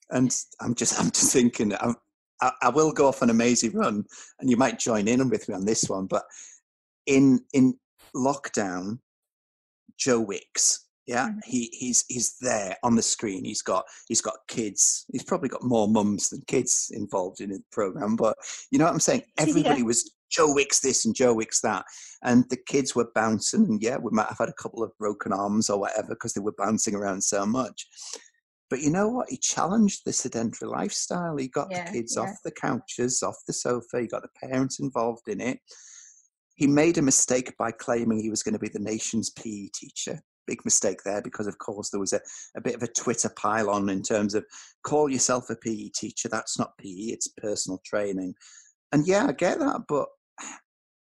and 0.10 0.36
I'm 0.60 0.74
just 0.74 1.00
I'm 1.00 1.12
just 1.12 1.32
thinking 1.32 1.74
I, 1.76 1.94
I, 2.42 2.52
I 2.64 2.70
will 2.70 2.92
go 2.92 3.08
off 3.08 3.22
an 3.22 3.30
amazing 3.30 3.74
run, 3.74 4.04
and 4.40 4.50
you 4.50 4.58
might 4.58 4.80
join 4.80 5.08
in 5.08 5.30
with 5.30 5.48
me 5.48 5.56
on 5.56 5.66
this 5.66 5.90
one. 5.90 6.08
But 6.08 6.24
in 7.06 7.42
in 7.54 7.78
lockdown, 8.16 9.00
Joe 9.98 10.22
Wicks. 10.22 10.86
Yeah, 11.06 11.30
mm-hmm. 11.30 11.40
he 11.46 11.70
he's 11.72 12.04
he's 12.10 12.36
there 12.42 12.76
on 12.84 12.96
the 12.96 13.02
screen. 13.02 13.46
He's 13.46 13.62
got 13.62 13.86
he's 14.10 14.22
got 14.22 14.36
kids. 14.50 15.06
He's 15.12 15.24
probably 15.24 15.48
got 15.50 15.64
more 15.64 15.88
mums 15.88 16.30
than 16.30 16.42
kids 16.48 16.92
involved 16.94 17.40
in 17.40 17.52
the 17.52 17.64
program. 17.72 18.18
But 18.18 18.36
you 18.72 18.80
know 18.80 18.86
what 18.86 18.94
I'm 18.94 19.00
saying? 19.00 19.24
Everybody 19.38 19.80
yeah. 19.80 19.86
was 19.86 20.12
Joe 20.30 20.54
Wicks 20.54 20.80
this 20.80 21.06
and 21.06 21.16
Joe 21.16 21.34
Wicks 21.34 21.62
that, 21.62 21.86
and 22.24 22.44
the 22.50 22.58
kids 22.68 22.96
were 22.96 23.10
bouncing. 23.16 23.66
And 23.66 23.82
yeah, 23.82 23.98
we 23.98 24.12
might 24.12 24.28
have 24.28 24.40
had 24.40 24.50
a 24.50 24.62
couple 24.62 24.84
of 24.84 24.98
broken 24.98 25.34
arms 25.34 25.70
or 25.70 25.80
whatever 25.80 26.10
because 26.10 26.34
they 26.34 26.42
were 26.42 26.56
bouncing 26.58 26.96
around 26.96 27.24
so 27.24 27.46
much. 27.46 27.88
But 28.70 28.82
you 28.82 28.90
know 28.90 29.08
what? 29.08 29.30
He 29.30 29.38
challenged 29.38 30.02
the 30.06 30.12
sedentary 30.12 30.70
lifestyle. 30.70 31.38
He 31.38 31.48
got 31.48 31.70
yeah, 31.72 31.86
the 31.86 31.92
kids 31.92 32.16
yeah. 32.18 32.24
off 32.24 32.36
the 32.44 32.52
couches, 32.52 33.24
off 33.24 33.38
the 33.48 33.54
sofa. 33.54 34.02
He 34.02 34.08
got 34.08 34.24
the 34.24 34.48
parents 34.50 34.80
involved 34.80 35.30
in 35.30 35.40
it 35.40 35.60
he 36.58 36.68
made 36.68 36.98
a 36.98 37.04
mistake 37.04 37.56
by 37.58 37.72
claiming 37.72 38.20
he 38.20 38.32
was 38.32 38.44
going 38.44 38.54
to 38.54 38.60
be 38.60 38.70
the 38.70 38.80
nation's 38.80 39.30
PE 39.30 39.70
teacher. 39.74 40.20
Big 40.48 40.66
mistake 40.66 41.04
there 41.06 41.22
because, 41.22 41.46
of 41.46 41.58
course, 41.60 41.92
there 41.92 42.00
was 42.00 42.14
a, 42.14 42.22
a 42.56 42.62
bit 42.62 42.76
of 42.76 42.82
a 42.82 42.88
Twitter 42.88 43.30
pile-on 43.38 43.90
in 43.90 44.02
terms 44.02 44.34
of 44.34 44.44
call 44.84 45.08
yourself 45.08 45.50
a 45.50 45.56
PE 45.56 45.90
teacher. 45.96 46.28
That's 46.28 46.58
not 46.58 46.78
PE, 46.80 47.14
it's 47.14 47.28
personal 47.28 47.80
training. 47.86 48.34
And 48.92 49.08
yeah, 49.08 49.28
I 49.28 49.34
get 49.34 49.60
that, 49.60 49.84
but 49.88 50.08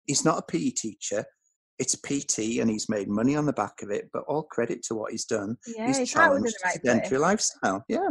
he's 0.05 0.25
not 0.25 0.39
a 0.39 0.51
PE 0.51 0.71
teacher. 0.71 1.25
It's 1.79 1.95
a 1.95 1.97
PT, 1.97 2.59
and 2.59 2.69
he's 2.69 2.89
made 2.89 3.07
money 3.09 3.35
on 3.35 3.45
the 3.45 3.53
back 3.53 3.81
of 3.81 3.89
it. 3.89 4.09
But 4.13 4.23
all 4.27 4.43
credit 4.43 4.83
to 4.83 4.95
what 4.95 5.11
he's 5.11 5.25
done. 5.25 5.57
Yeah, 5.75 5.87
he's 5.87 6.11
challenged 6.11 6.53
the 6.53 6.65
right 6.65 6.73
sedentary 6.73 7.19
lifestyle. 7.19 7.83
Yeah, 7.87 8.09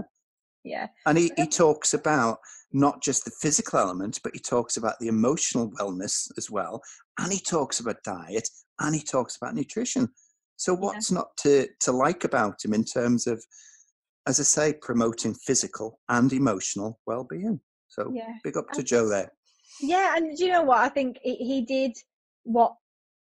yeah. 0.64 0.88
And 1.06 1.16
he, 1.16 1.30
he 1.36 1.46
talks 1.46 1.94
about 1.94 2.38
not 2.72 3.02
just 3.02 3.24
the 3.24 3.32
physical 3.40 3.78
element, 3.78 4.20
but 4.22 4.32
he 4.34 4.40
talks 4.40 4.76
about 4.76 4.98
the 5.00 5.08
emotional 5.08 5.70
wellness 5.72 6.30
as 6.36 6.50
well 6.50 6.82
and 7.20 7.32
he 7.32 7.40
talks 7.40 7.80
about 7.80 8.02
diet 8.04 8.48
and 8.80 8.94
he 8.94 9.02
talks 9.02 9.36
about 9.36 9.54
nutrition. 9.54 10.08
So 10.56 10.74
what's 10.74 11.10
yeah. 11.10 11.18
not 11.18 11.36
to 11.38 11.68
to 11.80 11.92
like 11.92 12.24
about 12.24 12.64
him 12.64 12.74
in 12.74 12.84
terms 12.84 13.26
of, 13.26 13.44
as 14.26 14.40
I 14.40 14.42
say, 14.42 14.74
promoting 14.80 15.34
physical 15.34 16.00
and 16.08 16.32
emotional 16.32 17.00
well-being? 17.06 17.60
So 17.88 18.12
yeah. 18.14 18.34
big 18.44 18.56
up 18.56 18.70
to 18.72 18.82
Joe 18.82 19.08
there. 19.08 19.32
Yeah, 19.80 20.14
and 20.16 20.36
do 20.36 20.44
you 20.44 20.52
know 20.52 20.62
what? 20.62 20.78
I 20.78 20.88
think 20.88 21.18
he 21.22 21.62
did 21.62 21.96
what 22.44 22.74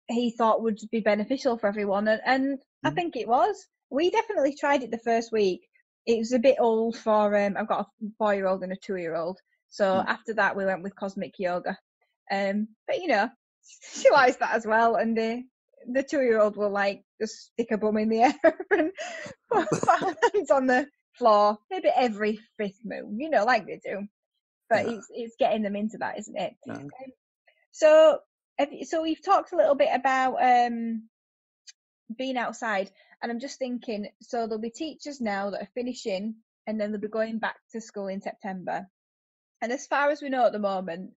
he 0.08 0.30
thought 0.30 0.62
would 0.62 0.78
be 0.90 1.00
beneficial 1.00 1.58
for 1.58 1.66
everyone, 1.66 2.08
and, 2.08 2.20
and 2.24 2.58
mm. 2.58 2.60
I 2.84 2.90
think 2.90 3.16
it 3.16 3.28
was. 3.28 3.66
We 3.90 4.10
definitely 4.10 4.54
tried 4.58 4.82
it 4.82 4.90
the 4.90 4.98
first 4.98 5.32
week. 5.32 5.66
It 6.06 6.18
was 6.18 6.32
a 6.32 6.38
bit 6.38 6.56
old 6.58 6.96
for 6.96 7.36
um. 7.36 7.56
I've 7.56 7.68
got 7.68 7.86
a 8.02 8.06
four-year-old 8.18 8.62
and 8.62 8.72
a 8.72 8.76
two-year-old, 8.76 9.38
so 9.68 9.84
mm. 9.84 10.04
after 10.06 10.34
that 10.34 10.56
we 10.56 10.64
went 10.64 10.82
with 10.82 10.96
cosmic 10.96 11.34
yoga. 11.38 11.76
Um, 12.30 12.68
but 12.86 13.00
you 13.00 13.08
know, 13.08 13.28
she 13.92 14.10
likes 14.10 14.36
that 14.36 14.54
as 14.54 14.66
well. 14.66 14.96
And 14.96 15.16
the 15.16 15.42
the 15.92 16.02
two 16.02 16.20
year 16.20 16.40
old 16.40 16.56
will 16.56 16.70
like 16.70 17.02
just 17.20 17.52
stick 17.52 17.70
a 17.70 17.78
bum 17.78 17.96
in 17.96 18.08
the 18.08 18.22
air 18.22 18.34
and 18.70 18.92
put, 19.50 19.68
hands 20.34 20.50
on 20.50 20.66
the 20.66 20.86
floor, 21.16 21.58
maybe 21.70 21.90
every 21.94 22.40
fifth 22.56 22.80
move, 22.84 23.12
you 23.16 23.30
know, 23.30 23.44
like 23.44 23.66
they 23.66 23.80
do. 23.82 24.06
But 24.70 24.86
yeah. 24.86 24.92
it's 24.92 25.08
it's 25.10 25.36
getting 25.38 25.62
them 25.62 25.76
into 25.76 25.98
that, 25.98 26.18
isn't 26.18 26.36
it? 26.38 26.54
Yeah. 26.66 26.74
Um, 26.74 26.88
so 27.72 28.20
so 28.84 29.02
we've 29.02 29.22
talked 29.22 29.52
a 29.52 29.56
little 29.56 29.74
bit 29.74 29.90
about 29.92 30.36
um, 30.40 31.08
being 32.16 32.36
outside, 32.36 32.90
and 33.22 33.30
I'm 33.30 33.40
just 33.40 33.58
thinking. 33.58 34.08
So 34.22 34.46
there'll 34.46 34.60
be 34.60 34.70
teachers 34.70 35.20
now 35.20 35.50
that 35.50 35.62
are 35.62 35.68
finishing, 35.74 36.36
and 36.66 36.80
then 36.80 36.92
they'll 36.92 37.00
be 37.00 37.08
going 37.08 37.38
back 37.38 37.56
to 37.72 37.80
school 37.80 38.06
in 38.06 38.22
September. 38.22 38.86
And 39.60 39.72
as 39.72 39.86
far 39.86 40.10
as 40.10 40.22
we 40.22 40.30
know 40.30 40.46
at 40.46 40.52
the 40.52 40.58
moment, 40.58 41.12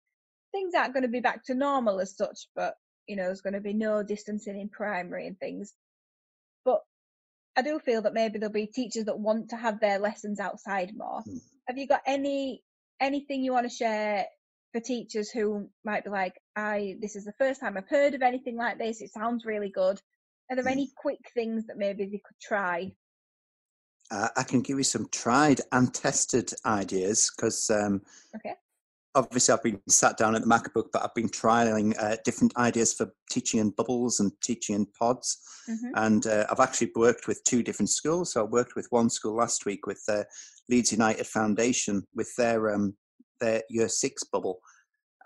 things 0.51 0.73
aren't 0.73 0.93
going 0.93 1.03
to 1.03 1.09
be 1.09 1.19
back 1.19 1.45
to 1.45 1.53
normal 1.53 1.99
as 1.99 2.15
such, 2.15 2.47
but 2.55 2.75
you 3.07 3.15
know, 3.15 3.23
there's 3.23 3.41
going 3.41 3.53
to 3.53 3.61
be 3.61 3.73
no 3.73 4.03
distancing 4.03 4.59
in 4.59 4.69
primary 4.69 5.27
and 5.27 5.37
things. 5.39 5.73
But 6.63 6.81
I 7.57 7.61
do 7.61 7.79
feel 7.79 8.03
that 8.03 8.13
maybe 8.13 8.39
there'll 8.39 8.53
be 8.53 8.67
teachers 8.67 9.05
that 9.05 9.19
want 9.19 9.49
to 9.49 9.57
have 9.57 9.79
their 9.79 9.99
lessons 9.99 10.39
outside 10.39 10.91
more. 10.95 11.21
Mm. 11.27 11.41
Have 11.67 11.77
you 11.77 11.87
got 11.87 12.01
any 12.05 12.63
anything 13.01 13.43
you 13.43 13.51
want 13.51 13.69
to 13.69 13.75
share 13.75 14.25
for 14.71 14.79
teachers 14.79 15.29
who 15.29 15.69
might 15.83 16.05
be 16.05 16.09
like, 16.09 16.39
I 16.55 16.95
this 17.01 17.15
is 17.15 17.25
the 17.25 17.33
first 17.33 17.59
time 17.59 17.77
I've 17.77 17.89
heard 17.89 18.13
of 18.13 18.21
anything 18.21 18.55
like 18.55 18.77
this. 18.77 19.01
It 19.01 19.11
sounds 19.11 19.45
really 19.45 19.69
good. 19.69 19.99
Are 20.49 20.55
there 20.55 20.65
mm. 20.65 20.71
any 20.71 20.91
quick 20.95 21.19
things 21.33 21.67
that 21.67 21.77
maybe 21.77 22.05
they 22.05 22.21
could 22.25 22.39
try? 22.41 22.93
Uh, 24.09 24.27
I 24.35 24.43
can 24.43 24.61
give 24.61 24.77
you 24.77 24.83
some 24.83 25.07
tried 25.11 25.61
and 25.71 25.93
tested 25.93 26.51
ideas 26.65 27.31
because 27.35 27.69
um, 27.69 28.01
okay 28.35 28.55
obviously 29.15 29.53
I've 29.53 29.63
been 29.63 29.81
sat 29.87 30.17
down 30.17 30.35
at 30.35 30.41
the 30.41 30.47
MacBook, 30.47 30.87
but 30.93 31.03
I've 31.03 31.13
been 31.13 31.29
trialing 31.29 31.93
uh, 31.99 32.17
different 32.23 32.55
ideas 32.57 32.93
for 32.93 33.13
teaching 33.29 33.59
in 33.59 33.71
bubbles 33.71 34.19
and 34.19 34.31
teaching 34.41 34.75
in 34.75 34.85
pods. 34.85 35.37
Mm-hmm. 35.69 35.91
And 35.95 36.27
uh, 36.27 36.45
I've 36.49 36.59
actually 36.59 36.91
worked 36.95 37.27
with 37.27 37.43
two 37.43 37.63
different 37.63 37.89
schools. 37.89 38.33
So 38.33 38.41
I 38.41 38.43
worked 38.43 38.75
with 38.75 38.87
one 38.89 39.09
school 39.09 39.35
last 39.35 39.65
week 39.65 39.85
with 39.85 40.03
uh, 40.07 40.23
Leeds 40.71 40.91
United 40.91 41.27
Foundation 41.27 42.03
with 42.15 42.33
their 42.37 42.73
um, 42.73 42.95
their 43.39 43.61
year 43.69 43.89
six 43.89 44.23
bubble. 44.23 44.59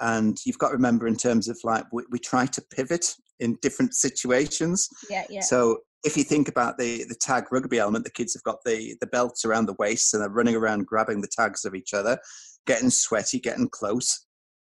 And 0.01 0.37
you've 0.45 0.57
got 0.57 0.69
to 0.69 0.75
remember 0.75 1.07
in 1.07 1.15
terms 1.15 1.47
of 1.47 1.57
like 1.63 1.85
we, 1.93 2.03
we 2.11 2.19
try 2.19 2.45
to 2.45 2.61
pivot 2.75 3.13
in 3.39 3.57
different 3.61 3.93
situations. 3.93 4.89
Yeah, 5.09 5.23
yeah. 5.29 5.41
So 5.41 5.79
if 6.03 6.17
you 6.17 6.23
think 6.23 6.49
about 6.49 6.77
the 6.77 7.05
the 7.07 7.15
tag 7.15 7.45
rugby 7.51 7.79
element, 7.79 8.03
the 8.03 8.11
kids 8.11 8.33
have 8.33 8.43
got 8.43 8.57
the 8.65 8.95
the 8.99 9.07
belts 9.07 9.45
around 9.45 9.67
the 9.67 9.75
waist 9.79 10.13
and 10.13 10.21
they're 10.21 10.29
running 10.29 10.55
around 10.55 10.85
grabbing 10.85 11.21
the 11.21 11.31
tags 11.33 11.63
of 11.63 11.75
each 11.75 11.93
other 11.93 12.19
getting 12.65 12.89
sweaty, 12.89 13.39
getting 13.39 13.69
close. 13.69 14.25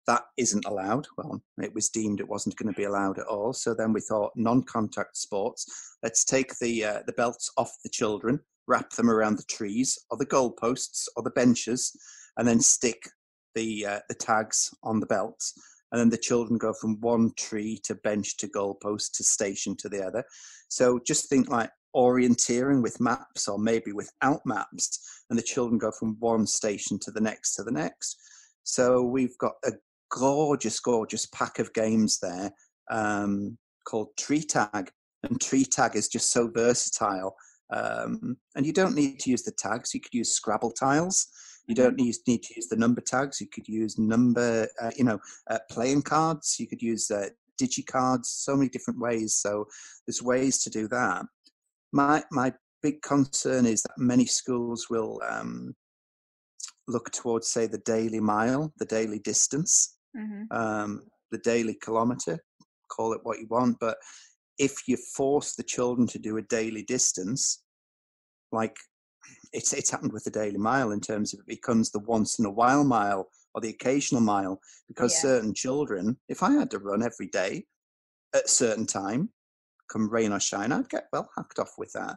That 0.06 0.22
isn't 0.36 0.66
allowed. 0.66 1.06
Well, 1.16 1.42
it 1.62 1.74
was 1.74 1.88
deemed 1.88 2.20
it 2.20 2.28
wasn't 2.28 2.56
going 2.56 2.72
to 2.72 2.76
be 2.76 2.84
allowed 2.84 3.18
at 3.18 3.26
all. 3.26 3.54
So 3.54 3.74
then 3.74 3.92
we 3.92 4.02
thought 4.02 4.32
non-contact 4.36 5.16
sports. 5.16 5.96
Let's 6.02 6.24
take 6.24 6.58
the 6.58 6.84
uh, 6.84 6.98
the 7.06 7.14
belts 7.14 7.50
off 7.56 7.72
the 7.82 7.88
children, 7.88 8.40
wrap 8.66 8.90
them 8.90 9.10
around 9.10 9.36
the 9.36 9.44
trees 9.44 9.98
or 10.10 10.18
the 10.18 10.26
goalposts 10.26 11.06
or 11.16 11.22
the 11.22 11.30
benches, 11.30 11.92
and 12.36 12.46
then 12.46 12.60
stick 12.60 13.02
the 13.54 13.86
uh, 13.86 14.00
the 14.08 14.14
tags 14.14 14.72
on 14.82 15.00
the 15.00 15.06
belts. 15.06 15.54
And 15.92 16.00
then 16.00 16.10
the 16.10 16.16
children 16.16 16.58
go 16.58 16.72
from 16.72 17.00
one 17.00 17.30
tree 17.38 17.78
to 17.84 17.94
bench 17.94 18.36
to 18.38 18.48
goalpost 18.48 19.12
to 19.14 19.22
station 19.22 19.76
to 19.76 19.88
the 19.88 20.04
other. 20.04 20.24
So 20.68 20.98
just 21.06 21.28
think 21.28 21.48
like 21.50 21.70
orienteering 21.94 22.82
with 22.82 23.00
maps 23.00 23.48
or 23.48 23.58
maybe 23.58 23.92
without 23.92 24.40
maps 24.44 24.98
and 25.30 25.38
the 25.38 25.42
children 25.42 25.78
go 25.78 25.90
from 25.92 26.16
one 26.18 26.46
station 26.46 26.98
to 26.98 27.10
the 27.10 27.20
next 27.20 27.54
to 27.54 27.62
the 27.62 27.70
next 27.70 28.18
so 28.64 29.02
we've 29.02 29.36
got 29.38 29.52
a 29.64 29.72
gorgeous 30.10 30.80
gorgeous 30.80 31.26
pack 31.26 31.58
of 31.58 31.72
games 31.72 32.18
there 32.20 32.50
um, 32.90 33.56
called 33.86 34.08
tree 34.18 34.42
tag 34.42 34.90
and 35.22 35.40
tree 35.40 35.64
tag 35.64 35.94
is 35.94 36.08
just 36.08 36.32
so 36.32 36.48
versatile 36.48 37.34
um, 37.74 38.36
and 38.54 38.64
you 38.64 38.72
don't 38.72 38.94
need 38.94 39.18
to 39.20 39.30
use 39.30 39.42
the 39.42 39.52
tags. 39.52 39.94
You 39.94 40.00
could 40.00 40.14
use 40.14 40.32
scrabble 40.32 40.70
tiles. 40.70 41.26
You 41.66 41.74
don't 41.74 41.96
need, 41.96 42.14
need 42.26 42.42
to 42.42 42.54
use 42.54 42.68
the 42.68 42.76
number 42.76 43.00
tags. 43.00 43.40
You 43.40 43.48
could 43.48 43.66
use 43.66 43.98
number 43.98 44.68
uh, 44.80 44.90
you 44.96 45.04
know 45.04 45.18
uh, 45.50 45.58
playing 45.70 46.02
cards. 46.02 46.56
You 46.58 46.66
could 46.66 46.82
use 46.82 47.10
uh, 47.10 47.28
digicards 47.60 48.26
so 48.26 48.56
many 48.56 48.68
different 48.68 49.00
ways. 49.00 49.34
So 49.34 49.66
there's 50.06 50.22
ways 50.22 50.62
to 50.64 50.70
do 50.70 50.88
that. 50.88 51.24
My 51.92 52.22
my 52.30 52.52
big 52.82 53.00
concern 53.02 53.66
is 53.66 53.82
that 53.82 53.98
many 53.98 54.26
schools 54.26 54.88
will 54.90 55.20
um, 55.28 55.74
look 56.86 57.10
towards, 57.10 57.48
say, 57.48 57.66
the 57.66 57.78
daily 57.78 58.20
mile, 58.20 58.72
the 58.78 58.84
daily 58.84 59.20
distance, 59.20 59.96
mm-hmm. 60.16 60.42
um, 60.56 61.02
the 61.30 61.38
daily 61.38 61.78
kilometre. 61.82 62.38
Call 62.90 63.14
it 63.14 63.20
what 63.22 63.38
you 63.38 63.46
want, 63.48 63.78
but 63.80 63.96
if 64.58 64.86
you 64.86 64.96
force 65.16 65.54
the 65.54 65.62
children 65.62 66.06
to 66.08 66.18
do 66.18 66.36
a 66.36 66.42
daily 66.42 66.82
distance, 66.84 67.63
like 68.55 68.76
it's 69.52 69.72
it's 69.72 69.90
happened 69.90 70.12
with 70.12 70.24
the 70.24 70.30
Daily 70.30 70.59
Mile 70.59 70.92
in 70.92 71.00
terms 71.00 71.34
of 71.34 71.40
it 71.40 71.46
becomes 71.46 71.90
the 71.90 72.00
once 72.00 72.38
in 72.38 72.46
a 72.46 72.50
while 72.50 72.84
mile 72.84 73.28
or 73.55 73.61
the 73.61 73.70
occasional 73.70 74.20
mile 74.20 74.61
because 74.88 75.12
Yeah. 75.12 75.20
certain 75.20 75.55
children, 75.55 76.16
if 76.28 76.42
I 76.42 76.52
had 76.52 76.70
to 76.72 76.78
run 76.78 77.02
every 77.02 77.28
day 77.28 77.66
at 78.34 78.44
a 78.44 78.48
certain 78.48 78.86
time, 78.86 79.30
come 79.90 80.11
rain 80.11 80.32
or 80.32 80.40
shine, 80.40 80.72
I'd 80.72 80.88
get 80.88 81.09
well 81.12 81.28
hacked 81.36 81.59
off 81.59 81.74
with 81.78 81.92
that. 81.92 82.16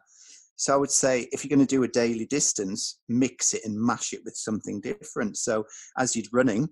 So 0.56 0.74
I 0.74 0.78
would 0.78 0.90
say 0.92 1.28
if 1.32 1.44
you're 1.44 1.56
going 1.56 1.66
to 1.66 1.76
do 1.76 1.84
a 1.84 1.88
daily 1.88 2.26
distance, 2.26 3.00
mix 3.08 3.54
it 3.54 3.62
and 3.66 3.80
mash 3.80 4.14
it 4.14 4.22
with 4.26 4.36
something 4.36 4.82
different. 4.82 5.38
So 5.38 5.66
as 6.00 6.16
you're 6.16 6.26
running, 6.34 6.68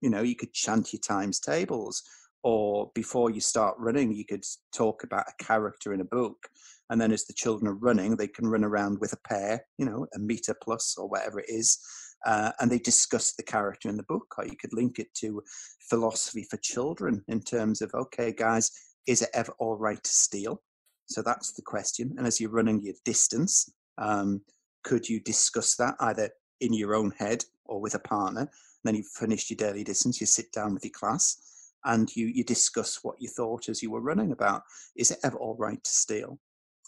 you 0.00 0.10
know, 0.10 0.22
you 0.22 0.34
could 0.34 0.52
chant 0.52 0.92
your 0.92 1.00
times 1.00 1.38
tables, 1.38 2.02
or 2.42 2.90
before 2.94 3.30
you 3.30 3.40
start 3.40 3.76
running, 3.78 4.12
you 4.12 4.24
could 4.24 4.44
talk 4.74 5.02
about 5.02 5.26
a 5.28 5.44
character 5.44 5.92
in 5.92 6.00
a 6.00 6.04
book. 6.04 6.48
And 6.90 7.00
then 7.00 7.12
as 7.12 7.26
the 7.26 7.34
children 7.34 7.68
are 7.68 7.74
running, 7.74 8.16
they 8.16 8.28
can 8.28 8.46
run 8.46 8.64
around 8.64 8.98
with 9.00 9.12
a 9.12 9.28
pair, 9.28 9.64
you 9.76 9.86
know, 9.86 10.06
a 10.14 10.18
meter 10.18 10.54
plus 10.62 10.96
or 10.96 11.08
whatever 11.08 11.40
it 11.40 11.48
is, 11.48 11.78
uh, 12.26 12.52
and 12.60 12.70
they 12.70 12.78
discuss 12.78 13.34
the 13.34 13.42
character 13.42 13.88
in 13.88 13.96
the 13.96 14.04
book. 14.04 14.26
Or 14.38 14.46
you 14.46 14.56
could 14.56 14.72
link 14.72 14.98
it 14.98 15.12
to 15.18 15.42
philosophy 15.90 16.46
for 16.48 16.56
children 16.58 17.24
in 17.28 17.40
terms 17.40 17.82
of, 17.82 17.90
okay, 17.94 18.32
guys, 18.32 18.70
is 19.06 19.22
it 19.22 19.30
ever 19.34 19.52
all 19.58 19.76
right 19.76 20.02
to 20.02 20.10
steal? 20.10 20.62
So 21.06 21.22
that's 21.22 21.52
the 21.52 21.62
question. 21.62 22.14
And 22.18 22.26
as 22.26 22.40
you're 22.40 22.50
running 22.50 22.82
your 22.82 22.94
distance, 23.04 23.68
um, 23.98 24.42
could 24.84 25.08
you 25.08 25.20
discuss 25.20 25.74
that 25.76 25.94
either 26.00 26.30
in 26.60 26.72
your 26.72 26.94
own 26.94 27.12
head 27.18 27.44
or 27.64 27.80
with 27.80 27.94
a 27.94 28.00
partner? 28.00 28.48
then 28.84 28.94
you've 28.94 29.06
finished 29.06 29.50
your 29.50 29.56
daily 29.56 29.84
distance, 29.84 30.20
you 30.20 30.26
sit 30.26 30.50
down 30.52 30.72
with 30.72 30.84
your 30.84 30.92
class 30.92 31.57
and 31.88 32.14
you, 32.14 32.26
you 32.26 32.44
discuss 32.44 33.00
what 33.02 33.16
you 33.18 33.28
thought 33.28 33.68
as 33.68 33.82
you 33.82 33.90
were 33.90 34.00
running 34.00 34.30
about. 34.32 34.62
Is 34.96 35.10
it 35.10 35.18
ever 35.24 35.36
all 35.38 35.56
right 35.58 35.82
to 35.82 35.90
steal? 35.90 36.38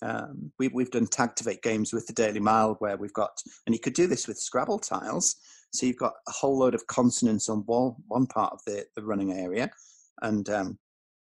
Um, 0.03 0.53
we, 0.59 0.69
we've 0.69 0.91
done 0.91 1.07
Tagtivate 1.07 1.63
games 1.63 1.93
with 1.93 2.07
the 2.07 2.13
Daily 2.13 2.41
Mile 2.41 2.77
where 2.79 2.97
we've 2.97 3.13
got, 3.13 3.43
and 3.67 3.75
you 3.75 3.81
could 3.81 3.95
do 3.95 4.07
this 4.07 4.29
with 4.29 4.39
Scrabble 4.39 4.79
tiles. 4.79 5.37
So 5.73 5.87
you've 5.87 5.97
got 5.97 6.15
a 6.29 6.33
whole 6.33 6.59
load 6.59 6.75
of 6.75 6.87
consonants 6.87 7.49
on 7.49 7.59
one, 7.67 7.95
one 8.09 8.27
part 8.27 8.53
of 8.53 8.61
the, 8.67 8.87
the 8.97 9.03
running 9.03 9.33
area 9.33 9.71
and 10.23 10.49
um, 10.49 10.79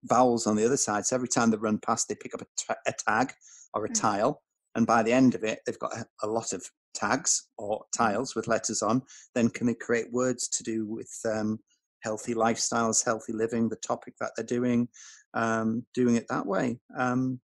vowels 0.05 0.47
on 0.47 0.57
the 0.57 0.64
other 0.64 0.77
side. 0.77 1.07
So 1.07 1.16
every 1.16 1.29
time 1.29 1.51
they 1.51 1.57
run 1.57 1.79
past, 1.79 2.09
they 2.09 2.14
pick 2.14 2.35
up 2.35 2.43
a, 2.43 2.47
ta- 2.57 2.81
a 2.87 2.93
tag 2.93 3.33
or 3.75 3.85
a 3.85 3.89
Mm. 3.89 4.01
tile. 4.01 4.43
And 4.77 4.87
by 4.87 5.03
the 5.03 5.12
end 5.12 5.35
of 5.35 5.45
it, 5.45 5.61
they've 5.64 5.79
got 5.79 5.97
a, 5.97 6.05
a 6.25 6.27
lot 6.27 6.53
of 6.53 6.68
tags 6.95 7.49
or 7.59 7.85
tiles 7.97 8.35
with 8.35 8.49
letters 8.49 8.83
on. 8.83 9.03
Then 9.35 9.49
can 9.49 9.66
they 9.66 9.75
create 9.75 10.12
words 10.12 10.49
to 10.49 10.64
do 10.64 10.87
with 10.87 11.12
um, 11.25 11.59
healthy 12.05 12.35
lifestyles, 12.35 13.05
healthy 13.05 13.33
living, 13.33 13.69
the 13.69 13.77
topic 13.77 14.15
that 14.21 14.31
they're 14.37 14.47
doing, 14.47 14.87
um, 15.33 15.85
doing 15.95 16.17
it 16.17 16.27
that 16.29 16.47
way. 16.47 16.79
Um, 16.97 17.41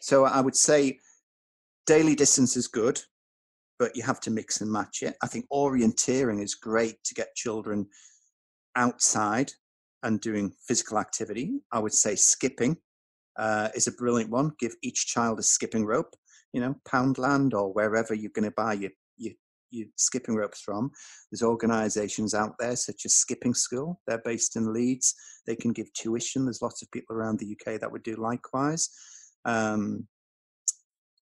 so 0.00 0.24
I 0.24 0.40
would 0.40 0.56
say 0.56 0.98
daily 1.86 2.14
distance 2.14 2.56
is 2.56 2.66
good, 2.66 3.00
but 3.78 3.96
you 3.96 4.02
have 4.02 4.20
to 4.20 4.30
mix 4.30 4.60
and 4.60 4.70
match 4.70 5.02
it. 5.02 5.16
I 5.22 5.28
think 5.28 5.46
orienteering 5.52 6.42
is 6.42 6.54
great 6.54 6.96
to 7.04 7.14
get 7.14 7.34
children 7.36 7.86
outside 8.76 9.52
and 10.02 10.20
doing 10.20 10.52
physical 10.66 10.98
activity. 10.98 11.60
I 11.72 11.78
would 11.78 11.94
say 11.94 12.14
skipping 12.14 12.76
uh, 13.38 13.68
is 13.74 13.86
a 13.86 13.92
brilliant 13.92 14.30
one. 14.30 14.52
Give 14.58 14.74
each 14.82 15.06
child 15.06 15.38
a 15.38 15.42
skipping 15.42 15.86
rope, 15.86 16.14
you 16.52 16.60
know, 16.60 16.74
Poundland 16.86 17.54
or 17.54 17.72
wherever 17.72 18.14
you're 18.14 18.32
going 18.34 18.50
to 18.50 18.54
buy 18.56 18.74
your, 18.74 18.90
your 19.70 19.86
skipping 19.96 20.34
ropes 20.36 20.60
from. 20.60 20.90
There's 21.30 21.42
organizations 21.42 22.34
out 22.34 22.54
there 22.58 22.76
such 22.76 23.04
as 23.04 23.14
Skipping 23.16 23.54
School. 23.54 24.00
They're 24.06 24.22
based 24.24 24.56
in 24.56 24.72
Leeds. 24.72 25.14
They 25.46 25.56
can 25.56 25.72
give 25.72 25.92
tuition. 25.92 26.44
There's 26.44 26.62
lots 26.62 26.82
of 26.82 26.90
people 26.90 27.16
around 27.16 27.38
the 27.38 27.52
UK 27.58 27.80
that 27.80 27.90
would 27.90 28.02
do 28.02 28.16
likewise. 28.16 28.88
Um, 29.44 30.06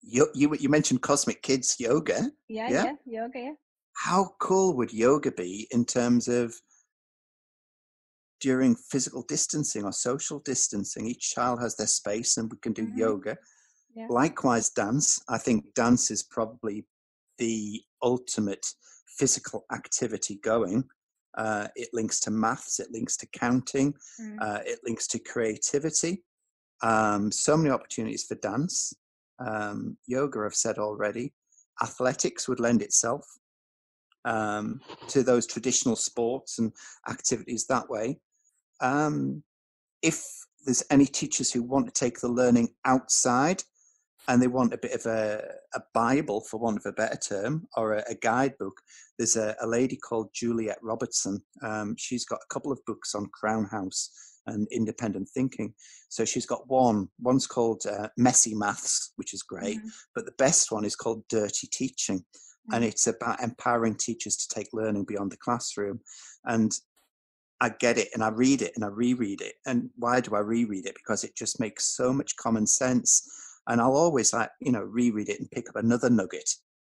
you, 0.02 0.28
you, 0.34 0.54
you 0.58 0.68
mentioned 0.68 1.02
Cosmic 1.02 1.42
Kids 1.42 1.76
Yoga. 1.78 2.30
Yeah, 2.48 2.68
Yeah. 2.70 2.84
yeah, 2.84 2.92
yoga, 3.06 3.38
yeah. 3.38 3.52
How 3.96 4.34
cool 4.40 4.76
would 4.76 4.92
yoga 4.92 5.30
be 5.32 5.66
in 5.70 5.84
terms 5.84 6.28
of 6.28 6.54
during 8.40 8.74
physical 8.76 9.22
distancing 9.22 9.84
or 9.84 9.92
social 9.92 10.40
distancing? 10.40 11.06
Each 11.06 11.30
child 11.32 11.60
has 11.62 11.76
their 11.76 11.86
space 11.86 12.36
and 12.36 12.50
we 12.50 12.58
can 12.58 12.72
do 12.72 12.86
Mhm. 12.86 12.98
yoga. 12.98 13.38
Yeah. 13.94 14.06
Likewise, 14.10 14.70
dance. 14.70 15.22
I 15.28 15.38
think 15.38 15.72
dance 15.74 16.10
is 16.10 16.22
probably 16.24 16.86
the 17.38 17.82
ultimate 18.02 18.66
physical 19.18 19.64
activity 19.72 20.36
going. 20.42 20.84
Uh, 21.36 21.66
it 21.74 21.88
links 21.92 22.20
to 22.20 22.30
maths, 22.30 22.78
it 22.80 22.90
links 22.92 23.16
to 23.16 23.26
counting, 23.32 23.94
Mm. 24.20 24.36
uh, 24.40 24.60
it 24.64 24.78
links 24.84 25.06
to 25.08 25.18
creativity. 25.18 26.22
Um, 26.82 27.32
so 27.32 27.56
many 27.56 27.70
opportunities 27.70 28.24
for 28.24 28.36
dance. 28.36 28.92
Um, 29.38 29.96
yoga, 30.06 30.40
I've 30.44 30.54
said 30.54 30.78
already. 30.78 31.32
Athletics 31.82 32.46
would 32.48 32.60
lend 32.60 32.82
itself 32.82 33.26
um, 34.24 34.80
to 35.08 35.22
those 35.22 35.46
traditional 35.46 35.96
sports 35.96 36.58
and 36.58 36.72
activities 37.08 37.66
that 37.66 37.88
way. 37.90 38.20
Um, 38.80 39.42
if 40.02 40.24
there's 40.64 40.84
any 40.90 41.06
teachers 41.06 41.52
who 41.52 41.62
want 41.62 41.86
to 41.86 41.92
take 41.92 42.20
the 42.20 42.28
learning 42.28 42.68
outside 42.84 43.62
and 44.28 44.40
they 44.40 44.46
want 44.46 44.72
a 44.72 44.78
bit 44.78 44.92
of 44.92 45.06
a, 45.06 45.42
a 45.74 45.80
Bible, 45.92 46.40
for 46.40 46.58
want 46.58 46.78
of 46.78 46.86
a 46.86 46.92
better 46.92 47.16
term, 47.16 47.66
or 47.76 47.94
a, 47.94 48.04
a 48.08 48.14
guidebook, 48.14 48.80
there's 49.18 49.36
a, 49.36 49.54
a 49.60 49.66
lady 49.66 49.96
called 49.96 50.30
Juliet 50.34 50.78
Robertson. 50.82 51.42
Um, 51.62 51.94
she's 51.98 52.24
got 52.24 52.40
a 52.42 52.52
couple 52.52 52.72
of 52.72 52.80
books 52.86 53.14
on 53.14 53.26
Crown 53.32 53.66
House 53.66 54.10
and 54.46 54.66
independent 54.70 55.28
thinking. 55.28 55.74
So 56.08 56.24
she's 56.24 56.46
got 56.46 56.68
one. 56.68 57.08
One's 57.20 57.46
called 57.46 57.82
uh, 57.86 58.08
Messy 58.16 58.54
Maths, 58.54 59.12
which 59.16 59.32
is 59.34 59.42
great, 59.42 59.78
Mhm. 59.78 59.90
but 60.14 60.26
the 60.26 60.34
best 60.38 60.70
one 60.70 60.84
is 60.84 60.96
called 60.96 61.24
Dirty 61.28 61.66
Teaching, 61.66 62.24
and 62.72 62.84
Mm. 62.84 62.88
it's 62.88 63.06
about 63.06 63.42
empowering 63.42 63.96
teachers 63.96 64.36
to 64.36 64.54
take 64.54 64.68
learning 64.72 65.04
beyond 65.04 65.32
the 65.32 65.36
classroom. 65.36 66.00
And 66.44 66.72
I 67.60 67.70
get 67.70 67.96
it, 67.98 68.08
and 68.12 68.22
I 68.22 68.28
read 68.28 68.62
it, 68.62 68.72
and 68.74 68.84
I 68.84 68.88
reread 68.88 69.40
it. 69.40 69.54
And 69.64 69.90
why 69.96 70.20
do 70.20 70.34
I 70.34 70.40
reread 70.40 70.86
it? 70.86 70.94
Because 70.94 71.24
it 71.24 71.34
just 71.36 71.60
makes 71.60 71.84
so 71.96 72.12
much 72.12 72.36
common 72.36 72.66
sense. 72.66 73.26
And 73.66 73.80
I'll 73.80 73.96
always 73.96 74.32
like 74.32 74.50
you 74.60 74.72
know 74.72 74.82
reread 74.82 75.28
it 75.28 75.40
and 75.40 75.50
pick 75.50 75.68
up 75.68 75.76
another 75.76 76.10
nugget 76.10 76.50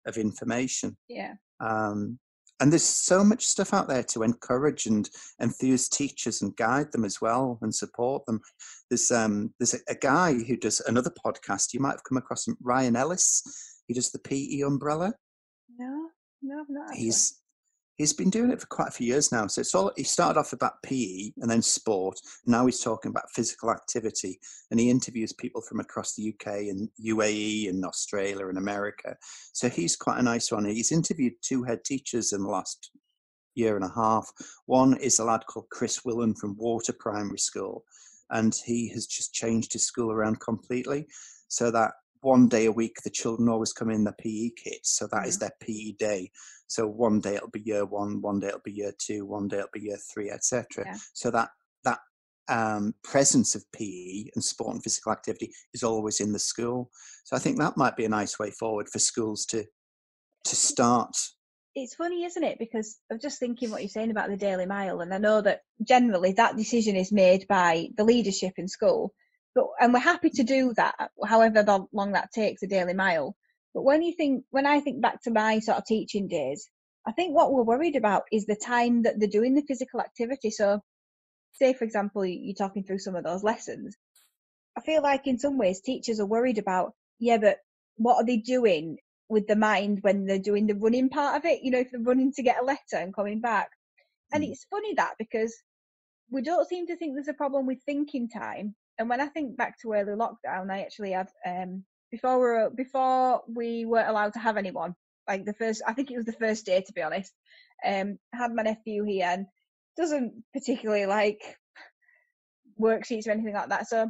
of 0.06 0.18
information. 0.18 0.98
Yeah. 1.08 1.34
Um, 1.60 2.20
and 2.60 2.72
there's 2.72 2.84
so 2.84 3.24
much 3.24 3.46
stuff 3.46 3.74
out 3.74 3.88
there 3.88 4.04
to 4.04 4.24
encourage 4.24 4.88
and 4.88 5.08
enthuse 5.42 5.88
teachers 5.88 6.42
and 6.42 6.56
guide 6.56 6.92
them 6.92 7.06
as 7.06 7.22
well 7.22 7.60
and 7.62 7.74
support 7.74 8.26
them. 8.26 8.42
There's 8.90 9.12
um, 9.12 9.54
there's 9.60 9.76
a, 9.76 9.80
a 9.90 9.96
guy 9.96 10.34
who 10.34 10.58
does 10.58 10.82
another 10.88 11.12
podcast. 11.26 11.74
You 11.74 11.80
might 11.80 11.92
have 11.92 12.04
come 12.04 12.18
across 12.18 12.48
him, 12.48 12.58
Ryan 12.62 12.96
Ellis. 12.96 13.44
He 13.88 13.94
does 13.94 14.12
the 14.12 14.20
PE 14.20 14.62
umbrella. 14.62 15.14
No, 15.78 16.10
no, 16.42 16.62
I've 16.62 16.70
not. 16.70 16.96
He's 16.96 17.40
he's 17.98 18.14
been 18.14 18.30
doing 18.30 18.52
it 18.52 18.62
for 18.62 18.68
quite 18.68 18.90
a 18.90 18.92
few 18.92 19.08
years 19.08 19.32
now. 19.32 19.48
So 19.48 19.62
it's 19.62 19.76
all 19.76 19.92
he 19.98 20.04
started 20.04 20.40
off 20.40 20.54
about 20.54 20.82
PE 20.84 21.32
and 21.38 21.50
then 21.50 21.62
sport. 21.62 22.20
Now 22.46 22.66
he's 22.66 22.80
talking 22.80 23.10
about 23.10 23.32
physical 23.32 23.72
activity, 23.72 24.40
and 24.72 24.80
he 24.80 24.90
interviews 24.90 25.34
people 25.34 25.62
from 25.62 25.80
across 25.80 26.16
the 26.16 26.30
UK 26.30 26.70
and 26.70 26.90
UAE 27.04 27.70
and 27.70 27.84
Australia 27.84 28.48
and 28.48 28.58
America. 28.58 29.16
So 29.54 29.70
he's 29.70 29.96
quite 29.96 30.20
a 30.20 30.24
nice 30.24 30.52
one. 30.52 30.66
He's 30.66 30.92
interviewed 30.92 31.34
two 31.42 31.64
head 31.64 31.84
teachers 31.84 32.34
in 32.34 32.44
the 32.44 32.50
last 32.50 32.92
year 33.56 33.76
and 33.76 33.86
a 33.86 33.92
half. 33.94 34.32
One 34.68 34.96
is 34.98 35.20
a 35.20 35.26
lad 35.26 35.46
called 35.48 35.70
Chris 35.72 36.06
Willen 36.06 36.36
from 36.36 36.58
Water 36.58 36.94
Primary 36.94 37.40
School, 37.40 37.84
and 38.30 38.56
he 38.66 38.90
has 38.90 39.08
just 39.08 39.34
changed 39.34 39.74
his 39.74 39.86
school 39.86 40.12
around 40.12 40.40
completely 40.40 41.08
so 41.48 41.72
that 41.72 41.94
one 42.22 42.48
day 42.48 42.66
a 42.66 42.72
week 42.72 42.98
the 43.04 43.10
children 43.10 43.50
always 43.50 43.74
come 43.74 43.90
in 43.90 44.04
their 44.04 44.16
PE 44.20 44.52
kits. 44.62 44.98
So 44.98 45.08
that 45.12 45.28
is 45.28 45.38
their 45.38 45.54
PE 45.62 45.94
day. 45.94 46.32
So 46.68 46.88
one 46.88 47.20
day 47.20 47.36
it'll 47.36 47.50
be 47.50 47.62
year 47.62 47.86
one, 47.86 48.22
one 48.22 48.40
day 48.40 48.48
it'll 48.48 48.60
be 48.60 48.74
year 48.74 48.94
two, 48.98 49.26
one 49.26 49.48
day 49.48 49.58
it'll 49.58 49.70
be 49.74 49.82
year 49.82 49.98
three, 50.14 50.30
etc. 50.30 50.66
Yeah. 50.86 50.98
So 51.14 51.32
that 51.32 51.50
that 51.84 52.00
um, 52.50 52.94
presence 53.04 53.56
of 53.56 53.64
PE 53.72 54.26
and 54.36 54.44
sport 54.44 54.74
and 54.76 54.84
physical 54.84 55.12
activity 55.12 55.52
is 55.74 55.84
always 55.84 56.20
in 56.20 56.34
the 56.34 56.40
school. 56.40 56.90
So 57.24 57.36
I 57.36 57.40
think 57.40 57.58
that 57.60 57.78
might 57.78 57.96
be 57.96 58.06
a 58.06 58.10
nice 58.10 58.40
way 58.40 58.52
forward 58.52 58.90
for 58.90 59.00
schools 59.00 59.46
to 59.48 59.66
to 60.46 60.56
start. 60.56 61.16
it's 61.76 61.96
funny, 61.96 62.24
isn't 62.24 62.44
it? 62.44 62.58
Because 62.60 62.98
I'm 63.12 63.20
just 63.20 63.40
thinking 63.40 63.70
what 63.70 63.82
you're 63.82 63.90
saying 63.90 64.12
about 64.12 64.30
the 64.30 64.38
Daily 64.38 64.66
Mile, 64.66 65.02
and 65.02 65.14
I 65.14 65.18
know 65.18 65.42
that 65.42 65.62
generally 65.84 66.34
that 66.34 66.58
decision 66.58 66.96
is 66.96 67.12
made 67.12 67.48
by 67.48 67.90
the 67.98 68.04
leadership 68.04 68.54
in 68.58 68.68
school, 68.68 69.14
but 69.58 69.70
and 69.82 69.92
we're 69.92 70.00
happy 70.00 70.30
to 70.30 70.44
do 70.44 70.72
that, 70.76 70.96
however 71.26 71.66
long 71.92 72.12
that 72.12 72.32
takes 72.32 72.62
a 72.62 72.68
Daily 72.68 72.94
Mile. 72.94 73.36
But 73.74 73.82
when 73.82 74.04
you 74.04 74.14
think, 74.14 74.46
when 74.52 74.68
I 74.68 74.80
think 74.80 75.02
back 75.02 75.24
to 75.24 75.32
my 75.32 75.60
sort 75.60 75.80
of 75.80 75.86
teaching 75.86 76.28
days, 76.28 76.70
I 77.08 77.12
think 77.12 77.36
what 77.36 77.52
we're 77.52 77.64
worried 77.64 77.96
about 77.96 78.24
is 78.32 78.46
the 78.46 78.56
time 78.56 79.02
that 79.04 79.20
they're 79.20 79.28
doing 79.28 79.56
the 79.56 79.64
physical 79.68 80.00
activity. 80.00 80.52
So, 80.52 80.82
say 81.54 81.74
for 81.74 81.86
example, 81.86 82.24
you- 82.24 82.40
you're 82.40 82.54
talking 82.54 82.84
through 82.84 83.00
some 83.00 83.16
of 83.16 83.24
those 83.24 83.44
lessons. 83.44 83.98
I 84.78 84.82
feel 84.82 85.02
like 85.02 85.26
in 85.26 85.40
some 85.40 85.58
ways 85.58 85.82
teachers 85.82 86.20
are 86.20 86.34
worried 86.36 86.60
about, 86.60 86.94
yeah, 87.18 87.38
but 87.38 87.58
what 87.96 88.18
are 88.18 88.26
they 88.26 88.38
doing 88.38 89.00
with 89.28 89.48
the 89.48 89.56
mind 89.56 90.04
when 90.04 90.26
they're 90.28 90.38
doing 90.52 90.68
the 90.68 90.76
running 90.76 91.10
part 91.10 91.36
of 91.38 91.46
it? 91.46 91.64
You 91.64 91.72
know, 91.72 91.80
if 91.80 91.90
they're 91.90 92.00
running 92.12 92.32
to 92.34 92.44
get 92.44 92.62
a 92.62 92.66
letter 92.66 92.98
and 92.98 93.16
coming 93.16 93.42
back. 93.42 93.72
And 94.32 94.44
Mm. 94.44 94.52
it's 94.52 94.66
funny 94.66 94.94
that 94.94 95.16
because 95.18 95.54
we 96.30 96.44
don't 96.44 96.70
seem 96.70 96.86
to 96.88 96.96
think 96.96 97.16
there's 97.16 97.28
a 97.28 97.34
problem 97.34 97.66
with 97.66 97.82
thinking 97.84 98.30
time. 98.30 98.76
And 99.00 99.10
when 99.10 99.22
I 99.22 99.28
think 99.28 99.58
back 99.58 99.80
to 99.82 99.94
early 99.94 100.14
lockdown, 100.14 100.72
I 100.72 100.82
actually 100.82 101.12
had 101.12 101.30
um, 101.46 101.84
before 102.12 102.40
we 102.40 102.46
were, 102.46 102.70
before 102.70 103.44
we 103.48 103.86
weren't 103.86 104.10
allowed 104.10 104.34
to 104.34 104.40
have 104.40 104.58
anyone. 104.58 104.96
Like 105.28 105.46
the 105.46 105.54
first, 105.54 105.82
I 105.86 105.94
think 105.94 106.10
it 106.10 106.18
was 106.18 106.26
the 106.26 106.34
first 106.34 106.66
day 106.66 106.82
to 106.82 106.94
be 106.94 107.02
honest. 107.02 107.34
Um, 107.86 108.18
had 108.34 108.54
my 108.54 108.64
nephew 108.64 109.04
here 109.04 109.26
and 109.26 109.46
doesn't 109.98 110.44
particularly 110.54 111.06
like 111.06 111.42
worksheets 112.80 113.28
or 113.28 113.32
anything 113.32 113.54
like 113.54 113.70
that. 113.70 113.88
So 113.88 114.10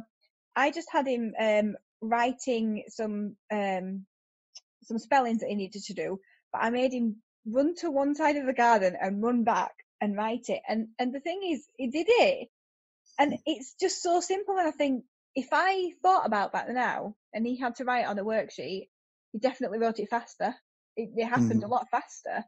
I 0.54 0.70
just 0.70 0.88
had 0.90 1.06
him 1.06 1.34
um, 1.40 1.76
writing 2.00 2.84
some 2.88 3.36
um, 3.52 4.06
some 4.84 4.98
spellings 4.98 5.40
that 5.40 5.48
he 5.48 5.54
needed 5.54 5.82
to 5.84 5.94
do, 5.94 6.20
but 6.52 6.62
I 6.62 6.70
made 6.70 6.92
him 6.92 7.16
run 7.46 7.74
to 7.76 7.90
one 7.90 8.14
side 8.14 8.36
of 8.36 8.46
the 8.46 8.52
garden 8.52 8.96
and 9.00 9.22
run 9.22 9.44
back 9.44 9.72
and 10.00 10.16
write 10.16 10.48
it. 10.48 10.60
And 10.68 10.88
and 10.98 11.14
the 11.14 11.20
thing 11.20 11.40
is, 11.44 11.66
he 11.76 11.88
did 11.88 12.06
it, 12.08 12.48
and 13.18 13.38
it's 13.46 13.74
just 13.80 14.02
so 14.02 14.20
simple. 14.20 14.58
And 14.58 14.68
I 14.68 14.72
think 14.72 15.04
if 15.34 15.48
I 15.52 15.92
thought 16.02 16.26
about 16.26 16.52
that 16.52 16.70
now, 16.70 17.16
and 17.32 17.46
he 17.46 17.56
had 17.58 17.76
to 17.76 17.84
write 17.84 18.06
on 18.06 18.18
a 18.18 18.24
worksheet, 18.24 18.88
he 19.32 19.38
definitely 19.38 19.78
wrote 19.78 19.98
it 19.98 20.10
faster. 20.10 20.54
It, 20.96 21.10
it 21.16 21.26
happened 21.26 21.62
Mhm. 21.62 21.64
a 21.64 21.68
lot 21.68 21.88
faster. 21.90 22.44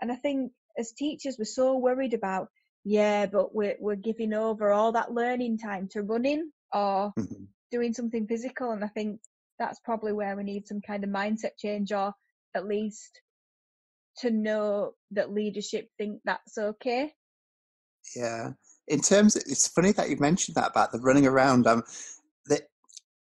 And 0.00 0.10
I 0.12 0.16
think 0.16 0.52
as 0.78 0.92
teachers, 0.92 1.36
we're 1.38 1.44
so 1.44 1.78
worried 1.78 2.14
about, 2.14 2.48
yeah, 2.84 3.26
but 3.26 3.54
we're 3.54 3.76
we're 3.80 3.96
giving 3.96 4.32
over 4.34 4.72
all 4.72 4.92
that 4.92 5.12
learning 5.12 5.58
time 5.58 5.88
to 5.92 6.02
running 6.02 6.52
or 6.72 7.12
Mhm. 7.16 7.52
doing 7.70 7.94
something 7.94 8.26
physical. 8.28 8.72
And 8.72 8.84
I 8.84 8.88
think 8.88 9.20
that's 9.58 9.80
probably 9.80 10.12
where 10.12 10.36
we 10.36 10.44
need 10.44 10.68
some 10.68 10.80
kind 10.82 11.04
of 11.04 11.10
mindset 11.10 11.58
change, 11.58 11.92
or 11.92 12.14
at 12.54 12.66
least 12.66 13.22
to 14.18 14.30
know 14.30 14.94
that 15.10 15.32
leadership 15.32 15.90
think 15.98 16.22
that's 16.24 16.58
okay. 16.58 17.14
Yeah. 18.14 18.54
In 18.88 19.00
terms, 19.00 19.36
of, 19.36 19.42
it's 19.46 19.68
funny 19.68 19.92
that 19.92 20.10
you 20.10 20.16
mentioned 20.18 20.56
that 20.56 20.70
about 20.70 20.92
the 20.92 21.00
running 21.00 21.26
around. 21.26 21.66
Um, 21.66 21.82
that, 22.46 22.62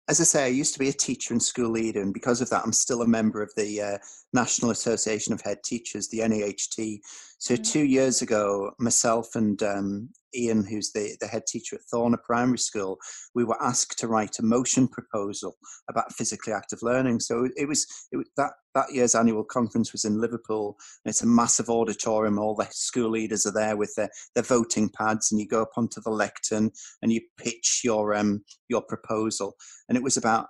as 0.09 0.21
I 0.21 0.25
say, 0.25 0.45
I 0.45 0.49
used 0.49 0.73
to 0.73 0.81
be 0.81 0.89
a 0.89 0.93
teacher 0.93 1.35
and 1.35 1.43
school 1.43 1.71
leader, 1.71 2.01
and 2.01 2.13
because 2.13 2.41
of 2.41 2.51
that, 2.51 2.63
I'm 2.65 2.73
still 2.73 3.03
a 3.03 3.07
member 3.07 3.43
of 3.43 3.53
the 3.57 3.81
uh, 3.81 3.99
National 4.33 4.71
Association 4.71 5.33
of 5.33 5.41
Head 5.41 5.63
Teachers, 5.63 6.09
the 6.09 6.21
NAHT. 6.21 7.01
So 7.39 7.55
Mm. 7.55 7.73
two 7.73 7.85
years 7.85 8.21
ago, 8.21 8.73
myself 8.79 9.35
and 9.35 9.63
um, 9.63 10.11
Ian, 10.35 10.65
who's 10.65 10.93
the, 10.93 11.17
the 11.21 11.27
head 11.27 11.47
teacher 11.47 11.77
at 11.77 11.83
Thorner 11.93 12.23
Primary 12.23 12.59
School, 12.59 12.99
we 13.35 13.45
were 13.45 13.63
asked 13.63 13.99
to 13.99 14.09
write 14.09 14.39
a 14.39 14.45
motion 14.45 14.89
proposal 14.89 15.57
about 15.89 16.13
physically 16.15 16.53
active 16.53 16.81
learning. 16.83 17.21
So 17.21 17.49
it 17.57 17.67
was, 17.67 17.87
it 18.13 18.17
was 18.17 18.27
that 18.37 18.53
that 18.75 18.93
year's 18.93 19.15
annual 19.15 19.45
conference 19.45 19.93
was 19.93 20.05
in 20.05 20.21
Liverpool. 20.21 20.77
It's 21.05 21.23
a 21.23 21.27
massive 21.27 21.69
auditorium. 21.69 22.39
All 22.39 22.55
the 22.55 22.69
school 22.71 23.11
leaders 23.11 23.47
are 23.47 23.53
there 23.53 23.77
with 23.77 23.95
their, 23.97 24.11
their 24.35 24.45
voting 24.45 24.89
pads, 24.89 25.31
and 25.31 25.41
you 25.41 25.49
go 25.49 25.63
up 25.63 25.73
onto 25.77 26.01
the 26.01 26.11
lectern 26.11 26.71
and 27.03 27.13
you 27.13 27.21
pitch 27.39 27.81
your 27.85 28.15
um 28.15 28.45
your 28.69 28.83
proposal. 28.83 29.55
And 29.89 29.97
it 29.97 30.05
was 30.05 30.17
about 30.17 30.47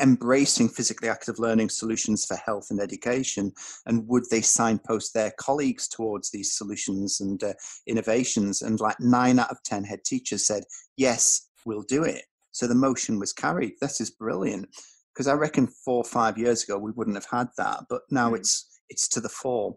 embracing 0.00 0.68
physically 0.68 1.08
active 1.08 1.38
learning 1.38 1.68
solutions 1.68 2.24
for 2.24 2.36
health 2.36 2.66
and 2.70 2.80
education 2.80 3.52
and 3.86 4.06
would 4.08 4.24
they 4.30 4.40
signpost 4.40 5.14
their 5.14 5.32
colleagues 5.38 5.86
towards 5.86 6.30
these 6.30 6.56
solutions 6.56 7.20
and 7.20 7.44
uh, 7.44 7.52
innovations 7.86 8.62
and 8.62 8.80
like 8.80 8.98
9 8.98 9.38
out 9.38 9.50
of 9.50 9.62
10 9.64 9.84
head 9.84 10.00
teachers 10.04 10.46
said 10.46 10.64
yes 10.96 11.48
we'll 11.64 11.82
do 11.82 12.02
it 12.02 12.24
so 12.50 12.66
the 12.66 12.74
motion 12.74 13.18
was 13.18 13.32
carried 13.32 13.74
this 13.80 14.00
is 14.00 14.10
brilliant 14.10 14.66
because 15.14 15.26
i 15.26 15.32
reckon 15.32 15.66
4 15.66 15.98
or 15.98 16.04
5 16.04 16.38
years 16.38 16.64
ago 16.64 16.78
we 16.78 16.92
wouldn't 16.92 17.16
have 17.16 17.28
had 17.30 17.48
that 17.58 17.84
but 17.88 18.02
now 18.10 18.30
Mm. 18.30 18.38
it's 18.38 18.80
it's 18.88 19.08
to 19.08 19.20
the 19.20 19.28
fore 19.28 19.76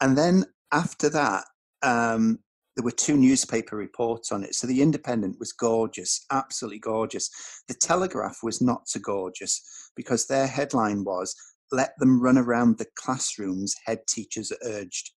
and 0.00 0.16
then 0.16 0.44
after 0.72 1.08
that 1.10 1.44
um, 1.82 2.38
there 2.76 2.84
were 2.84 2.90
two 2.90 3.16
newspaper 3.16 3.74
reports 3.76 4.30
on 4.30 4.44
it. 4.44 4.54
So 4.54 4.66
the 4.66 4.82
Independent 4.82 5.38
was 5.38 5.52
gorgeous, 5.52 6.24
absolutely 6.30 6.78
gorgeous. 6.78 7.30
The 7.68 7.74
Telegraph 7.74 8.38
was 8.42 8.60
not 8.60 8.88
so 8.88 9.00
gorgeous 9.00 9.62
because 9.96 10.26
their 10.26 10.46
headline 10.46 11.02
was 11.04 11.34
"Let 11.72 11.92
them 11.98 12.20
run 12.20 12.36
around 12.36 12.76
the 12.76 12.86
classrooms." 12.96 13.74
Head 13.86 14.00
teachers 14.06 14.52
urged, 14.64 15.12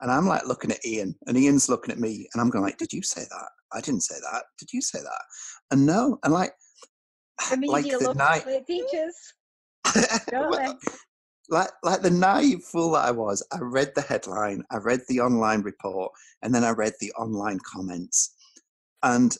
and 0.00 0.10
I'm 0.10 0.26
like 0.26 0.46
looking 0.46 0.72
at 0.72 0.84
Ian, 0.84 1.14
and 1.26 1.36
Ian's 1.36 1.68
looking 1.68 1.92
at 1.92 2.00
me, 2.00 2.28
and 2.34 2.40
I'm 2.40 2.50
going 2.50 2.64
like, 2.64 2.78
"Did 2.78 2.92
you 2.92 3.02
say 3.02 3.22
that? 3.22 3.48
I 3.72 3.80
didn't 3.80 4.02
say 4.02 4.16
that. 4.20 4.44
Did 4.58 4.72
you 4.72 4.82
say 4.82 4.98
that?" 5.00 5.22
And 5.70 5.86
no, 5.86 6.18
and 6.24 6.32
like, 6.32 6.54
The 7.50 7.56
media 7.56 7.98
like 7.98 8.44
the 8.44 8.50
the 8.50 8.64
teachers, 8.66 9.34
Well, 10.32 10.78
like 11.48 11.70
like 11.82 12.02
the 12.02 12.10
naive 12.10 12.62
fool 12.64 12.92
that 12.92 13.04
I 13.04 13.10
was, 13.10 13.46
I 13.52 13.58
read 13.60 13.92
the 13.94 14.02
headline, 14.02 14.64
I 14.70 14.78
read 14.78 15.00
the 15.08 15.20
online 15.20 15.62
report, 15.62 16.12
and 16.42 16.54
then 16.54 16.64
I 16.64 16.70
read 16.70 16.94
the 17.00 17.12
online 17.12 17.58
comments. 17.60 18.34
And 19.02 19.36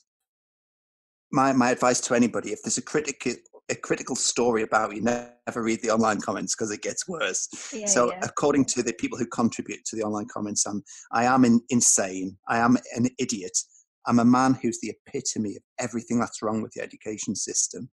my 1.32 1.52
my 1.52 1.70
advice 1.70 2.00
to 2.02 2.14
anybody, 2.14 2.52
if 2.52 2.62
there's 2.62 2.78
a 2.78 2.82
critical 2.82 3.32
a 3.68 3.74
critical 3.74 4.14
story 4.14 4.62
about 4.62 4.94
you, 4.94 5.02
never 5.02 5.62
read 5.62 5.82
the 5.82 5.90
online 5.90 6.20
comments 6.20 6.54
because 6.54 6.70
it 6.70 6.82
gets 6.82 7.08
worse. 7.08 7.48
Yeah, 7.74 7.86
so 7.86 8.12
yeah. 8.12 8.20
according 8.22 8.64
to 8.66 8.82
the 8.82 8.92
people 8.92 9.18
who 9.18 9.26
contribute 9.26 9.84
to 9.86 9.96
the 9.96 10.02
online 10.02 10.26
comments, 10.32 10.66
I'm 10.66 10.82
I 11.12 11.24
am 11.24 11.44
in, 11.44 11.60
insane. 11.70 12.36
I 12.48 12.58
am 12.58 12.76
an 12.94 13.08
idiot. 13.18 13.58
I'm 14.06 14.18
a 14.18 14.24
man 14.24 14.54
who's 14.54 14.80
the 14.80 14.90
epitome 15.06 15.56
of 15.56 15.62
everything 15.78 16.18
that's 16.20 16.42
wrong 16.42 16.62
with 16.62 16.72
the 16.72 16.82
education 16.82 17.34
system. 17.34 17.90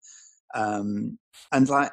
Um, 0.55 1.17
and 1.51 1.67
like 1.69 1.91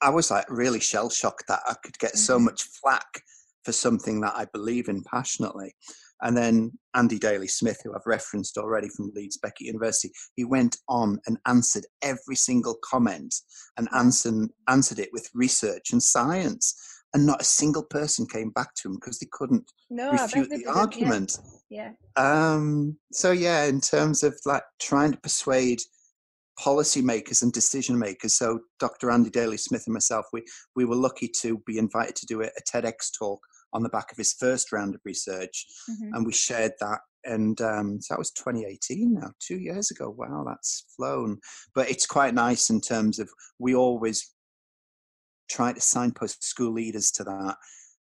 I 0.00 0.10
was 0.10 0.30
like 0.30 0.46
really 0.50 0.80
shell 0.80 1.08
shocked 1.08 1.44
that 1.48 1.62
I 1.66 1.74
could 1.82 1.98
get 1.98 2.16
so 2.16 2.38
Mhm. 2.38 2.44
much 2.44 2.64
flack 2.64 3.22
for 3.64 3.72
something 3.72 4.20
that 4.20 4.34
I 4.34 4.44
believe 4.46 4.88
in 4.88 5.02
passionately. 5.04 5.74
And 6.20 6.36
then 6.36 6.78
Andy 6.94 7.18
Daly 7.18 7.48
Smith, 7.48 7.80
who 7.82 7.94
I've 7.94 8.06
referenced 8.06 8.58
already 8.58 8.88
from 8.88 9.12
Leeds 9.14 9.38
Beckett 9.38 9.66
University, 9.66 10.12
he 10.36 10.44
went 10.44 10.76
on 10.88 11.20
and 11.26 11.38
answered 11.46 11.86
every 12.02 12.36
single 12.36 12.76
comment 12.84 13.34
and 13.76 13.88
answered, 13.94 14.50
answered 14.68 14.98
it 14.98 15.10
with 15.12 15.28
research 15.34 15.92
and 15.92 16.02
science. 16.02 16.74
And 17.14 17.26
not 17.26 17.40
a 17.40 17.44
single 17.44 17.84
person 17.84 18.26
came 18.26 18.50
back 18.50 18.74
to 18.76 18.88
him 18.88 18.96
because 18.96 19.18
they 19.18 19.28
couldn't 19.32 19.70
No, 19.88 20.10
refute 20.12 20.50
the 20.50 20.56
didn't, 20.56 20.96
yeah. 20.96 21.08
Yeah. 21.70 21.92
Um, 22.16 22.98
so 23.12 23.32
yeah, 23.32 23.64
in 23.64 23.80
terms 23.80 24.22
of 24.22 24.38
like 24.44 24.62
trying 24.80 25.12
to 25.12 25.18
persuade 25.18 25.80
policymakers 26.60 27.42
and 27.42 27.52
decision 27.52 27.98
makers. 27.98 28.36
So 28.36 28.60
Dr. 28.78 29.10
Andy 29.10 29.30
Daly 29.30 29.56
Smith 29.56 29.84
and 29.86 29.94
myself, 29.94 30.26
we 30.32 30.44
we 30.76 30.84
were 30.84 30.94
lucky 30.96 31.28
to 31.40 31.58
be 31.66 31.78
invited 31.78 32.16
to 32.16 32.26
do 32.26 32.42
a, 32.42 32.46
a 32.46 32.62
TEDx 32.70 33.10
talk 33.18 33.40
on 33.72 33.82
the 33.82 33.88
back 33.88 34.12
of 34.12 34.18
his 34.18 34.32
first 34.34 34.70
round 34.72 34.94
of 34.94 35.00
research, 35.04 35.66
Mhm. 35.90 36.10
and 36.12 36.26
we 36.26 36.32
shared 36.32 36.72
that. 36.80 37.00
And 37.24 37.60
um, 37.62 38.00
so 38.02 38.14
that 38.14 38.18
was 38.18 38.30
2018 38.32 39.14
now, 39.14 39.32
two 39.40 39.58
years 39.58 39.90
ago. 39.90 40.10
Wow, 40.10 40.44
that's 40.46 40.84
flown. 40.94 41.40
But 41.74 41.90
it's 41.90 42.06
quite 42.06 42.34
nice 42.34 42.70
in 42.70 42.80
terms 42.80 43.18
of 43.18 43.28
we 43.58 43.74
always 43.74 44.30
try 45.50 45.72
to 45.72 45.80
signpost 45.80 46.44
school 46.44 46.72
leaders 46.72 47.10
to 47.12 47.24
that 47.24 47.56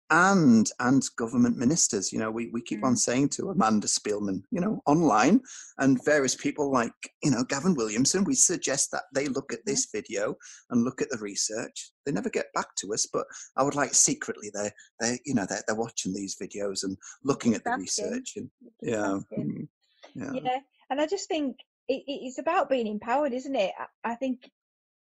and 0.10 0.70
and 0.80 1.04
government 1.18 1.58
ministers 1.58 2.12
you 2.12 2.20
know 2.20 2.30
we, 2.30 2.50
we 2.52 2.62
keep 2.62 2.84
on 2.84 2.94
Mm. 2.94 2.98
saying 2.98 3.30
to 3.30 3.50
amanda 3.50 3.88
spielman 3.88 4.44
you 4.52 4.60
know 4.60 4.82
online 4.86 5.40
and 5.80 6.04
various 6.04 6.36
people 6.36 6.72
like 6.72 6.92
you 7.24 7.32
know 7.32 7.44
gavin 7.44 7.74
williamson 7.74 8.24
we 8.24 8.36
suggest 8.36 8.92
that 8.92 9.04
they 9.16 9.28
look 9.28 9.54
at 9.54 9.66
this 9.66 9.88
video 9.94 10.36
and 10.70 10.84
look 10.84 11.02
at 11.02 11.10
the 11.10 11.18
research. 11.18 11.92
They 12.06 12.12
never 12.12 12.30
get 12.30 12.54
back 12.54 12.76
to 12.78 12.94
us 12.94 13.08
but 13.12 13.26
i 13.58 13.64
would 13.64 13.76
like 13.76 13.94
secretly 13.94 14.52
they 14.54 14.72
they 15.00 15.20
you 15.26 15.34
know 15.34 15.46
they're, 15.48 15.64
they're 15.68 15.76
watching 15.76 16.14
these 16.14 16.36
videos 16.42 16.84
and 16.84 16.98
looking 17.24 17.54
at 17.56 17.64
the 17.64 17.72
research 17.78 18.34
and 18.36 18.50
yeah 18.82 19.20
mm, 19.38 19.68
yeah. 20.16 20.32
Yeah, 20.34 20.60
and 20.90 21.02
I 21.02 21.08
just 21.08 21.28
think 21.28 21.58
it- 21.88 22.04
it's 22.08 22.38
about 22.40 22.70
being 22.70 22.88
empowered, 22.88 23.34
isn't 23.34 23.56
it? 23.56 23.72
I, 23.80 24.12
I 24.12 24.16
think, 24.16 24.50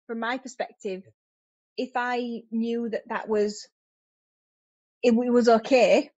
from 0.07 0.20
my 0.20 0.39
perspective, 0.39 1.03
if 1.76 1.91
I 1.97 2.43
knew 2.51 2.89
that 2.89 3.03
that 3.09 3.28
was 3.28 3.66
it, 5.03 5.11
w- 5.12 5.32
was 5.32 5.49
okay, 5.49 6.11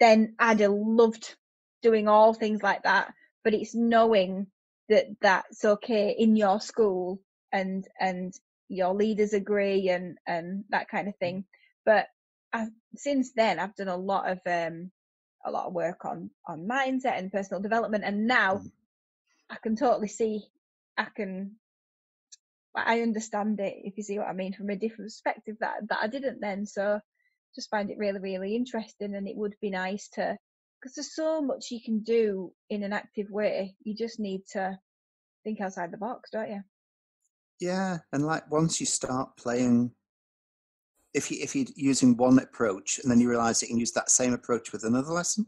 then 0.00 0.34
I'd 0.38 0.60
have 0.60 0.72
loved 0.72 1.36
doing 1.82 2.08
all 2.08 2.34
things 2.34 2.62
like 2.62 2.84
that. 2.84 3.14
But 3.44 3.54
it's 3.54 3.74
knowing 3.74 4.48
that 4.90 5.06
that's 5.22 5.64
okay 5.64 6.16
in 6.18 6.36
your 6.36 6.60
school 6.60 7.20
and 7.52 7.86
and 8.00 8.34
your 8.68 8.94
leaders 8.94 9.34
agree 9.34 9.88
and 9.90 10.18
and 10.26 10.64
that 10.70 10.88
kind 10.88 11.08
of 11.08 11.16
thing. 11.18 11.44
But 11.86 12.08
I, 12.52 12.68
since 12.96 13.32
then, 13.34 13.58
I've 13.60 13.76
done 13.76 13.88
a 13.88 13.96
lot 13.96 14.30
of 14.30 14.40
um 14.46 14.90
a 15.44 15.50
lot 15.52 15.66
of 15.66 15.74
work 15.74 16.04
on 16.04 16.30
on 16.46 16.68
mindset 16.68 17.18
and 17.18 17.32
personal 17.32 17.62
development, 17.62 18.04
and 18.04 18.26
now 18.26 18.56
Mm. 18.58 18.70
I 19.50 19.56
can 19.62 19.76
totally 19.76 20.08
see. 20.08 20.44
I 20.98 21.06
can. 21.16 21.56
I 22.76 23.02
understand 23.02 23.60
it 23.60 23.76
if 23.84 23.96
you 23.98 24.02
see 24.04 24.18
what 24.18 24.28
I 24.28 24.34
mean 24.34 24.54
from 24.54 24.70
a 24.70 24.76
different 24.76 25.10
perspective 25.10 25.56
that 25.60 25.88
that 25.88 25.98
I 26.02 26.08
didn't 26.08 26.40
then. 26.40 26.66
So 26.66 27.00
just 27.54 27.70
find 27.70 27.90
it 27.90 27.98
really 27.98 28.20
really 28.20 28.56
interesting, 28.56 29.14
and 29.14 29.28
it 29.28 29.36
would 29.36 29.54
be 29.60 29.70
nice 29.70 30.08
to 30.10 30.36
because 30.80 30.94
there's 30.94 31.14
so 31.14 31.40
much 31.40 31.70
you 31.70 31.80
can 31.80 32.00
do 32.00 32.52
in 32.70 32.82
an 32.82 32.92
active 32.92 33.30
way. 33.30 33.76
You 33.84 33.94
just 33.94 34.18
need 34.18 34.42
to 34.52 34.78
think 35.44 35.60
outside 35.60 35.92
the 35.92 35.96
box, 35.96 36.30
don't 36.30 36.50
you? 36.50 36.60
Yeah, 37.60 37.98
and 38.12 38.26
like 38.26 38.50
once 38.50 38.80
you 38.80 38.86
start 38.86 39.36
playing, 39.36 39.92
if 41.14 41.30
you 41.30 41.38
if 41.40 41.54
you're 41.54 41.66
using 41.76 42.16
one 42.16 42.38
approach 42.40 42.98
and 43.02 43.10
then 43.10 43.20
you 43.20 43.28
realize 43.28 43.62
you 43.62 43.68
can 43.68 43.78
use 43.78 43.92
that 43.92 44.10
same 44.10 44.32
approach 44.32 44.72
with 44.72 44.84
another 44.84 45.12
lesson, 45.12 45.46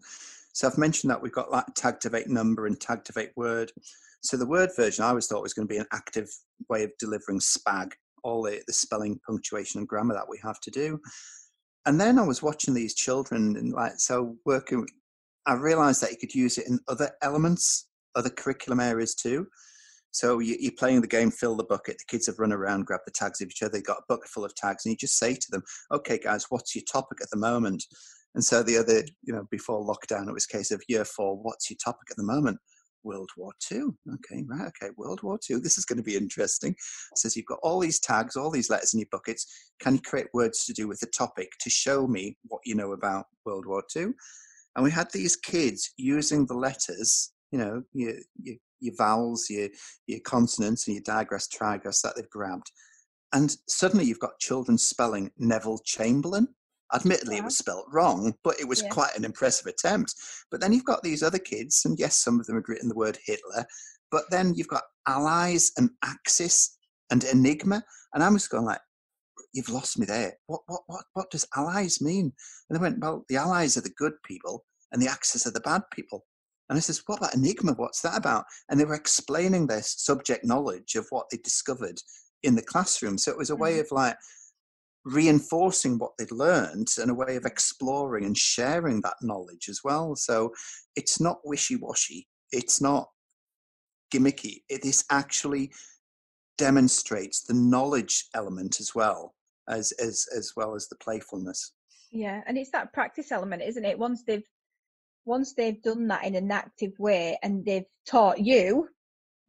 So 0.55 0.69
I've 0.69 0.79
mentioned 0.79 1.11
that 1.11 1.21
we've 1.21 1.33
got 1.33 1.51
like 1.51 1.67
Tagtivate 1.75 2.29
number 2.29 2.67
and 2.67 2.79
Tagtivate 2.79 3.31
word. 3.35 3.73
So 4.21 4.37
the 4.37 4.47
word 4.47 4.71
version 4.77 5.05
I 5.05 5.09
always 5.09 5.27
thought 5.27 5.43
was 5.43 5.53
going 5.53 5.67
to 5.67 5.75
be 5.75 5.81
an 5.81 5.87
active 5.93 6.31
way 6.69 6.85
of 6.85 6.93
delivering 7.01 7.41
SPAG, 7.41 7.93
all 8.23 8.43
the, 8.45 8.63
the 8.67 8.73
spelling, 8.73 9.21
punctuation, 9.27 9.81
and 9.81 9.89
grammar 9.89 10.15
that 10.15 10.29
we 10.29 10.39
have 10.45 10.61
to 10.61 10.71
do. 10.71 11.01
And 11.87 12.01
then 12.01 12.19
I 12.19 12.23
was 12.23 12.43
watching 12.43 12.75
these 12.75 12.95
children 12.95 13.57
and 13.57 13.73
like 13.73 13.99
so 13.99 14.37
working. 14.45 14.87
I 15.47 15.55
realised 15.55 16.01
that 16.03 16.11
you 16.11 16.17
could 16.17 16.35
use 16.35 16.57
it 16.57 16.67
in 16.67 16.81
other 16.89 17.11
elements, 17.23 17.89
other 18.15 18.31
curriculum 18.31 18.81
areas 18.81 19.15
too. 19.15 19.47
So 20.11 20.39
you, 20.39 20.69
are 20.69 20.79
playing 20.79 21.01
the 21.01 21.09
game, 21.09 21.31
fill 21.31 21.57
the 21.57 21.65
bucket. 21.65 21.99
The 21.99 22.05
kids 22.07 22.27
have 22.27 22.39
run 22.39 22.53
around, 22.53 22.87
grab 22.87 23.01
the 23.05 23.11
tags 23.11 23.41
of 23.41 23.49
each 23.49 23.63
other. 23.63 23.73
They 23.73 23.83
got 23.83 23.99
a 23.99 24.05
bucket 24.09 24.29
full 24.29 24.45
of 24.45 24.55
tags, 24.55 24.87
and 24.87 24.93
you 24.93 24.97
just 24.97 25.19
say 25.19 25.35
to 25.35 25.51
them, 25.51 25.63
"Okay, 25.91 26.19
guys, 26.19 26.47
what's 26.51 26.75
your 26.75 26.85
topic 26.91 27.19
at 27.21 27.31
the 27.31 27.37
moment?" 27.37 27.85
And 28.35 28.45
so 28.45 28.63
the 28.63 28.79
other, 28.79 29.05
you 29.23 29.35
know, 29.35 29.47
before 29.51 29.85
lockdown, 29.85 30.29
it 30.29 30.35
was 30.35 30.47
case 30.47 30.71
of 30.71 30.83
year 30.89 31.05
four, 31.05 31.37
"What's 31.37 31.69
your 31.69 31.79
topic 31.85 32.11
at 32.13 32.17
the 32.17 32.23
moment?" 32.23 32.59
World 33.05 33.31
War 33.37 33.53
Two. 33.61 33.97
Okay, 34.15 34.45
right. 34.49 34.69
Okay, 34.69 34.93
World 34.97 35.23
War 35.23 35.39
Two. 35.39 35.61
This 35.61 35.79
is 35.79 35.85
going 35.85 35.99
to 35.99 36.03
be 36.03 36.17
interesting. 36.17 36.73
It 36.73 37.19
says 37.19 37.37
you've 37.37 37.47
got 37.47 37.61
all 37.63 37.79
these 37.79 38.01
tags, 38.01 38.37
all 38.37 38.51
these 38.51 38.71
letters 38.71 38.95
in 38.95 39.01
your 39.01 39.09
buckets. 39.13 39.47
Can 39.81 39.95
you 39.95 40.01
create 40.01 40.29
words 40.35 40.65
to 40.65 40.73
do 40.73 40.89
with 40.89 41.01
the 41.01 41.07
topic 41.07 41.51
to 41.61 41.71
show 41.71 42.07
me 42.07 42.37
what 42.45 42.61
you 42.65 42.75
know 42.75 42.93
about 42.93 43.27
World 43.45 43.67
War 43.67 43.83
Two? 43.91 44.15
And 44.77 44.85
we 44.85 44.91
had 44.91 45.11
these 45.13 45.37
kids 45.37 45.93
using 45.97 46.47
the 46.47 46.55
letters, 46.55 47.33
you 47.53 47.59
know, 47.59 47.83
your, 47.93 48.15
your, 48.43 48.57
your 48.81 48.95
vowels, 48.99 49.47
your, 49.49 49.69
your 50.07 50.21
consonants, 50.25 50.89
and 50.89 50.97
your 50.97 51.03
digraphs, 51.05 51.49
trigraphs 51.49 52.03
that 52.03 52.15
they've 52.17 52.29
grabbed. 52.31 52.73
And 53.33 53.57
suddenly 53.69 54.05
you've 54.05 54.19
got 54.19 54.39
children 54.41 54.79
spelling 54.79 55.31
Neville 55.39 55.79
Chamberlain 55.85 56.49
Admittedly, 56.93 57.39
it 57.39 57.45
was 57.45 57.57
spelt 57.57 57.87
wrong, 57.91 58.35
but 58.45 58.61
it 58.61 58.69
was 58.69 58.83
yeah. 58.83 58.89
quite 58.89 59.17
an 59.17 59.25
impressive 59.25 59.67
attempt. 59.67 60.15
But 60.51 60.61
then 60.61 60.73
you've 60.73 60.85
got 60.85 61.03
these 61.03 61.23
other 61.23 61.39
kids, 61.39 61.83
and 61.85 61.99
yes, 61.99 62.17
some 62.19 62.39
of 62.39 62.47
them 62.47 62.57
had 62.57 62.69
written 62.69 62.89
the 62.89 62.95
word 62.95 63.19
Hitler, 63.25 63.65
but 64.11 64.31
then 64.31 64.55
you've 64.55 64.69
got 64.69 64.85
allies 65.09 65.73
and 65.77 65.91
axis 66.05 66.79
and 67.11 67.25
enigma, 67.25 67.83
and 68.13 68.23
I'm 68.23 68.35
just 68.35 68.51
going 68.51 68.65
like, 68.65 68.81
"You've 69.53 69.71
lost 69.71 69.99
me 69.99 70.07
there. 70.07 70.35
What 70.47 70.61
what 70.67 70.83
what 70.87 71.05
what 71.15 71.31
does 71.31 71.47
allies 71.57 72.01
mean?" 72.01 72.33
And 72.69 72.79
they 72.79 72.81
went, 72.81 73.01
"Well, 73.01 73.25
the 73.29 73.37
allies 73.37 73.77
are 73.77 73.83
the 73.83 73.95
good 73.97 74.15
people, 74.25 74.65
and 74.93 75.01
the 75.01 75.09
axis 75.09 75.47
are 75.47 75.53
the 75.53 75.61
bad 75.61 75.83
people." 75.91 76.25
And 76.69 76.77
I 76.77 76.81
says, 76.81 77.03
"What 77.07 77.19
about 77.19 77.35
enigma? 77.35 77.73
What's 77.73 78.03
that 78.03 78.17
about?" 78.17 78.45
And 78.69 78.79
they 78.79 78.85
were 78.85 78.95
explaining 78.95 79.67
their 79.67 79.83
subject 79.83 80.45
knowledge 80.45 80.95
of 80.95 81.07
what 81.11 81.27
they 81.31 81.39
discovered 81.39 82.01
in 82.43 82.55
the 82.55 82.63
classroom. 82.63 83.19
So 83.19 83.33
it 83.33 83.39
was 83.39 83.51
a 83.51 83.57
way 83.57 83.73
mm-hmm. 83.73 83.81
of 83.81 83.91
like 83.91 84.17
reinforcing 85.05 85.99
what 85.99 86.13
they'd 86.19 86.33
learned 86.33 86.89
and 86.99 87.11
a 87.11 87.15
way 87.15 87.37
of 87.37 87.45
exploring 87.45 88.25
and 88.25 88.37
sharing 88.37 89.01
that 89.03 89.17
knowledge 89.21 89.69
as 89.69 89.81
well. 89.85 90.17
So 90.17 90.53
it's 90.97 91.21
not 91.21 91.41
wishy 91.45 91.77
washy, 91.77 92.27
it's 92.53 92.81
not 92.81 93.09
gimmicky, 94.13 94.63
it 94.69 94.85
is 94.85 95.05
actually 95.11 95.73
demonstrates 96.57 97.43
the 97.43 97.55
knowledge 97.55 98.27
element 98.35 98.79
as 98.81 98.95
well 98.95 99.35
as 99.69 99.93
as 99.93 100.27
as 100.37 100.53
well 100.57 100.75
as 100.75 100.89
the 100.89 100.97
playfulness. 100.97 101.73
Yeah 102.11 102.43
and 102.47 102.57
it's 102.57 102.71
that 102.71 102.93
practice 102.93 103.33
element 103.33 103.63
isn't 103.63 103.85
it? 103.85 103.99
Once 103.99 104.23
they've 104.27 104.45
once 105.27 105.55
they've 105.55 105.83
done 105.83 106.07
that 106.09 106.25
in 106.25 106.35
an 106.35 106.51
active 106.51 106.93
way 106.99 107.39
and 107.43 107.65
they've 107.65 107.87
taught 108.07 108.39
you 108.39 108.89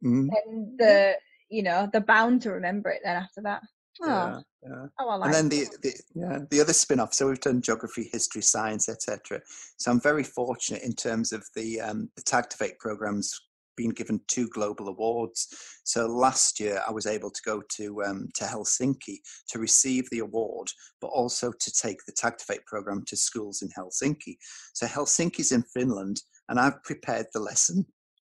mm-hmm. 0.04 0.28
and 0.30 0.78
the 0.78 1.14
you 1.48 1.62
know 1.62 1.88
they're 1.92 2.00
bound 2.00 2.42
to 2.42 2.50
remember 2.50 2.90
it 2.90 3.00
then 3.04 3.16
after 3.16 3.40
that. 3.42 3.62
Oh, 4.02 4.06
yeah, 4.06 4.40
yeah. 4.68 4.86
Oh, 4.98 5.16
like 5.16 5.26
and 5.26 5.34
then 5.34 5.48
the, 5.48 5.66
the 5.82 5.94
yeah 6.14 6.38
the 6.50 6.60
other 6.60 6.72
spin-off. 6.72 7.14
So 7.14 7.28
we've 7.28 7.40
done 7.40 7.62
geography, 7.62 8.08
history, 8.12 8.42
science, 8.42 8.88
etc. 8.88 9.40
So 9.76 9.90
I'm 9.90 10.00
very 10.00 10.24
fortunate 10.24 10.82
in 10.82 10.92
terms 10.92 11.32
of 11.32 11.44
the 11.54 11.80
um, 11.80 12.10
the 12.16 12.22
Tagtivate 12.22 12.78
programs 12.78 13.40
being 13.76 13.90
given 13.90 14.20
two 14.26 14.48
global 14.48 14.88
awards. 14.88 15.48
So 15.84 16.06
last 16.06 16.58
year 16.58 16.82
I 16.88 16.90
was 16.90 17.06
able 17.06 17.30
to 17.30 17.42
go 17.44 17.62
to 17.76 18.02
um, 18.04 18.28
to 18.34 18.44
Helsinki 18.44 19.18
to 19.48 19.58
receive 19.58 20.08
the 20.10 20.20
award, 20.20 20.68
but 21.00 21.08
also 21.08 21.52
to 21.52 21.72
take 21.72 21.98
the 22.06 22.12
Tagtivate 22.12 22.64
program 22.66 23.04
to 23.06 23.16
schools 23.16 23.62
in 23.62 23.68
Helsinki. 23.68 24.36
So 24.72 24.86
Helsinki's 24.86 25.52
in 25.52 25.62
Finland, 25.62 26.22
and 26.48 26.58
I've 26.58 26.82
prepared 26.82 27.26
the 27.32 27.40
lesson 27.40 27.86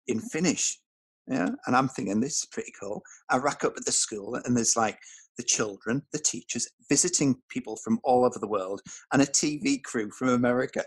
in 0.08 0.20
Finnish. 0.20 0.80
Yeah, 1.28 1.50
and 1.68 1.76
I'm 1.76 1.88
thinking 1.88 2.20
this 2.20 2.40
is 2.40 2.48
pretty 2.52 2.74
cool. 2.80 3.04
I 3.30 3.38
rack 3.38 3.64
up 3.64 3.74
at 3.78 3.86
the 3.86 3.92
school, 3.92 4.36
and 4.44 4.58
there's 4.58 4.76
like 4.76 4.98
the 5.38 5.44
children, 5.44 6.02
the 6.12 6.20
teachers, 6.20 6.68
visiting 6.90 7.36
people 7.50 7.78
from 7.78 8.00
all 8.04 8.26
over 8.26 8.40
the 8.40 8.48
world, 8.48 8.82
and 9.14 9.22
a 9.22 9.26
TV 9.26 9.82
crew 9.82 10.10
from 10.12 10.30
America. 10.30 10.84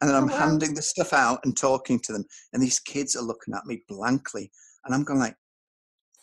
And 0.00 0.08
then 0.08 0.16
I'm 0.16 0.30
oh, 0.30 0.32
wow. 0.32 0.38
handing 0.38 0.74
the 0.74 0.82
stuff 0.82 1.12
out 1.12 1.40
and 1.44 1.56
talking 1.56 1.98
to 2.00 2.12
them, 2.12 2.24
and 2.52 2.62
these 2.62 2.78
kids 2.78 3.16
are 3.16 3.22
looking 3.22 3.54
at 3.54 3.66
me 3.66 3.82
blankly, 3.88 4.50
and 4.84 4.94
I'm 4.94 5.04
going 5.04 5.20
like, 5.20 5.36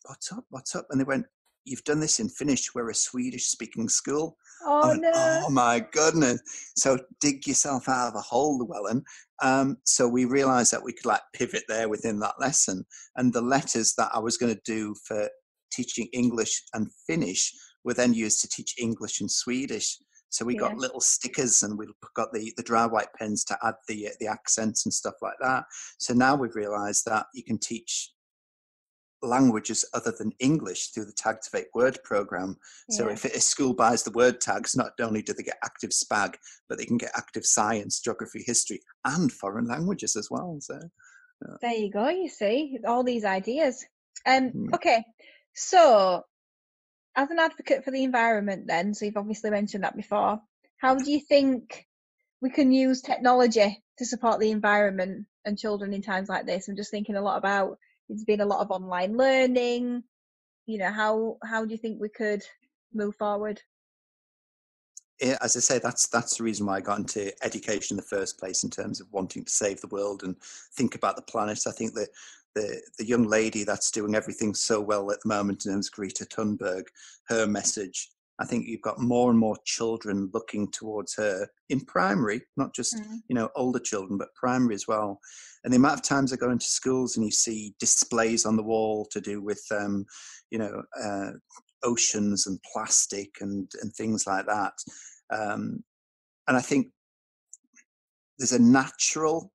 "What's 0.06 0.32
up? 0.32 0.45
What's 0.49 0.76
up?" 0.76 0.86
And 0.89 0.99
they 0.99 1.06
went, 1.06 1.26
"You've 1.66 1.84
done 1.84 1.99
this 1.99 2.20
in 2.20 2.30
Finnish. 2.30 2.74
We're 2.74 2.89
a 2.89 2.95
Swedish-speaking 2.95 3.89
school." 3.89 4.38
Oh 4.66 4.89
went, 4.89 5.01
no! 5.01 5.12
Oh 5.14 5.49
my 5.49 5.86
goodness! 5.91 6.41
So 6.78 6.99
dig 7.20 7.45
yourself 7.47 7.89
out 7.89 8.10
of 8.10 8.16
a 8.16 8.22
hole, 8.22 8.58
Llewellyn. 8.60 9.03
Um, 9.41 9.78
so 9.84 10.08
we 10.08 10.24
realised 10.24 10.72
that 10.72 10.84
we 10.84 10.93
could 10.93 11.06
like 11.06 11.22
pivot 11.34 11.64
there 11.68 11.89
within 11.89 12.20
that 12.20 12.39
lesson, 12.39 12.86
and 13.18 13.34
the 13.34 13.41
letters 13.41 13.93
that 13.97 14.12
I 14.14 14.20
was 14.20 14.38
going 14.38 14.53
to 14.56 14.62
do 14.64 14.95
for 15.06 15.30
teaching 15.72 16.07
English 16.13 16.63
and 16.74 16.89
Finnish 17.07 17.53
were 17.84 17.93
then 17.93 18.13
used 18.13 18.41
to 18.41 18.47
teach 18.47 18.76
English 18.80 19.22
and 19.22 19.32
Swedish. 19.32 19.97
So 20.30 20.43
we 20.43 20.55
yeah. 20.55 20.61
got 20.61 20.78
little 20.78 20.99
stickers 20.99 21.63
and 21.63 21.78
we 21.78 21.86
got 22.16 22.34
the, 22.34 22.51
the 22.57 22.63
dry 22.63 22.86
white 22.86 23.13
pens 23.18 23.43
to 23.45 23.57
add 23.63 23.76
the 23.88 24.09
the 24.20 24.28
accents 24.28 24.86
and 24.86 24.93
stuff 24.93 25.16
like 25.22 25.38
that. 25.41 25.63
So 25.97 26.13
now 26.13 26.36
we've 26.36 26.55
realised 26.55 27.05
that 27.05 27.28
you 27.34 27.43
can 27.43 27.57
teach 27.57 28.11
languages 29.22 29.86
other 29.93 30.13
than 30.18 30.32
English 30.39 30.88
through 30.88 31.05
the 31.05 31.13
Tagtivate 31.13 31.68
word 31.74 31.97
program. 32.03 32.57
Yeah. 32.89 32.97
So 32.97 33.09
if 33.09 33.26
a 33.26 33.39
school 33.39 33.74
buys 33.74 34.03
the 34.03 34.11
word 34.11 34.41
tags, 34.41 34.76
not 34.76 34.91
only 34.99 35.22
do 35.22 35.34
they 35.34 35.43
get 35.43 35.57
active 35.63 35.91
SPAG, 35.91 36.36
but 36.70 36.78
they 36.78 36.86
can 36.86 36.97
get 36.97 37.11
active 37.16 37.45
science, 37.45 37.99
geography, 37.99 38.43
history, 38.45 38.82
and 39.05 39.32
foreign 39.32 39.68
languages 39.68 40.16
as 40.16 40.30
well. 40.30 40.57
So 40.59 40.76
uh, 40.76 41.55
there 41.61 41.74
you 41.74 41.91
go. 41.91 42.09
You 42.09 42.30
see 42.30 42.78
all 42.88 43.03
these 43.03 43.26
ideas. 43.26 43.84
Um, 44.26 44.49
hmm. 44.49 44.74
okay, 44.74 45.03
so, 45.56 46.24
as 47.16 47.32
an 47.32 47.39
advocate 47.39 47.84
for 47.84 47.91
the 47.91 48.03
environment, 48.03 48.68
then, 48.68 48.93
so 48.93 49.06
you've 49.06 49.18
obviously 49.18 49.49
mentioned 49.49 49.84
that 49.84 49.95
before, 49.95 50.41
how 50.78 50.95
do 50.95 51.10
you 51.10 51.20
think 51.20 51.88
we 52.41 52.49
can 52.49 52.72
use 52.72 53.01
technology 53.01 53.82
to 53.97 54.06
support 54.06 54.39
the 54.39 54.51
environment 54.51 55.26
and 55.45 55.58
children 55.58 55.93
in 55.93 56.01
times 56.01 56.30
like 56.30 56.45
this? 56.45 56.68
I'm 56.68 56.76
just 56.76 56.91
thinking 56.91 57.16
a 57.16 57.22
lot 57.22 57.38
about 57.38 57.78
there's 58.10 58.26
been 58.26 58.41
a 58.41 58.45
lot 58.45 58.60
of 58.60 58.72
online 58.72 59.16
learning. 59.18 60.03
You 60.66 60.78
know, 60.80 60.91
how 60.91 61.38
how 61.43 61.64
do 61.66 61.72
you 61.72 61.78
think 61.78 62.01
we 62.01 62.10
could 62.10 62.43
move 62.93 63.16
forward? 63.16 63.62
Yeah, 65.22 65.38
as 65.41 65.56
I 65.56 65.62
say, 65.62 65.80
that's 65.80 66.08
that's 66.08 66.38
the 66.38 66.43
reason 66.43 66.66
why 66.66 66.78
I 66.78 66.82
got 66.82 66.99
into 66.99 67.32
education 67.43 67.95
in 67.95 67.97
the 67.97 68.08
first 68.08 68.38
place, 68.38 68.64
in 68.64 68.70
terms 68.70 68.99
of 68.99 69.08
wanting 69.12 69.45
to 69.45 69.51
save 69.51 69.80
the 69.80 69.88
world 69.88 70.24
and 70.24 70.36
think 70.76 70.95
about 70.95 71.16
the 71.16 71.22
planet. 71.22 71.62
I 71.66 71.72
think 71.72 71.93
that 71.93 72.10
the, 72.56 72.82
the 72.97 73.06
young 73.06 73.28
lady 73.28 73.64
that's 73.64 73.91
doing 73.91 74.16
everything 74.16 74.53
so 74.53 74.82
well 74.82 75.12
at 75.12 75.20
the 75.22 75.30
moment, 75.30 75.66
named 75.66 75.88
Greta 75.91 76.26
Thunberg, 76.26 76.84
her 77.28 77.45
message. 77.45 78.10
I 78.39 78.45
think 78.45 78.68
you've 78.68 78.82
got 78.82 78.99
more 78.99 79.30
and 79.30 79.39
more 79.39 79.56
children 79.66 80.30
looking 80.34 80.70
towards 80.72 81.16
her 81.16 81.47
in 81.70 81.80
primary, 81.82 82.41
not 82.58 82.74
just 82.76 82.95
mm. 82.95 83.20
you 83.30 83.36
know 83.36 83.49
older 83.56 83.80
children, 83.80 84.18
but 84.18 84.34
primary 84.36 84.76
as 84.76 84.88
well. 84.88 85.20
And 85.64 85.72
the 85.72 85.78
amount 85.78 85.99
of 85.99 86.03
times 86.03 86.34
I 86.34 86.36
go 86.36 86.51
into 86.51 86.66
schools 86.66 87.16
and 87.16 87.26
you 87.26 87.32
see 87.32 87.76
displays 87.80 88.45
on 88.45 88.58
the 88.58 88.64
wall 88.64 89.08
to 89.12 89.22
do 89.22 89.41
with 89.41 89.64
um, 89.72 90.06
you 90.51 90.60
know 90.60 90.84
uh, 91.01 91.32
oceans 91.84 92.47
and 92.47 92.60
plastic 92.74 93.30
and 93.39 93.72
and 93.82 93.93
things 93.93 94.28
like 94.28 94.45
that. 94.47 94.74
Um, 95.32 95.84
and 96.47 96.58
I 96.58 96.62
think 96.62 96.88
there's 98.38 98.51
a 98.51 98.62
natural 98.62 99.51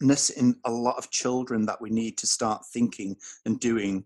in 0.00 0.56
a 0.64 0.70
lot 0.70 0.96
of 0.96 1.10
children 1.10 1.66
that 1.66 1.80
we 1.80 1.90
need 1.90 2.16
to 2.18 2.26
start 2.26 2.62
thinking 2.72 3.16
and 3.44 3.60
doing 3.60 4.04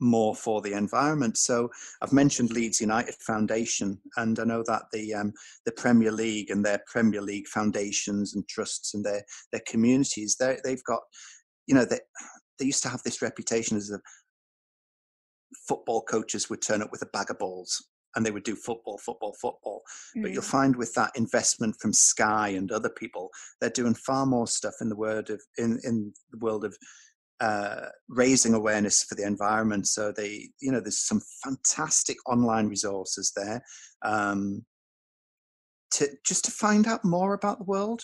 more 0.00 0.34
for 0.34 0.60
the 0.60 0.72
environment. 0.72 1.38
So 1.38 1.70
I've 2.02 2.12
mentioned 2.12 2.50
Leeds 2.50 2.80
United 2.80 3.14
Foundation, 3.20 3.98
and 4.16 4.38
I 4.38 4.44
know 4.44 4.64
that 4.66 4.82
the 4.92 5.14
um, 5.14 5.32
the 5.64 5.72
Premier 5.72 6.10
League 6.12 6.50
and 6.50 6.64
their 6.64 6.82
Premier 6.86 7.22
League 7.22 7.46
foundations 7.46 8.34
and 8.34 8.46
trusts 8.48 8.94
and 8.94 9.04
their 9.04 9.22
their 9.52 9.62
communities, 9.66 10.36
they've 10.36 10.84
got, 10.84 11.02
you 11.66 11.74
know, 11.74 11.84
they 11.84 12.00
they 12.58 12.66
used 12.66 12.82
to 12.82 12.88
have 12.88 13.02
this 13.04 13.22
reputation 13.22 13.76
as 13.76 13.90
a 13.90 14.00
football 15.68 16.02
coaches 16.02 16.50
would 16.50 16.62
turn 16.62 16.82
up 16.82 16.90
with 16.90 17.02
a 17.02 17.06
bag 17.06 17.30
of 17.30 17.38
balls 17.38 17.86
and 18.14 18.24
they 18.24 18.30
would 18.30 18.44
do 18.44 18.56
football, 18.56 18.98
football, 18.98 19.34
football. 19.40 19.82
Mm. 20.16 20.22
But 20.22 20.32
you'll 20.32 20.42
mm. 20.42 20.50
find 20.50 20.76
with 20.76 20.94
that 20.94 21.12
investment 21.16 21.76
from 21.80 21.92
Sky 21.92 22.48
and 22.48 22.70
other 22.70 22.90
people, 22.90 23.30
they're 23.60 23.70
doing 23.70 23.94
far 23.94 24.26
more 24.26 24.46
stuff 24.46 24.74
in 24.80 24.88
the 24.88 24.96
world 24.96 25.30
of 25.30 25.40
in 25.58 25.78
in 25.84 26.12
the 26.30 26.38
world 26.38 26.64
of 26.64 26.76
uh, 27.40 27.88
raising 28.08 28.54
awareness 28.54 29.02
for 29.02 29.16
the 29.16 29.26
environment. 29.26 29.88
So 29.88 30.12
they, 30.12 30.50
you 30.60 30.70
know, 30.70 30.80
there's 30.80 31.04
some 31.04 31.20
fantastic 31.42 32.16
online 32.26 32.68
resources 32.68 33.32
there 33.34 33.64
um, 34.02 34.64
to 35.94 36.08
just 36.24 36.44
to 36.44 36.50
find 36.52 36.86
out 36.86 37.04
more 37.04 37.34
about 37.34 37.58
the 37.58 37.64
world. 37.64 38.02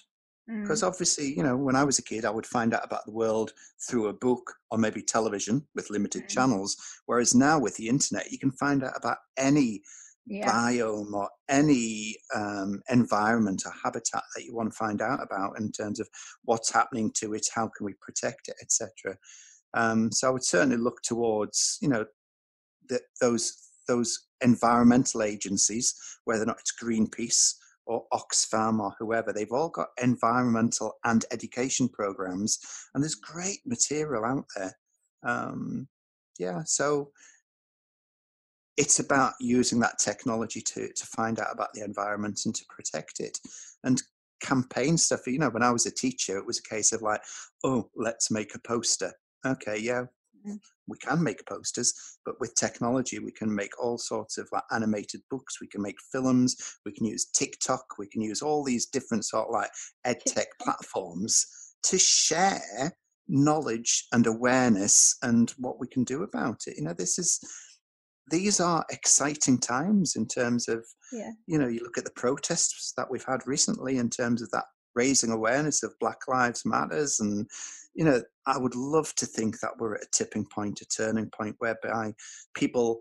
Because 0.62 0.82
Mm. 0.82 0.82
obviously, 0.82 1.32
you 1.34 1.42
know, 1.42 1.56
when 1.56 1.76
I 1.76 1.84
was 1.84 1.98
a 1.98 2.02
kid, 2.02 2.24
I 2.24 2.30
would 2.30 2.46
find 2.46 2.74
out 2.74 2.84
about 2.84 3.06
the 3.06 3.12
world 3.12 3.52
through 3.88 4.08
a 4.08 4.12
book 4.12 4.54
or 4.70 4.78
maybe 4.78 5.02
television 5.02 5.66
with 5.74 5.90
limited 5.90 6.24
Mm. 6.24 6.28
channels. 6.28 6.76
Whereas 7.06 7.34
now 7.34 7.58
with 7.58 7.76
the 7.76 7.88
internet, 7.88 8.30
you 8.32 8.38
can 8.38 8.52
find 8.52 8.84
out 8.84 8.96
about 8.96 9.18
any 9.36 9.82
Yeah. 10.26 10.50
biome 10.50 11.12
or 11.12 11.30
any 11.48 12.16
um, 12.34 12.82
environment 12.90 13.62
or 13.66 13.72
habitat 13.82 14.22
that 14.36 14.44
you 14.44 14.54
want 14.54 14.70
to 14.70 14.76
find 14.76 15.00
out 15.02 15.22
about 15.22 15.58
in 15.58 15.72
terms 15.72 16.00
of 16.00 16.08
what's 16.44 16.72
happening 16.72 17.10
to 17.16 17.34
it, 17.34 17.46
how 17.54 17.68
can 17.76 17.86
we 17.86 17.94
protect 18.00 18.48
it, 18.48 18.56
etc. 18.62 19.16
Um, 19.74 20.12
so 20.12 20.28
I 20.28 20.30
would 20.30 20.44
certainly 20.44 20.76
look 20.76 21.02
towards, 21.02 21.78
you 21.80 21.88
know, 21.88 22.06
the, 22.88 23.00
those 23.20 23.56
those 23.88 24.26
environmental 24.42 25.22
agencies, 25.22 25.94
whether 26.24 26.42
or 26.42 26.46
not 26.46 26.60
it's 26.60 26.74
Greenpeace 26.82 27.54
or 27.88 28.04
Oxfam 28.12 28.80
or 28.80 28.94
whoever, 28.98 29.32
they've 29.32 29.52
all 29.52 29.70
got 29.70 29.88
environmental 30.00 30.94
and 31.04 31.24
education 31.32 31.88
programs, 31.88 32.58
and 32.94 33.02
there's 33.02 33.14
great 33.14 33.60
material 33.66 34.24
out 34.24 34.44
there. 34.56 34.72
Um, 35.24 35.88
yeah, 36.38 36.62
so 36.64 37.10
it's 38.76 39.00
about 39.00 39.32
using 39.40 39.80
that 39.80 39.98
technology 39.98 40.60
to 40.60 40.88
to 40.92 41.06
find 41.06 41.40
out 41.40 41.52
about 41.52 41.72
the 41.74 41.84
environment 41.84 42.40
and 42.46 42.54
to 42.54 42.64
protect 42.68 43.20
it 43.20 43.38
and 43.84 44.00
campaign 44.40 44.96
stuff 44.96 45.26
you 45.26 45.38
know 45.38 45.50
when 45.50 45.64
i 45.64 45.70
was 45.70 45.84
a 45.84 45.90
teacher 45.90 46.38
it 46.38 46.46
was 46.46 46.60
a 46.60 46.74
case 46.74 46.92
of 46.92 47.02
like 47.02 47.20
oh 47.64 47.90
let's 47.96 48.30
make 48.30 48.54
a 48.54 48.60
poster 48.60 49.12
okay 49.44 49.76
yeah. 49.80 50.04
Mm. 50.46 50.58
we 50.86 50.98
can 50.98 51.22
make 51.22 51.44
posters 51.46 51.92
but 52.24 52.38
with 52.40 52.54
technology 52.54 53.18
we 53.18 53.32
can 53.32 53.52
make 53.54 53.78
all 53.82 53.98
sorts 53.98 54.38
of 54.38 54.48
like 54.52 54.62
animated 54.70 55.20
books 55.30 55.60
we 55.60 55.66
can 55.66 55.82
make 55.82 55.96
films 56.12 56.56
we 56.84 56.92
can 56.92 57.06
use 57.06 57.26
tiktok 57.26 57.84
we 57.98 58.06
can 58.06 58.22
use 58.22 58.42
all 58.42 58.62
these 58.62 58.86
different 58.86 59.24
sort 59.24 59.48
of 59.48 59.52
like 59.52 59.70
ed 60.04 60.18
tech 60.26 60.48
platforms 60.62 61.46
to 61.82 61.98
share 61.98 62.92
knowledge 63.28 64.06
and 64.12 64.26
awareness 64.26 65.16
and 65.22 65.50
what 65.58 65.78
we 65.80 65.86
can 65.86 66.04
do 66.04 66.22
about 66.22 66.62
it 66.66 66.76
you 66.76 66.84
know 66.84 66.94
this 66.94 67.18
is 67.18 67.40
these 68.30 68.60
are 68.60 68.84
exciting 68.90 69.58
times 69.58 70.16
in 70.16 70.26
terms 70.26 70.68
of 70.68 70.84
Yeah. 71.12 71.30
you 71.46 71.58
know 71.58 71.68
you 71.68 71.80
look 71.82 71.98
at 71.98 72.04
the 72.04 72.10
protests 72.12 72.92
that 72.96 73.10
we've 73.10 73.24
had 73.24 73.46
recently 73.46 73.98
in 73.98 74.10
terms 74.10 74.42
of 74.42 74.50
that 74.50 74.64
raising 74.94 75.30
awareness 75.30 75.82
of 75.82 75.94
black 76.00 76.26
lives 76.26 76.64
matters 76.64 77.20
and 77.20 77.46
you 77.98 78.04
know 78.04 78.22
i 78.46 78.56
would 78.56 78.76
love 78.76 79.12
to 79.16 79.26
think 79.26 79.58
that 79.60 79.72
we're 79.78 79.96
at 79.96 80.04
a 80.04 80.08
tipping 80.12 80.46
point 80.46 80.80
a 80.80 80.86
turning 80.86 81.28
point 81.30 81.56
whereby 81.58 82.14
people 82.54 83.00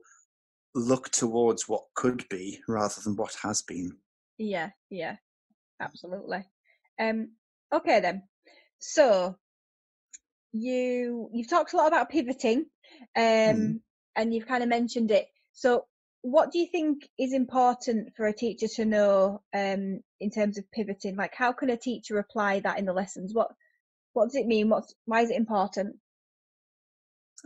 look 0.73 1.09
towards 1.11 1.69
what 1.69 1.83
could 1.95 2.25
be 2.29 2.59
rather 2.67 2.99
than 3.03 3.15
what 3.15 3.35
has 3.41 3.61
been 3.61 3.91
Yeah, 4.39 4.69
yeah, 4.89 5.15
absolutely. 5.79 6.43
Um, 6.99 7.31
okay 7.73 7.99
then. 7.99 8.23
So 8.79 9.35
you 10.51 11.29
you've 11.33 11.49
talked 11.49 11.73
a 11.73 11.77
lot 11.77 11.87
about 11.87 12.09
pivoting, 12.09 12.65
um, 13.15 13.25
Mhm. 13.55 13.81
and 14.15 14.33
you've 14.33 14.47
kind 14.47 14.63
of 14.63 14.69
mentioned 14.69 15.11
it. 15.11 15.27
So 15.53 15.85
what 16.21 16.51
do 16.51 16.59
you 16.59 16.67
think 16.67 17.09
is 17.17 17.33
important 17.33 18.15
for 18.15 18.27
a 18.27 18.33
teacher 18.33 18.67
to 18.67 18.85
know 18.85 19.41
um, 19.53 20.01
in 20.19 20.29
terms 20.29 20.57
of 20.57 20.69
pivoting? 20.71 21.15
Like, 21.15 21.33
how 21.35 21.51
can 21.53 21.69
a 21.69 21.77
teacher 21.77 22.17
apply 22.19 22.59
that 22.61 22.79
in 22.79 22.85
the 22.85 22.93
lessons? 22.93 23.33
What 23.33 23.51
what 24.13 24.25
does 24.25 24.35
it 24.35 24.47
mean? 24.47 24.69
What's 24.69 24.93
why 25.05 25.21
is 25.21 25.29
it 25.29 25.37
important? 25.37 25.95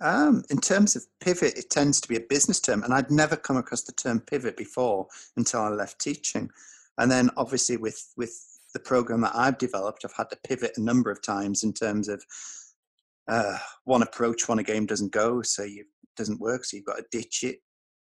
Um, 0.02 0.44
in 0.50 0.58
terms 0.58 0.96
of 0.96 1.06
pivot, 1.20 1.58
it 1.58 1.70
tends 1.70 2.00
to 2.02 2.08
be 2.08 2.16
a 2.16 2.22
business 2.22 2.60
term, 2.60 2.84
and 2.84 2.94
I'd 2.94 3.12
never 3.12 3.36
come 3.36 3.58
across 3.58 3.84
the 3.84 3.92
term 3.92 4.20
pivot 4.22 4.58
before 4.58 5.08
until 5.38 5.62
I 5.62 5.70
left 5.70 6.00
teaching. 6.00 6.50
And 6.98 7.12
then, 7.12 7.30
obviously, 7.38 7.78
with 7.78 8.14
with 8.18 8.34
the 8.74 8.80
program 8.80 9.22
that 9.22 9.36
I've 9.36 9.58
developed, 9.58 10.06
I've 10.06 10.14
had 10.14 10.30
to 10.30 10.38
pivot 10.48 10.78
a 10.78 10.82
number 10.82 11.12
of 11.12 11.22
times 11.22 11.64
in 11.64 11.74
terms 11.74 12.08
of 12.08 12.24
uh, 13.28 13.58
one 13.84 14.02
approach, 14.02 14.48
one 14.48 14.60
a 14.60 14.64
game 14.64 14.86
doesn't 14.86 15.12
go, 15.12 15.42
so 15.42 15.64
you 15.64 15.86
doesn't 16.18 16.40
work, 16.40 16.66
so 16.66 16.78
you've 16.78 16.86
got 16.86 16.98
to 16.98 17.06
ditch 17.12 17.44
it. 17.44 17.60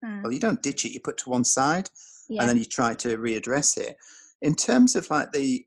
Mm, 0.03 0.23
Well, 0.23 0.31
you 0.31 0.39
don't 0.39 0.61
ditch 0.61 0.85
it; 0.85 0.91
you 0.91 0.99
put 0.99 1.17
to 1.19 1.29
one 1.29 1.43
side, 1.43 1.89
yeah, 2.27 2.41
and 2.41 2.49
then 2.49 2.57
you 2.57 2.65
try 2.65 2.93
to 2.95 3.17
readdress 3.17 3.77
it. 3.77 3.97
In 4.41 4.55
terms 4.55 4.95
of 4.95 5.09
like 5.09 5.31
the 5.31 5.65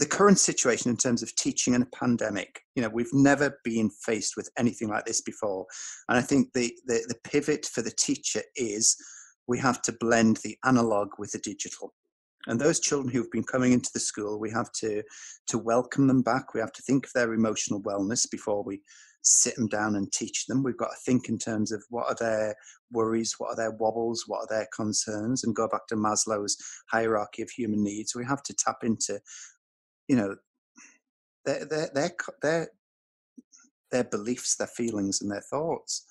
the 0.00 0.06
current 0.06 0.38
situation 0.38 0.90
in 0.90 0.96
terms 0.96 1.22
of 1.22 1.36
teaching 1.36 1.74
in 1.74 1.82
a 1.82 1.96
pandemic, 1.96 2.62
you 2.74 2.82
know, 2.82 2.88
we've 2.88 3.12
never 3.12 3.60
been 3.64 3.90
faced 3.90 4.34
with 4.36 4.50
anything 4.58 4.88
like 4.88 5.04
this 5.04 5.20
before, 5.20 5.66
and 6.08 6.18
I 6.18 6.22
think 6.22 6.52
the 6.54 6.74
the, 6.86 7.04
the 7.06 7.30
pivot 7.30 7.66
for 7.66 7.82
the 7.82 7.92
teacher 7.92 8.42
is 8.56 8.96
we 9.46 9.58
have 9.58 9.82
to 9.82 9.96
blend 10.00 10.38
the 10.38 10.56
analog 10.64 11.10
with 11.18 11.32
the 11.32 11.38
digital. 11.38 11.92
And 12.46 12.58
those 12.58 12.80
children 12.80 13.12
who've 13.12 13.30
been 13.30 13.44
coming 13.44 13.72
into 13.72 13.90
the 13.92 14.00
school, 14.00 14.40
we 14.40 14.50
have 14.50 14.72
to 14.80 15.02
to 15.48 15.58
welcome 15.58 16.06
them 16.06 16.22
back. 16.22 16.54
We 16.54 16.60
have 16.60 16.72
to 16.72 16.82
think 16.82 17.04
of 17.06 17.12
their 17.12 17.34
emotional 17.34 17.82
wellness 17.82 18.30
before 18.30 18.64
we 18.64 18.80
sit 19.22 19.54
them 19.56 19.68
down 19.68 19.96
and 19.96 20.10
teach 20.12 20.46
them. 20.46 20.62
We've 20.62 20.76
got 20.76 20.90
to 20.90 21.02
think 21.04 21.28
in 21.28 21.38
terms 21.38 21.72
of 21.72 21.84
what 21.90 22.06
are 22.06 22.16
their 22.18 22.54
worries, 22.90 23.34
what 23.38 23.48
are 23.48 23.56
their 23.56 23.72
wobbles, 23.72 24.24
what 24.26 24.38
are 24.38 24.48
their 24.48 24.68
concerns, 24.74 25.44
and 25.44 25.54
go 25.54 25.68
back 25.68 25.86
to 25.88 25.96
Maslow's 25.96 26.56
hierarchy 26.90 27.42
of 27.42 27.50
human 27.50 27.82
needs. 27.82 28.14
We 28.14 28.24
have 28.24 28.42
to 28.44 28.54
tap 28.54 28.78
into, 28.82 29.20
you 30.10 30.16
know, 30.16 30.34
their 31.44 31.64
their 31.64 31.88
their 31.94 32.10
their, 32.42 32.68
their 33.92 34.04
beliefs, 34.04 34.56
their 34.56 34.66
feelings, 34.66 35.22
and 35.22 35.30
their 35.30 35.44
thoughts. 35.52 36.04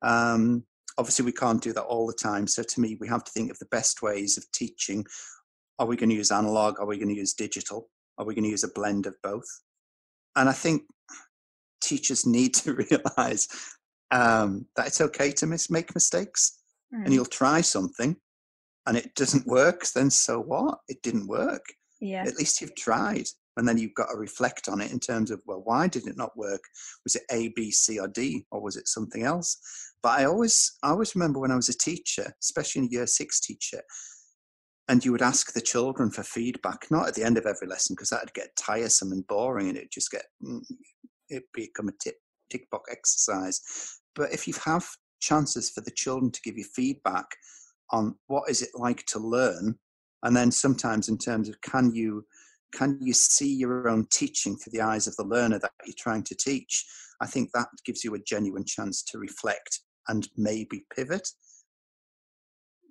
Um, 0.00 0.64
obviously, 0.96 1.26
we 1.26 1.32
can't 1.32 1.62
do 1.62 1.74
that 1.74 1.82
all 1.82 2.06
the 2.06 2.14
time. 2.14 2.46
So, 2.46 2.62
to 2.62 2.80
me, 2.80 2.96
we 2.98 3.06
have 3.08 3.22
to 3.22 3.32
think 3.32 3.50
of 3.50 3.58
the 3.58 3.66
best 3.66 4.00
ways 4.00 4.38
of 4.38 4.50
teaching. 4.52 5.04
Are 5.78 5.86
we 5.86 5.96
going 5.96 6.08
to 6.08 6.16
use 6.16 6.30
analog? 6.30 6.80
Are 6.80 6.86
we 6.86 6.96
going 6.96 7.10
to 7.10 7.20
use 7.20 7.34
digital? 7.34 7.90
Are 8.16 8.24
we 8.24 8.34
going 8.34 8.44
to 8.44 8.50
use 8.50 8.64
a 8.64 8.72
blend 8.72 9.04
of 9.04 9.14
both? 9.22 9.60
And 10.36 10.48
I 10.48 10.52
think 10.52 10.84
teachers 11.82 12.24
need 12.38 12.54
to 12.54 12.72
realize 12.72 13.46
um, 14.10 14.64
that 14.76 14.86
it's 14.86 15.02
okay 15.02 15.32
to 15.32 15.46
mis- 15.46 15.70
make 15.70 15.94
mistakes 15.94 16.60
mm, 16.94 17.04
and 17.04 17.12
you'll 17.12 17.26
try 17.26 17.60
something 17.60 18.16
and 18.86 18.96
it 18.96 19.14
doesn't 19.14 19.46
work, 19.46 19.84
then 19.94 20.08
so 20.08 20.40
what? 20.40 20.78
It 20.88 21.02
didn't 21.02 21.26
work. 21.26 21.64
Yeah, 22.00 22.24
At 22.26 22.36
least 22.36 22.60
you've 22.60 22.74
tried. 22.74 23.26
And 23.56 23.68
then 23.68 23.78
you've 23.78 23.94
got 23.94 24.08
to 24.10 24.16
reflect 24.16 24.68
on 24.68 24.80
it 24.80 24.90
in 24.90 24.98
terms 24.98 25.30
of, 25.30 25.40
well, 25.46 25.62
why 25.64 25.86
did 25.86 26.08
it 26.08 26.16
not 26.16 26.36
work? 26.36 26.62
Was 27.04 27.14
it 27.14 27.22
A, 27.30 27.52
B, 27.54 27.70
C, 27.70 28.00
or 28.00 28.08
D, 28.08 28.44
or 28.50 28.60
was 28.60 28.76
it 28.76 28.88
something 28.88 29.22
else? 29.22 29.58
But 30.02 30.18
I 30.18 30.24
always, 30.24 30.76
I 30.82 30.90
always 30.90 31.14
remember 31.14 31.38
when 31.38 31.52
I 31.52 31.56
was 31.56 31.68
a 31.68 31.78
teacher, 31.78 32.34
especially 32.42 32.80
in 32.80 32.88
a 32.88 32.90
year 32.90 33.06
six 33.06 33.40
teacher, 33.40 33.80
and 34.88 35.04
you 35.04 35.12
would 35.12 35.22
ask 35.22 35.52
the 35.52 35.60
children 35.60 36.10
for 36.10 36.24
feedback, 36.24 36.86
not 36.90 37.08
at 37.08 37.14
the 37.14 37.24
end 37.24 37.38
of 37.38 37.46
every 37.46 37.68
lesson, 37.68 37.94
because 37.94 38.10
that'd 38.10 38.34
get 38.34 38.56
tiresome 38.56 39.12
and 39.12 39.26
boring, 39.28 39.68
and 39.68 39.78
it'd 39.78 39.92
just 39.92 40.10
get, 40.10 40.24
mm, 40.44 40.60
it'd 41.30 41.44
become 41.54 41.88
a 41.88 41.92
tick, 42.02 42.16
tick 42.50 42.68
box 42.70 42.90
exercise. 42.90 43.60
But 44.14 44.32
if 44.32 44.48
you 44.48 44.54
have 44.64 44.86
chances 45.20 45.70
for 45.70 45.80
the 45.80 45.92
children 45.92 46.30
to 46.32 46.40
give 46.42 46.58
you 46.58 46.64
feedback 46.64 47.26
on 47.90 48.16
what 48.26 48.50
is 48.50 48.62
it 48.62 48.70
like 48.74 49.06
to 49.06 49.18
learn, 49.18 49.78
and 50.24 50.36
then 50.36 50.50
sometimes 50.50 51.08
in 51.08 51.18
terms 51.18 51.48
of 51.48 51.60
can 51.60 51.94
you 51.94 52.24
can 52.74 52.98
you 53.00 53.12
see 53.12 53.54
your 53.54 53.88
own 53.88 54.06
teaching 54.10 54.56
through 54.56 54.72
the 54.72 54.80
eyes 54.80 55.06
of 55.06 55.14
the 55.14 55.24
learner 55.24 55.60
that 55.60 55.70
you're 55.86 55.94
trying 55.96 56.24
to 56.24 56.34
teach? 56.34 56.84
I 57.20 57.26
think 57.26 57.50
that 57.52 57.68
gives 57.84 58.02
you 58.02 58.14
a 58.14 58.18
genuine 58.18 58.64
chance 58.64 59.02
to 59.04 59.18
reflect 59.18 59.80
and 60.08 60.28
maybe 60.36 60.84
pivot. 60.94 61.28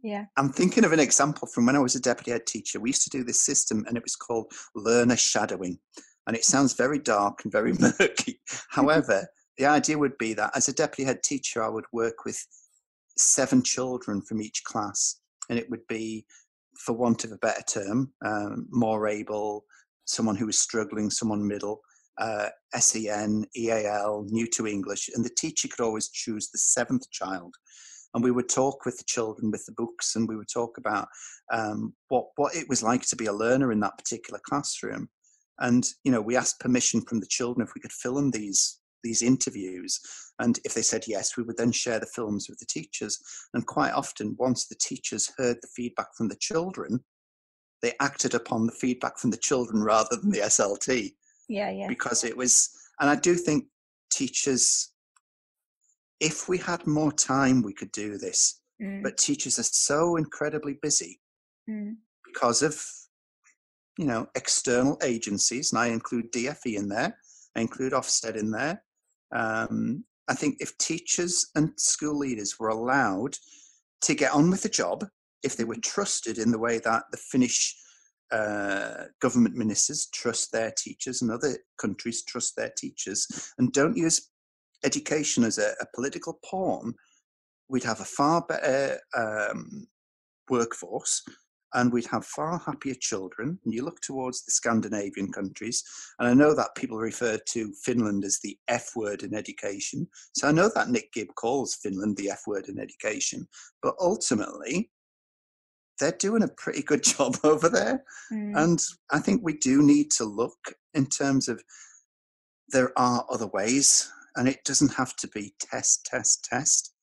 yeah, 0.02 0.26
I'm 0.38 0.54
thinking 0.54 0.86
of 0.86 0.94
an 0.94 1.02
example 1.02 1.48
from 1.48 1.66
when 1.66 1.76
I 1.76 1.80
was 1.80 1.96
a 1.96 2.00
deputy 2.00 2.32
head 2.32 2.46
teacher. 2.46 2.80
We 2.80 2.90
used 2.90 3.04
to 3.04 3.10
do 3.10 3.26
this 3.26 3.46
system 3.46 3.84
and 3.88 3.98
it 3.98 4.04
was 4.04 4.16
called 4.16 4.52
learner 4.74 5.18
shadowing. 5.18 5.80
And 6.26 6.38
it 6.38 6.46
sounds 6.46 6.74
very 6.74 7.00
dark 7.00 7.44
and 7.44 7.52
very 7.52 7.74
murky. 7.80 8.40
However, 8.70 9.28
the 9.58 9.66
idea 9.66 9.98
would 9.98 10.18
be 10.18 10.34
that 10.36 10.56
as 10.56 10.70
a 10.70 10.74
deputy 10.74 11.04
head 11.04 11.24
teacher, 11.24 11.62
I 11.62 11.70
would 11.70 11.86
work 11.92 12.26
with 12.26 12.42
seven 13.18 13.62
children 13.62 14.22
from 14.22 14.42
each 14.42 14.64
class. 14.64 15.20
And 15.50 15.60
it 15.60 15.70
would 15.70 15.86
be, 15.88 16.26
for 16.78 16.94
want 16.94 17.24
of 17.24 17.32
a 17.32 17.38
better 17.38 17.64
term, 17.68 18.12
um, 18.26 18.68
more 18.70 19.08
able, 19.08 19.66
someone 20.06 20.36
who 20.36 20.46
was 20.46 20.60
struggling, 20.60 21.10
someone 21.10 21.48
middle, 21.48 21.82
uh, 22.18 22.50
SEN, 22.76 23.46
EAL, 23.56 24.26
new 24.30 24.48
to 24.48 24.68
English. 24.68 25.10
And 25.14 25.24
the 25.24 25.36
teacher 25.38 25.68
could 25.68 25.84
always 25.84 26.10
choose 26.10 26.50
the 26.50 26.60
seventh 26.60 27.10
child 27.12 27.56
and 28.14 28.24
we 28.24 28.32
would 28.32 28.50
talk 28.50 28.86
with 28.86 28.98
the 28.98 29.04
children 29.06 29.52
with 29.52 29.66
the 29.66 29.74
books 29.74 30.16
and 30.16 30.28
we 30.28 30.36
would 30.36 30.48
talk 30.52 30.78
about 30.78 31.08
um, 31.52 31.94
what 32.10 32.26
what 32.36 32.56
it 32.56 32.68
was 32.70 32.84
like 32.84 33.02
to 33.08 33.16
be 33.16 33.26
a 33.26 33.34
learner 33.34 33.72
in 33.72 33.80
that 33.80 33.98
particular 33.98 34.40
classroom 34.46 35.10
and 35.60 35.86
you 36.04 36.12
know 36.12 36.22
we 36.22 36.36
asked 36.36 36.60
permission 36.60 37.02
from 37.02 37.20
the 37.20 37.28
children 37.28 37.66
if 37.66 37.74
we 37.76 37.82
could 37.82 37.92
film 37.92 38.32
these 38.32 38.80
these 39.04 39.22
interviews 39.22 40.00
and 40.40 40.60
if 40.66 40.74
they 40.74 40.82
said 40.82 41.04
yes 41.08 41.38
we 41.38 41.44
would 41.44 41.58
then 41.58 41.72
share 41.72 42.00
the 42.00 42.06
films 42.06 42.48
with 42.50 42.60
the 42.60 42.66
teachers. 42.66 43.20
And 43.54 43.66
quite 43.66 43.94
often 43.94 44.36
once 44.40 44.68
the 44.68 44.76
teachers 44.76 45.32
heard 45.38 45.58
the 45.62 45.68
feedback 45.76 46.16
from 46.16 46.28
the 46.28 46.38
children 46.40 47.04
they 47.82 47.94
acted 48.00 48.34
upon 48.34 48.66
the 48.66 48.72
feedback 48.72 49.18
from 49.18 49.30
the 49.30 49.38
children 49.38 49.84
rather 49.84 50.16
than 50.16 50.32
the 50.32 50.40
slt 50.40 51.12
yeah, 51.50 51.70
yeah, 51.70 51.88
because 51.88 52.24
it 52.24 52.36
was 52.36 52.70
and 53.00 53.10
i 53.10 53.16
do 53.16 53.36
think 53.36 53.66
teachers 54.10 54.94
if 56.22 56.48
we 56.48 56.58
had 56.58 56.88
more 56.88 57.12
time 57.12 57.62
we 57.62 57.74
could 57.74 57.92
do 57.92 58.18
this. 58.18 58.62
Mm, 58.82 59.04
but 59.04 59.18
teachers 59.18 59.60
are 59.60 59.64
so 59.64 60.16
incredibly 60.16 60.80
busy 60.82 61.20
mm, 61.70 61.96
because 62.26 62.64
of 62.64 62.82
you 63.98 64.06
know, 64.06 64.28
external 64.36 64.98
agencies, 65.04 65.72
and 65.72 65.80
I 65.80 65.88
include 65.88 66.32
DFE 66.32 66.76
in 66.76 66.90
there, 66.90 67.18
I 67.56 67.62
include 67.62 67.94
Ofsted 67.94 68.36
in 68.36 68.52
there. 68.52 68.84
Um, 69.34 70.06
I 70.28 70.36
think 70.36 70.58
if 70.60 70.78
teachers 70.78 71.48
and 71.56 71.72
school 71.78 72.18
leaders 72.18 72.60
were 72.60 72.70
allowed 72.70 73.36
to 74.02 74.16
get 74.16 74.34
on 74.34 74.50
with 74.50 74.64
the 74.64 74.70
job, 74.70 75.06
if 75.44 75.58
they 75.58 75.64
were 75.64 75.76
trusted 75.76 76.38
in 76.38 76.52
the 76.52 76.60
way 76.60 76.80
that 76.80 77.04
the 77.12 77.18
Finnish 77.18 77.76
uh, 78.32 79.06
government 79.22 79.56
ministers 79.56 80.08
trust 80.14 80.52
their 80.52 80.72
teachers 80.78 81.22
and 81.22 81.30
other 81.30 81.58
countries 81.78 82.24
trust 82.24 82.56
their 82.56 82.72
teachers 82.78 83.28
and 83.58 83.72
don't 83.74 83.98
use 83.98 84.30
education 84.84 85.44
as 85.44 85.58
a, 85.58 85.74
a 85.82 85.86
political 85.94 86.40
pawn, 86.50 86.94
we'd 87.70 87.84
have 87.84 88.00
a 88.00 88.06
far 88.06 88.44
better 88.48 89.00
um, 89.16 89.88
workforce 90.50 91.22
and 91.74 91.92
we'd 91.92 92.08
have 92.08 92.26
far 92.26 92.60
happier 92.60 92.96
children. 93.00 93.60
And 93.64 93.74
you 93.74 93.84
look 93.84 94.00
towards 94.02 94.44
the 94.44 94.52
Scandinavian 94.52 95.32
countries, 95.32 95.84
and 96.20 96.28
I 96.28 96.34
know 96.34 96.54
that 96.56 96.76
people 96.76 96.98
refer 96.98 97.38
to 97.50 97.74
Finland 97.84 98.24
as 98.24 98.40
the 98.44 98.58
F 98.68 98.92
word 98.96 99.24
in 99.24 99.34
education. 99.34 100.08
So 100.36 100.48
I 100.48 100.52
know 100.52 100.70
that 100.76 100.90
Nick 100.90 101.12
Gibb 101.14 101.30
calls 101.36 101.76
Finland 101.76 102.18
the 102.18 102.32
F 102.32 102.42
word 102.48 102.70
in 102.70 102.80
education, 102.80 103.48
but 103.82 103.96
ultimately, 104.00 104.92
they're 106.00 106.12
doing 106.12 106.44
a 106.44 106.48
pretty 106.48 106.82
good 106.82 107.04
job 107.16 107.38
over 107.44 107.70
there. 107.70 108.04
Mm. 108.32 108.58
And 108.58 108.80
I 109.12 109.20
think 109.20 109.42
we 109.44 109.58
do 109.58 109.82
need 109.82 110.12
to 110.12 110.26
look 110.26 110.76
in 110.94 111.06
terms 111.08 111.48
of 111.48 111.64
there 112.70 112.92
are 112.98 113.26
other 113.30 113.48
ways, 113.48 114.12
and 114.36 114.48
it 114.48 114.64
doesn't 114.64 114.94
have 114.94 115.16
to 115.18 115.28
be 115.28 115.54
test, 115.60 116.06
test, 116.06 116.46
test. 116.50 116.94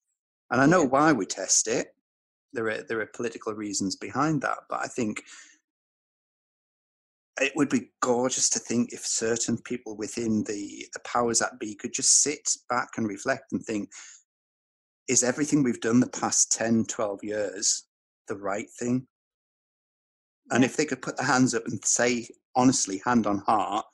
And 0.49 0.59
I 0.59 0.65
know 0.65 0.83
why 0.83 1.13
we 1.13 1.25
test 1.25 1.67
it 1.67 1.93
there 2.53 2.67
are 2.69 2.83
there 2.83 2.99
are 3.01 3.07
political 3.07 3.53
reasons 3.53 3.95
behind 3.95 4.41
that, 4.41 4.59
but 4.69 4.79
I 4.81 4.87
think 4.87 5.23
it 7.39 7.53
would 7.55 7.69
be 7.69 7.91
gorgeous 8.01 8.49
to 8.49 8.59
think 8.59 8.91
if 8.91 9.05
certain 9.05 9.57
people 9.57 9.95
within 9.95 10.43
the, 10.43 10.85
the 10.93 10.99
powers 10.99 11.39
that 11.39 11.59
be 11.59 11.73
could 11.73 11.93
just 11.93 12.21
sit 12.21 12.55
back 12.69 12.89
and 12.97 13.07
reflect 13.07 13.51
and 13.51 13.63
think 13.63 13.89
is 15.07 15.23
everything 15.23 15.63
we've 15.63 15.81
done 15.81 15.99
the 15.99 16.07
past 16.07 16.51
10 16.51 16.85
12 16.85 17.23
years 17.23 17.85
the 18.27 18.35
right 18.35 18.69
thing? 18.79 19.07
And 20.51 20.63
if 20.63 20.75
they 20.75 20.85
could 20.85 21.01
put 21.01 21.17
their 21.17 21.25
hands 21.25 21.55
up 21.55 21.65
and 21.65 21.83
say 21.85 22.27
honestly 22.55 23.01
hand 23.05 23.25
on 23.25 23.39
heart 23.39 23.85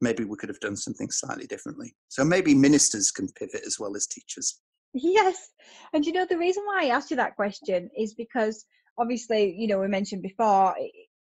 maybe 0.00 0.24
we 0.24 0.36
could 0.36 0.48
have 0.48 0.60
done 0.60 0.76
something 0.76 1.10
slightly 1.10 1.46
differently. 1.46 1.94
So 2.08 2.24
maybe 2.24 2.54
ministers 2.54 3.10
can 3.10 3.28
pivot 3.32 3.62
as 3.66 3.78
well 3.78 3.96
as 3.96 4.06
teachers 4.06 4.60
Yes. 4.92 5.48
And 5.92 6.04
you 6.04 6.12
know, 6.12 6.26
the 6.26 6.38
reason 6.38 6.64
why 6.64 6.84
I 6.84 6.96
asked 6.96 7.10
you 7.10 7.16
that 7.16 7.36
question 7.36 7.90
is 7.96 8.14
because 8.14 8.64
obviously, 8.98 9.54
you 9.56 9.68
know, 9.68 9.78
we 9.78 9.88
mentioned 9.88 10.22
before, 10.22 10.76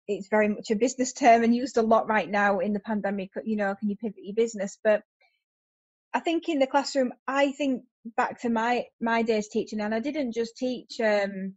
it's 0.07 0.27
very 0.27 0.49
much 0.49 0.71
a 0.71 0.75
business 0.75 1.13
term 1.13 1.43
and 1.43 1.55
used 1.55 1.77
a 1.77 1.83
lot 1.83 2.07
right 2.07 2.29
now 2.29 2.59
in 2.59 2.73
the 2.73 2.79
pandemic. 2.79 3.29
You 3.43 3.57
know, 3.57 3.75
can 3.75 3.89
you 3.89 3.95
pivot 3.95 4.17
your 4.23 4.35
business? 4.35 4.77
But 4.83 5.03
I 6.13 6.19
think 6.19 6.49
in 6.49 6.59
the 6.59 6.67
classroom, 6.67 7.13
I 7.27 7.51
think 7.51 7.83
back 8.17 8.41
to 8.41 8.49
my 8.49 8.85
my 8.99 9.21
days 9.21 9.49
teaching, 9.49 9.79
and 9.81 9.93
I 9.93 9.99
didn't 9.99 10.33
just 10.33 10.57
teach 10.57 10.99
um, 10.99 11.53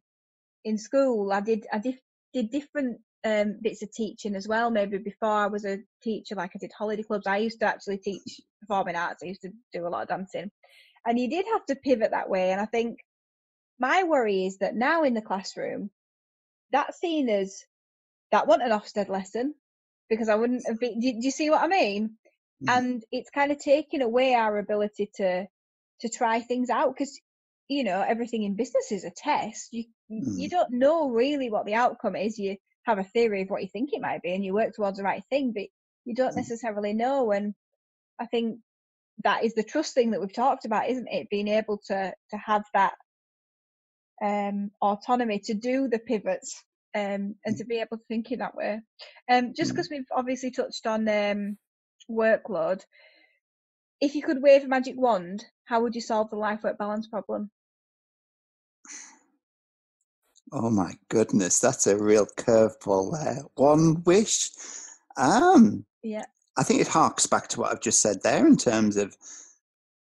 in 0.64 0.76
school. 0.76 1.32
I 1.32 1.40
did 1.40 1.66
I 1.72 1.78
did 1.78 1.98
did 2.34 2.50
different 2.50 3.00
um, 3.24 3.56
bits 3.62 3.82
of 3.82 3.92
teaching 3.92 4.36
as 4.36 4.46
well. 4.46 4.70
Maybe 4.70 4.98
before 4.98 5.30
I 5.30 5.46
was 5.46 5.64
a 5.64 5.78
teacher, 6.02 6.34
like 6.34 6.52
I 6.54 6.58
did 6.58 6.72
holiday 6.76 7.02
clubs. 7.02 7.26
I 7.26 7.38
used 7.38 7.60
to 7.60 7.66
actually 7.66 7.98
teach 7.98 8.40
performing 8.60 8.96
arts. 8.96 9.22
I 9.22 9.28
used 9.28 9.42
to 9.42 9.50
do 9.72 9.86
a 9.86 9.88
lot 9.88 10.02
of 10.02 10.08
dancing, 10.08 10.50
and 11.06 11.18
you 11.18 11.28
did 11.28 11.46
have 11.52 11.64
to 11.66 11.76
pivot 11.76 12.12
that 12.12 12.30
way. 12.30 12.50
And 12.52 12.60
I 12.60 12.66
think 12.66 12.98
my 13.78 14.04
worry 14.04 14.46
is 14.46 14.58
that 14.58 14.76
now 14.76 15.02
in 15.02 15.14
the 15.14 15.22
classroom, 15.22 15.90
that's 16.70 16.98
seen 16.98 17.28
as 17.28 17.64
that 18.30 18.46
wasn't 18.46 18.70
an 18.70 18.78
Ofsted 18.78 19.08
lesson 19.08 19.54
because 20.08 20.28
I 20.28 20.36
wouldn't 20.36 20.66
have 20.66 20.78
been. 20.78 21.00
Do, 21.00 21.12
do 21.12 21.20
you 21.20 21.30
see 21.30 21.50
what 21.50 21.62
I 21.62 21.66
mean? 21.66 22.16
Mm. 22.64 22.78
And 22.78 23.04
it's 23.10 23.30
kind 23.30 23.52
of 23.52 23.58
taking 23.58 24.02
away 24.02 24.34
our 24.34 24.58
ability 24.58 25.10
to 25.16 25.46
to 26.00 26.08
try 26.08 26.40
things 26.40 26.70
out 26.70 26.94
because 26.94 27.20
you 27.68 27.84
know 27.84 28.00
everything 28.00 28.42
in 28.42 28.56
business 28.56 28.92
is 28.92 29.04
a 29.04 29.10
test. 29.10 29.72
You 29.72 29.84
mm. 30.10 30.38
you 30.38 30.48
don't 30.48 30.72
know 30.72 31.10
really 31.10 31.50
what 31.50 31.66
the 31.66 31.74
outcome 31.74 32.16
is. 32.16 32.38
You 32.38 32.56
have 32.84 32.98
a 32.98 33.04
theory 33.04 33.42
of 33.42 33.48
what 33.48 33.62
you 33.62 33.68
think 33.68 33.90
it 33.92 34.00
might 34.00 34.22
be, 34.22 34.34
and 34.34 34.44
you 34.44 34.54
work 34.54 34.74
towards 34.74 34.98
the 34.98 35.04
right 35.04 35.22
thing, 35.30 35.52
but 35.52 35.66
you 36.04 36.14
don't 36.14 36.32
mm. 36.32 36.36
necessarily 36.36 36.94
know. 36.94 37.32
And 37.32 37.54
I 38.18 38.26
think 38.26 38.58
that 39.24 39.44
is 39.44 39.54
the 39.54 39.62
trust 39.62 39.94
thing 39.94 40.10
that 40.10 40.20
we've 40.20 40.32
talked 40.32 40.64
about, 40.64 40.88
isn't 40.88 41.08
it? 41.08 41.30
Being 41.30 41.48
able 41.48 41.78
to 41.88 42.12
to 42.30 42.36
have 42.36 42.64
that 42.74 42.94
um, 44.22 44.70
autonomy 44.80 45.40
to 45.40 45.54
do 45.54 45.88
the 45.88 45.98
pivots 45.98 46.62
um, 46.94 47.34
and 47.44 47.56
to 47.56 47.64
be 47.64 47.80
able 47.80 47.98
to 47.98 48.04
think 48.08 48.30
in 48.30 48.38
that 48.38 48.54
way. 48.54 48.80
Um, 49.30 49.52
just 49.56 49.72
because 49.72 49.88
mm. 49.88 49.92
we've 49.92 50.06
obviously 50.14 50.50
touched 50.50 50.86
on 50.86 51.08
um, 51.08 51.58
workload, 52.10 52.82
if 54.00 54.14
you 54.14 54.22
could 54.22 54.42
wave 54.42 54.64
a 54.64 54.68
magic 54.68 54.94
wand, 54.96 55.44
how 55.64 55.82
would 55.82 55.94
you 55.94 56.00
solve 56.00 56.30
the 56.30 56.36
life 56.36 56.62
work 56.62 56.78
balance 56.78 57.08
problem? 57.08 57.50
Oh 60.52 60.70
my 60.70 60.92
goodness, 61.08 61.60
that's 61.60 61.86
a 61.86 61.96
real 61.96 62.26
curveball 62.26 63.12
there. 63.12 63.42
One 63.54 64.02
wish. 64.04 64.50
Um, 65.16 65.86
yeah. 66.02 66.26
I 66.56 66.62
think 66.62 66.80
it 66.80 66.88
harks 66.88 67.26
back 67.26 67.48
to 67.48 67.60
what 67.60 67.72
I've 67.72 67.80
just 67.80 68.02
said 68.02 68.18
there 68.22 68.46
in 68.46 68.56
terms 68.56 68.96
of 68.96 69.16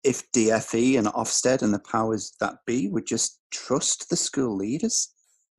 if 0.04 0.32
DFE 0.32 0.98
and 0.98 1.08
Ofsted 1.08 1.62
and 1.62 1.74
the 1.74 1.80
powers 1.80 2.34
that 2.40 2.56
be 2.66 2.88
would 2.88 3.06
just 3.06 3.40
trust 3.52 4.10
the 4.10 4.16
school 4.16 4.56
leaders. 4.56 5.14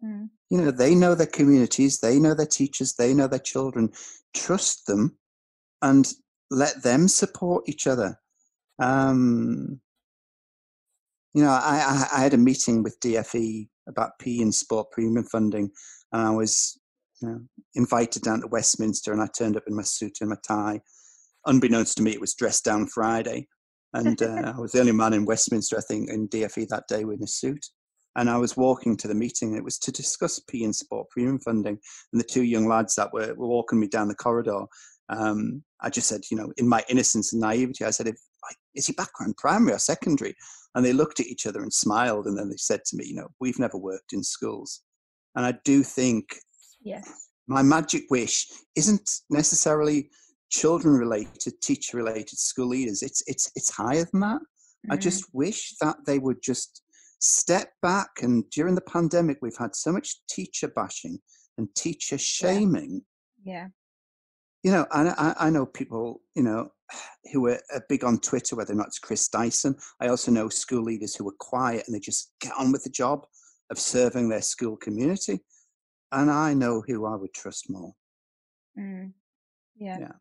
Mm. 0.04 0.30
You 0.48 0.58
know, 0.58 0.70
they 0.70 0.94
know 0.94 1.14
their 1.14 1.26
communities, 1.26 2.00
they 2.00 2.18
know 2.18 2.34
their 2.34 2.46
teachers, 2.46 2.94
they 2.94 3.14
know 3.14 3.26
their 3.26 3.38
children. 3.38 3.90
Trust 4.34 4.86
them 4.86 5.16
and 5.82 6.10
let 6.50 6.82
them 6.82 7.06
support 7.06 7.68
each 7.68 7.86
other. 7.86 8.18
Um, 8.78 9.80
you 11.34 11.44
know, 11.44 11.50
I, 11.50 12.06
I, 12.12 12.18
I 12.18 12.22
had 12.22 12.34
a 12.34 12.38
meeting 12.38 12.82
with 12.82 12.98
DFE 13.00 13.68
about 13.86 14.18
PE 14.18 14.38
and 14.38 14.54
sport 14.54 14.90
premium 14.90 15.24
funding, 15.24 15.70
and 16.12 16.22
I 16.22 16.30
was 16.30 16.79
know, 17.28 17.40
invited 17.74 18.22
down 18.22 18.40
to 18.40 18.46
Westminster, 18.46 19.12
and 19.12 19.22
I 19.22 19.28
turned 19.36 19.56
up 19.56 19.64
in 19.66 19.76
my 19.76 19.82
suit 19.82 20.18
and 20.20 20.30
my 20.30 20.36
tie. 20.46 20.80
Unbeknownst 21.46 21.96
to 21.96 22.02
me, 22.02 22.12
it 22.12 22.20
was 22.20 22.34
dressed 22.34 22.64
down 22.64 22.86
Friday, 22.86 23.48
and 23.94 24.20
uh, 24.22 24.52
I 24.56 24.60
was 24.60 24.72
the 24.72 24.80
only 24.80 24.92
man 24.92 25.12
in 25.12 25.24
Westminster, 25.24 25.76
I 25.76 25.82
think, 25.82 26.10
in 26.10 26.28
DFE 26.28 26.68
that 26.68 26.88
day 26.88 27.04
with 27.04 27.22
a 27.22 27.26
suit. 27.26 27.64
And 28.16 28.28
I 28.28 28.38
was 28.38 28.56
walking 28.56 28.96
to 28.98 29.08
the 29.08 29.14
meeting, 29.14 29.50
and 29.50 29.58
it 29.58 29.64
was 29.64 29.78
to 29.78 29.92
discuss 29.92 30.40
PE 30.40 30.62
and 30.62 30.74
Sport 30.74 31.08
premium 31.10 31.38
funding. 31.38 31.78
And 32.12 32.20
the 32.20 32.26
two 32.26 32.42
young 32.42 32.66
lads 32.66 32.96
that 32.96 33.12
were, 33.12 33.34
were 33.34 33.46
walking 33.46 33.78
me 33.78 33.86
down 33.86 34.08
the 34.08 34.16
corridor, 34.16 34.64
um, 35.08 35.62
I 35.80 35.90
just 35.90 36.08
said, 36.08 36.22
you 36.30 36.36
know, 36.36 36.52
in 36.56 36.68
my 36.68 36.84
innocence 36.88 37.32
and 37.32 37.40
naivety, 37.40 37.84
I 37.84 37.90
said, 37.90 38.08
if, 38.08 38.16
is 38.74 38.88
your 38.88 38.94
background 38.96 39.36
primary 39.36 39.74
or 39.74 39.78
secondary? 39.78 40.34
And 40.74 40.84
they 40.84 40.92
looked 40.92 41.20
at 41.20 41.26
each 41.26 41.46
other 41.46 41.62
and 41.62 41.72
smiled, 41.72 42.26
and 42.26 42.36
then 42.36 42.48
they 42.48 42.56
said 42.56 42.80
to 42.86 42.96
me, 42.96 43.06
you 43.06 43.14
know, 43.14 43.28
we've 43.40 43.58
never 43.58 43.76
worked 43.76 44.12
in 44.12 44.22
schools. 44.22 44.82
And 45.36 45.46
I 45.46 45.54
do 45.64 45.82
think 45.82 46.26
Yes. 46.82 47.28
My 47.46 47.62
magic 47.62 48.04
wish 48.10 48.46
isn't 48.76 49.10
necessarily 49.28 50.10
children 50.50 50.94
related, 50.94 51.60
teacher 51.62 51.96
related, 51.96 52.38
school 52.38 52.68
leaders. 52.68 53.02
It's 53.02 53.22
it's 53.26 53.50
it's 53.54 53.70
higher 53.70 54.06
than 54.10 54.20
that. 54.20 54.40
Mm-hmm. 54.40 54.92
I 54.92 54.96
just 54.96 55.24
wish 55.32 55.74
that 55.80 55.96
they 56.06 56.18
would 56.18 56.42
just 56.42 56.82
step 57.20 57.70
back 57.82 58.08
and 58.22 58.48
during 58.50 58.74
the 58.74 58.80
pandemic 58.80 59.36
we've 59.42 59.56
had 59.56 59.76
so 59.76 59.92
much 59.92 60.16
teacher 60.28 60.68
bashing 60.68 61.18
and 61.58 61.68
teacher 61.76 62.16
shaming. 62.16 63.02
Yeah. 63.44 63.52
yeah. 63.52 63.66
You 64.62 64.70
know, 64.72 64.86
I, 64.90 65.34
I 65.38 65.50
know 65.50 65.64
people, 65.66 66.20
you 66.34 66.42
know, 66.42 66.70
who 67.32 67.48
are 67.48 67.60
big 67.88 68.04
on 68.04 68.20
Twitter, 68.20 68.56
whether 68.56 68.72
or 68.72 68.76
not 68.76 68.88
it's 68.88 68.98
Chris 68.98 69.28
Dyson. 69.28 69.74
I 70.00 70.08
also 70.08 70.30
know 70.30 70.48
school 70.48 70.82
leaders 70.82 71.14
who 71.14 71.28
are 71.28 71.34
quiet 71.38 71.84
and 71.86 71.94
they 71.94 72.00
just 72.00 72.32
get 72.40 72.52
on 72.58 72.72
with 72.72 72.84
the 72.84 72.90
job 72.90 73.26
of 73.70 73.78
serving 73.78 74.28
their 74.28 74.42
school 74.42 74.76
community 74.76 75.40
and 76.12 76.30
I 76.30 76.54
know 76.54 76.82
who 76.86 77.06
I 77.06 77.16
would 77.16 77.32
trust 77.32 77.70
more. 77.70 77.94
Mm. 78.78 79.12
Yeah. 79.76 79.98
yeah. 79.98 80.12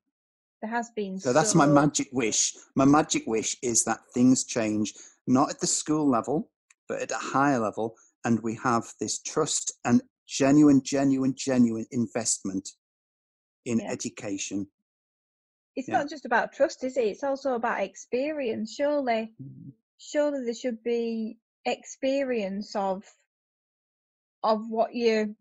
There 0.61 0.71
has 0.71 0.89
been. 0.95 1.19
So, 1.19 1.29
so 1.29 1.33
that's 1.33 1.55
my 1.55 1.65
magic 1.65 2.09
wish. 2.11 2.53
My 2.75 2.85
magic 2.85 3.23
wish 3.27 3.57
is 3.61 3.83
that 3.85 3.99
things 4.13 4.43
change, 4.43 4.93
not 5.27 5.49
at 5.49 5.59
the 5.59 5.67
school 5.67 6.09
level, 6.09 6.51
but 6.87 7.01
at 7.01 7.11
a 7.11 7.15
higher 7.15 7.59
level, 7.59 7.95
and 8.25 8.39
we 8.41 8.55
have 8.63 8.83
this 8.99 9.21
trust 9.21 9.73
and 9.85 10.01
genuine, 10.27 10.81
genuine, 10.83 11.33
genuine 11.35 11.85
investment 11.91 12.69
in 13.65 13.79
yeah. 13.79 13.91
education. 13.91 14.67
It's 15.75 15.87
yeah. 15.87 15.99
not 15.99 16.09
just 16.09 16.25
about 16.25 16.51
trust, 16.51 16.83
is 16.83 16.97
it? 16.97 17.05
It's 17.05 17.23
also 17.23 17.53
about 17.53 17.81
experience. 17.81 18.75
Surely, 18.75 19.31
mm. 19.41 19.71
surely 19.97 20.43
there 20.43 20.53
should 20.53 20.83
be 20.83 21.37
experience 21.65 22.75
of 22.75 23.03
of 24.43 24.69
what 24.69 24.93
you 24.93 25.35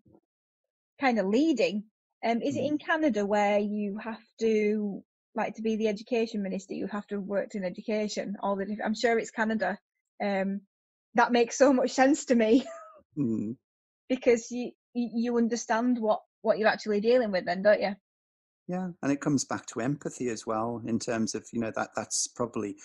kind 1.00 1.18
of 1.18 1.26
leading. 1.26 1.84
Um, 2.24 2.42
is 2.42 2.56
it 2.56 2.64
in 2.64 2.78
Canada 2.78 3.24
where 3.24 3.58
you 3.58 3.98
have 3.98 4.20
to, 4.40 5.02
like, 5.34 5.54
to 5.54 5.62
be 5.62 5.76
the 5.76 5.88
education 5.88 6.42
minister, 6.42 6.74
you 6.74 6.88
have 6.88 7.06
to 7.08 7.16
have 7.16 7.24
worked 7.24 7.54
in 7.54 7.64
education? 7.64 8.36
All 8.42 8.56
the 8.56 8.66
I'm 8.84 8.94
sure 8.94 9.18
it's 9.18 9.30
Canada. 9.30 9.78
Um, 10.22 10.62
that 11.14 11.32
makes 11.32 11.56
so 11.56 11.72
much 11.72 11.92
sense 11.92 12.24
to 12.26 12.34
me 12.34 12.64
mm. 13.18 13.56
because 14.08 14.50
you 14.50 14.72
you 14.94 15.36
understand 15.36 15.98
what 15.98 16.20
what 16.42 16.58
you're 16.58 16.68
actually 16.68 17.00
dealing 17.00 17.30
with, 17.30 17.44
then, 17.44 17.62
don't 17.62 17.80
you? 17.80 17.94
Yeah, 18.68 18.88
and 19.02 19.10
it 19.10 19.20
comes 19.20 19.44
back 19.44 19.66
to 19.66 19.80
empathy 19.80 20.28
as 20.28 20.46
well 20.46 20.82
in 20.86 20.98
terms 20.98 21.34
of, 21.34 21.46
you 21.52 21.60
know, 21.60 21.72
that 21.74 21.90
that's 21.96 22.28
probably 22.28 22.76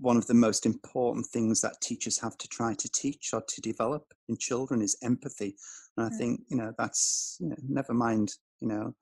one 0.00 0.16
of 0.16 0.26
the 0.26 0.34
most 0.34 0.64
important 0.66 1.26
things 1.26 1.60
that 1.60 1.80
teachers 1.80 2.18
have 2.18 2.36
to 2.38 2.48
try 2.48 2.74
to 2.74 2.88
teach 2.90 3.30
or 3.32 3.42
to 3.48 3.60
develop 3.60 4.04
in 4.28 4.36
children 4.36 4.80
is 4.82 4.96
empathy. 5.02 5.56
And 5.96 6.06
I 6.06 6.10
Mm. 6.10 6.18
think, 6.18 6.40
you 6.48 6.56
know, 6.56 6.72
that's, 6.78 7.36
you 7.40 7.48
know, 7.48 7.56
never 7.68 7.94
mind, 7.94 8.36
you 8.60 8.68
know, 8.68 8.94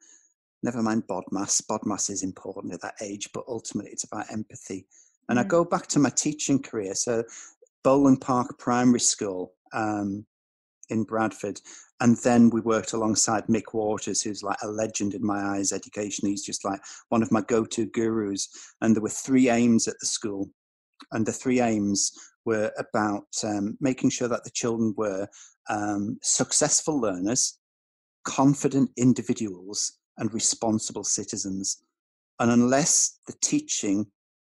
never 0.63 0.83
mind 0.83 1.07
BODMAS. 1.07 1.63
BODMAS 1.67 2.11
is 2.11 2.23
important 2.23 2.73
at 2.73 2.81
that 2.81 2.97
age, 3.03 3.31
but 3.33 3.45
ultimately 3.47 3.93
it's 3.93 4.05
about 4.05 4.31
empathy. 4.33 4.87
And 5.29 5.39
I 5.39 5.45
Mm. 5.45 5.49
go 5.49 5.65
back 5.65 5.87
to 5.89 5.99
my 5.99 6.11
teaching 6.11 6.61
career. 6.63 6.95
So 6.95 7.25
Bowling 7.83 8.17
Park 8.17 8.59
Primary 8.59 9.01
School 9.01 9.55
um, 9.73 10.27
in 10.89 11.05
Bradford. 11.05 11.61
And 12.01 12.17
then 12.19 12.51
we 12.51 12.61
worked 12.61 12.93
alongside 12.93 13.47
Mick 13.47 13.73
Waters, 13.75 14.23
who's 14.23 14.43
like 14.43 14.59
a 14.63 14.69
legend 14.69 15.15
in 15.15 15.25
my 15.25 15.41
eyes, 15.57 15.73
education. 15.73 16.29
He's 16.29 16.45
just 16.45 16.65
like 16.65 16.81
one 17.09 17.23
of 17.23 17.33
my 17.33 17.43
go-to 17.43 17.87
gurus. 17.87 18.49
And 18.81 18.95
there 18.95 19.03
were 19.03 19.09
three 19.09 19.49
aims 19.49 19.89
at 19.89 19.99
the 20.01 20.07
school. 20.07 20.51
And 21.13 21.27
the 21.27 21.33
three 21.33 21.61
aims 21.61 22.13
were 22.45 22.73
about 22.79 23.27
um, 23.45 23.77
making 23.81 24.11
sure 24.11 24.29
that 24.29 24.45
the 24.45 24.51
children 24.51 24.95
were 24.97 25.29
um, 25.69 26.19
successful 26.23 27.01
learners, 27.01 27.59
confident 28.25 28.91
individuals, 28.97 29.99
and 30.19 30.33
responsible 30.33 31.05
citizens. 31.05 31.83
And 32.39 32.51
unless 32.51 33.19
the 33.27 33.35
teaching 33.43 34.07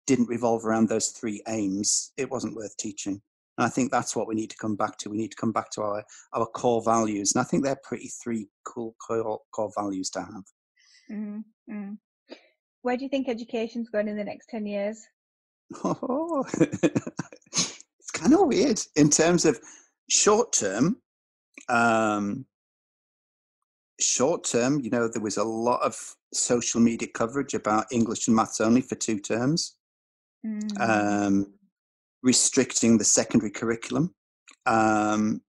didn't 0.06 0.28
revolve 0.28 0.64
around 0.64 0.88
those 0.88 1.08
three 1.08 1.42
aims, 1.48 2.12
it 2.16 2.30
wasn't 2.30 2.56
worth 2.56 2.76
teaching. 2.76 3.20
And 3.58 3.66
I 3.66 3.68
think 3.68 3.90
that's 3.90 4.14
what 4.14 4.28
we 4.28 4.34
need 4.34 4.50
to 4.50 4.56
come 4.56 4.76
back 4.76 4.96
to. 4.98 5.10
We 5.10 5.16
need 5.16 5.32
to 5.32 5.36
come 5.36 5.52
back 5.52 5.70
to 5.72 5.82
our, 5.82 6.04
our 6.32 6.46
core 6.46 6.82
values. 6.82 7.34
And 7.34 7.40
I 7.40 7.44
think 7.44 7.64
they're 7.64 7.80
pretty 7.82 8.08
three 8.22 8.48
cool 8.64 8.94
core, 9.04 9.40
core 9.52 9.72
values 9.76 10.10
to 10.10 10.20
have. 10.20 10.44
Mm, 11.10 11.44
mm. 11.70 11.98
Where 12.82 12.96
do 12.96 13.02
you 13.02 13.08
think 13.08 13.28
education's 13.28 13.90
going 13.90 14.08
in 14.08 14.16
the 14.16 14.24
next 14.24 14.48
10 14.50 14.64
years? 14.64 15.04
Oh, 15.84 16.44
it's 16.60 18.10
kind 18.12 18.32
of 18.34 18.46
weird 18.46 18.80
in 18.96 19.10
terms 19.10 19.44
of 19.44 19.60
short 20.08 20.52
term. 20.52 20.96
Um, 21.68 22.46
short 24.00 24.44
term, 24.44 24.80
you 24.80 24.90
know, 24.90 25.08
there 25.08 25.22
was 25.22 25.36
a 25.36 25.44
lot 25.44 25.82
of 25.82 25.96
social 26.32 26.80
media 26.80 27.08
coverage 27.12 27.54
about 27.54 27.86
English 27.92 28.26
and 28.28 28.36
maths 28.36 28.60
only 28.60 28.80
for 28.80 28.94
two 28.94 29.18
terms, 29.18 29.76
Mm. 30.46 30.80
um, 30.80 31.52
restricting 32.22 32.96
the 32.96 33.04
secondary 33.04 33.50
curriculum. 33.50 34.14
Um, 34.66 35.42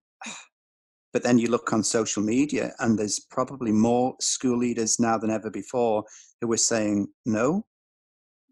but 1.12 1.22
then 1.22 1.38
you 1.38 1.48
look 1.48 1.72
on 1.72 1.84
social 1.84 2.22
media, 2.22 2.72
and 2.80 2.98
there's 2.98 3.20
probably 3.20 3.70
more 3.70 4.16
school 4.20 4.58
leaders 4.58 4.98
now 4.98 5.16
than 5.16 5.30
ever 5.30 5.48
before 5.48 6.04
who 6.40 6.52
are 6.52 6.56
saying 6.56 7.08
no. 7.24 7.64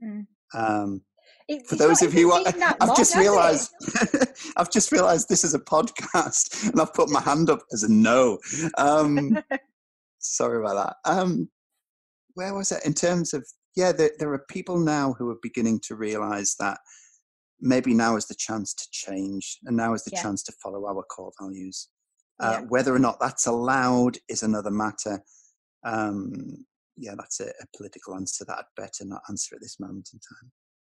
Mm. 0.02 0.26
Um, 0.54 1.02
For 1.66 1.76
those 1.76 2.02
of 2.02 2.12
you, 2.12 2.30
I, 2.32 2.42
have 2.80 2.94
just 2.94 3.16
realised, 3.16 3.72
I've 4.58 4.70
just 4.70 4.92
realised 4.92 5.28
this 5.30 5.44
is 5.44 5.54
a 5.54 5.58
podcast, 5.58 6.68
and 6.70 6.80
I've 6.80 6.92
put 6.92 7.08
my 7.08 7.22
hand 7.22 7.48
up 7.48 7.60
as 7.72 7.84
a 7.84 7.90
no. 7.90 8.38
Um, 8.76 9.38
sorry 10.18 10.58
about 10.60 10.96
that. 11.04 11.10
Um, 11.10 11.48
where 12.34 12.54
was 12.54 12.70
it? 12.70 12.84
In 12.84 12.92
terms 12.92 13.32
of, 13.32 13.46
yeah, 13.76 13.92
there, 13.92 14.10
there 14.18 14.32
are 14.32 14.44
people 14.50 14.78
now 14.78 15.14
who 15.18 15.30
are 15.30 15.38
beginning 15.42 15.80
to 15.84 15.94
realise 15.94 16.54
that 16.56 16.78
maybe 17.60 17.94
now 17.94 18.16
is 18.16 18.26
the 18.26 18.36
chance 18.38 18.74
to 18.74 18.86
change, 18.92 19.58
and 19.64 19.74
now 19.76 19.94
is 19.94 20.04
the 20.04 20.10
Yeah. 20.12 20.22
chance 20.22 20.42
to 20.44 20.52
follow 20.62 20.86
our 20.86 21.02
core 21.04 21.32
values. 21.40 21.88
Uh, 22.40 22.58
Yeah. 22.60 22.66
Whether 22.68 22.94
or 22.94 22.98
not 22.98 23.20
that's 23.20 23.46
allowed 23.46 24.18
is 24.28 24.42
another 24.42 24.70
matter. 24.70 25.24
Um, 25.82 26.66
yeah, 26.98 27.14
that's 27.16 27.40
a, 27.40 27.46
a 27.46 27.66
political 27.74 28.14
answer 28.14 28.44
that 28.44 28.58
I'd 28.58 28.64
better 28.76 29.04
not 29.06 29.22
answer 29.30 29.54
at 29.54 29.62
this 29.62 29.80
moment 29.80 30.10
in 30.12 30.18
time. 30.20 30.52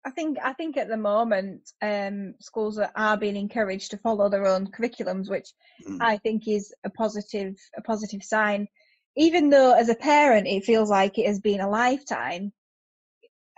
I 0.09 0.11
think 0.11 0.38
I 0.42 0.54
think 0.54 0.78
at 0.78 0.88
the 0.88 0.96
moment 0.96 1.70
um, 1.82 2.34
schools 2.40 2.78
are, 2.78 2.90
are 2.96 3.18
being 3.18 3.36
encouraged 3.36 3.90
to 3.90 3.98
follow 3.98 4.30
their 4.30 4.46
own 4.46 4.68
curriculums, 4.68 5.28
which 5.28 5.48
Mm. 5.86 5.98
I 6.00 6.16
think 6.16 6.48
is 6.48 6.74
a 6.82 6.88
positive 6.88 7.56
a 7.76 7.82
positive 7.82 8.22
sign. 8.22 8.68
Even 9.16 9.50
though 9.50 9.74
as 9.74 9.90
a 9.90 9.94
parent 9.94 10.46
it 10.46 10.64
feels 10.64 10.88
like 10.88 11.18
it 11.18 11.26
has 11.26 11.40
been 11.40 11.61
a 11.61 11.68
lifetime, 11.68 12.52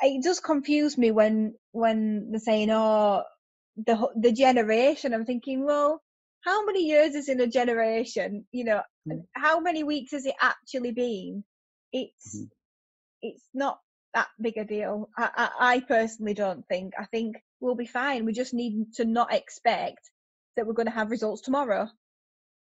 it 0.01 0.25
does 0.25 0.41
confuse 0.41 0.99
me 0.99 1.13
when 1.13 1.55
when 1.71 2.33
they're 2.33 2.41
saying, 2.41 2.71
"Oh, 2.71 3.23
the 3.77 3.97
the 4.17 4.33
generation." 4.33 5.15
I'm 5.15 5.25
thinking, 5.27 5.65
well, 5.65 6.03
how 6.41 6.65
many 6.67 6.83
years 6.85 7.15
is 7.15 7.29
in 7.29 7.41
a 7.41 7.47
generation? 7.47 8.45
You 8.51 8.65
know, 8.65 8.83
Mm. 9.09 9.25
how 9.37 9.61
many 9.61 9.85
weeks 9.85 10.11
has 10.11 10.27
it 10.27 10.35
actually 10.41 10.91
been? 10.91 11.45
It's 11.93 12.35
Mhm. 12.35 12.51
it's 13.23 13.49
not 13.55 13.79
that 14.15 14.29
big 14.41 14.57
a 14.57 14.65
deal. 14.65 15.09
I, 15.17 15.31
I, 15.37 15.51
I 15.75 15.81
personally 15.81 16.35
don't 16.35 16.67
think. 16.69 16.95
I 16.99 17.05
think 17.07 17.37
we'll 17.61 17.75
be 17.75 17.87
fine. 17.87 18.25
We 18.25 18.33
just 18.33 18.55
need 18.55 18.93
to 18.95 19.05
not 19.05 19.33
expect 19.33 20.11
that 20.57 20.67
we're 20.67 20.73
going 20.75 20.87
to 20.89 20.93
have 20.93 21.11
results 21.11 21.43
tomorrow. 21.43 21.89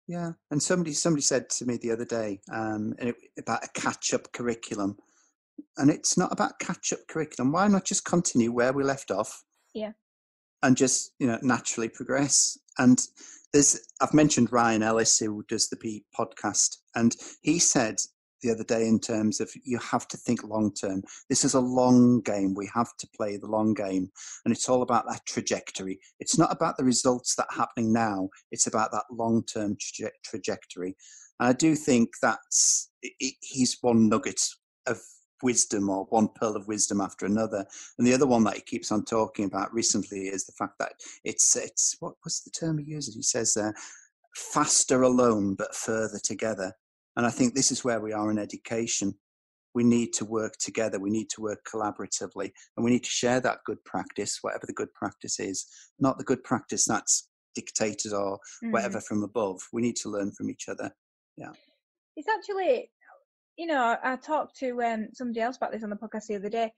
Yeah, 0.07 0.31
and 0.51 0.61
somebody 0.61 0.93
somebody 0.93 1.21
said 1.21 1.49
to 1.51 1.65
me 1.65 1.77
the 1.77 1.91
other 1.91 2.05
day 2.05 2.39
um, 2.53 2.93
about 3.37 3.63
a 3.63 3.69
catch-up 3.79 4.31
curriculum, 4.33 4.97
and 5.77 5.89
it's 5.89 6.17
not 6.17 6.31
about 6.31 6.59
catch-up 6.59 6.99
curriculum. 7.07 7.51
Why 7.51 7.67
not 7.67 7.85
just 7.85 8.05
continue 8.05 8.51
where 8.51 8.73
we 8.73 8.83
left 8.83 9.11
off? 9.11 9.43
Yeah. 9.73 9.91
and 10.63 10.75
just 10.77 11.11
you 11.19 11.27
know 11.27 11.39
naturally 11.41 11.89
progress. 11.89 12.57
And 12.77 13.01
there's 13.53 13.79
I've 14.01 14.13
mentioned 14.13 14.51
Ryan 14.51 14.83
Ellis 14.83 15.19
who 15.19 15.43
does 15.47 15.69
the 15.69 15.77
P 15.77 16.03
podcast, 16.17 16.77
and 16.95 17.15
he 17.41 17.59
said 17.59 17.95
the 18.45 18.51
other 18.51 18.63
day 18.63 18.87
in 18.87 18.99
terms 18.99 19.41
of 19.41 19.49
you 19.63 19.79
have 19.79 20.07
to 20.09 20.17
think 20.17 20.43
long 20.43 20.71
term. 20.73 21.01
This 21.29 21.43
is 21.43 21.55
a 21.55 21.59
long 21.59 22.21
game. 22.21 22.53
We 22.53 22.69
have 22.73 22.95
to 22.97 23.07
play 23.15 23.37
the 23.37 23.47
long 23.47 23.73
game, 23.73 24.09
and 24.45 24.53
it's 24.53 24.69
all 24.69 24.83
about 24.83 25.05
that 25.09 25.25
trajectory. 25.25 25.99
It's 26.19 26.37
not 26.37 26.51
about 26.51 26.77
the 26.77 26.83
results 26.83 27.35
that 27.35 27.47
are 27.51 27.57
happening 27.57 27.91
now. 27.91 28.29
It's 28.51 28.67
about 28.67 28.91
that 28.91 29.05
long 29.11 29.43
term 29.43 29.75
traje- 29.77 30.11
trajectory. 30.23 30.95
And 31.39 31.49
I 31.49 31.53
do 31.53 31.75
think 31.75 32.09
that's 32.21 32.91
i 33.03 33.09
i 33.21 33.31
he's 33.41 33.77
one 33.81 34.09
nugget 34.09 34.41
of 34.87 35.01
wisdom 35.43 35.89
or 35.89 36.05
one 36.05 36.29
pearl 36.39 36.55
of 36.55 36.67
wisdom 36.67 37.01
after 37.01 37.25
another. 37.25 37.65
And 37.97 38.07
the 38.07 38.13
other 38.13 38.27
one 38.27 38.43
that 38.45 38.55
he 38.55 38.61
keeps 38.61 38.91
on 38.91 39.05
talking 39.05 39.45
about 39.45 39.73
recently 39.73 40.27
is 40.27 40.45
the 40.45 40.53
fact 40.53 40.75
that 40.79 40.93
it's 41.23 41.55
it's 41.55 41.95
what 41.99 42.13
was 42.23 42.41
the 42.41 42.51
term 42.51 42.77
he 42.77 42.85
uses? 42.85 43.15
He 43.15 43.23
says 43.23 43.57
uh, 43.57 43.71
faster 44.35 45.01
alone 45.03 45.55
but 45.55 45.75
further 45.75 46.19
together. 46.23 46.73
And 47.18 47.26
I 47.26 47.30
think 47.30 47.53
this 47.53 47.72
is 47.72 47.84
where 47.84 47.99
we 47.99 48.13
are 48.13 48.30
in 48.32 48.38
education. 48.38 49.16
We 49.74 49.84
need 49.84 50.13
to 50.13 50.26
work 50.26 50.53
together. 50.57 50.99
We 50.99 51.09
need 51.09 51.30
to 51.32 51.41
work 51.41 51.66
collaboratively, 51.72 52.51
and 52.76 52.84
we 52.84 52.91
need 52.91 53.03
to 53.03 53.09
share 53.09 53.39
that 53.41 53.59
good 53.66 53.84
practice, 53.86 54.39
whatever 54.41 54.66
the 54.66 54.74
good 54.74 54.93
practice 54.93 55.39
is, 55.39 55.66
not 55.99 56.18
the 56.18 56.24
good 56.24 56.43
practice 56.43 56.86
that's 56.86 57.30
dictated 57.55 58.13
or 58.13 58.39
Mm. 58.63 58.72
whatever 58.72 59.01
from 59.01 59.24
above. 59.24 59.62
We 59.74 59.82
need 59.82 59.96
to 59.97 60.09
learn 60.09 60.32
from 60.32 60.50
each 60.50 60.67
other. 60.70 60.92
Yeah. 61.37 61.51
It's 62.16 62.28
actually, 62.29 62.92
you 63.58 63.66
know, 63.67 63.97
I, 64.01 64.16
talked 64.17 64.58
to 64.59 64.82
um, 64.83 65.08
somebody 65.13 65.42
else 65.42 65.58
about 65.58 65.71
this 65.71 65.83
on 65.83 65.89
the 65.89 65.96
podcast 65.97 66.28
the 66.28 66.36
other 66.36 66.50
day. 66.50 66.71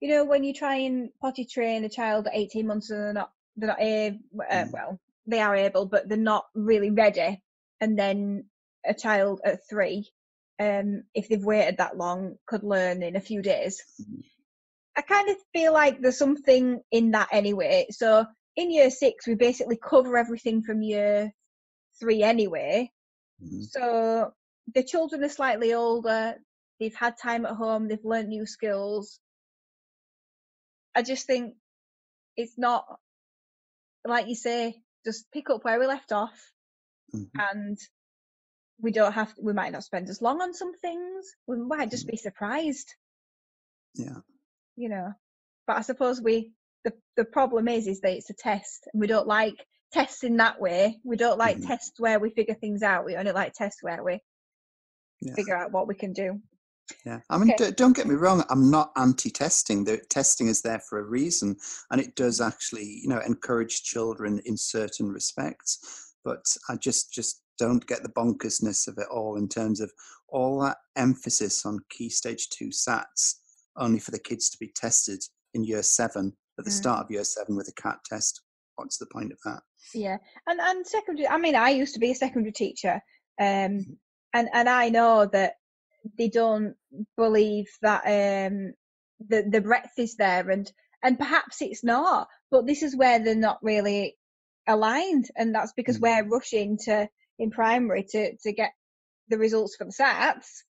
You 0.00 0.08
know, 0.08 0.24
when 0.24 0.42
you 0.44 0.54
try 0.54 0.76
and 0.76 1.10
potty 1.20 1.44
train 1.44 1.84
a 1.84 1.88
child 1.88 2.26
at 2.26 2.34
18 2.34 2.66
months 2.66 2.90
and 2.90 3.00
they're 3.00 3.12
not, 3.12 3.32
they're 3.56 3.68
not 3.68 3.80
a, 3.80 4.08
uh, 4.50 4.64
Mm. 4.64 4.70
well, 4.72 5.00
they 5.26 5.40
are 5.40 5.54
able, 5.54 5.86
but 5.86 6.08
they're 6.08 6.16
not 6.18 6.46
really 6.54 6.90
ready. 6.90 7.42
And 7.80 7.98
then 7.98 8.48
a 8.84 8.94
child 8.94 9.40
at 9.44 9.68
three, 9.68 10.10
um, 10.58 11.04
if 11.14 11.28
they've 11.28 11.44
waited 11.44 11.78
that 11.78 11.96
long, 11.96 12.36
could 12.46 12.62
learn 12.62 13.02
in 13.02 13.16
a 13.16 13.20
few 13.20 13.42
days. 13.42 13.82
Mhm. 14.00 14.24
I 14.96 15.02
kind 15.02 15.30
of 15.30 15.36
feel 15.52 15.72
like 15.72 16.00
there's 16.00 16.18
something 16.18 16.82
in 16.90 17.12
that 17.12 17.28
anyway. 17.32 17.86
So 17.90 18.26
in 18.56 18.70
year 18.70 18.90
six, 18.90 19.26
we 19.26 19.34
basically 19.34 19.78
cover 19.78 20.16
everything 20.16 20.62
from 20.62 20.82
year 20.82 21.32
three 21.98 22.22
anyway. 22.22 22.90
Mhm. 23.42 23.64
So 23.70 24.34
the 24.74 24.82
children 24.82 25.24
are 25.24 25.28
slightly 25.28 25.72
older. 25.74 26.36
They've 26.78 26.94
had 26.94 27.16
time 27.16 27.46
at 27.46 27.56
home. 27.56 27.88
They've 27.88 28.04
learnt 28.04 28.28
new 28.28 28.46
skills. 28.46 29.20
I 30.94 31.02
just 31.02 31.26
think 31.26 31.56
it's 32.36 32.58
not 32.58 32.84
like 34.04 34.28
you 34.28 34.34
say. 34.34 34.82
Just 35.04 35.30
pick 35.32 35.48
up 35.50 35.64
where 35.64 35.78
we 35.78 35.86
left 35.86 36.12
off, 36.12 36.52
Mhm. 37.14 37.30
and 37.34 37.78
we 38.82 38.92
don't 38.92 39.12
have. 39.12 39.34
We 39.40 39.52
might 39.52 39.72
not 39.72 39.84
spend 39.84 40.08
as 40.08 40.22
long 40.22 40.40
on 40.40 40.54
some 40.54 40.74
things. 40.78 41.26
We 41.46 41.56
might 41.56 41.90
just 41.90 42.06
be 42.06 42.16
surprised, 42.16 42.94
Yeah. 43.94 44.18
you 44.76 44.88
know. 44.88 45.12
But 45.66 45.76
I 45.78 45.82
suppose 45.82 46.20
we. 46.20 46.52
The 46.84 46.94
the 47.16 47.26
problem 47.26 47.68
is, 47.68 47.86
is 47.86 48.00
that 48.00 48.12
it's 48.16 48.30
a 48.30 48.34
test, 48.34 48.88
and 48.92 49.00
we 49.00 49.06
don't 49.06 49.26
like 49.26 49.54
tests 49.92 50.24
in 50.24 50.36
that 50.38 50.60
way. 50.60 50.98
We 51.04 51.16
don't 51.16 51.38
like 51.38 51.58
Mhm. 51.58 51.66
tests 51.66 52.00
where 52.00 52.18
we 52.18 52.30
figure 52.30 52.54
things 52.54 52.82
out. 52.82 53.04
We 53.04 53.16
only 53.16 53.32
like 53.32 53.52
tests 53.52 53.82
where 53.82 54.02
we 54.02 54.20
Yeah. 55.20 55.34
figure 55.34 55.56
out 55.56 55.72
what 55.72 55.86
we 55.88 55.94
can 55.94 56.12
do. 56.14 56.40
Yeah, 57.04 57.20
I 57.30 57.38
mean, 57.38 57.50
Okay. 57.52 57.66
d- 57.70 57.74
don't 57.76 57.94
get 57.94 58.06
me 58.08 58.14
wrong. 58.14 58.44
I'm 58.50 58.70
not 58.70 58.92
anti-testing. 58.96 59.84
The 59.84 59.98
testing 59.98 60.48
is 60.48 60.62
there 60.62 60.80
for 60.80 60.98
a 60.98 61.04
reason, 61.04 61.56
and 61.90 62.00
it 62.00 62.14
does 62.16 62.40
actually, 62.40 62.84
you 63.02 63.08
know, 63.08 63.20
encourage 63.20 63.82
children 63.82 64.40
in 64.44 64.56
certain 64.56 65.10
respects. 65.12 66.14
But 66.24 66.56
I 66.68 66.76
just, 66.76 67.12
just 67.12 67.42
don't 67.60 67.86
get 67.86 68.02
the 68.02 68.08
bonkersness 68.08 68.88
of 68.88 68.96
it 68.98 69.06
all 69.10 69.36
in 69.36 69.46
terms 69.48 69.80
of 69.80 69.92
all 70.28 70.60
that 70.62 70.78
emphasis 70.96 71.66
on 71.66 71.78
key 71.90 72.08
stage 72.08 72.48
two 72.48 72.68
SATs, 72.70 73.34
only 73.76 73.98
for 73.98 74.10
the 74.12 74.18
kids 74.18 74.48
to 74.50 74.58
be 74.58 74.72
tested 74.74 75.22
in 75.54 75.62
year 75.64 75.82
seven 75.82 76.32
at 76.58 76.64
the 76.64 76.70
Mm. 76.70 76.74
start 76.74 77.04
of 77.04 77.10
year 77.10 77.24
seven 77.24 77.56
with 77.56 77.68
a 77.68 77.82
CAT 77.82 77.98
test. 78.04 78.42
What's 78.76 78.96
the 78.96 79.06
point 79.12 79.32
of 79.32 79.38
that? 79.44 79.60
Yeah, 79.92 80.16
and 80.46 80.58
and 80.60 80.86
secondary. 80.86 81.28
I 81.28 81.36
mean, 81.36 81.54
I 81.54 81.70
used 81.70 81.94
to 81.94 82.00
be 82.00 82.12
a 82.12 82.14
secondary 82.14 82.52
teacher, 82.52 82.94
um, 83.38 83.46
Mm-hmm. 83.46 83.92
and 84.34 84.48
and 84.52 84.68
I 84.68 84.88
know 84.88 85.26
that 85.26 85.54
they 86.16 86.28
don't 86.28 86.74
believe 87.16 87.66
that 87.82 88.02
um 88.06 88.72
the 89.28 89.42
the 89.50 89.60
breadth 89.60 89.98
is 89.98 90.16
there, 90.16 90.48
and 90.48 90.70
and 91.02 91.18
perhaps 91.18 91.60
it's 91.60 91.84
not. 91.84 92.28
But 92.50 92.66
this 92.66 92.82
is 92.82 92.96
where 92.96 93.18
they're 93.18 93.34
not 93.34 93.58
really 93.62 94.16
aligned, 94.66 95.28
and 95.36 95.54
that's 95.54 95.72
because 95.74 95.98
Mhm. 95.98 96.02
we're 96.02 96.28
rushing 96.28 96.78
to 96.86 97.08
in 97.40 97.50
primary 97.50 98.04
to 98.10 98.36
to 98.36 98.52
get 98.52 98.72
the 99.28 99.38
results 99.38 99.76
for 99.76 99.84
the 99.84 99.92
SATs. 99.92 100.62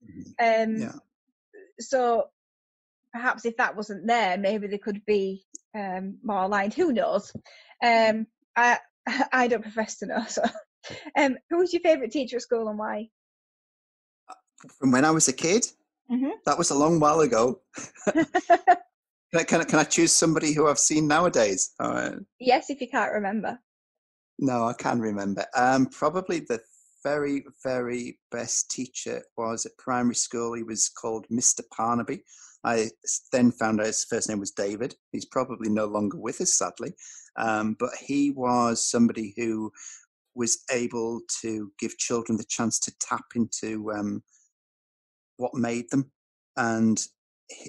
Um, 0.41 0.77
Yeah. 0.77 0.93
So 1.81 2.25
perhaps 3.13 3.45
if 3.45 3.57
that 3.57 3.77
wasn't 3.77 4.07
there, 4.07 4.37
maybe 4.37 4.67
they 4.67 4.79
could 4.79 5.05
be 5.07 5.45
um, 5.75 6.19
more 6.23 6.43
aligned. 6.43 6.75
Who 6.75 6.93
knows? 6.93 7.33
Um, 7.83 8.27
I 8.57 8.79
I 9.33 9.49
don't 9.49 9.63
profess 9.63 9.99
to 9.99 10.07
know. 10.07 10.25
So, 10.29 10.43
um, 11.19 11.37
who 11.51 11.59
was 11.59 11.73
your 11.73 11.83
favourite 11.83 12.13
teacher 12.13 12.37
at 12.37 12.43
school 12.43 12.69
and 12.69 12.79
why? 12.79 13.09
From 14.79 14.93
when 14.93 15.05
I 15.05 15.11
was 15.11 15.29
a 15.29 15.33
kid, 15.33 15.67
Mhm. 16.11 16.33
that 16.47 16.57
was 16.57 16.71
a 16.71 16.75
long 16.79 17.01
while 17.01 17.21
ago. 17.21 17.61
Can 19.31 19.41
I, 19.41 19.45
can 19.45 19.61
I, 19.61 19.65
can 19.65 19.79
I 19.79 19.85
choose 19.85 20.13
somebody 20.13 20.55
who 20.55 20.67
I've 20.69 20.79
seen 20.79 21.07
nowadays? 21.07 21.75
Uh, 21.79 22.13
yes, 22.41 22.71
if 22.71 22.81
you 22.81 22.89
can't 22.89 23.13
remember. 23.13 23.59
No, 24.39 24.67
I 24.67 24.73
can 24.73 25.01
remember. 25.01 25.45
Um, 25.57 25.87
probably 25.87 26.41
the 26.41 26.61
very, 27.03 27.45
very 27.63 28.19
best 28.31 28.71
teacher 28.71 29.23
was 29.37 29.67
at 29.67 29.77
primary 29.79 30.15
school. 30.15 30.55
He 30.55 30.63
was 30.63 30.89
called 30.89 31.27
Mr. 31.31 31.61
Parnaby. 31.73 32.21
I 32.65 32.91
then 33.33 33.53
found 33.53 33.81
out 33.81 33.87
his 33.87 34.05
first 34.05 34.29
name 34.29 34.41
was 34.41 34.51
David. 34.51 34.95
He's 35.13 35.25
probably 35.25 35.71
no 35.71 35.87
longer 35.87 36.19
with 36.19 36.41
us, 36.41 36.59
sadly. 36.59 36.93
Um, 37.37 37.77
but 37.79 37.91
he 38.01 38.33
was 38.33 38.85
somebody 38.85 39.33
who 39.37 39.71
was 40.35 40.65
able 40.73 41.21
to 41.41 41.73
give 41.79 41.99
children 41.99 42.37
the 42.37 42.45
chance 42.45 42.79
to 42.81 42.93
tap 43.01 43.25
into 43.35 43.93
um, 43.93 44.23
what 45.37 45.55
made 45.55 45.91
them. 45.91 46.11
And 46.57 47.01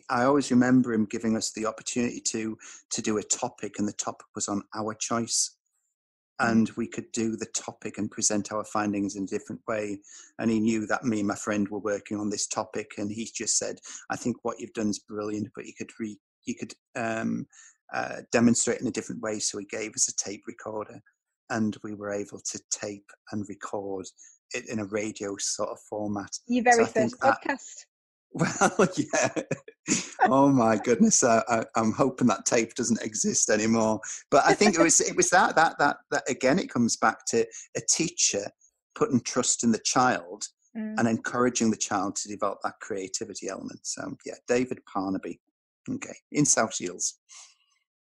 I 0.10 0.24
always 0.24 0.52
remember 0.52 0.94
him 0.94 1.06
giving 1.06 1.38
us 1.38 1.52
the 1.52 1.66
opportunity 1.66 2.20
to 2.28 2.58
to 2.92 3.02
do 3.02 3.18
a 3.18 3.24
topic, 3.24 3.76
and 3.80 3.88
the 3.88 3.94
topic 3.94 4.28
was 4.36 4.48
on 4.48 4.64
our 4.76 4.94
choice. 4.94 5.56
And 6.40 6.70
we 6.78 6.88
could 6.88 7.12
do 7.12 7.36
the 7.36 7.48
topic 7.48 7.98
and 7.98 8.10
present 8.10 8.52
our 8.52 8.64
findings 8.64 9.16
in 9.16 9.24
a 9.24 9.28
different 9.28 9.62
way. 9.68 10.00
And 10.40 10.50
he 10.50 10.60
knew 10.60 10.88
that 10.88 11.04
me 11.04 11.20
and 11.20 11.28
my 11.28 11.36
friend 11.36 11.68
were 11.68 11.80
working 11.80 12.18
on 12.18 12.30
this 12.30 12.48
topic, 12.48 12.92
and 12.98 13.12
he 13.12 13.30
just 13.34 13.58
said, 13.58 13.80
"I 14.10 14.16
think 14.16 14.38
what 14.42 14.60
you've 14.60 14.74
done 14.74 14.90
is 14.90 15.00
brilliant, 15.00 15.50
but 15.56 15.66
you 15.66 15.74
could 15.78 15.92
re 16.00 16.18
you 16.46 16.56
could 16.56 16.74
um, 16.96 17.46
uh, 17.94 18.22
demonstrate 18.32 18.80
in 18.82 18.88
a 18.88 18.92
different 18.92 19.22
way." 19.22 19.40
So 19.40 19.58
he 19.58 19.66
gave 19.66 19.94
us 19.96 20.08
a 20.08 20.16
tape 20.16 20.44
recorder, 20.48 21.02
and 21.50 21.76
we 21.84 21.94
were 21.94 22.12
able 22.14 22.40
to 22.40 22.60
tape 22.72 23.10
and 23.32 23.46
record 23.50 24.06
it 24.54 24.68
in 24.68 24.80
a 24.80 24.86
radio 24.86 25.36
sort 25.38 25.70
of 25.70 25.80
format. 25.90 26.32
Your 26.48 26.64
very 26.64 26.86
think 26.86 27.12
first 27.12 27.22
that- 27.22 27.42
podcast. 27.44 27.86
Well, 28.78 28.88
yeah. 28.96 29.30
oh 30.26 30.50
my 30.50 30.78
goodness, 30.78 31.24
I, 31.24 31.42
I, 31.48 31.64
I'm 31.76 31.92
hoping 31.92 32.28
that 32.28 32.46
tape 32.46 32.76
doesn't 32.76 33.02
exist 33.02 33.50
anymore. 33.50 34.00
But 34.30 34.44
I 34.46 34.54
think 34.54 34.76
it 34.76 34.82
was 34.82 35.02
it 35.02 35.16
was 35.16 35.30
that 35.32 35.56
that 35.56 35.80
that 35.80 35.98
that 36.12 36.30
again. 36.30 36.60
It 36.60 36.70
comes 36.70 36.96
back 36.96 37.26
to 37.30 37.46
a 37.76 37.82
teacher 37.90 38.46
putting 38.96 39.22
trust 39.22 39.64
in 39.64 39.72
the 39.72 39.82
child 39.84 40.46
Mm. 40.78 41.00
and 41.00 41.08
encouraging 41.08 41.72
the 41.72 41.78
child 41.78 42.16
to 42.16 42.28
develop 42.28 42.60
that 42.64 42.80
creativity 42.80 43.50
element. 43.50 43.80
So 43.84 44.16
yeah, 44.24 44.36
David 44.48 44.80
Parnaby. 44.86 45.40
Okay, 45.90 46.14
in 46.32 46.46
South 46.46 46.76
Shields. 46.76 47.18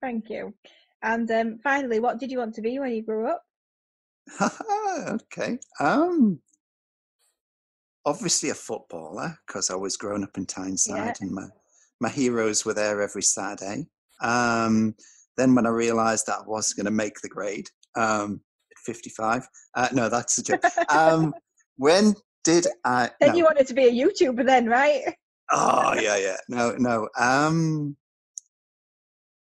Thank 0.00 0.30
you. 0.30 0.54
And 1.02 1.28
um, 1.32 1.58
finally, 1.64 1.98
what 1.98 2.20
did 2.20 2.30
you 2.30 2.38
want 2.38 2.54
to 2.54 2.60
be 2.62 2.78
when 2.78 2.92
you 2.92 3.02
grew 3.02 3.26
up? 3.26 3.42
okay. 5.08 5.58
Um. 5.80 6.40
Obviously 8.04 8.50
a 8.50 8.54
footballer 8.54 9.38
because 9.46 9.70
I 9.70 9.76
was 9.76 9.96
growing 9.96 10.24
up 10.24 10.36
in 10.36 10.46
Tyneside 10.46 11.16
and 11.20 11.30
my 11.30 11.46
my 12.00 12.08
heroes 12.08 12.64
were 12.64 12.74
there 12.74 13.00
every 13.02 13.22
Saturday. 13.22 13.86
Um. 14.20 14.94
Then 15.38 15.54
when 15.54 15.66
I 15.66 15.70
realised 15.70 16.26
that 16.26 16.40
I 16.40 16.46
was 16.46 16.74
going 16.74 16.84
to 16.84 16.90
make 16.90 17.18
the 17.22 17.28
grade, 17.28 17.66
um, 17.96 18.40
at 18.70 18.78
55. 18.78 19.48
Uh, 19.74 19.88
no, 19.92 20.08
that's 20.08 20.38
a 20.38 20.42
joke. 20.42 20.64
Um, 20.88 21.34
when 21.76 22.14
did 22.44 22.66
I? 22.84 23.10
Then 23.20 23.30
no. 23.30 23.36
you 23.36 23.44
wanted 23.44 23.66
to 23.68 23.74
be 23.74 23.86
a 23.86 23.90
YouTuber, 23.90 24.44
then, 24.44 24.66
right? 24.66 25.14
Oh 25.50 25.94
yeah, 26.00 26.16
yeah. 26.16 26.36
No, 26.48 26.74
no. 26.78 27.08
Um, 27.18 27.96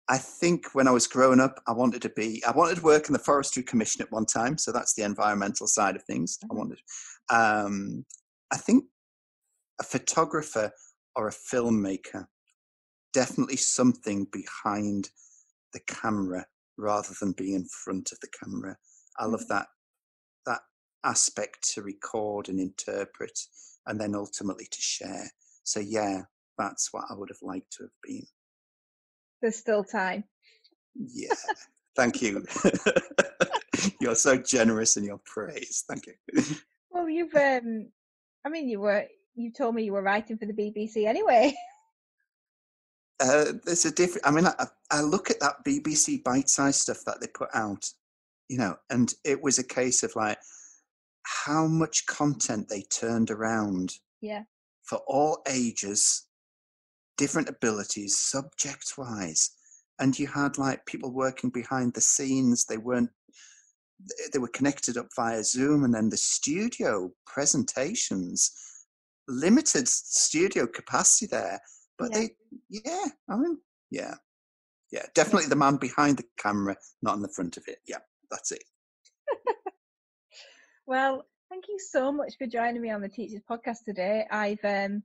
I 0.08 0.18
think 0.18 0.66
when 0.72 0.86
I 0.86 0.92
was 0.92 1.06
growing 1.06 1.40
up, 1.40 1.60
I 1.66 1.72
wanted 1.72 2.02
to 2.02 2.10
be. 2.10 2.42
I 2.46 2.52
wanted 2.52 2.76
to 2.76 2.82
work 2.82 3.08
in 3.08 3.12
the 3.12 3.18
Forestry 3.18 3.62
Commission 3.62 4.02
at 4.02 4.12
one 4.12 4.26
time, 4.26 4.56
so 4.56 4.72
that's 4.72 4.94
the 4.94 5.02
environmental 5.02 5.66
side 5.66 5.96
of 5.96 6.04
things. 6.04 6.38
I 6.44 6.46
Mhm. 6.46 6.56
wanted. 6.56 6.80
Um, 7.28 8.06
I 8.52 8.56
think 8.56 8.84
a 9.80 9.84
photographer 9.84 10.72
or 11.14 11.28
a 11.28 11.32
filmmaker, 11.32 12.26
definitely 13.12 13.56
something 13.56 14.26
behind 14.32 15.10
the 15.72 15.80
camera 15.80 16.46
rather 16.78 17.14
than 17.20 17.32
being 17.32 17.54
in 17.54 17.66
front 17.66 18.12
of 18.12 18.20
the 18.20 18.28
camera. 18.42 18.76
I 19.18 19.26
love 19.26 19.46
that 19.48 19.66
that 20.44 20.60
aspect 21.04 21.68
to 21.74 21.82
record 21.82 22.48
and 22.48 22.60
interpret, 22.60 23.38
and 23.86 24.00
then 24.00 24.14
ultimately 24.14 24.66
to 24.70 24.80
share. 24.80 25.30
So 25.64 25.80
yeah, 25.80 26.22
that's 26.58 26.92
what 26.92 27.04
I 27.10 27.14
would 27.14 27.30
have 27.30 27.42
liked 27.42 27.72
to 27.72 27.84
have 27.84 27.90
been. 28.02 28.26
There's 29.40 29.56
still 29.56 29.84
time. 29.84 30.24
Yeah, 30.94 31.34
thank 31.96 32.22
you. 32.22 32.44
You're 34.00 34.14
so 34.14 34.36
generous 34.36 34.96
in 34.96 35.04
your 35.04 35.20
praise. 35.24 35.84
Thank 35.88 36.06
you. 36.06 36.14
Well, 36.90 37.08
you've 37.08 37.34
um, 37.34 37.88
I 38.46 38.48
mean, 38.48 38.68
you 38.68 38.78
were 38.78 39.04
you 39.34 39.50
told 39.50 39.74
me 39.74 39.82
you 39.82 39.92
were 39.92 40.02
writing 40.02 40.38
for 40.38 40.46
the 40.46 40.52
BBC 40.52 41.06
anyway. 41.06 41.52
Uh, 43.18 43.52
there's 43.64 43.86
a 43.86 43.90
different. 43.90 44.26
I 44.26 44.30
mean, 44.30 44.46
I, 44.46 44.66
I 44.90 45.00
look 45.00 45.30
at 45.30 45.40
that 45.40 45.64
BBC 45.64 46.22
Bitesize 46.22 46.74
stuff 46.74 46.98
that 47.06 47.18
they 47.18 47.28
put 47.28 47.48
out, 47.54 47.88
you 48.50 48.58
know, 48.58 48.76
and 48.90 49.10
it 49.24 49.42
was 49.42 49.58
a 49.58 49.64
case 49.64 50.02
of 50.02 50.14
like 50.14 50.36
how 51.22 51.66
much 51.66 52.04
content 52.04 52.68
they 52.68 52.82
turned 52.82 53.30
around 53.30 53.94
yeah. 54.20 54.42
for 54.82 54.98
all 55.06 55.40
ages, 55.48 56.26
different 57.16 57.48
abilities, 57.48 58.18
subject-wise, 58.18 59.50
and 59.98 60.18
you 60.18 60.26
had 60.26 60.58
like 60.58 60.84
people 60.84 61.10
working 61.10 61.48
behind 61.48 61.94
the 61.94 62.02
scenes. 62.02 62.66
They 62.66 62.76
weren't. 62.76 63.08
They 64.32 64.38
were 64.38 64.48
connected 64.48 64.96
up 64.96 65.08
via 65.16 65.42
Zoom, 65.42 65.84
and 65.84 65.94
then 65.94 66.10
the 66.10 66.16
studio 66.16 67.10
presentations, 67.26 68.52
limited 69.28 69.88
studio 69.88 70.66
capacity 70.66 71.26
there, 71.26 71.60
but 71.98 72.10
Yeah. 72.12 72.18
they, 72.20 72.36
yeah, 72.68 73.06
I 73.28 73.36
mean, 73.36 73.58
yeah, 73.90 74.14
yeah, 74.92 75.06
definitely 75.14 75.48
the 75.48 75.56
man 75.56 75.76
behind 75.76 76.18
the 76.18 76.24
camera, 76.38 76.76
not 77.02 77.16
in 77.16 77.22
the 77.22 77.32
front 77.34 77.56
of 77.56 77.64
it. 77.68 77.78
Yeah, 77.86 77.98
that's 78.30 78.52
it. 78.52 78.64
Well, 80.86 81.26
thank 81.50 81.64
you 81.68 81.78
so 81.80 82.12
much 82.12 82.34
for 82.38 82.46
joining 82.46 82.80
me 82.80 82.90
on 82.90 83.00
the 83.00 83.08
Teachers 83.08 83.42
Podcast 83.50 83.78
today. 83.84 84.24
I've 84.30 84.64
um, 84.64 85.02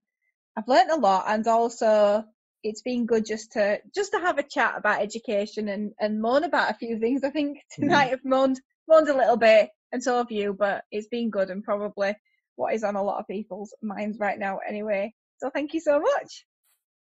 I've 0.55 0.67
learnt 0.67 0.91
a 0.91 0.95
lot, 0.95 1.25
and 1.27 1.47
also 1.47 2.23
it's 2.63 2.83
been 2.83 3.07
good 3.07 3.25
just 3.25 3.53
to 3.53 3.79
just 3.95 4.11
to 4.11 4.19
have 4.19 4.37
a 4.37 4.43
chat 4.43 4.75
about 4.77 5.01
education 5.01 5.69
and 5.69 5.91
and 5.99 6.21
moan 6.21 6.43
about 6.43 6.69
a 6.69 6.75
few 6.75 6.99
things. 6.99 7.23
I 7.23 7.31
think 7.31 7.59
tonight 7.71 8.11
I've 8.11 8.23
moaned 8.25 8.61
moaned 8.91 9.09
a 9.09 9.17
little 9.17 9.37
bit, 9.37 9.69
and 9.91 10.03
so 10.03 10.17
have 10.17 10.31
you, 10.31 10.53
but 10.53 10.83
it's 10.91 11.07
been 11.07 11.29
good 11.29 11.49
and 11.49 11.63
probably 11.63 12.13
what 12.55 12.73
is 12.73 12.83
on 12.83 12.95
a 12.95 13.03
lot 13.03 13.19
of 13.19 13.27
people's 13.27 13.73
minds 13.81 14.19
right 14.19 14.37
now. 14.37 14.59
Anyway, 14.67 15.13
so 15.37 15.49
thank 15.49 15.73
you 15.73 15.79
so 15.79 15.99
much. 15.99 16.45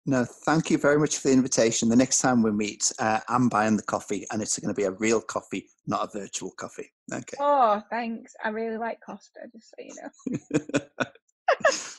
No, 0.05 0.23
thank 0.23 0.71
you 0.71 0.77
very 0.77 0.97
much 0.97 1.17
for 1.17 1.27
the 1.27 1.33
invitation. 1.33 1.89
The 1.89 1.95
next 1.95 2.19
time 2.19 2.41
we 2.41 2.51
meet, 2.51 2.91
uh, 2.99 3.19
I'm 3.27 3.49
buying 3.49 3.75
the 3.75 3.83
coffee, 3.83 4.25
and 4.31 4.41
it's 4.41 4.57
going 4.57 4.73
to 4.73 4.77
be 4.79 4.85
a 4.85 4.91
real 4.91 5.19
coffee, 5.19 5.67
not 5.87 6.07
a 6.07 6.19
virtual 6.19 6.51
coffee. 6.51 6.91
Okay. 7.13 7.37
Oh, 7.39 7.81
thanks. 7.89 8.33
I 8.43 8.49
really 8.49 8.77
like 8.77 8.99
Costa, 9.05 9.41
just 9.51 9.69
so 9.69 9.83
you 9.83 9.93
know. 10.01 11.05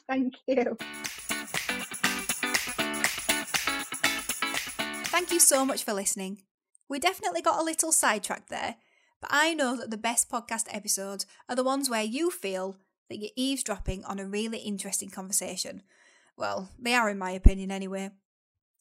Thank 0.08 0.34
you. 0.46 0.76
Thank 5.10 5.32
you 5.32 5.40
so 5.40 5.64
much 5.64 5.84
for 5.84 5.92
listening. 5.92 6.42
We 6.88 6.98
definitely 6.98 7.42
got 7.42 7.60
a 7.60 7.64
little 7.64 7.92
sidetracked 7.92 8.48
there, 8.48 8.76
but 9.20 9.30
I 9.32 9.55
know 9.55 9.76
that 9.76 9.90
the 9.90 9.97
best 9.97 10.30
podcast 10.30 10.66
episodes 10.70 11.26
are 11.48 11.56
the 11.56 11.64
ones 11.64 11.90
where 11.90 12.02
you 12.02 12.30
feel 12.30 12.76
that 13.09 13.18
you're 13.18 13.30
eavesdropping 13.36 14.05
on 14.05 14.18
a 14.18 14.26
really 14.26 14.59
interesting 14.59 15.10
conversation. 15.10 15.82
Well, 16.36 16.70
they 16.78 16.94
are 16.94 17.10
in 17.10 17.18
my 17.18 17.32
opinion 17.32 17.70
anyway. 17.70 18.10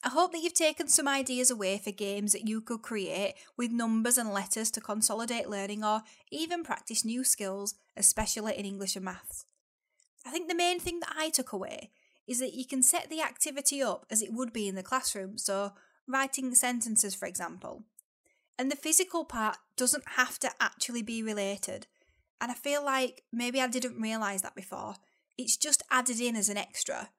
I 0.02 0.10
hope 0.10 0.32
that 0.32 0.40
you've 0.40 0.54
taken 0.54 0.88
some 0.88 1.10
ideas 1.10 1.52
away 1.52 1.78
for 1.78 1.92
games 1.92 2.32
that 2.32 2.48
you 2.48 2.62
could 2.62 2.82
create 2.82 3.34
with 3.58 3.72
numbers 3.72 4.18
and 4.18 4.32
letters 4.32 4.72
to 4.72 4.82
consolidate 4.82 5.50
learning 5.50 5.84
or 5.84 6.04
even 6.32 6.64
practice 6.64 7.04
new 7.04 7.26
skills, 7.26 7.76
especially 7.98 8.58
in 8.58 8.66
English 8.66 8.96
and 8.96 9.04
maths. 9.04 9.46
I 10.26 10.30
think 10.30 10.48
the 10.48 10.56
main 10.56 10.80
thing 10.80 11.02
that 11.02 11.14
I 11.18 11.30
took 11.30 11.52
away 11.52 11.92
is 12.28 12.40
that 12.40 12.54
you 12.54 12.66
can 12.66 12.82
set 12.82 13.10
the 13.10 13.22
activity 13.22 13.84
up 13.84 14.06
as 14.10 14.22
it 14.22 14.32
would 14.32 14.54
be 14.54 14.70
in 14.70 14.76
the 14.76 14.84
classroom, 14.84 15.38
so 15.38 15.74
writing 16.08 16.56
sentences, 16.56 17.14
for 17.14 17.26
example. 17.26 17.84
And 18.60 18.70
the 18.70 18.76
physical 18.76 19.24
part 19.24 19.56
doesn't 19.78 20.04
have 20.18 20.38
to 20.40 20.52
actually 20.60 21.02
be 21.02 21.24
related. 21.24 21.88
And 22.42 22.52
I 22.52 22.56
feel 22.56 22.84
like 22.84 23.24
maybe 23.32 23.62
I 23.62 23.68
didn't 23.68 24.02
realise 24.02 24.42
that 24.42 24.54
before. 24.54 24.96
It's 25.38 25.56
just 25.56 25.82
added 25.90 26.20
in 26.20 26.36
as 26.36 26.50
an 26.50 26.58
extra. 26.58 27.10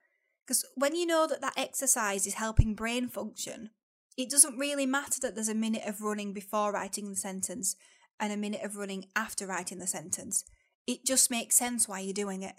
Because 0.47 0.67
when 0.75 0.95
you 0.95 1.07
know 1.07 1.27
that 1.27 1.41
that 1.41 1.57
exercise 1.57 2.27
is 2.27 2.35
helping 2.35 2.75
brain 2.75 3.09
function, 3.09 3.71
it 4.19 4.29
doesn't 4.29 4.59
really 4.59 4.85
matter 4.85 5.19
that 5.23 5.35
there's 5.35 5.49
a 5.49 5.55
minute 5.55 5.85
of 5.87 6.03
running 6.03 6.35
before 6.35 6.73
writing 6.73 7.09
the 7.09 7.17
sentence 7.17 7.75
and 8.19 8.33
a 8.35 8.37
minute 8.37 8.63
of 8.63 8.77
running 8.77 9.07
after 9.17 9.47
writing 9.47 9.79
the 9.79 9.87
sentence. 9.87 10.45
It 10.87 11.07
just 11.07 11.31
makes 11.31 11.57
sense 11.57 11.89
why 11.89 12.01
you're 12.01 12.13
doing 12.13 12.43
it. 12.43 12.57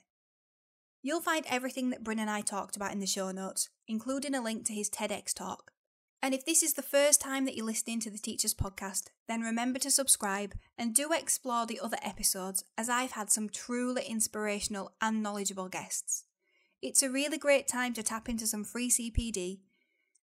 You'll 1.04 1.22
find 1.22 1.46
everything 1.48 1.92
that 1.92 2.04
Bryn 2.04 2.18
and 2.18 2.32
I 2.32 2.42
talked 2.42 2.76
about 2.76 2.94
in 2.94 3.00
the 3.00 3.06
show 3.06 3.30
notes, 3.30 3.70
including 3.88 4.34
a 4.34 4.42
link 4.42 4.66
to 4.66 4.74
his 4.74 4.90
TEDx 4.90 5.36
talk. 5.36 5.72
And 6.24 6.36
if 6.36 6.46
this 6.46 6.62
is 6.62 6.74
the 6.74 6.84
first 6.84 7.20
time 7.20 7.46
that 7.46 7.56
you're 7.56 7.66
listening 7.66 8.00
to 8.02 8.12
the 8.12 8.20
Teachers 8.20 8.54
Podcast, 8.54 9.06
then 9.28 9.42
remember 9.42 9.80
to 9.80 9.90
subscribe 9.90 10.54
and 10.78 10.94
do 10.94 11.12
explore 11.12 11.66
the 11.66 11.80
other 11.80 11.98
episodes 12.04 12.64
as 12.78 12.90
I've 12.90 13.14
had 13.14 13.32
some 13.32 13.50
truly 13.50 14.04
inspirational 14.04 14.92
and 15.02 15.24
knowledgeable 15.24 15.68
guests. 15.68 16.26
It's 16.80 17.02
a 17.02 17.10
really 17.10 17.40
great 17.40 17.68
time 17.68 17.94
to 17.94 18.04
tap 18.04 18.30
into 18.30 18.46
some 18.46 18.64
free 18.64 18.92
CPD, 18.92 19.62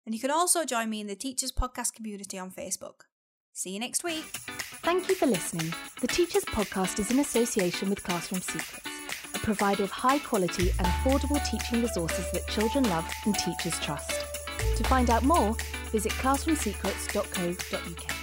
and 0.07 0.15
you 0.15 0.21
can 0.21 0.31
also 0.31 0.65
join 0.65 0.89
me 0.89 1.01
in 1.01 1.09
the 1.09 1.17
Teachers 1.17 1.51
Podcast 1.51 1.95
community 1.95 2.39
on 2.39 2.53
Facebook. 2.53 3.03
See 3.53 3.71
you 3.71 3.81
next 3.81 4.05
week. 4.05 4.25
Thank 4.85 5.09
you 5.09 5.17
for 5.17 5.27
listening. 5.27 5.75
The 6.01 6.07
Teachers 6.07 6.45
Podcast 6.45 7.01
is 7.01 7.11
in 7.11 7.19
association 7.19 7.91
with 7.91 8.05
Classroom 8.05 8.41
Secrets, 8.41 8.87
a 9.35 9.39
provider 9.41 9.83
of 9.83 9.91
high 9.91 10.21
quality 10.21 10.71
and 10.79 10.87
affordable 10.87 11.45
teaching 11.51 11.83
resources 11.83 12.31
that 12.31 12.47
children 12.47 12.89
love 12.89 13.13
and 13.27 13.35
teachers 13.35 13.77
trust. 13.81 14.13
To 14.77 14.85
find 14.85 15.11
out 15.11 15.25
more, 15.25 15.57
visit 15.91 16.13
classroomsecrets.co.uk. 16.13 18.18